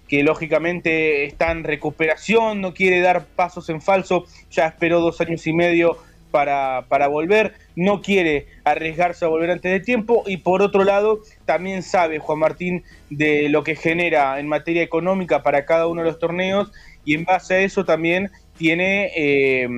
que 0.09 0.23
lógicamente 0.23 1.25
está 1.25 1.51
en 1.51 1.65
recuperación, 1.65 2.61
no 2.61 2.75
quiere 2.75 3.01
dar 3.01 3.25
pasos 3.25 3.69
en 3.69 3.81
falso, 3.81 4.25
ya 4.51 4.67
esperó 4.67 5.01
dos 5.01 5.21
años 5.21 5.47
y 5.47 5.53
medio 5.53 5.99
para, 6.31 6.87
para, 6.89 7.07
volver, 7.07 7.55
no 7.77 8.03
quiere 8.03 8.49
arriesgarse 8.65 9.25
a 9.25 9.29
volver 9.29 9.53
antes 9.53 9.71
de 9.71 9.79
tiempo 9.79 10.25
y 10.27 10.39
por 10.39 10.63
otro 10.63 10.83
lado 10.83 11.21
también 11.45 11.85
sabe 11.85 12.19
Juan 12.19 12.41
Martín 12.41 12.83
de 13.09 13.49
lo 13.49 13.63
que 13.63 13.77
genera 13.77 14.41
en 14.41 14.49
materia 14.49 14.83
económica 14.83 15.45
para 15.45 15.65
cada 15.65 15.87
uno 15.87 16.03
de 16.03 16.09
los 16.09 16.19
torneos 16.19 16.73
y 17.05 17.15
en 17.15 17.25
base 17.25 17.55
a 17.55 17.61
eso 17.61 17.85
también 17.85 18.33
tiene 18.57 19.13
eh, 19.15 19.69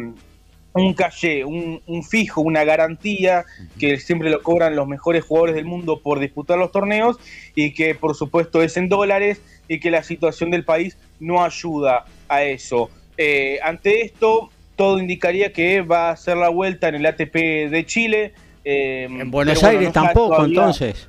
un 0.82 0.94
caché, 0.94 1.44
un, 1.44 1.80
un, 1.86 2.04
fijo, 2.04 2.40
una 2.40 2.64
garantía 2.64 3.44
que 3.78 3.98
siempre 3.98 4.30
lo 4.30 4.42
cobran 4.42 4.76
los 4.76 4.86
mejores 4.86 5.24
jugadores 5.24 5.54
del 5.54 5.64
mundo 5.64 6.00
por 6.00 6.20
disputar 6.20 6.58
los 6.58 6.70
torneos 6.72 7.16
y 7.54 7.72
que 7.72 7.94
por 7.94 8.14
supuesto 8.14 8.62
es 8.62 8.76
en 8.76 8.88
dólares 8.88 9.40
y 9.68 9.80
que 9.80 9.90
la 9.90 10.02
situación 10.02 10.50
del 10.50 10.64
país 10.64 10.96
no 11.20 11.44
ayuda 11.44 12.04
a 12.28 12.42
eso. 12.42 12.90
Eh, 13.16 13.58
ante 13.62 14.02
esto, 14.02 14.50
todo 14.76 14.98
indicaría 14.98 15.52
que 15.52 15.80
va 15.80 16.08
a 16.08 16.12
hacer 16.12 16.36
la 16.36 16.48
vuelta 16.48 16.88
en 16.88 16.96
el 16.96 17.06
ATP 17.06 17.34
de 17.70 17.84
Chile. 17.86 18.34
Eh, 18.64 19.04
en 19.04 19.30
Buenos 19.30 19.62
Aires 19.64 19.92
tampoco, 19.92 20.44
entonces. 20.44 21.08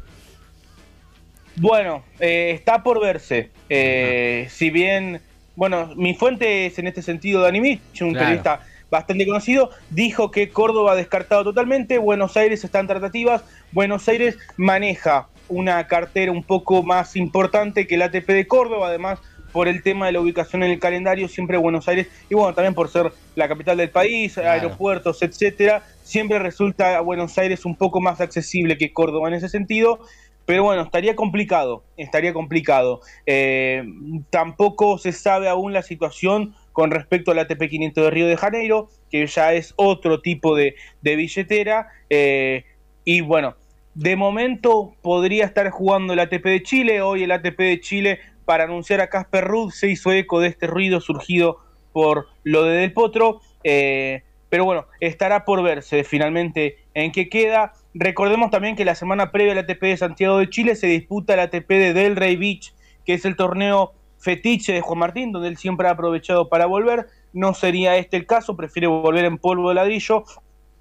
Bueno, 1.55 2.03
eh, 2.19 2.51
está 2.53 2.83
por 2.83 3.01
verse. 3.01 3.49
si 4.49 4.69
bien, 4.69 5.21
bueno, 5.55 5.93
mi 5.95 6.13
fuente 6.13 6.67
es 6.67 6.79
en 6.79 6.87
este 6.87 7.01
sentido 7.01 7.41
Dani 7.41 7.59
Mitch, 7.59 8.01
un 8.01 8.13
periodista 8.13 8.61
bastante 8.89 9.25
conocido, 9.25 9.69
dijo 9.89 10.31
que 10.31 10.49
Córdoba 10.49 10.93
ha 10.93 10.95
descartado 10.95 11.43
totalmente, 11.43 11.97
Buenos 11.97 12.37
Aires 12.37 12.63
está 12.63 12.79
en 12.79 12.87
tratativas, 12.87 13.43
Buenos 13.71 14.07
Aires 14.07 14.37
maneja 14.55 15.27
una 15.49 15.87
cartera 15.87 16.31
un 16.31 16.43
poco 16.43 16.83
más 16.83 17.15
importante 17.15 17.87
que 17.87 17.95
el 17.95 18.01
ATP 18.01 18.27
de 18.27 18.47
Córdoba, 18.47 18.87
además 18.87 19.19
por 19.51 19.67
el 19.67 19.81
tema 19.81 20.05
de 20.05 20.11
la 20.11 20.19
ubicación 20.19 20.63
en 20.63 20.71
el 20.71 20.79
calendario, 20.79 21.27
siempre 21.27 21.57
Buenos 21.57 21.87
Aires, 21.87 22.07
y 22.29 22.35
bueno, 22.35 22.53
también 22.53 22.73
por 22.73 22.89
ser 22.89 23.11
la 23.35 23.47
capital 23.47 23.77
del 23.77 23.89
país, 23.89 24.37
aeropuertos, 24.37 25.21
etcétera, 25.21 25.83
siempre 26.03 26.39
resulta 26.39 26.99
Buenos 27.01 27.37
Aires 27.37 27.65
un 27.65 27.75
poco 27.75 27.99
más 27.99 28.21
accesible 28.21 28.77
que 28.77 28.93
Córdoba 28.93 29.29
en 29.29 29.35
ese 29.35 29.49
sentido. 29.49 29.99
Pero 30.45 30.63
bueno, 30.63 30.83
estaría 30.83 31.13
complicado, 31.17 31.83
estaría 31.97 32.31
complicado. 32.31 33.01
Eh, 33.25 33.83
tampoco 34.29 34.97
se 34.97 35.11
sabe 35.11 35.49
aún 35.49 35.73
la 35.73 35.81
situación 35.81 36.55
con 36.77 36.91
respecto 36.91 37.31
al 37.31 37.39
ATP 37.39 37.69
500 37.69 38.03
de 38.03 38.11
Río 38.11 38.27
de 38.27 38.37
Janeiro, 38.37 38.87
que 39.09 39.25
ya 39.25 39.51
es 39.51 39.73
otro 39.77 40.21
tipo 40.21 40.55
de, 40.55 40.75
billetera. 41.01 41.87
Eh, 42.07 42.65
y 43.03 43.21
bueno, 43.21 43.55
de 43.95 44.15
momento 44.15 44.93
podría 45.01 45.45
estar 45.45 45.71
jugando 45.71 46.13
el 46.13 46.19
ATP 46.19 46.45
de 46.45 46.61
Chile. 46.61 47.01
Hoy 47.01 47.23
el 47.23 47.31
ATP 47.31 47.57
de 47.57 47.79
Chile, 47.79 48.19
para 48.45 48.65
anunciar 48.65 49.01
a 49.01 49.09
Casper 49.09 49.45
Ruud, 49.45 49.71
se 49.71 49.89
hizo 49.89 50.11
eco 50.11 50.39
de 50.39 50.49
este 50.49 50.67
ruido 50.67 51.01
surgido 51.01 51.57
por 51.93 52.27
lo 52.43 52.61
de 52.61 52.77
Del 52.77 52.93
Potro. 52.93 53.41
Eh, 53.63 54.21
pero 54.49 54.63
bueno, 54.63 54.85
estará 54.99 55.45
por 55.45 55.63
verse 55.63 56.03
finalmente 56.03 56.77
en 56.93 57.11
qué 57.11 57.27
queda. 57.27 57.73
Recordemos 57.95 58.51
también 58.51 58.75
que 58.75 58.85
la 58.85 58.93
semana 58.93 59.31
previa 59.31 59.53
al 59.53 59.57
ATP 59.57 59.81
de 59.81 59.97
Santiago 59.97 60.37
de 60.37 60.51
Chile 60.51 60.75
se 60.75 60.85
disputa 60.85 61.33
el 61.33 61.39
ATP 61.39 61.69
de 61.69 61.93
Delray 61.95 62.35
Beach, 62.35 62.75
que 63.03 63.15
es 63.15 63.25
el 63.25 63.35
torneo 63.35 63.93
fetiche 64.17 64.73
de 64.73 64.81
Juan 64.81 64.99
Martín, 64.99 65.31
donde 65.31 65.49
él 65.49 65.57
siempre 65.57 65.87
ha 65.87 65.91
aprovechado 65.91 66.49
para 66.49 66.65
volver. 66.65 67.07
No 67.33 67.53
sería 67.53 67.97
este 67.97 68.17
el 68.17 68.25
caso, 68.25 68.55
prefiere 68.55 68.87
volver 68.87 69.25
en 69.25 69.37
polvo 69.37 69.69
de 69.69 69.75
ladrillo. 69.75 70.23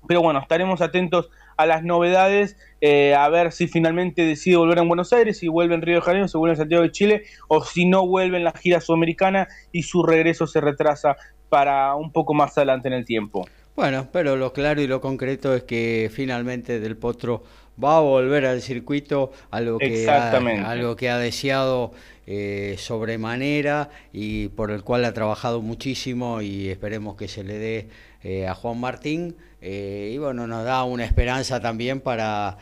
Pero 0.06 0.22
bueno, 0.22 0.40
estaremos 0.40 0.80
atentos 0.80 1.30
a 1.56 1.66
las 1.66 1.82
novedades, 1.82 2.56
eh, 2.80 3.14
a 3.14 3.28
ver 3.28 3.50
si 3.52 3.66
finalmente 3.66 4.22
decide 4.22 4.56
volver 4.56 4.78
en 4.78 4.88
Buenos 4.88 5.12
Aires, 5.12 5.38
si 5.38 5.48
vuelve 5.48 5.74
en 5.74 5.82
Río 5.82 5.96
de 5.96 6.02
Janeiro, 6.02 6.28
si 6.28 6.38
vuelve 6.38 6.52
en 6.52 6.58
Santiago 6.58 6.82
de 6.82 6.92
Chile, 6.92 7.22
o 7.48 7.64
si 7.64 7.86
no 7.86 8.06
vuelve 8.06 8.36
en 8.36 8.44
la 8.44 8.52
gira 8.52 8.80
sudamericana 8.80 9.48
y 9.72 9.82
su 9.82 10.02
regreso 10.02 10.46
se 10.46 10.60
retrasa 10.60 11.16
para 11.48 11.94
un 11.94 12.12
poco 12.12 12.34
más 12.34 12.56
adelante 12.58 12.88
en 12.88 12.94
el 12.94 13.04
tiempo. 13.04 13.46
Bueno, 13.74 14.08
pero 14.10 14.36
lo 14.36 14.52
claro 14.52 14.80
y 14.80 14.86
lo 14.86 15.00
concreto 15.00 15.54
es 15.54 15.64
que 15.64 16.10
finalmente 16.12 16.80
Del 16.80 16.96
Potro 16.96 17.42
va 17.82 17.98
a 17.98 18.00
volver 18.00 18.46
al 18.46 18.62
circuito, 18.62 19.32
algo 19.50 19.78
que, 19.78 20.08
ha, 20.08 20.30
algo 20.70 20.96
que 20.96 21.10
ha 21.10 21.18
deseado 21.18 21.92
eh, 22.28 22.74
sobremanera 22.78 23.88
y 24.12 24.48
por 24.48 24.72
el 24.72 24.82
cual 24.82 25.04
ha 25.04 25.14
trabajado 25.14 25.62
muchísimo 25.62 26.42
y 26.42 26.68
esperemos 26.68 27.14
que 27.16 27.28
se 27.28 27.44
le 27.44 27.58
dé 27.58 27.88
eh, 28.24 28.48
a 28.48 28.54
Juan 28.54 28.80
Martín. 28.80 29.36
Eh, 29.62 30.10
y 30.12 30.18
bueno, 30.18 30.46
nos 30.46 30.64
da 30.64 30.84
una 30.84 31.04
esperanza 31.04 31.60
también 31.60 32.00
para 32.00 32.58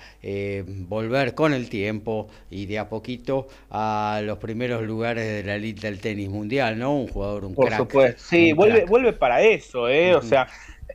volver 0.86 1.34
con 1.34 1.52
el 1.52 1.68
tiempo 1.68 2.28
y 2.50 2.66
de 2.66 2.78
a 2.78 2.88
poquito 2.88 3.48
a 3.70 4.20
los 4.22 4.38
primeros 4.38 4.82
lugares 4.82 5.26
de 5.26 5.42
la 5.42 5.56
elite 5.56 5.86
del 5.86 6.00
tenis 6.00 6.28
mundial, 6.28 6.78
¿no? 6.78 6.94
Un 6.94 7.08
jugador, 7.08 7.44
un 7.44 7.54
Por 7.54 7.72
Supuesto. 7.72 8.22
Sí, 8.22 8.52
vuelve, 8.52 8.84
vuelve 8.86 9.12
para 9.12 9.42
eso, 9.42 9.88
¿eh? 9.88 10.14
O 10.14 10.22
sea, 10.22 10.46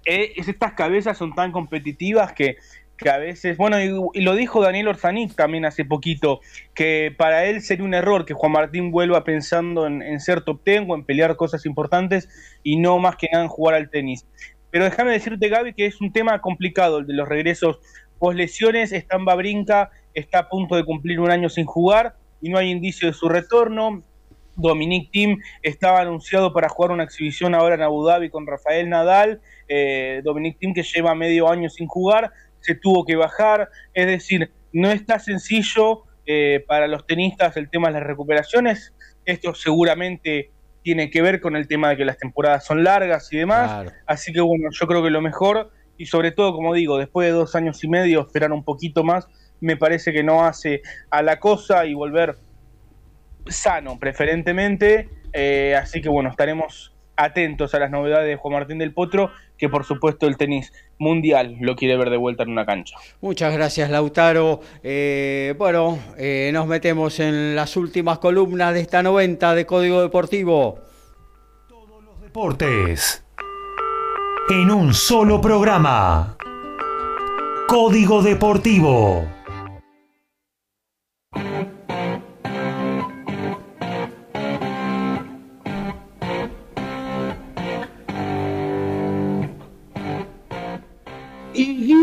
estas 0.06 0.74
cabezas 0.74 1.18
son 1.18 1.36
tan 1.36 1.52
competitivas 1.52 2.34
que, 2.34 2.58
que 3.00 3.10
a 3.10 3.18
veces, 3.18 3.58
bueno, 3.58 3.80
y, 3.82 4.22
lo 4.22 4.36
dijo 4.36 4.62
Daniel 4.62 4.90
Orzanic 4.90 5.34
también 5.34 5.66
hace 5.66 5.86
poquito, 5.86 6.42
que 6.76 7.14
para 7.18 7.46
él 7.46 7.62
sería 7.62 7.86
un 7.86 7.94
error 7.94 8.26
que 8.26 8.34
Juan 8.34 8.52
Martín 8.52 8.92
vuelva 8.92 9.24
pensando 9.24 9.88
en, 9.88 10.20
ser 10.20 10.42
top 10.42 10.62
ten 10.64 10.86
o 10.90 10.96
en 10.96 11.06
pelear 11.06 11.38
cosas 11.38 11.66
importantes 11.66 12.30
y 12.62 12.76
no 12.76 13.00
más 13.00 13.16
que 13.16 13.30
nada 13.32 13.46
en 13.46 13.50
jugar 13.50 13.76
al 13.76 13.90
tenis. 13.90 14.28
Pero 14.70 14.84
déjame 14.84 15.14
decirte, 15.14 15.48
Gaby, 15.48 15.74
que 15.74 15.86
es 15.86 16.02
un 16.02 16.12
tema 16.12 16.42
complicado 16.42 17.00
el 17.00 17.08
de 17.08 17.14
los 17.14 17.28
regresos 17.28 17.80
post 18.20 18.38
lesiones. 18.38 18.92
Estamba 18.92 19.34
Brinca 19.36 19.90
está 20.14 20.40
a 20.40 20.50
punto 20.50 20.76
de 20.76 20.84
cumplir 20.84 21.20
un 21.20 21.32
año 21.32 21.50
sin 21.50 21.66
jugar 21.66 22.16
y 22.42 22.50
no 22.50 22.58
hay 22.58 22.70
indicio 22.70 23.08
de 23.08 23.14
su 23.14 23.30
retorno. 23.30 24.04
Dominic 24.56 25.10
Thiem 25.12 25.38
estaba 25.64 26.02
anunciado 26.02 26.54
para 26.54 26.70
jugar 26.70 26.92
una 26.92 27.04
exhibición 27.04 27.56
ahora 27.56 27.76
en 27.76 27.82
Abu 27.82 28.06
Dhabi 28.06 28.30
con 28.30 28.46
Rafael 28.46 28.90
Nadal. 28.90 29.42
Eh, 29.68 30.22
Dominic 30.24 30.60
Thiem 30.60 30.74
que 30.74 30.84
lleva 30.84 31.16
medio 31.16 31.50
año 31.50 31.70
sin 31.70 31.88
jugar, 31.88 32.32
se 32.62 32.76
tuvo 32.76 33.06
que 33.06 33.16
bajar. 33.16 33.70
Es 33.94 34.08
decir, 34.08 34.52
no 34.74 34.92
está 34.92 35.20
sencillo 35.20 36.04
eh, 36.26 36.64
para 36.68 36.88
los 36.88 37.06
tenistas 37.06 37.58
el 37.58 37.70
tema 37.70 37.88
de 37.88 37.96
las 37.96 38.04
recuperaciones. 38.04 38.94
Esto 39.26 39.54
seguramente 39.54 40.52
tiene 40.84 41.10
que 41.10 41.22
ver 41.22 41.42
con 41.42 41.56
el 41.56 41.68
tema 41.68 41.90
de 41.90 41.98
que 41.98 42.06
las 42.06 42.18
temporadas 42.18 42.66
son 42.66 42.84
largas 42.84 43.32
y 43.34 43.38
demás. 43.38 43.92
Así 44.06 44.32
que 44.32 44.42
bueno, 44.42 44.70
yo 44.72 44.88
creo 44.88 45.04
que 45.04 45.10
lo 45.10 45.22
mejor, 45.22 45.72
y 45.98 46.06
sobre 46.06 46.32
todo, 46.32 46.54
como 46.54 46.74
digo, 46.74 46.98
después 46.98 47.28
de 47.28 47.34
dos 47.34 47.56
años 47.56 47.84
y 47.84 47.90
medio, 47.90 48.22
esperar 48.22 48.52
un 48.52 48.64
poquito 48.64 49.04
más, 49.04 49.28
me 49.60 49.76
parece 49.76 50.14
que 50.14 50.24
no 50.24 50.46
hace 50.46 50.82
a 51.10 51.22
la 51.22 51.40
cosa 51.40 51.86
y 51.86 51.94
volver 51.94 52.38
sano 53.48 54.00
preferentemente. 54.00 55.10
Eh, 55.34 55.76
así 55.76 56.02
que 56.02 56.10
bueno, 56.10 56.30
estaremos 56.30 56.94
atentos 57.20 57.74
a 57.74 57.80
las 57.80 57.92
novedades 57.92 58.28
de 58.28 58.36
Juan 58.36 58.54
Martín 58.54 58.78
del 58.78 58.94
Potro, 58.94 59.32
que 59.58 59.70
por 59.70 59.84
supuesto 59.86 60.26
el 60.28 60.38
tenis 60.38 60.72
mundial 60.98 61.58
lo 61.60 61.76
quiere 61.76 61.98
ver 61.98 62.10
de 62.10 62.18
vuelta 62.18 62.44
en 62.44 62.50
una 62.50 62.66
cancha. 62.66 62.96
Muchas 63.22 63.54
gracias 63.54 63.90
Lautaro. 63.90 64.62
Eh, 64.84 65.54
bueno, 65.58 66.00
eh, 66.18 66.50
nos 66.54 66.66
metemos 66.66 67.20
en 67.20 67.56
las 67.56 67.76
últimas 67.76 68.20
columnas 68.20 68.74
de 68.74 68.82
esta 68.82 69.04
90 69.04 69.54
de 69.54 69.66
Código 69.66 70.02
Deportivo. 70.02 70.80
Todos 71.68 72.04
los 72.04 72.22
deportes 72.22 73.26
en 74.50 74.72
un 74.72 74.94
solo 74.94 75.42
programa. 75.42 76.38
Código 77.68 78.24
Deportivo. 78.24 79.39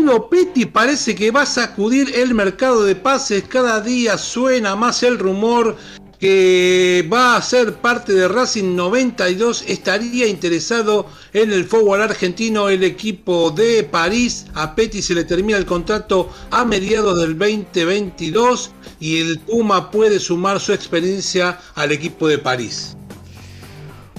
Guido 0.07 0.29
Petti 0.29 0.65
parece 0.65 1.15
que 1.15 1.31
va 1.31 1.41
a 1.41 1.45
sacudir 1.45 2.15
el 2.15 2.33
mercado 2.33 2.85
de 2.85 2.95
pases. 2.95 3.43
Cada 3.43 3.81
día 3.81 4.17
suena 4.17 4.73
más 4.73 5.03
el 5.03 5.19
rumor 5.19 5.75
que 6.17 7.05
va 7.11 7.35
a 7.35 7.41
ser 7.41 7.73
parte 7.73 8.13
de 8.13 8.29
Racing 8.29 8.73
92. 8.73 9.65
Estaría 9.67 10.25
interesado 10.25 11.07
en 11.33 11.51
el 11.51 11.65
forward 11.65 12.03
argentino 12.03 12.69
el 12.69 12.85
equipo 12.85 13.51
de 13.51 13.83
París. 13.83 14.45
A 14.53 14.75
Petti 14.75 15.01
se 15.01 15.13
le 15.13 15.25
termina 15.25 15.57
el 15.57 15.65
contrato 15.65 16.29
a 16.51 16.63
mediados 16.63 17.19
del 17.19 17.37
2022 17.37 18.71
y 19.01 19.19
el 19.19 19.39
Puma 19.39 19.91
puede 19.91 20.21
sumar 20.21 20.61
su 20.61 20.71
experiencia 20.71 21.59
al 21.75 21.91
equipo 21.91 22.29
de 22.29 22.37
París. 22.37 22.95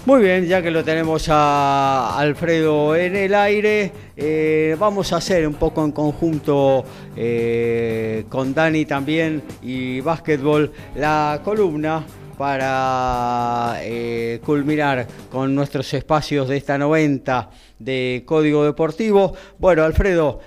Muy 0.09 0.23
bien, 0.23 0.47
ya 0.47 0.63
que 0.63 0.71
lo 0.71 0.83
tenemos 0.83 1.29
a 1.29 2.19
Alfredo 2.19 2.97
en 2.97 3.15
el 3.15 3.35
aire, 3.35 3.93
eh, 4.17 4.75
vamos 4.79 5.13
a 5.13 5.19
hacer 5.19 5.47
un 5.47 5.53
poco 5.53 5.85
en 5.85 5.93
conjunto 5.93 6.83
eh, 7.15 8.25
con 8.31 8.55
Dani 8.55 8.87
también 8.87 9.43
y 9.61 10.01
básquetbol 10.01 10.73
la 10.97 11.43
columna 11.45 12.07
para 12.39 13.81
eh, 13.83 14.41
culminar 14.43 15.07
con 15.31 15.55
nuestros 15.55 15.93
espacios 15.93 16.49
de 16.49 16.57
esta 16.57 16.79
90 16.79 17.51
de 17.79 18.23
Código 18.25 18.65
Deportivo. 18.65 19.35
Bueno, 19.59 19.85
Alfredo, 19.85 20.41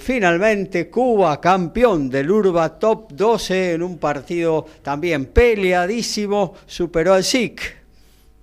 finalmente 0.00 0.88
Cuba 0.88 1.40
campeón 1.40 2.08
del 2.08 2.30
Urba 2.30 2.78
Top 2.78 3.10
12 3.10 3.72
en 3.72 3.82
un 3.82 3.98
partido 3.98 4.64
también 4.80 5.24
peleadísimo, 5.24 6.54
superó 6.68 7.14
al 7.14 7.24
SIC. 7.24 7.77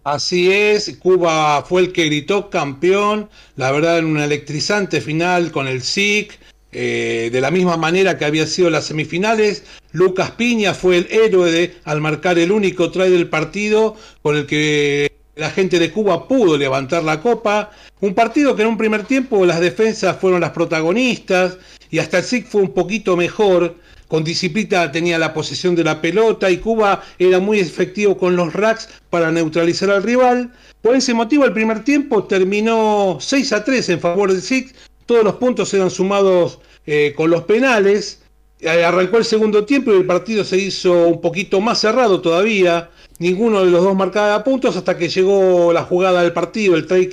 Así 0.05 0.51
es, 0.51 0.97
Cuba 0.99 1.63
fue 1.63 1.81
el 1.81 1.91
que 1.91 2.05
gritó 2.05 2.51
campeón, 2.51 3.27
la 3.55 3.71
verdad 3.71 3.97
en 3.97 4.05
una 4.05 4.25
electrizante 4.25 5.01
final 5.01 5.51
con 5.51 5.67
el 5.67 5.81
SIC, 5.81 6.39
eh, 6.71 7.31
de 7.33 7.41
la 7.41 7.49
misma 7.49 7.75
manera 7.75 8.15
que 8.15 8.25
había 8.25 8.45
sido 8.45 8.69
las 8.69 8.85
semifinales. 8.85 9.63
Lucas 9.93 10.29
Piña 10.29 10.75
fue 10.75 10.97
el 10.97 11.07
héroe 11.09 11.51
de, 11.51 11.77
al 11.85 12.01
marcar 12.01 12.37
el 12.37 12.51
único 12.51 12.91
try 12.91 13.09
del 13.09 13.29
partido 13.29 13.95
con 14.21 14.35
el 14.35 14.45
que 14.45 15.11
la 15.35 15.49
gente 15.49 15.79
de 15.79 15.89
Cuba 15.89 16.27
pudo 16.27 16.55
levantar 16.55 17.03
la 17.03 17.19
copa. 17.19 17.71
Un 17.99 18.13
partido 18.13 18.55
que 18.55 18.61
en 18.61 18.67
un 18.67 18.77
primer 18.77 19.05
tiempo 19.05 19.43
las 19.43 19.59
defensas 19.59 20.17
fueron 20.19 20.39
las 20.39 20.51
protagonistas 20.51 21.57
y 21.89 21.97
hasta 21.97 22.19
el 22.19 22.25
SIC 22.25 22.45
fue 22.45 22.61
un 22.61 22.75
poquito 22.75 23.17
mejor 23.17 23.75
con 24.07 24.23
disciplina 24.23 24.91
tenía 24.91 25.17
la 25.17 25.33
posesión 25.33 25.75
de 25.75 25.83
la 25.83 26.01
pelota 26.01 26.49
y 26.51 26.57
Cuba 26.57 27.03
era 27.17 27.39
muy 27.39 27.59
efectivo 27.59 28.17
con 28.17 28.35
los 28.35 28.53
racks 28.53 28.89
para 29.09 29.31
neutralizar 29.31 29.89
al 29.89 30.03
rival. 30.03 30.51
Por 30.81 30.95
ese 30.95 31.13
motivo 31.13 31.45
el 31.45 31.53
primer 31.53 31.83
tiempo 31.83 32.23
terminó 32.25 33.17
6 33.19 33.53
a 33.53 33.63
3 33.63 33.89
en 33.89 33.99
favor 33.99 34.31
del 34.31 34.41
SIC. 34.41 34.75
Todos 35.05 35.23
los 35.23 35.35
puntos 35.35 35.73
eran 35.73 35.89
sumados 35.89 36.59
eh, 36.85 37.13
con 37.15 37.29
los 37.29 37.43
penales. 37.43 38.21
Eh, 38.59 38.83
arrancó 38.83 39.17
el 39.17 39.25
segundo 39.25 39.65
tiempo 39.65 39.91
y 39.91 39.97
el 39.97 40.05
partido 40.05 40.43
se 40.43 40.57
hizo 40.57 41.07
un 41.07 41.21
poquito 41.21 41.59
más 41.59 41.79
cerrado 41.79 42.21
todavía. 42.21 42.89
Ninguno 43.17 43.63
de 43.63 43.71
los 43.71 43.83
dos 43.83 43.95
marcaba 43.95 44.43
puntos 44.43 44.75
hasta 44.75 44.97
que 44.97 45.09
llegó 45.09 45.73
la 45.73 45.83
jugada 45.83 46.21
del 46.21 46.33
partido, 46.33 46.75
el 46.75 46.85
try 46.85 47.07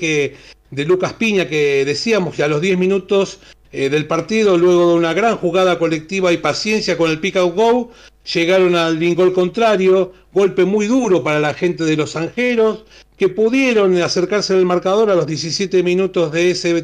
de 0.71 0.85
Lucas 0.85 1.13
Piña 1.13 1.49
que 1.49 1.85
decíamos 1.85 2.35
que 2.35 2.43
a 2.43 2.49
los 2.49 2.61
10 2.61 2.79
minutos 2.79 3.39
eh, 3.73 3.89
del 3.89 4.07
partido, 4.07 4.59
luego 4.59 4.91
de 4.91 4.95
una 4.95 5.15
gran 5.15 5.37
jugada 5.37 5.79
colectiva 5.79 6.33
y 6.33 6.39
paciencia 6.39 6.97
con 6.97 7.11
el 7.11 7.21
pick 7.21 7.37
out 7.37 7.55
go, 7.55 7.91
llegaron 8.33 8.77
al 8.77 9.15
gol 9.15 9.33
contrario, 9.33 10.13
golpe 10.33 10.65
muy 10.65 10.87
duro 10.87 11.23
para 11.23 11.41
la 11.41 11.55
gente 11.55 11.85
de 11.85 11.97
los 11.97 12.17
Angeros, 12.17 12.85
que 13.17 13.29
pudieron 13.29 14.01
acercarse 14.03 14.55
al 14.55 14.65
marcador 14.65 15.11
a 15.11 15.15
los 15.15 15.27
17 15.27 15.83
minutos 15.83 16.33
de 16.33 16.51
ese, 16.51 16.83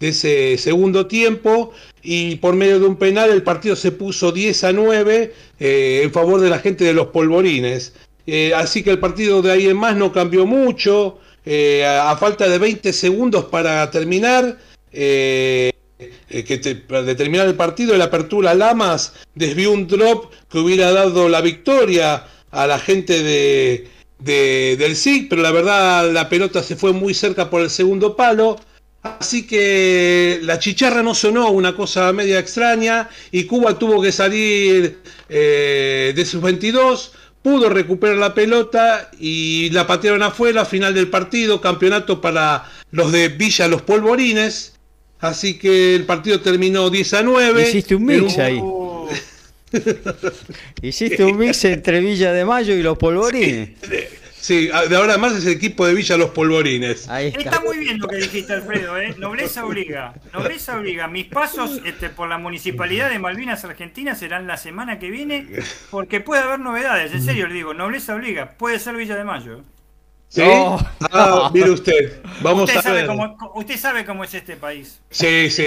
de 0.00 0.08
ese 0.08 0.56
segundo 0.58 1.06
tiempo 1.06 1.72
y 2.02 2.36
por 2.36 2.54
medio 2.54 2.80
de 2.80 2.86
un 2.86 2.96
penal 2.96 3.30
el 3.30 3.42
partido 3.42 3.76
se 3.76 3.92
puso 3.92 4.32
10 4.32 4.64
a 4.64 4.72
9 4.72 5.34
eh, 5.60 6.00
en 6.02 6.12
favor 6.12 6.40
de 6.40 6.50
la 6.50 6.58
gente 6.58 6.84
de 6.84 6.94
los 6.94 7.08
polvorines. 7.08 7.92
Eh, 8.26 8.52
así 8.54 8.82
que 8.82 8.90
el 8.90 8.98
partido 8.98 9.42
de 9.42 9.52
ahí 9.52 9.66
en 9.66 9.76
más 9.76 9.96
no 9.96 10.12
cambió 10.12 10.46
mucho, 10.46 11.18
eh, 11.44 11.84
a, 11.84 12.16
falta 12.16 12.48
de 12.48 12.58
20 12.58 12.92
segundos 12.92 13.44
para 13.46 13.90
terminar. 13.90 14.58
Que 16.30 16.58
de 16.58 17.14
terminar 17.14 17.46
el 17.48 17.56
partido, 17.56 17.96
la 17.96 18.04
apertura 18.04 18.54
Lamas 18.54 19.14
desvió 19.34 19.72
un 19.72 19.86
drop 19.86 20.32
que 20.48 20.58
hubiera 20.58 20.92
dado 20.92 21.28
la 21.28 21.40
victoria 21.40 22.24
a 22.52 22.66
la 22.66 22.78
gente 22.78 23.22
de, 23.22 23.88
del 24.76 24.96
SIG, 24.96 25.28
pero 25.28 25.42
la 25.42 25.50
verdad 25.50 26.10
la 26.12 26.28
pelota 26.28 26.62
se 26.62 26.76
fue 26.76 26.92
muy 26.92 27.14
cerca 27.14 27.50
por 27.50 27.62
el 27.62 27.70
segundo 27.70 28.16
palo. 28.16 28.58
Así 29.02 29.46
que 29.46 30.40
la 30.42 30.58
chicharra 30.58 31.02
no 31.02 31.14
sonó, 31.14 31.50
una 31.50 31.74
cosa 31.74 32.12
media 32.12 32.38
extraña, 32.38 33.08
y 33.30 33.44
Cuba 33.44 33.78
tuvo 33.78 34.02
que 34.02 34.12
salir 34.12 34.98
eh, 35.28 36.12
de 36.14 36.24
sus 36.26 36.42
22, 36.42 37.12
pudo 37.42 37.70
recuperar 37.70 38.18
la 38.18 38.34
pelota 38.34 39.10
y 39.18 39.70
la 39.70 39.86
patearon 39.86 40.22
afuera, 40.22 40.66
final 40.66 40.92
del 40.92 41.08
partido, 41.08 41.62
campeonato 41.62 42.20
para 42.20 42.70
los 42.90 43.10
de 43.10 43.28
Villa 43.28 43.68
Los 43.68 43.82
Polvorines. 43.82 44.74
Así 45.20 45.58
que 45.58 45.94
el 45.94 46.06
partido 46.06 46.40
terminó 46.40 46.88
10 46.88 47.14
a 47.14 47.22
9. 47.22 47.68
Hiciste 47.68 47.94
un 47.94 48.04
mix 48.04 48.38
ahí. 48.38 48.60
Hiciste 50.82 51.24
un 51.24 51.36
mix 51.36 51.64
entre 51.64 52.00
Villa 52.00 52.32
de 52.32 52.44
Mayo 52.44 52.74
y 52.74 52.82
Los 52.82 52.96
Polvorines. 52.98 53.70
Sí, 54.40 54.68
de 54.88 54.96
ahora 54.96 55.18
más 55.18 55.34
es 55.34 55.44
el 55.44 55.52
equipo 55.52 55.86
de 55.86 55.92
Villa 55.92 56.16
Los 56.16 56.30
Polvorines. 56.30 57.06
está. 57.10 57.60
muy 57.60 57.78
bien 57.78 57.98
lo 57.98 58.08
que 58.08 58.16
dijiste, 58.16 58.54
Alfredo. 58.54 58.98
¿eh? 58.98 59.14
Nobleza 59.18 59.66
obliga. 59.66 60.14
Nobleza 60.32 60.78
obliga. 60.78 61.06
Mis 61.08 61.26
pasos 61.26 61.82
este, 61.84 62.08
por 62.08 62.28
la 62.28 62.38
municipalidad 62.38 63.10
de 63.10 63.18
Malvinas 63.18 63.64
Argentina 63.64 64.14
serán 64.14 64.46
la 64.46 64.56
semana 64.56 64.98
que 64.98 65.10
viene 65.10 65.46
porque 65.90 66.20
puede 66.20 66.42
haber 66.42 66.60
novedades. 66.60 67.12
En 67.12 67.22
serio 67.22 67.46
le 67.46 67.54
digo, 67.54 67.74
nobleza 67.74 68.14
obliga. 68.14 68.52
Puede 68.56 68.78
ser 68.78 68.96
Villa 68.96 69.16
de 69.16 69.24
Mayo. 69.24 69.62
¿Sí? 70.30 70.42
Ah, 71.12 71.50
mire 71.52 71.70
usted. 71.70 72.22
Vamos 72.40 72.64
usted 72.64 72.78
a 72.78 72.82
sabe 72.82 73.06
Cómo, 73.06 73.36
usted 73.56 73.76
sabe 73.76 74.04
cómo 74.04 74.24
es 74.24 74.32
este 74.32 74.56
país. 74.56 75.00
Sí, 75.10 75.50
sí. 75.50 75.64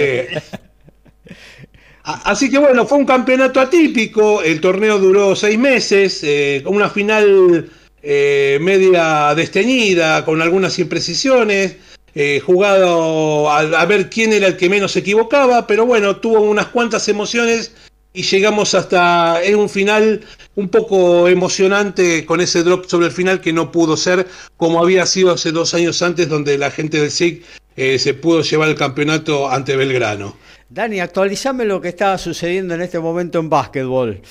Así 2.02 2.50
que 2.50 2.58
bueno, 2.58 2.86
fue 2.86 2.98
un 2.98 3.04
campeonato 3.04 3.60
atípico. 3.60 4.42
El 4.42 4.60
torneo 4.60 4.98
duró 4.98 5.36
seis 5.36 5.58
meses. 5.58 6.20
Eh, 6.24 6.62
una 6.66 6.88
final 6.88 7.70
eh, 8.02 8.58
media 8.60 9.34
desteñida, 9.34 10.24
con 10.24 10.42
algunas 10.42 10.78
imprecisiones, 10.78 11.76
eh, 12.14 12.40
jugado 12.40 13.50
a, 13.50 13.84
ver 13.86 14.08
quién 14.08 14.32
era 14.32 14.46
el 14.46 14.56
que 14.56 14.68
menos 14.68 14.92
se 14.92 15.00
equivocaba, 15.00 15.66
pero 15.66 15.86
bueno, 15.86 16.16
tuvo 16.16 16.40
unas 16.40 16.66
cuantas 16.66 17.08
emociones 17.08 17.74
y 18.14 18.22
llegamos 18.22 18.74
hasta 18.74 19.42
en 19.42 19.56
un 19.56 19.68
final 19.68 20.20
un 20.54 20.68
poco 20.68 21.28
emocionante 21.28 22.24
con 22.24 22.40
ese 22.40 22.62
drop 22.62 22.86
sobre 22.86 23.06
el 23.06 23.12
final 23.12 23.40
que 23.40 23.52
no 23.52 23.72
pudo 23.72 23.96
ser 23.96 24.28
como 24.56 24.80
había 24.80 25.04
sido 25.04 25.32
hace 25.32 25.50
dos 25.50 25.74
años 25.74 26.00
antes 26.00 26.28
donde 26.28 26.56
la 26.56 26.70
gente 26.70 27.00
del 27.00 27.10
SIG 27.10 27.42
eh, 27.76 27.98
se 27.98 28.14
pudo 28.14 28.42
llevar 28.42 28.68
el 28.68 28.76
campeonato 28.76 29.50
ante 29.50 29.76
Belgrano. 29.76 30.36
Dani, 30.68 31.00
actualizame 31.00 31.64
lo 31.64 31.80
que 31.80 31.88
estaba 31.88 32.16
sucediendo 32.16 32.74
en 32.74 32.82
este 32.82 33.00
momento 33.00 33.40
en 33.40 33.50
básquetbol 33.50 34.22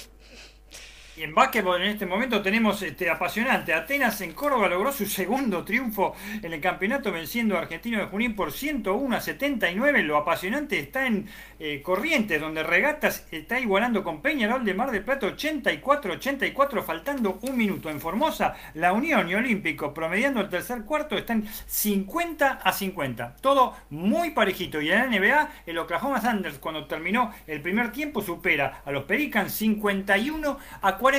en 1.24 1.34
básquetbol 1.34 1.82
en 1.82 1.88
este 1.88 2.06
momento 2.06 2.42
tenemos 2.42 2.82
este, 2.82 3.10
apasionante. 3.10 3.74
Atenas 3.74 4.20
en 4.20 4.34
Córdoba 4.34 4.68
logró 4.68 4.92
su 4.92 5.06
segundo 5.06 5.64
triunfo 5.64 6.14
en 6.42 6.52
el 6.52 6.60
campeonato 6.60 7.14
venciendo 7.14 7.56
a 7.56 7.60
Argentino 7.62 8.00
de 8.00 8.06
Junín 8.06 8.36
por 8.36 8.52
101 8.52 9.16
a 9.16 9.22
79. 9.22 10.04
Lo 10.04 10.18
apasionante 10.18 10.78
está 10.80 11.08
en 11.08 11.30
eh, 11.60 11.82
Corrientes, 11.82 12.42
donde 12.42 12.64
Regatas 12.64 13.26
está 13.32 13.58
igualando 13.58 14.04
con 14.04 14.22
Peñarol 14.22 14.66
de 14.66 14.74
Mar 14.74 14.92
del 14.92 15.04
Plata 15.04 15.28
84-84, 15.28 16.84
faltando 16.84 17.40
un 17.42 17.56
minuto. 17.56 17.90
En 17.90 18.02
Formosa, 18.02 18.56
la 18.74 18.92
Unión 18.92 19.30
y 19.30 19.36
Olímpico, 19.36 19.94
promediando 19.94 20.42
el 20.42 20.50
tercer 20.50 20.84
cuarto, 20.84 21.18
están 21.18 21.48
50 21.68 22.60
a 22.64 22.72
50. 22.74 23.38
Todo 23.40 23.78
muy 23.92 24.32
parejito. 24.32 24.82
Y 24.82 24.92
en 24.92 25.00
la 25.00 25.08
NBA, 25.08 25.50
el 25.68 25.78
Oklahoma 25.78 26.20
Thunder, 26.20 26.60
cuando 26.60 26.86
terminó 26.86 27.34
el 27.48 27.62
primer 27.62 27.94
tiempo, 27.94 28.22
supera 28.22 28.82
a 28.84 28.92
los 28.92 29.06
Pelicans 29.06 29.54
51 29.54 30.58
a 30.82 30.98
40 30.98 31.13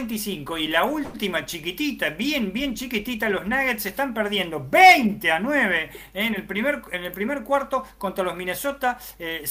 y 0.59 0.67
la 0.67 0.85
última 0.85 1.47
chiquitita, 1.47 2.11
bien, 2.11 2.53
bien 2.53 2.75
chiquitita, 2.75 3.29
los 3.29 3.47
Nuggets 3.47 3.87
están 3.87 4.13
perdiendo 4.13 4.67
20 4.69 5.31
a 5.31 5.39
9 5.39 5.91
en 6.15 6.35
el 6.35 6.43
primer, 6.43 6.83
en 6.91 7.05
el 7.05 7.13
primer 7.13 7.45
cuarto 7.45 7.85
contra 7.97 8.25
los 8.25 8.35
Minnesota 8.35 8.99
eh, 9.21 9.45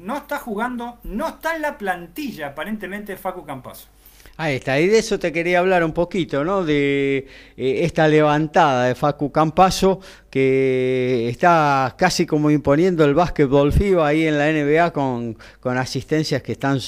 No 0.00 0.16
está 0.18 0.38
jugando, 0.38 1.00
no 1.02 1.26
está 1.26 1.56
en 1.56 1.62
la 1.62 1.76
plantilla 1.76 2.48
aparentemente 2.48 3.16
Facu 3.16 3.44
Campazo. 3.44 3.88
Ahí 4.36 4.56
está, 4.56 4.80
y 4.80 4.88
de 4.88 4.98
eso 4.98 5.16
te 5.16 5.30
quería 5.30 5.60
hablar 5.60 5.84
un 5.84 5.92
poquito, 5.92 6.42
¿no? 6.42 6.64
De 6.64 7.18
eh, 7.56 7.84
esta 7.84 8.08
levantada 8.08 8.86
de 8.86 8.96
Facu 8.96 9.30
Campaso, 9.30 10.00
que 10.28 11.28
está 11.28 11.94
casi 11.96 12.26
como 12.26 12.50
imponiendo 12.50 13.04
el 13.04 13.14
básquetbol 13.14 13.72
FIBA 13.72 14.08
ahí 14.08 14.26
en 14.26 14.36
la 14.36 14.50
NBA 14.50 14.92
con, 14.92 15.38
con 15.60 15.78
asistencias 15.78 16.42
que 16.42 16.50
están 16.50 16.80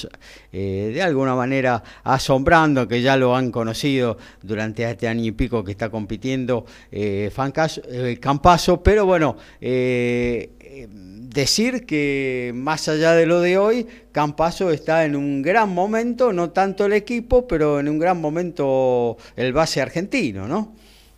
eh, 0.51 0.91
de 0.93 1.01
alguna 1.01 1.35
manera 1.35 1.81
asombrando, 2.03 2.85
que 2.85 3.01
ya 3.01 3.15
lo 3.15 3.33
han 3.33 3.49
conocido 3.49 4.17
durante 4.41 4.83
este 4.83 5.07
año 5.07 5.23
y 5.23 5.31
pico 5.31 5.63
que 5.63 5.71
está 5.71 5.89
compitiendo 5.89 6.65
eh, 6.91 7.31
eh 7.33 8.17
Campaso, 8.19 8.83
pero 8.83 9.05
bueno, 9.05 9.37
decir 11.37 11.85
que 11.85 12.51
más 12.55 12.87
allá 12.87 13.13
de 13.13 13.27
lo 13.27 13.41
de 13.41 13.59
hoy, 13.59 13.87
Campaso 14.11 14.71
está 14.71 15.05
en 15.05 15.15
un 15.15 15.43
gran 15.43 15.69
momento, 15.69 16.33
no 16.33 16.49
tanto 16.49 16.85
el 16.87 16.93
equipo, 16.93 17.47
pero 17.47 17.79
en 17.79 17.87
un 17.87 17.99
gran 17.99 18.19
momento 18.19 19.17
el 19.35 19.53
base 19.53 19.79
argentino, 19.79 20.47
¿no? 20.47 20.75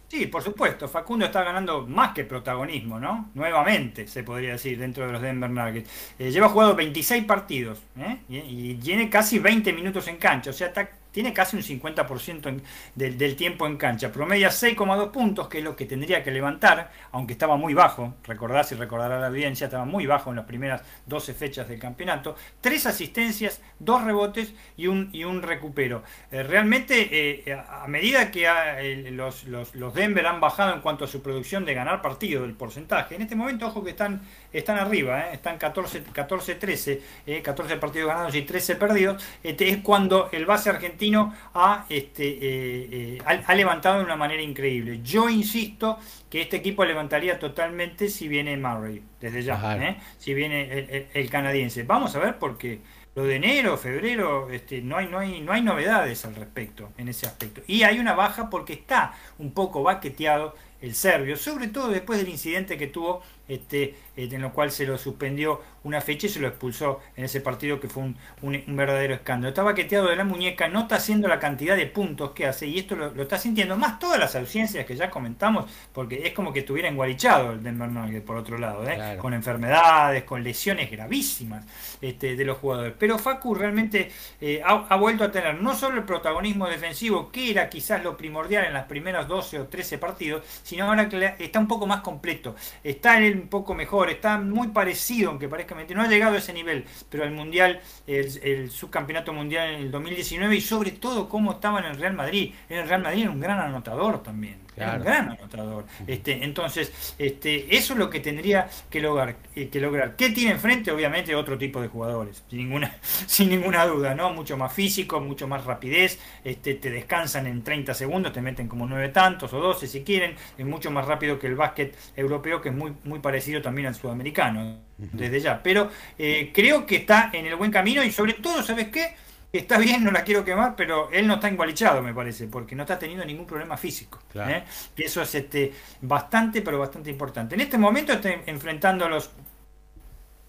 Sí, 0.10 0.26
por 0.26 0.42
supuesto, 0.42 0.90
Facundo 0.90 1.26
está 1.26 1.44
ganando 1.44 1.88
más 1.88 2.14
que 2.14 2.26
protagonismo, 2.26 3.00
¿no? 3.00 3.30
Nuevamente, 3.34 4.08
se 4.08 4.24
podría 4.24 4.54
decir, 4.54 4.78
dentro 4.78 5.06
de 5.06 5.14
los 5.14 5.22
Denver 5.22 5.50
Nuggets. 5.50 5.90
Eh, 6.18 6.32
lleva 6.32 6.50
jugado 6.50 6.76
26 6.76 7.24
partidos 7.24 7.80
¿eh? 7.98 8.18
y, 8.28 8.38
y, 8.40 8.76
tiene 8.76 9.10
casi 9.10 9.40
20 9.40 9.72
minutos 9.72 10.08
en 10.08 10.18
cancha, 10.18 10.50
o 10.50 10.54
sea, 10.54 10.68
está 10.68 10.90
tiene 11.12 11.34
casi 11.34 11.58
un 11.58 11.64
50% 11.64 12.62
del 12.96 13.36
tiempo 13.36 13.68
en 13.68 13.78
cancha. 13.78 14.12
Promedia 14.12 14.50
6,2 14.50 15.12
puntos, 15.12 15.48
que 15.48 15.60
es 15.60 15.64
lo 15.64 15.76
que 15.76 15.86
tendría 15.86 16.24
que 16.24 16.32
levantar, 16.32 16.92
aunque 17.12 17.34
estaba 17.34 17.58
muy 17.58 17.74
bajo. 17.74 18.16
Recordás 18.24 18.72
y 18.72 18.76
recordará 18.76 19.20
la 19.20 19.28
audiencia, 19.28 19.66
estaba 19.66 19.86
muy 19.86 20.06
bajo 20.06 20.30
en 20.30 20.38
las 20.38 20.46
primeras 20.46 20.84
12 21.06 21.34
fechas 21.34 21.68
del 21.68 21.80
campeonato. 21.80 22.36
Tres 22.62 22.86
asistencias, 22.86 23.62
dos 23.80 24.04
rebotes 24.04 24.54
y 24.78 24.88
un, 24.88 25.10
y 25.12 25.24
un 25.24 25.42
recupero. 25.42 26.04
Eh, 26.32 26.44
realmente, 26.44 27.50
eh, 27.50 27.54
a 27.54 27.88
medida 27.88 28.32
que 28.32 29.10
los, 29.12 29.46
los, 29.46 29.94
Denver 29.94 30.26
han 30.28 30.40
bajado 30.40 30.74
en 30.74 30.82
cuanto 30.82 31.06
a 31.06 31.08
su 31.08 31.22
producción 31.22 31.66
de 31.66 31.74
ganar 31.74 32.02
partido, 32.02 32.44
del 32.44 32.54
porcentaje, 32.54 33.16
en 33.16 33.24
este 33.24 33.36
momento, 33.36 33.68
ojo 33.68 33.84
que 33.84 33.92
están, 33.92 34.22
están 34.52 34.78
arriba, 34.78 35.22
eh, 35.22 35.34
están 35.34 35.60
14-13, 35.60 37.42
14 37.42 37.78
partidos 37.78 38.10
ganados 38.10 38.36
y 38.36 38.42
13 38.42 38.76
perdidos. 38.76 39.24
Este, 39.44 39.70
es 39.70 39.78
cuando 39.78 40.30
el 40.32 40.46
base 40.46 40.70
argentino 40.70 41.34
ha, 41.54 41.86
este, 41.90 42.28
eh, 42.28 43.18
eh, 43.22 43.42
ha, 43.46 43.56
levantado 43.56 44.00
de 44.00 44.06
una 44.06 44.16
manera 44.16 44.42
increíble. 44.42 45.02
Yo 45.04 45.30
insisto 45.30 45.98
que 46.30 46.42
este 46.42 46.58
equipo 46.58 46.86
levantaría 46.86 47.40
totalmente 47.40 48.10
si 48.10 48.28
viene 48.28 48.58
Murray, 48.58 49.02
desde 49.20 49.44
ya, 49.44 49.78
¿eh? 49.78 49.98
si 50.18 50.34
viene 50.34 51.08
el, 51.14 51.30
canadiense. 51.30 51.84
Vamos 51.84 52.16
a 52.16 52.20
ver 52.20 52.38
porque 52.38 52.80
lo 53.16 53.24
de 53.24 53.36
enero, 53.36 53.78
febrero, 53.78 54.50
este, 54.50 54.82
no, 54.82 54.98
hay, 54.98 55.08
no, 55.08 55.20
hay, 55.20 55.42
no 55.42 55.52
hay 55.52 55.62
novedades 55.62 56.26
al 56.26 56.36
respecto 56.36 56.92
en 56.98 57.10
ese 57.10 57.26
aspecto. 57.26 57.62
Y 57.68 57.84
hay 57.84 58.00
una 58.00 58.14
baja 58.14 58.50
porque 58.50 58.74
está 58.74 59.14
un 59.38 59.52
poco 59.52 59.84
baqueteado 59.84 60.56
el 60.82 60.96
serbio, 60.96 61.36
sobre 61.36 61.68
todo 61.68 61.90
después 61.90 62.20
del 62.20 62.30
incidente 62.30 62.78
que 62.78 62.88
tuvo 62.88 63.22
este, 63.50 63.96
en 64.16 64.42
lo 64.42 64.54
cual 64.54 64.72
se 64.72 64.86
lo 64.86 64.98
suspendió 64.98 65.62
una 65.84 66.02
fecha 66.02 66.28
y 66.28 66.30
se 66.30 66.40
lo 66.40 66.48
expulsó 66.48 67.00
en 67.16 67.26
ese 67.26 67.42
partido 67.42 67.80
que 67.80 67.88
fue 67.88 68.04
un, 68.04 68.18
un, 68.42 68.76
verdadero 68.76 69.14
escándalo. 69.14 69.50
Está 69.50 69.64
baqueteado 69.64 70.08
de 70.08 70.16
la 70.16 70.24
muñeca, 70.24 70.68
no 70.68 70.82
está 70.82 70.96
haciendo 70.96 71.28
la 71.28 71.40
cantidad 71.40 71.76
de 71.76 71.88
puntos 71.88 72.32
que 72.32 72.46
hace 72.46 72.68
y 72.68 72.80
esto 72.80 72.96
lo, 72.96 73.22
está 73.22 73.38
sintiendo, 73.38 73.76
más 73.78 74.00
todas 74.00 74.20
las 74.20 74.36
ausencias 74.36 74.86
que 74.86 74.96
ya 74.96 75.10
comentamos, 75.10 75.70
porque 75.94 76.28
es 76.28 76.34
como 76.34 76.54
que 76.54 76.60
estuviera 76.60 76.90
engualichado 76.90 77.52
el 77.54 77.64
Denver 77.64 77.90
Nuggets 77.90 78.26
por 78.26 78.38
otro 78.38 78.58
lado, 78.58 78.88
¿eh? 78.88 79.18
con 79.20 79.34
enfermedades, 79.34 80.24
con 80.24 80.44
lesiones 80.44 80.92
gravísimas 80.92 81.66
este, 82.02 82.36
de 82.36 82.46
los 82.46 82.58
jugadores. 82.58 82.94
Pero 83.00 83.18
Facu 83.18 83.56
realmente 83.56 84.12
eh, 84.42 84.62
ha, 84.64 84.96
vuelto 84.98 85.24
a 85.24 85.32
tener 85.32 85.62
no 85.62 85.76
solo 85.76 85.98
el 85.98 86.04
protagonismo 86.04 86.68
defensivo, 86.68 87.32
que 87.32 87.52
era 87.52 87.70
quizás 87.70 88.04
lo 88.04 88.16
primordial 88.16 88.66
en 88.66 88.74
las 88.74 88.86
primeros 88.86 89.28
12 89.28 89.60
o 89.60 89.68
13 89.68 89.98
partidos, 89.98 90.46
sino 90.64 90.86
ahora 90.86 91.10
que 91.10 91.36
está 91.40 91.60
un 91.60 91.68
poco 91.68 91.88
más 91.88 92.02
completo. 92.02 92.56
Está 92.84 93.18
en 93.18 93.24
el 93.24 93.39
un 93.40 93.48
poco 93.48 93.74
mejor, 93.74 94.10
está 94.10 94.38
muy 94.38 94.70
parecido, 94.70 95.30
aunque 95.30 95.48
parezca 95.48 95.76
mentira, 95.76 96.00
no 96.00 96.06
ha 96.06 96.10
llegado 96.10 96.36
a 96.36 96.38
ese 96.40 96.54
nivel, 96.54 96.86
pero 97.10 97.24
el 97.24 97.32
Mundial, 97.32 97.82
el, 98.08 98.70
subcampeonato 98.70 99.34
mundial 99.34 99.70
en 99.70 99.82
el 99.82 99.92
2019 99.92 100.56
y 100.56 100.62
sobre 100.62 100.92
todo 100.92 101.30
cómo 101.30 101.54
estaba 101.54 101.80
en 101.80 101.86
el 101.86 101.98
Real 101.98 102.14
Madrid. 102.14 102.54
En 102.70 102.80
el 102.80 102.88
Real 102.88 103.02
Madrid 103.02 103.24
era 103.24 103.32
un 103.32 103.40
gran 103.40 103.60
anotador 103.60 104.22
también 104.22 104.69
un 104.80 105.02
gran 105.02 105.30
anotador. 105.30 105.86
Este, 106.08 106.44
entonces, 106.44 107.14
este, 107.18 107.76
eso 107.76 107.94
es 107.94 108.00
lo 108.00 108.10
que 108.10 108.20
tendría 108.20 108.70
que 108.90 109.00
lograr, 109.02 109.36
eh, 109.56 109.70
que 109.70 109.80
lograr. 109.80 110.16
¿Qué 110.16 110.30
tiene 110.30 110.52
enfrente? 110.52 110.92
Obviamente 110.92 111.36
otro 111.36 111.58
tipo 111.58 111.82
de 111.82 111.88
jugadores, 111.88 112.44
sin 112.50 112.60
ninguna, 112.60 112.96
sin 113.28 113.50
ninguna 113.50 113.86
duda, 113.86 114.16
¿no? 114.16 114.34
Mucho 114.34 114.58
más 114.58 114.74
físico, 114.74 115.20
mucho 115.20 115.48
más 115.48 115.66
rapidez, 115.66 116.20
este, 116.44 116.76
te 116.76 116.90
descansan 116.90 117.48
en 117.48 117.64
30 117.64 117.94
segundos, 117.94 118.34
te 118.34 118.42
meten 118.42 118.68
como 118.68 118.86
nueve 118.86 119.10
tantos 119.10 119.54
o 119.54 119.60
12 119.60 119.88
si 119.88 120.04
quieren, 120.04 120.36
es 120.58 120.66
mucho 120.66 120.92
más 120.92 121.06
rápido 121.06 121.40
que 121.40 121.48
el 121.48 121.56
básquet 121.56 121.98
europeo, 122.16 122.62
que 122.62 122.70
es 122.70 122.76
muy, 122.76 122.94
muy 123.04 123.20
parecido 123.20 123.62
también 123.62 123.88
al 123.88 123.96
sudamericano, 123.96 124.80
desde 124.98 125.40
ya. 125.40 125.62
Pero 125.64 125.90
eh, 126.18 126.52
creo 126.54 126.86
que 126.86 126.98
está 126.98 127.30
en 127.34 127.46
el 127.46 127.56
buen 127.56 127.72
camino 127.72 128.04
y 128.04 128.12
sobre 128.12 128.34
todo, 128.34 128.64
¿sabes 128.64 128.90
qué? 128.90 129.16
Está 129.52 129.78
bien, 129.78 130.04
no 130.04 130.12
la 130.12 130.24
quiero 130.24 130.46
quemar, 130.46 130.76
pero 130.76 131.10
él 131.12 131.26
no 131.28 131.36
está 131.36 131.48
engualichado, 131.48 132.02
me 132.02 132.14
parece, 132.14 132.48
porque 132.48 132.76
no 132.76 132.84
está 132.84 133.00
teniendo 133.00 133.26
ningún 133.26 133.46
problema 133.46 133.78
físico. 133.78 134.20
¿eh? 134.36 134.64
Y 134.96 135.04
eso 135.04 135.22
es 135.22 135.34
este, 135.36 135.74
bastante, 136.02 136.62
pero 136.62 136.80
bastante 136.80 137.10
importante. 137.10 137.56
En 137.56 137.62
este 137.62 137.78
momento 137.78 138.14
está 138.14 138.30
enfrentando 138.46 139.06
a 139.06 139.10
los 139.10 139.32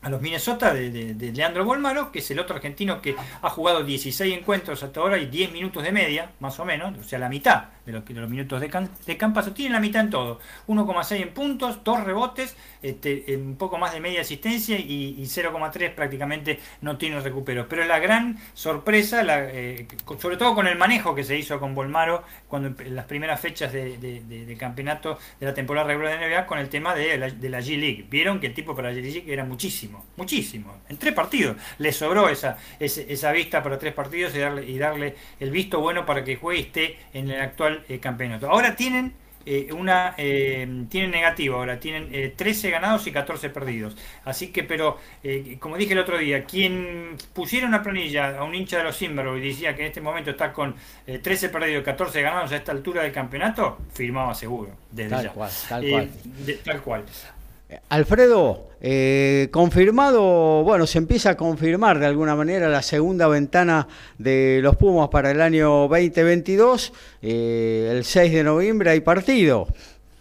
a 0.02 0.08
los 0.08 0.22
Minnesota 0.22 0.72
de, 0.72 1.32
Leandro 1.34 1.64
Bolmaro, 1.64 2.10
que 2.10 2.20
es 2.20 2.30
el 2.30 2.38
otro 2.38 2.56
argentino 2.56 3.02
que 3.02 3.16
ha 3.42 3.50
jugado 3.50 3.84
16 3.84 4.38
encuentros 4.38 4.82
hasta 4.82 5.00
ahora 5.00 5.18
y 5.18 5.26
10 5.26 5.52
minutos 5.52 5.82
de 5.82 5.92
media, 5.92 6.30
más 6.40 6.58
o 6.58 6.64
menos, 6.64 6.98
o 6.98 7.04
sea, 7.04 7.18
la 7.18 7.28
mitad 7.28 7.64
de 7.84 7.92
los, 7.92 8.04
de 8.04 8.14
los 8.14 8.30
minutos 8.30 8.60
de, 8.60 8.88
de 9.06 9.16
Campaso. 9.16 9.52
Tiene 9.52 9.74
la 9.74 9.80
mitad 9.80 10.02
en 10.02 10.10
todo. 10.10 10.40
1,6 10.68 11.20
en 11.20 11.34
puntos, 11.34 11.84
2 11.84 12.04
rebotes, 12.04 12.56
este, 12.82 13.36
un 13.36 13.56
poco 13.56 13.76
más 13.76 13.92
de 13.92 14.00
media 14.00 14.22
asistencia 14.22 14.78
y, 14.78 15.20
0,3 15.30 15.94
prácticamente 15.94 16.58
no 16.80 16.96
tiene 16.96 17.20
recuperos. 17.20 17.66
Pero 17.68 17.84
la 17.84 17.98
gran 17.98 18.38
sorpresa, 18.54 19.22
eh, 19.26 19.86
sobre 20.18 20.36
todo 20.36 20.54
con 20.54 20.66
el 20.66 20.76
manejo 20.76 21.14
que 21.14 21.24
se 21.24 21.36
hizo 21.36 21.60
con 21.60 21.74
Bolmaro 21.74 22.24
cuando 22.48 22.82
en 22.82 22.96
las 22.96 23.04
primeras 23.04 23.38
fechas 23.40 23.72
de, 23.72 24.56
campeonato 24.58 25.18
de 25.38 25.46
la 25.46 25.54
temporada 25.54 25.86
regular 25.86 26.18
de 26.18 26.28
NBA 26.28 26.46
con 26.46 26.58
el 26.58 26.68
tema 26.68 26.94
de 26.94 27.16
la, 27.16 27.30
de 27.30 27.48
la 27.48 27.60
G-League. 27.60 28.06
Vieron 28.10 28.40
que 28.40 28.48
el 28.48 28.54
tipo 28.54 28.74
para 28.74 28.90
la 28.90 28.96
G-League 28.96 29.32
era 29.32 29.44
muchísimo 29.44 29.89
muchísimo, 30.16 30.74
En 30.88 30.96
tres 30.96 31.14
partidos. 31.14 31.56
Le 31.78 31.92
sobró 31.92 32.28
esa, 32.28 32.56
esa, 32.78 33.32
vista 33.32 33.62
para 33.62 33.78
tres 33.78 33.94
partidos 33.94 34.34
y 34.34 34.38
darle, 34.38 34.64
y 34.68 34.78
darle 34.78 35.14
el 35.38 35.50
visto 35.50 35.80
bueno 35.80 36.06
para 36.06 36.24
que 36.24 36.36
juegue 36.36 36.60
y 36.60 36.62
esté 36.64 36.98
en 37.12 37.30
el 37.30 37.40
actual 37.40 37.84
eh, 37.88 37.98
campeonato. 37.98 38.50
Ahora 38.50 38.76
tienen 38.76 39.12
eh, 39.46 39.72
una 39.72 40.14
eh, 40.18 40.84
tienen 40.90 41.10
negativo 41.10 41.56
ahora, 41.56 41.80
tienen 41.80 42.34
13 42.36 42.70
ganados 42.70 43.06
y 43.06 43.12
14 43.12 43.48
perdidos. 43.50 43.96
Así 44.24 44.48
que, 44.48 44.64
pero 44.64 44.98
como 45.58 45.76
dije 45.76 45.94
el 45.94 45.98
otro 45.98 46.18
día, 46.18 46.44
quien 46.44 47.16
pusiera 47.32 47.66
una 47.66 47.82
planilla 47.82 48.38
a 48.38 48.44
un 48.44 48.54
hincha 48.54 48.78
de 48.78 48.84
los 48.84 48.98
Timberwolves 48.98 49.44
y 49.44 49.48
decía 49.48 49.74
que 49.74 49.82
en 49.82 49.88
este 49.88 50.02
momento 50.02 50.30
está 50.30 50.52
con 50.52 50.74
13 51.06 51.48
perdidos 51.48 51.82
y 51.82 51.84
14 51.84 52.22
ganados 52.22 52.52
a 52.52 52.56
esta 52.56 52.72
altura 52.72 53.02
del 53.02 53.12
campeonato, 53.12 53.78
firmaba 53.94 54.34
seguro. 54.34 54.76
Desde 54.90 55.10
tal 55.10 55.24
ya. 55.24 55.32
cual, 55.32 55.50
tal 55.68 55.88
cual. 55.88 56.10
tal 56.62 56.82
cual. 56.82 57.04
Alfredo, 57.88 58.68
eh, 58.80 59.48
confirmado, 59.50 60.62
bueno, 60.64 60.86
se 60.86 60.98
empieza 60.98 61.30
a 61.30 61.36
confirmar 61.36 61.98
de 61.98 62.06
alguna 62.06 62.34
manera 62.34 62.68
la 62.68 62.82
segunda 62.82 63.28
ventana 63.28 63.86
de 64.18 64.60
los 64.62 64.76
Pumas 64.76 65.08
para 65.10 65.30
el 65.30 65.40
año 65.40 65.88
2022. 65.88 66.92
Eh, 67.22 67.90
el 67.92 68.04
6 68.04 68.32
de 68.32 68.44
noviembre 68.44 68.90
hay 68.90 69.00
partido. 69.00 69.68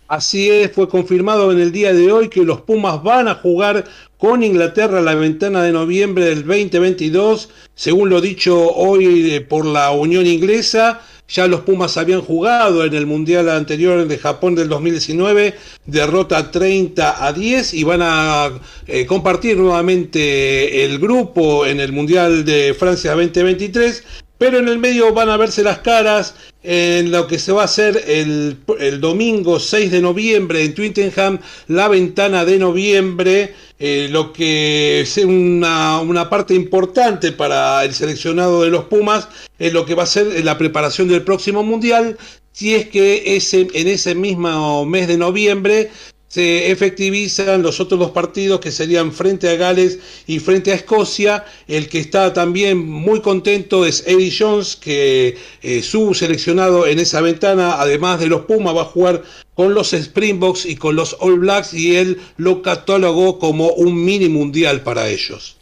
Así 0.10 0.50
es, 0.50 0.72
fue 0.72 0.90
confirmado 0.90 1.52
en 1.52 1.60
el 1.60 1.72
día 1.72 1.94
de 1.94 2.12
hoy 2.12 2.30
que 2.30 2.44
los 2.44 2.62
Pumas 2.62 3.02
van 3.04 3.28
a 3.28 3.36
jugar 3.36 3.86
con 4.18 4.44
Inglaterra 4.44 5.02
la 5.02 5.16
ventana 5.16 5.64
de 5.64 5.72
noviembre 5.72 6.26
del 6.26 6.46
2022, 6.46 7.50
según 7.76 8.10
lo 8.10 8.20
dicho 8.20 8.74
hoy 8.74 9.36
eh, 9.36 9.42
por 9.42 9.66
la 9.66 9.92
Unión 9.92 10.26
Inglesa. 10.26 11.02
Ya 11.30 11.48
los 11.48 11.62
Pumas 11.62 11.96
habían 11.98 12.22
jugado 12.22 12.84
en 12.84 12.94
el 12.94 13.06
Mundial 13.06 13.50
anterior 13.50 14.08
de 14.08 14.18
Japón 14.18 14.56
del 14.56 14.68
2019, 14.68 15.56
derrota 15.86 16.50
30 16.50 17.26
a 17.26 17.34
10 17.34 17.74
y 17.76 17.84
van 17.84 18.02
a 18.02 18.50
eh, 18.88 19.06
compartir 19.06 19.58
nuevamente 19.58 20.84
el 20.86 20.98
grupo 20.98 21.66
en 21.66 21.80
el 21.80 21.92
Mundial 21.92 22.46
de 22.46 22.74
Francia 22.74 23.12
2023 23.12 24.04
pero 24.40 24.58
en 24.58 24.70
el 24.70 24.80
medio 24.80 25.14
van 25.14 25.30
a 25.30 25.38
verse 25.38 25.62
las 25.64 25.80
caras 25.80 26.34
en 26.62 27.12
lo 27.12 27.28
que 27.28 27.40
se 27.40 27.52
va 27.52 27.62
a 27.62 27.66
hacer 27.66 28.04
el, 28.08 28.58
domingo 29.00 29.60
6 29.60 29.92
de 29.92 30.02
noviembre 30.02 30.64
en 30.64 30.74
Twittenham, 30.74 31.40
la 31.68 31.88
ventana 31.88 32.44
de 32.44 32.60
noviembre, 32.60 33.54
eh, 33.80 34.08
lo 34.12 34.34
que 34.34 35.02
es 35.02 35.18
una, 35.18 36.02
una, 36.02 36.30
parte 36.30 36.54
importante 36.54 37.32
para 37.32 37.84
el 37.86 37.94
seleccionado 37.94 38.64
de 38.64 38.70
los 38.70 38.86
Pumas, 38.86 39.30
es 39.58 39.72
lo 39.72 39.86
que 39.86 39.96
va 39.96 40.04
a 40.04 40.08
ser 40.08 40.44
la 40.44 40.58
preparación 40.58 41.08
del 41.08 41.24
próximo 41.24 41.64
Mundial, 41.64 42.18
si 42.52 42.76
es 42.76 42.90
que 42.90 43.36
ese, 43.38 43.68
en 43.74 43.88
ese 43.88 44.16
mismo 44.16 44.86
mes 44.86 45.08
de 45.08 45.18
noviembre 45.18 45.92
se 46.30 46.72
efectivizan 46.72 47.64
los 47.64 47.80
otros 47.80 48.00
dos 48.00 48.12
partidos 48.12 48.60
que 48.60 48.72
serían 48.72 49.12
frente 49.12 49.50
a 49.50 49.56
Gales 49.56 50.00
y 50.28 50.40
frente 50.40 50.72
a 50.72 50.76
Escocia. 50.76 51.44
El 51.68 51.90
que 51.90 52.00
está 52.00 52.34
también 52.34 52.78
muy 52.78 53.20
contento 53.22 53.84
es 53.84 54.04
Eddie 54.06 54.34
Jones, 54.38 54.76
que 54.76 55.38
eh, 55.64 55.82
su 55.82 56.14
seleccionado 56.14 56.86
en 56.86 57.00
esa 57.00 57.20
ventana, 57.22 57.82
además 57.82 58.20
de 58.20 58.28
los 58.28 58.42
Pumas, 58.42 58.76
va 58.76 58.84
a 58.84 58.86
jugar 58.86 59.24
con 59.56 59.74
los 59.74 59.92
Springboks 59.92 60.66
y 60.66 60.76
con 60.76 60.96
los 60.96 61.18
All 61.20 61.40
Blacks 61.40 61.74
y 61.74 61.98
él 61.98 62.22
lo 62.38 62.62
catalogó 62.62 63.40
como 63.40 63.72
un 63.72 64.06
mini 64.06 64.30
mundial 64.30 64.84
para 64.84 65.10
ellos. 65.10 65.59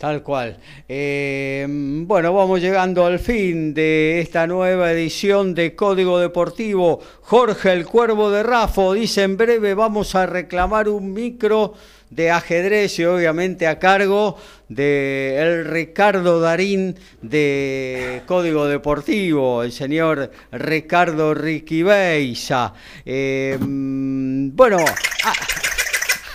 Tal 0.00 0.22
cual. 0.22 0.56
Eh, 0.88 1.66
bueno, 1.68 2.32
vamos 2.32 2.62
llegando 2.62 3.04
al 3.04 3.18
fin 3.18 3.74
de 3.74 4.20
esta 4.20 4.46
nueva 4.46 4.90
edición 4.92 5.54
de 5.54 5.76
Código 5.76 6.18
Deportivo. 6.18 7.00
Jorge 7.20 7.70
el 7.74 7.84
Cuervo 7.84 8.30
de 8.30 8.42
Rafo 8.42 8.94
dice 8.94 9.24
en 9.24 9.36
breve 9.36 9.74
vamos 9.74 10.14
a 10.14 10.24
reclamar 10.24 10.88
un 10.88 11.12
micro 11.12 11.74
de 12.08 12.30
ajedrez 12.30 12.98
y 12.98 13.04
obviamente 13.04 13.66
a 13.66 13.78
cargo 13.78 14.38
de 14.70 15.36
el 15.38 15.66
Ricardo 15.66 16.40
Darín 16.40 16.96
de 17.20 18.22
Código 18.24 18.68
Deportivo, 18.68 19.62
el 19.62 19.70
señor 19.70 20.30
Ricardo 20.50 21.34
Riquibeiza. 21.34 22.72
Eh, 23.04 23.58
bueno... 23.60 24.78
Ah, 25.24 25.34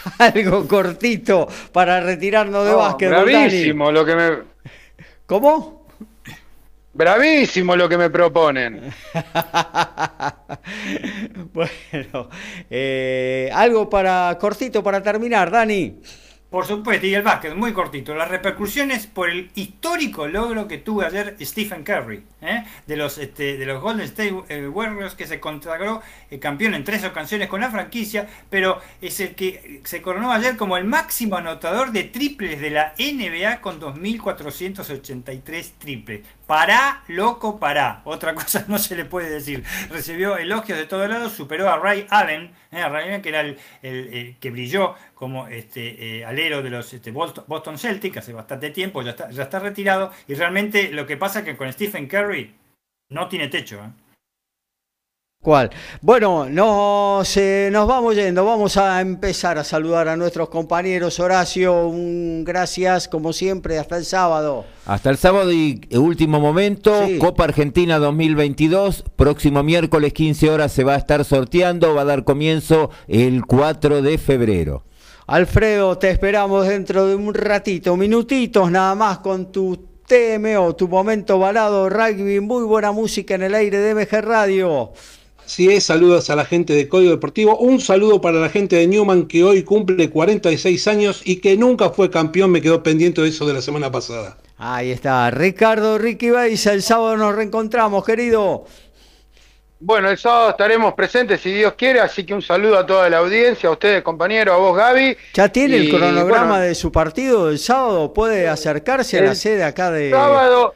algo 0.19 0.68
cortito 0.68 1.48
para 1.72 1.99
retirarnos 1.99 2.65
de 2.65 2.73
básquet. 2.73 3.10
Bravísimo 3.10 3.91
lo 3.91 4.06
que 4.06 4.15
me. 4.15 4.32
¿Cómo? 5.26 5.86
Bravísimo 6.94 7.76
lo 7.76 7.90
que 7.90 7.98
me 7.98 8.10
proponen. 8.10 8.94
bueno, 11.53 12.30
eh, 12.69 13.49
algo 13.53 13.90
para 13.90 14.38
cortito 14.40 14.82
para 14.82 15.03
terminar, 15.03 15.52
Dani. 15.52 15.99
Por 16.56 16.65
supuesto, 16.65 17.06
y 17.06 17.14
el 17.14 17.22
básquet, 17.22 17.53
muy 17.53 17.73
cortito. 17.73 18.15
Las 18.15 18.30
repercusiones 18.30 19.07
por 19.07 19.30
el 19.30 19.52
histórico 19.56 20.26
logro 20.26 20.69
que 20.69 20.77
tuvo 20.77 21.02
ayer 21.02 21.36
Stephen 21.41 21.84
Curry, 21.84 22.23
¿eh? 22.41 22.64
de, 22.88 22.95
los, 22.95 23.18
este, 23.18 23.57
de 23.57 23.65
los 23.65 23.82
Golden 23.82 24.06
State 24.06 24.34
eh, 24.48 24.65
Warriors, 24.65 25.15
que 25.15 25.27
se 25.27 25.41
consagró 25.41 26.02
eh, 26.32 26.40
campeón 26.40 26.73
en 26.73 26.86
tres 26.86 27.03
ocasiones 27.03 27.49
con 27.49 27.60
la 27.60 27.72
franquicia, 27.72 28.30
pero 28.49 28.80
es 29.02 29.19
el 29.19 29.36
que 29.36 29.82
se 29.84 30.02
coronó 30.02 30.32
ayer 30.32 30.56
como 30.56 30.77
el 30.77 30.86
máximo 30.86 31.36
anotador 31.36 31.91
de 31.91 32.06
triples 32.06 32.61
de 32.61 32.69
la 32.69 32.94
NBA 32.98 33.60
con 33.60 33.82
2.483 33.82 35.72
triples. 35.77 36.22
Pará, 36.48 37.03
loco, 37.07 37.60
pará. 37.60 38.02
Otra 38.06 38.34
cosa 38.36 38.64
no 38.69 38.77
se 38.77 38.95
le 38.95 39.03
puede 39.03 39.30
decir. 39.30 39.65
Recibió 39.90 40.38
elogios 40.38 40.77
de 40.77 40.86
todos 40.86 41.10
lados, 41.10 41.34
superó 41.34 41.69
a 41.69 41.77
Ray 41.80 42.07
Allen, 42.10 42.52
Ray 42.72 43.10
Allen 43.10 43.22
que 43.22 43.30
era 43.30 43.41
el, 43.41 44.38
que 44.40 44.52
brilló 44.52 44.95
como 45.16 45.48
este 45.48 46.24
alero 46.26 46.62
de 46.62 46.70
los 46.70 46.94
este, 46.94 47.12
Boston 47.12 47.80
Celtics 47.80 48.18
hace 48.18 48.34
bastante 48.34 48.70
tiempo, 48.70 49.02
ya 49.02 49.12
está, 49.12 49.32
ya 49.32 49.44
está 49.44 49.60
retirado, 49.60 50.12
y 50.28 50.36
realmente 50.36 50.92
lo 50.92 51.08
que 51.08 51.18
pasa 51.18 51.40
es 51.40 51.46
que 51.46 51.58
con 51.58 51.72
Stephen 51.72 52.08
Curry 52.08 52.54
no 53.10 53.28
tiene 53.28 53.48
techo. 53.48 53.78
¿eh? 53.78 54.06
¿Cuál? 55.46 55.70
Bueno, 56.02 56.50
nos, 56.50 57.38
nos 57.72 57.88
vamos 57.88 58.16
yendo, 58.16 58.44
vamos 58.44 58.78
a 58.78 59.00
empezar 59.00 59.60
a 59.60 59.64
saludar 59.64 60.08
a 60.08 60.18
nuestros 60.18 60.50
compañeros. 60.50 61.20
Horacio, 61.20 61.88
un 61.88 62.44
gracias 62.44 63.08
como 63.08 63.32
siempre, 63.32 63.78
hasta 63.78 63.96
el 63.96 64.06
sábado. 64.06 64.66
Hasta 64.88 65.12
el 65.12 65.18
sábado 65.18 65.52
y 65.52 65.82
último 65.92 66.40
momento, 66.40 67.00
Copa 67.20 67.44
Argentina 67.44 68.00
2022, 68.00 69.04
próximo 69.16 69.62
miércoles 69.62 70.14
15 70.14 70.50
horas 70.50 70.72
se 70.72 70.84
va 70.84 70.96
a 70.96 70.98
estar 70.98 71.24
sorteando, 71.24 71.94
va 71.94 72.02
a 72.02 72.06
dar 72.06 72.24
comienzo 72.24 72.90
el 73.08 73.46
4 73.46 74.02
de 74.02 74.18
febrero. 74.18 74.84
Alfredo, 75.27 75.97
te 75.97 76.11
esperamos 76.11 76.68
dentro 76.68 77.07
de 77.07 77.15
un 77.15 77.34
ratito, 77.34 77.97
minutitos 77.97 78.69
nada 78.69 78.93
más 78.93 79.18
con 79.19 79.52
tu 79.52 79.76
TMO, 80.06 80.76
tu 80.76 80.88
momento 80.88 81.39
balado 81.39 81.89
rugby, 81.89 82.39
muy 82.41 82.64
buena 82.64 82.91
música 82.91 83.34
en 83.34 83.41
el 83.41 83.56
aire 83.56 83.80
de 83.80 83.95
MG 83.95 84.22
Radio. 84.22 84.91
Así 85.43 85.68
es, 85.68 85.85
saludos 85.85 86.30
a 86.30 86.35
la 86.35 86.45
gente 86.45 86.73
de 86.73 86.88
Código 86.88 87.10
Deportivo. 87.10 87.57
Un 87.57 87.81
saludo 87.81 88.22
para 88.22 88.39
la 88.39 88.49
gente 88.49 88.76
de 88.76 88.85
Newman 88.85 89.26
que 89.26 89.43
hoy 89.43 89.64
cumple 89.64 90.11
46 90.11 90.88
años 90.88 91.22
y 91.26 91.38
que 91.38 91.57
nunca 91.57 91.89
fue 91.89 92.11
campeón. 92.11 92.52
Me 92.52 92.61
quedó 92.61 92.84
pendiente 92.84 93.22
de 93.22 93.30
eso 93.30 93.47
de 93.47 93.53
la 93.56 93.64
semana 93.64 93.91
pasada. 93.91 94.38
Ahí 94.57 94.91
está, 94.91 95.30
Ricardo 95.31 95.97
Ricky 95.97 96.30
Baiza. 96.30 96.72
El 96.72 96.84
sábado 96.84 97.18
nos 97.18 97.35
reencontramos, 97.35 98.06
querido. 98.06 98.65
Bueno, 99.80 100.10
el 100.10 100.18
sábado 100.18 100.52
estaremos 100.52 100.93
presentes 100.93 101.41
si 101.41 101.52
Dios 101.52 101.73
quiere, 101.73 101.99
así 101.99 102.26
que 102.26 102.34
un 102.34 102.41
saludo 102.41 102.77
a 102.80 102.85
toda 102.85 103.10
la 103.10 103.18
audiencia, 103.18 103.68
a 103.68 103.73
ustedes 103.73 104.02
compañeros, 104.03 104.56
a 104.56 104.57
vos 104.57 104.76
Gaby. 104.76 105.18
¿Ya 105.34 105.49
tiene 105.49 105.76
el 105.76 105.89
cronograma 105.89 106.47
bueno, 106.47 106.64
de 106.64 106.76
su 106.76 106.91
partido 106.91 107.47
del 107.47 107.60
sábado? 107.60 108.14
¿Puede 108.14 108.47
acercarse 108.47 109.19
a 109.19 109.23
la 109.23 109.31
el 109.31 109.35
sede 109.35 109.64
acá 109.64 109.91
de... 109.91 110.11
Sábado, 110.11 110.76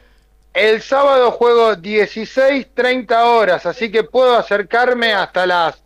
el 0.52 0.82
sábado 0.82 1.30
juego 1.30 1.76
16, 1.76 2.68
30 2.74 3.24
horas, 3.24 3.64
así 3.64 3.90
que 3.90 4.04
puedo 4.04 4.36
acercarme 4.36 5.14
hasta 5.14 5.46
las 5.46 5.82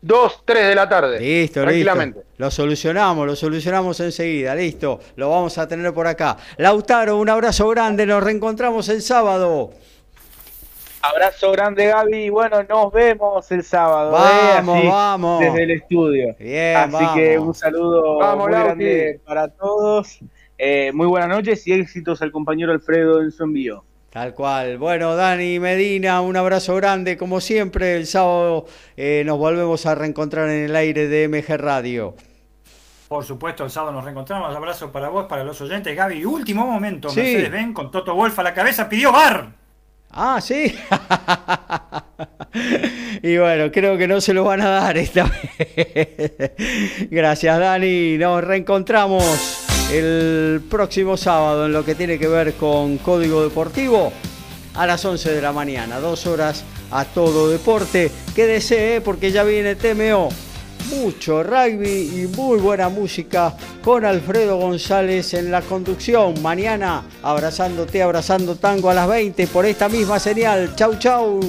2, 0.00 0.42
3 0.44 0.68
de 0.68 0.74
la 0.74 0.88
tarde. 0.88 1.20
Listo, 1.20 1.60
tranquilamente. 1.62 2.20
listo. 2.20 2.32
Lo 2.38 2.50
solucionamos, 2.50 3.26
lo 3.26 3.36
solucionamos 3.36 4.00
enseguida, 4.00 4.54
listo. 4.54 5.00
Lo 5.16 5.28
vamos 5.28 5.58
a 5.58 5.68
tener 5.68 5.92
por 5.92 6.06
acá. 6.06 6.36
Lautaro, 6.56 7.18
un 7.18 7.28
abrazo 7.28 7.68
grande, 7.68 8.06
nos 8.06 8.22
reencontramos 8.22 8.88
el 8.88 9.02
sábado. 9.02 9.72
Abrazo 11.00 11.52
grande, 11.52 11.86
Gaby. 11.86 12.24
Y 12.24 12.30
bueno, 12.30 12.62
nos 12.64 12.92
vemos 12.92 13.50
el 13.52 13.62
sábado. 13.62 14.16
¿eh? 14.16 14.54
Vamos, 14.56 14.78
Así, 14.78 14.86
vamos. 14.88 15.40
Desde 15.40 15.62
el 15.62 15.70
estudio. 15.70 16.36
Bien, 16.38 16.76
Así 16.76 16.92
vamos. 16.92 17.14
que 17.14 17.38
un 17.38 17.54
saludo 17.54 18.18
Vamos, 18.18 18.44
muy 18.46 18.52
Lauti. 18.52 18.66
grande 18.66 19.20
para 19.24 19.48
todos. 19.48 20.18
Eh, 20.58 20.90
muy 20.92 21.06
buenas 21.06 21.28
noches 21.28 21.64
y 21.68 21.72
éxitos 21.72 22.20
al 22.20 22.32
compañero 22.32 22.72
Alfredo 22.72 23.22
en 23.22 23.30
su 23.30 23.44
envío. 23.44 23.84
Tal 24.10 24.34
cual. 24.34 24.78
Bueno, 24.78 25.14
Dani 25.14 25.60
Medina, 25.60 26.20
un 26.20 26.36
abrazo 26.36 26.74
grande, 26.74 27.16
como 27.16 27.40
siempre. 27.40 27.94
El 27.96 28.06
sábado 28.06 28.66
eh, 28.96 29.22
nos 29.24 29.38
volvemos 29.38 29.86
a 29.86 29.94
reencontrar 29.94 30.48
en 30.48 30.64
el 30.64 30.74
aire 30.74 31.06
de 31.06 31.28
MG 31.28 31.56
Radio. 31.58 32.16
Por 33.06 33.24
supuesto, 33.24 33.64
el 33.64 33.70
sábado 33.70 33.92
nos 33.92 34.02
reencontramos. 34.04 34.54
Abrazo 34.54 34.90
para 34.90 35.08
vos, 35.10 35.26
para 35.26 35.44
los 35.44 35.60
oyentes. 35.60 35.94
Gaby, 35.94 36.24
último 36.24 36.66
momento. 36.66 37.08
Sí. 37.10 37.20
Mercedes 37.20 37.52
Ben 37.52 37.72
con 37.72 37.90
Toto 37.92 38.14
Wolf 38.14 38.36
a 38.38 38.42
la 38.42 38.52
cabeza 38.52 38.88
pidió 38.88 39.12
bar. 39.12 39.57
Ah, 40.10 40.40
sí. 40.40 40.74
y 43.22 43.36
bueno, 43.36 43.70
creo 43.70 43.96
que 43.98 44.08
no 44.08 44.20
se 44.20 44.34
lo 44.34 44.44
van 44.44 44.60
a 44.60 44.68
dar 44.68 44.96
esta 44.96 45.24
vez. 45.24 46.32
Gracias, 47.10 47.58
Dani. 47.58 48.18
Nos 48.18 48.42
reencontramos 48.42 49.64
el 49.92 50.62
próximo 50.70 51.16
sábado 51.16 51.66
en 51.66 51.72
lo 51.72 51.84
que 51.84 51.94
tiene 51.94 52.18
que 52.18 52.28
ver 52.28 52.54
con 52.54 52.98
Código 52.98 53.42
Deportivo 53.42 54.12
a 54.74 54.86
las 54.86 55.04
11 55.04 55.32
de 55.32 55.42
la 55.42 55.52
mañana. 55.52 56.00
Dos 56.00 56.26
horas 56.26 56.64
a 56.90 57.04
todo 57.04 57.50
deporte. 57.50 58.10
Quédese, 58.34 58.96
¿eh? 58.96 59.00
porque 59.00 59.30
ya 59.30 59.44
viene 59.44 59.74
TMO 59.74 60.28
mucho 60.88 61.42
rugby 61.42 62.22
y 62.22 62.26
muy 62.36 62.58
buena 62.58 62.88
música 62.88 63.54
con 63.82 64.04
Alfredo 64.04 64.56
González 64.56 65.34
en 65.34 65.50
la 65.50 65.62
conducción. 65.62 66.40
Mañana 66.42 67.02
abrazándote, 67.22 68.02
abrazando 68.02 68.56
tango 68.56 68.90
a 68.90 68.94
las 68.94 69.08
20 69.08 69.46
por 69.48 69.66
esta 69.66 69.88
misma 69.88 70.18
señal. 70.18 70.74
Chau, 70.74 70.98
chau. 70.98 71.40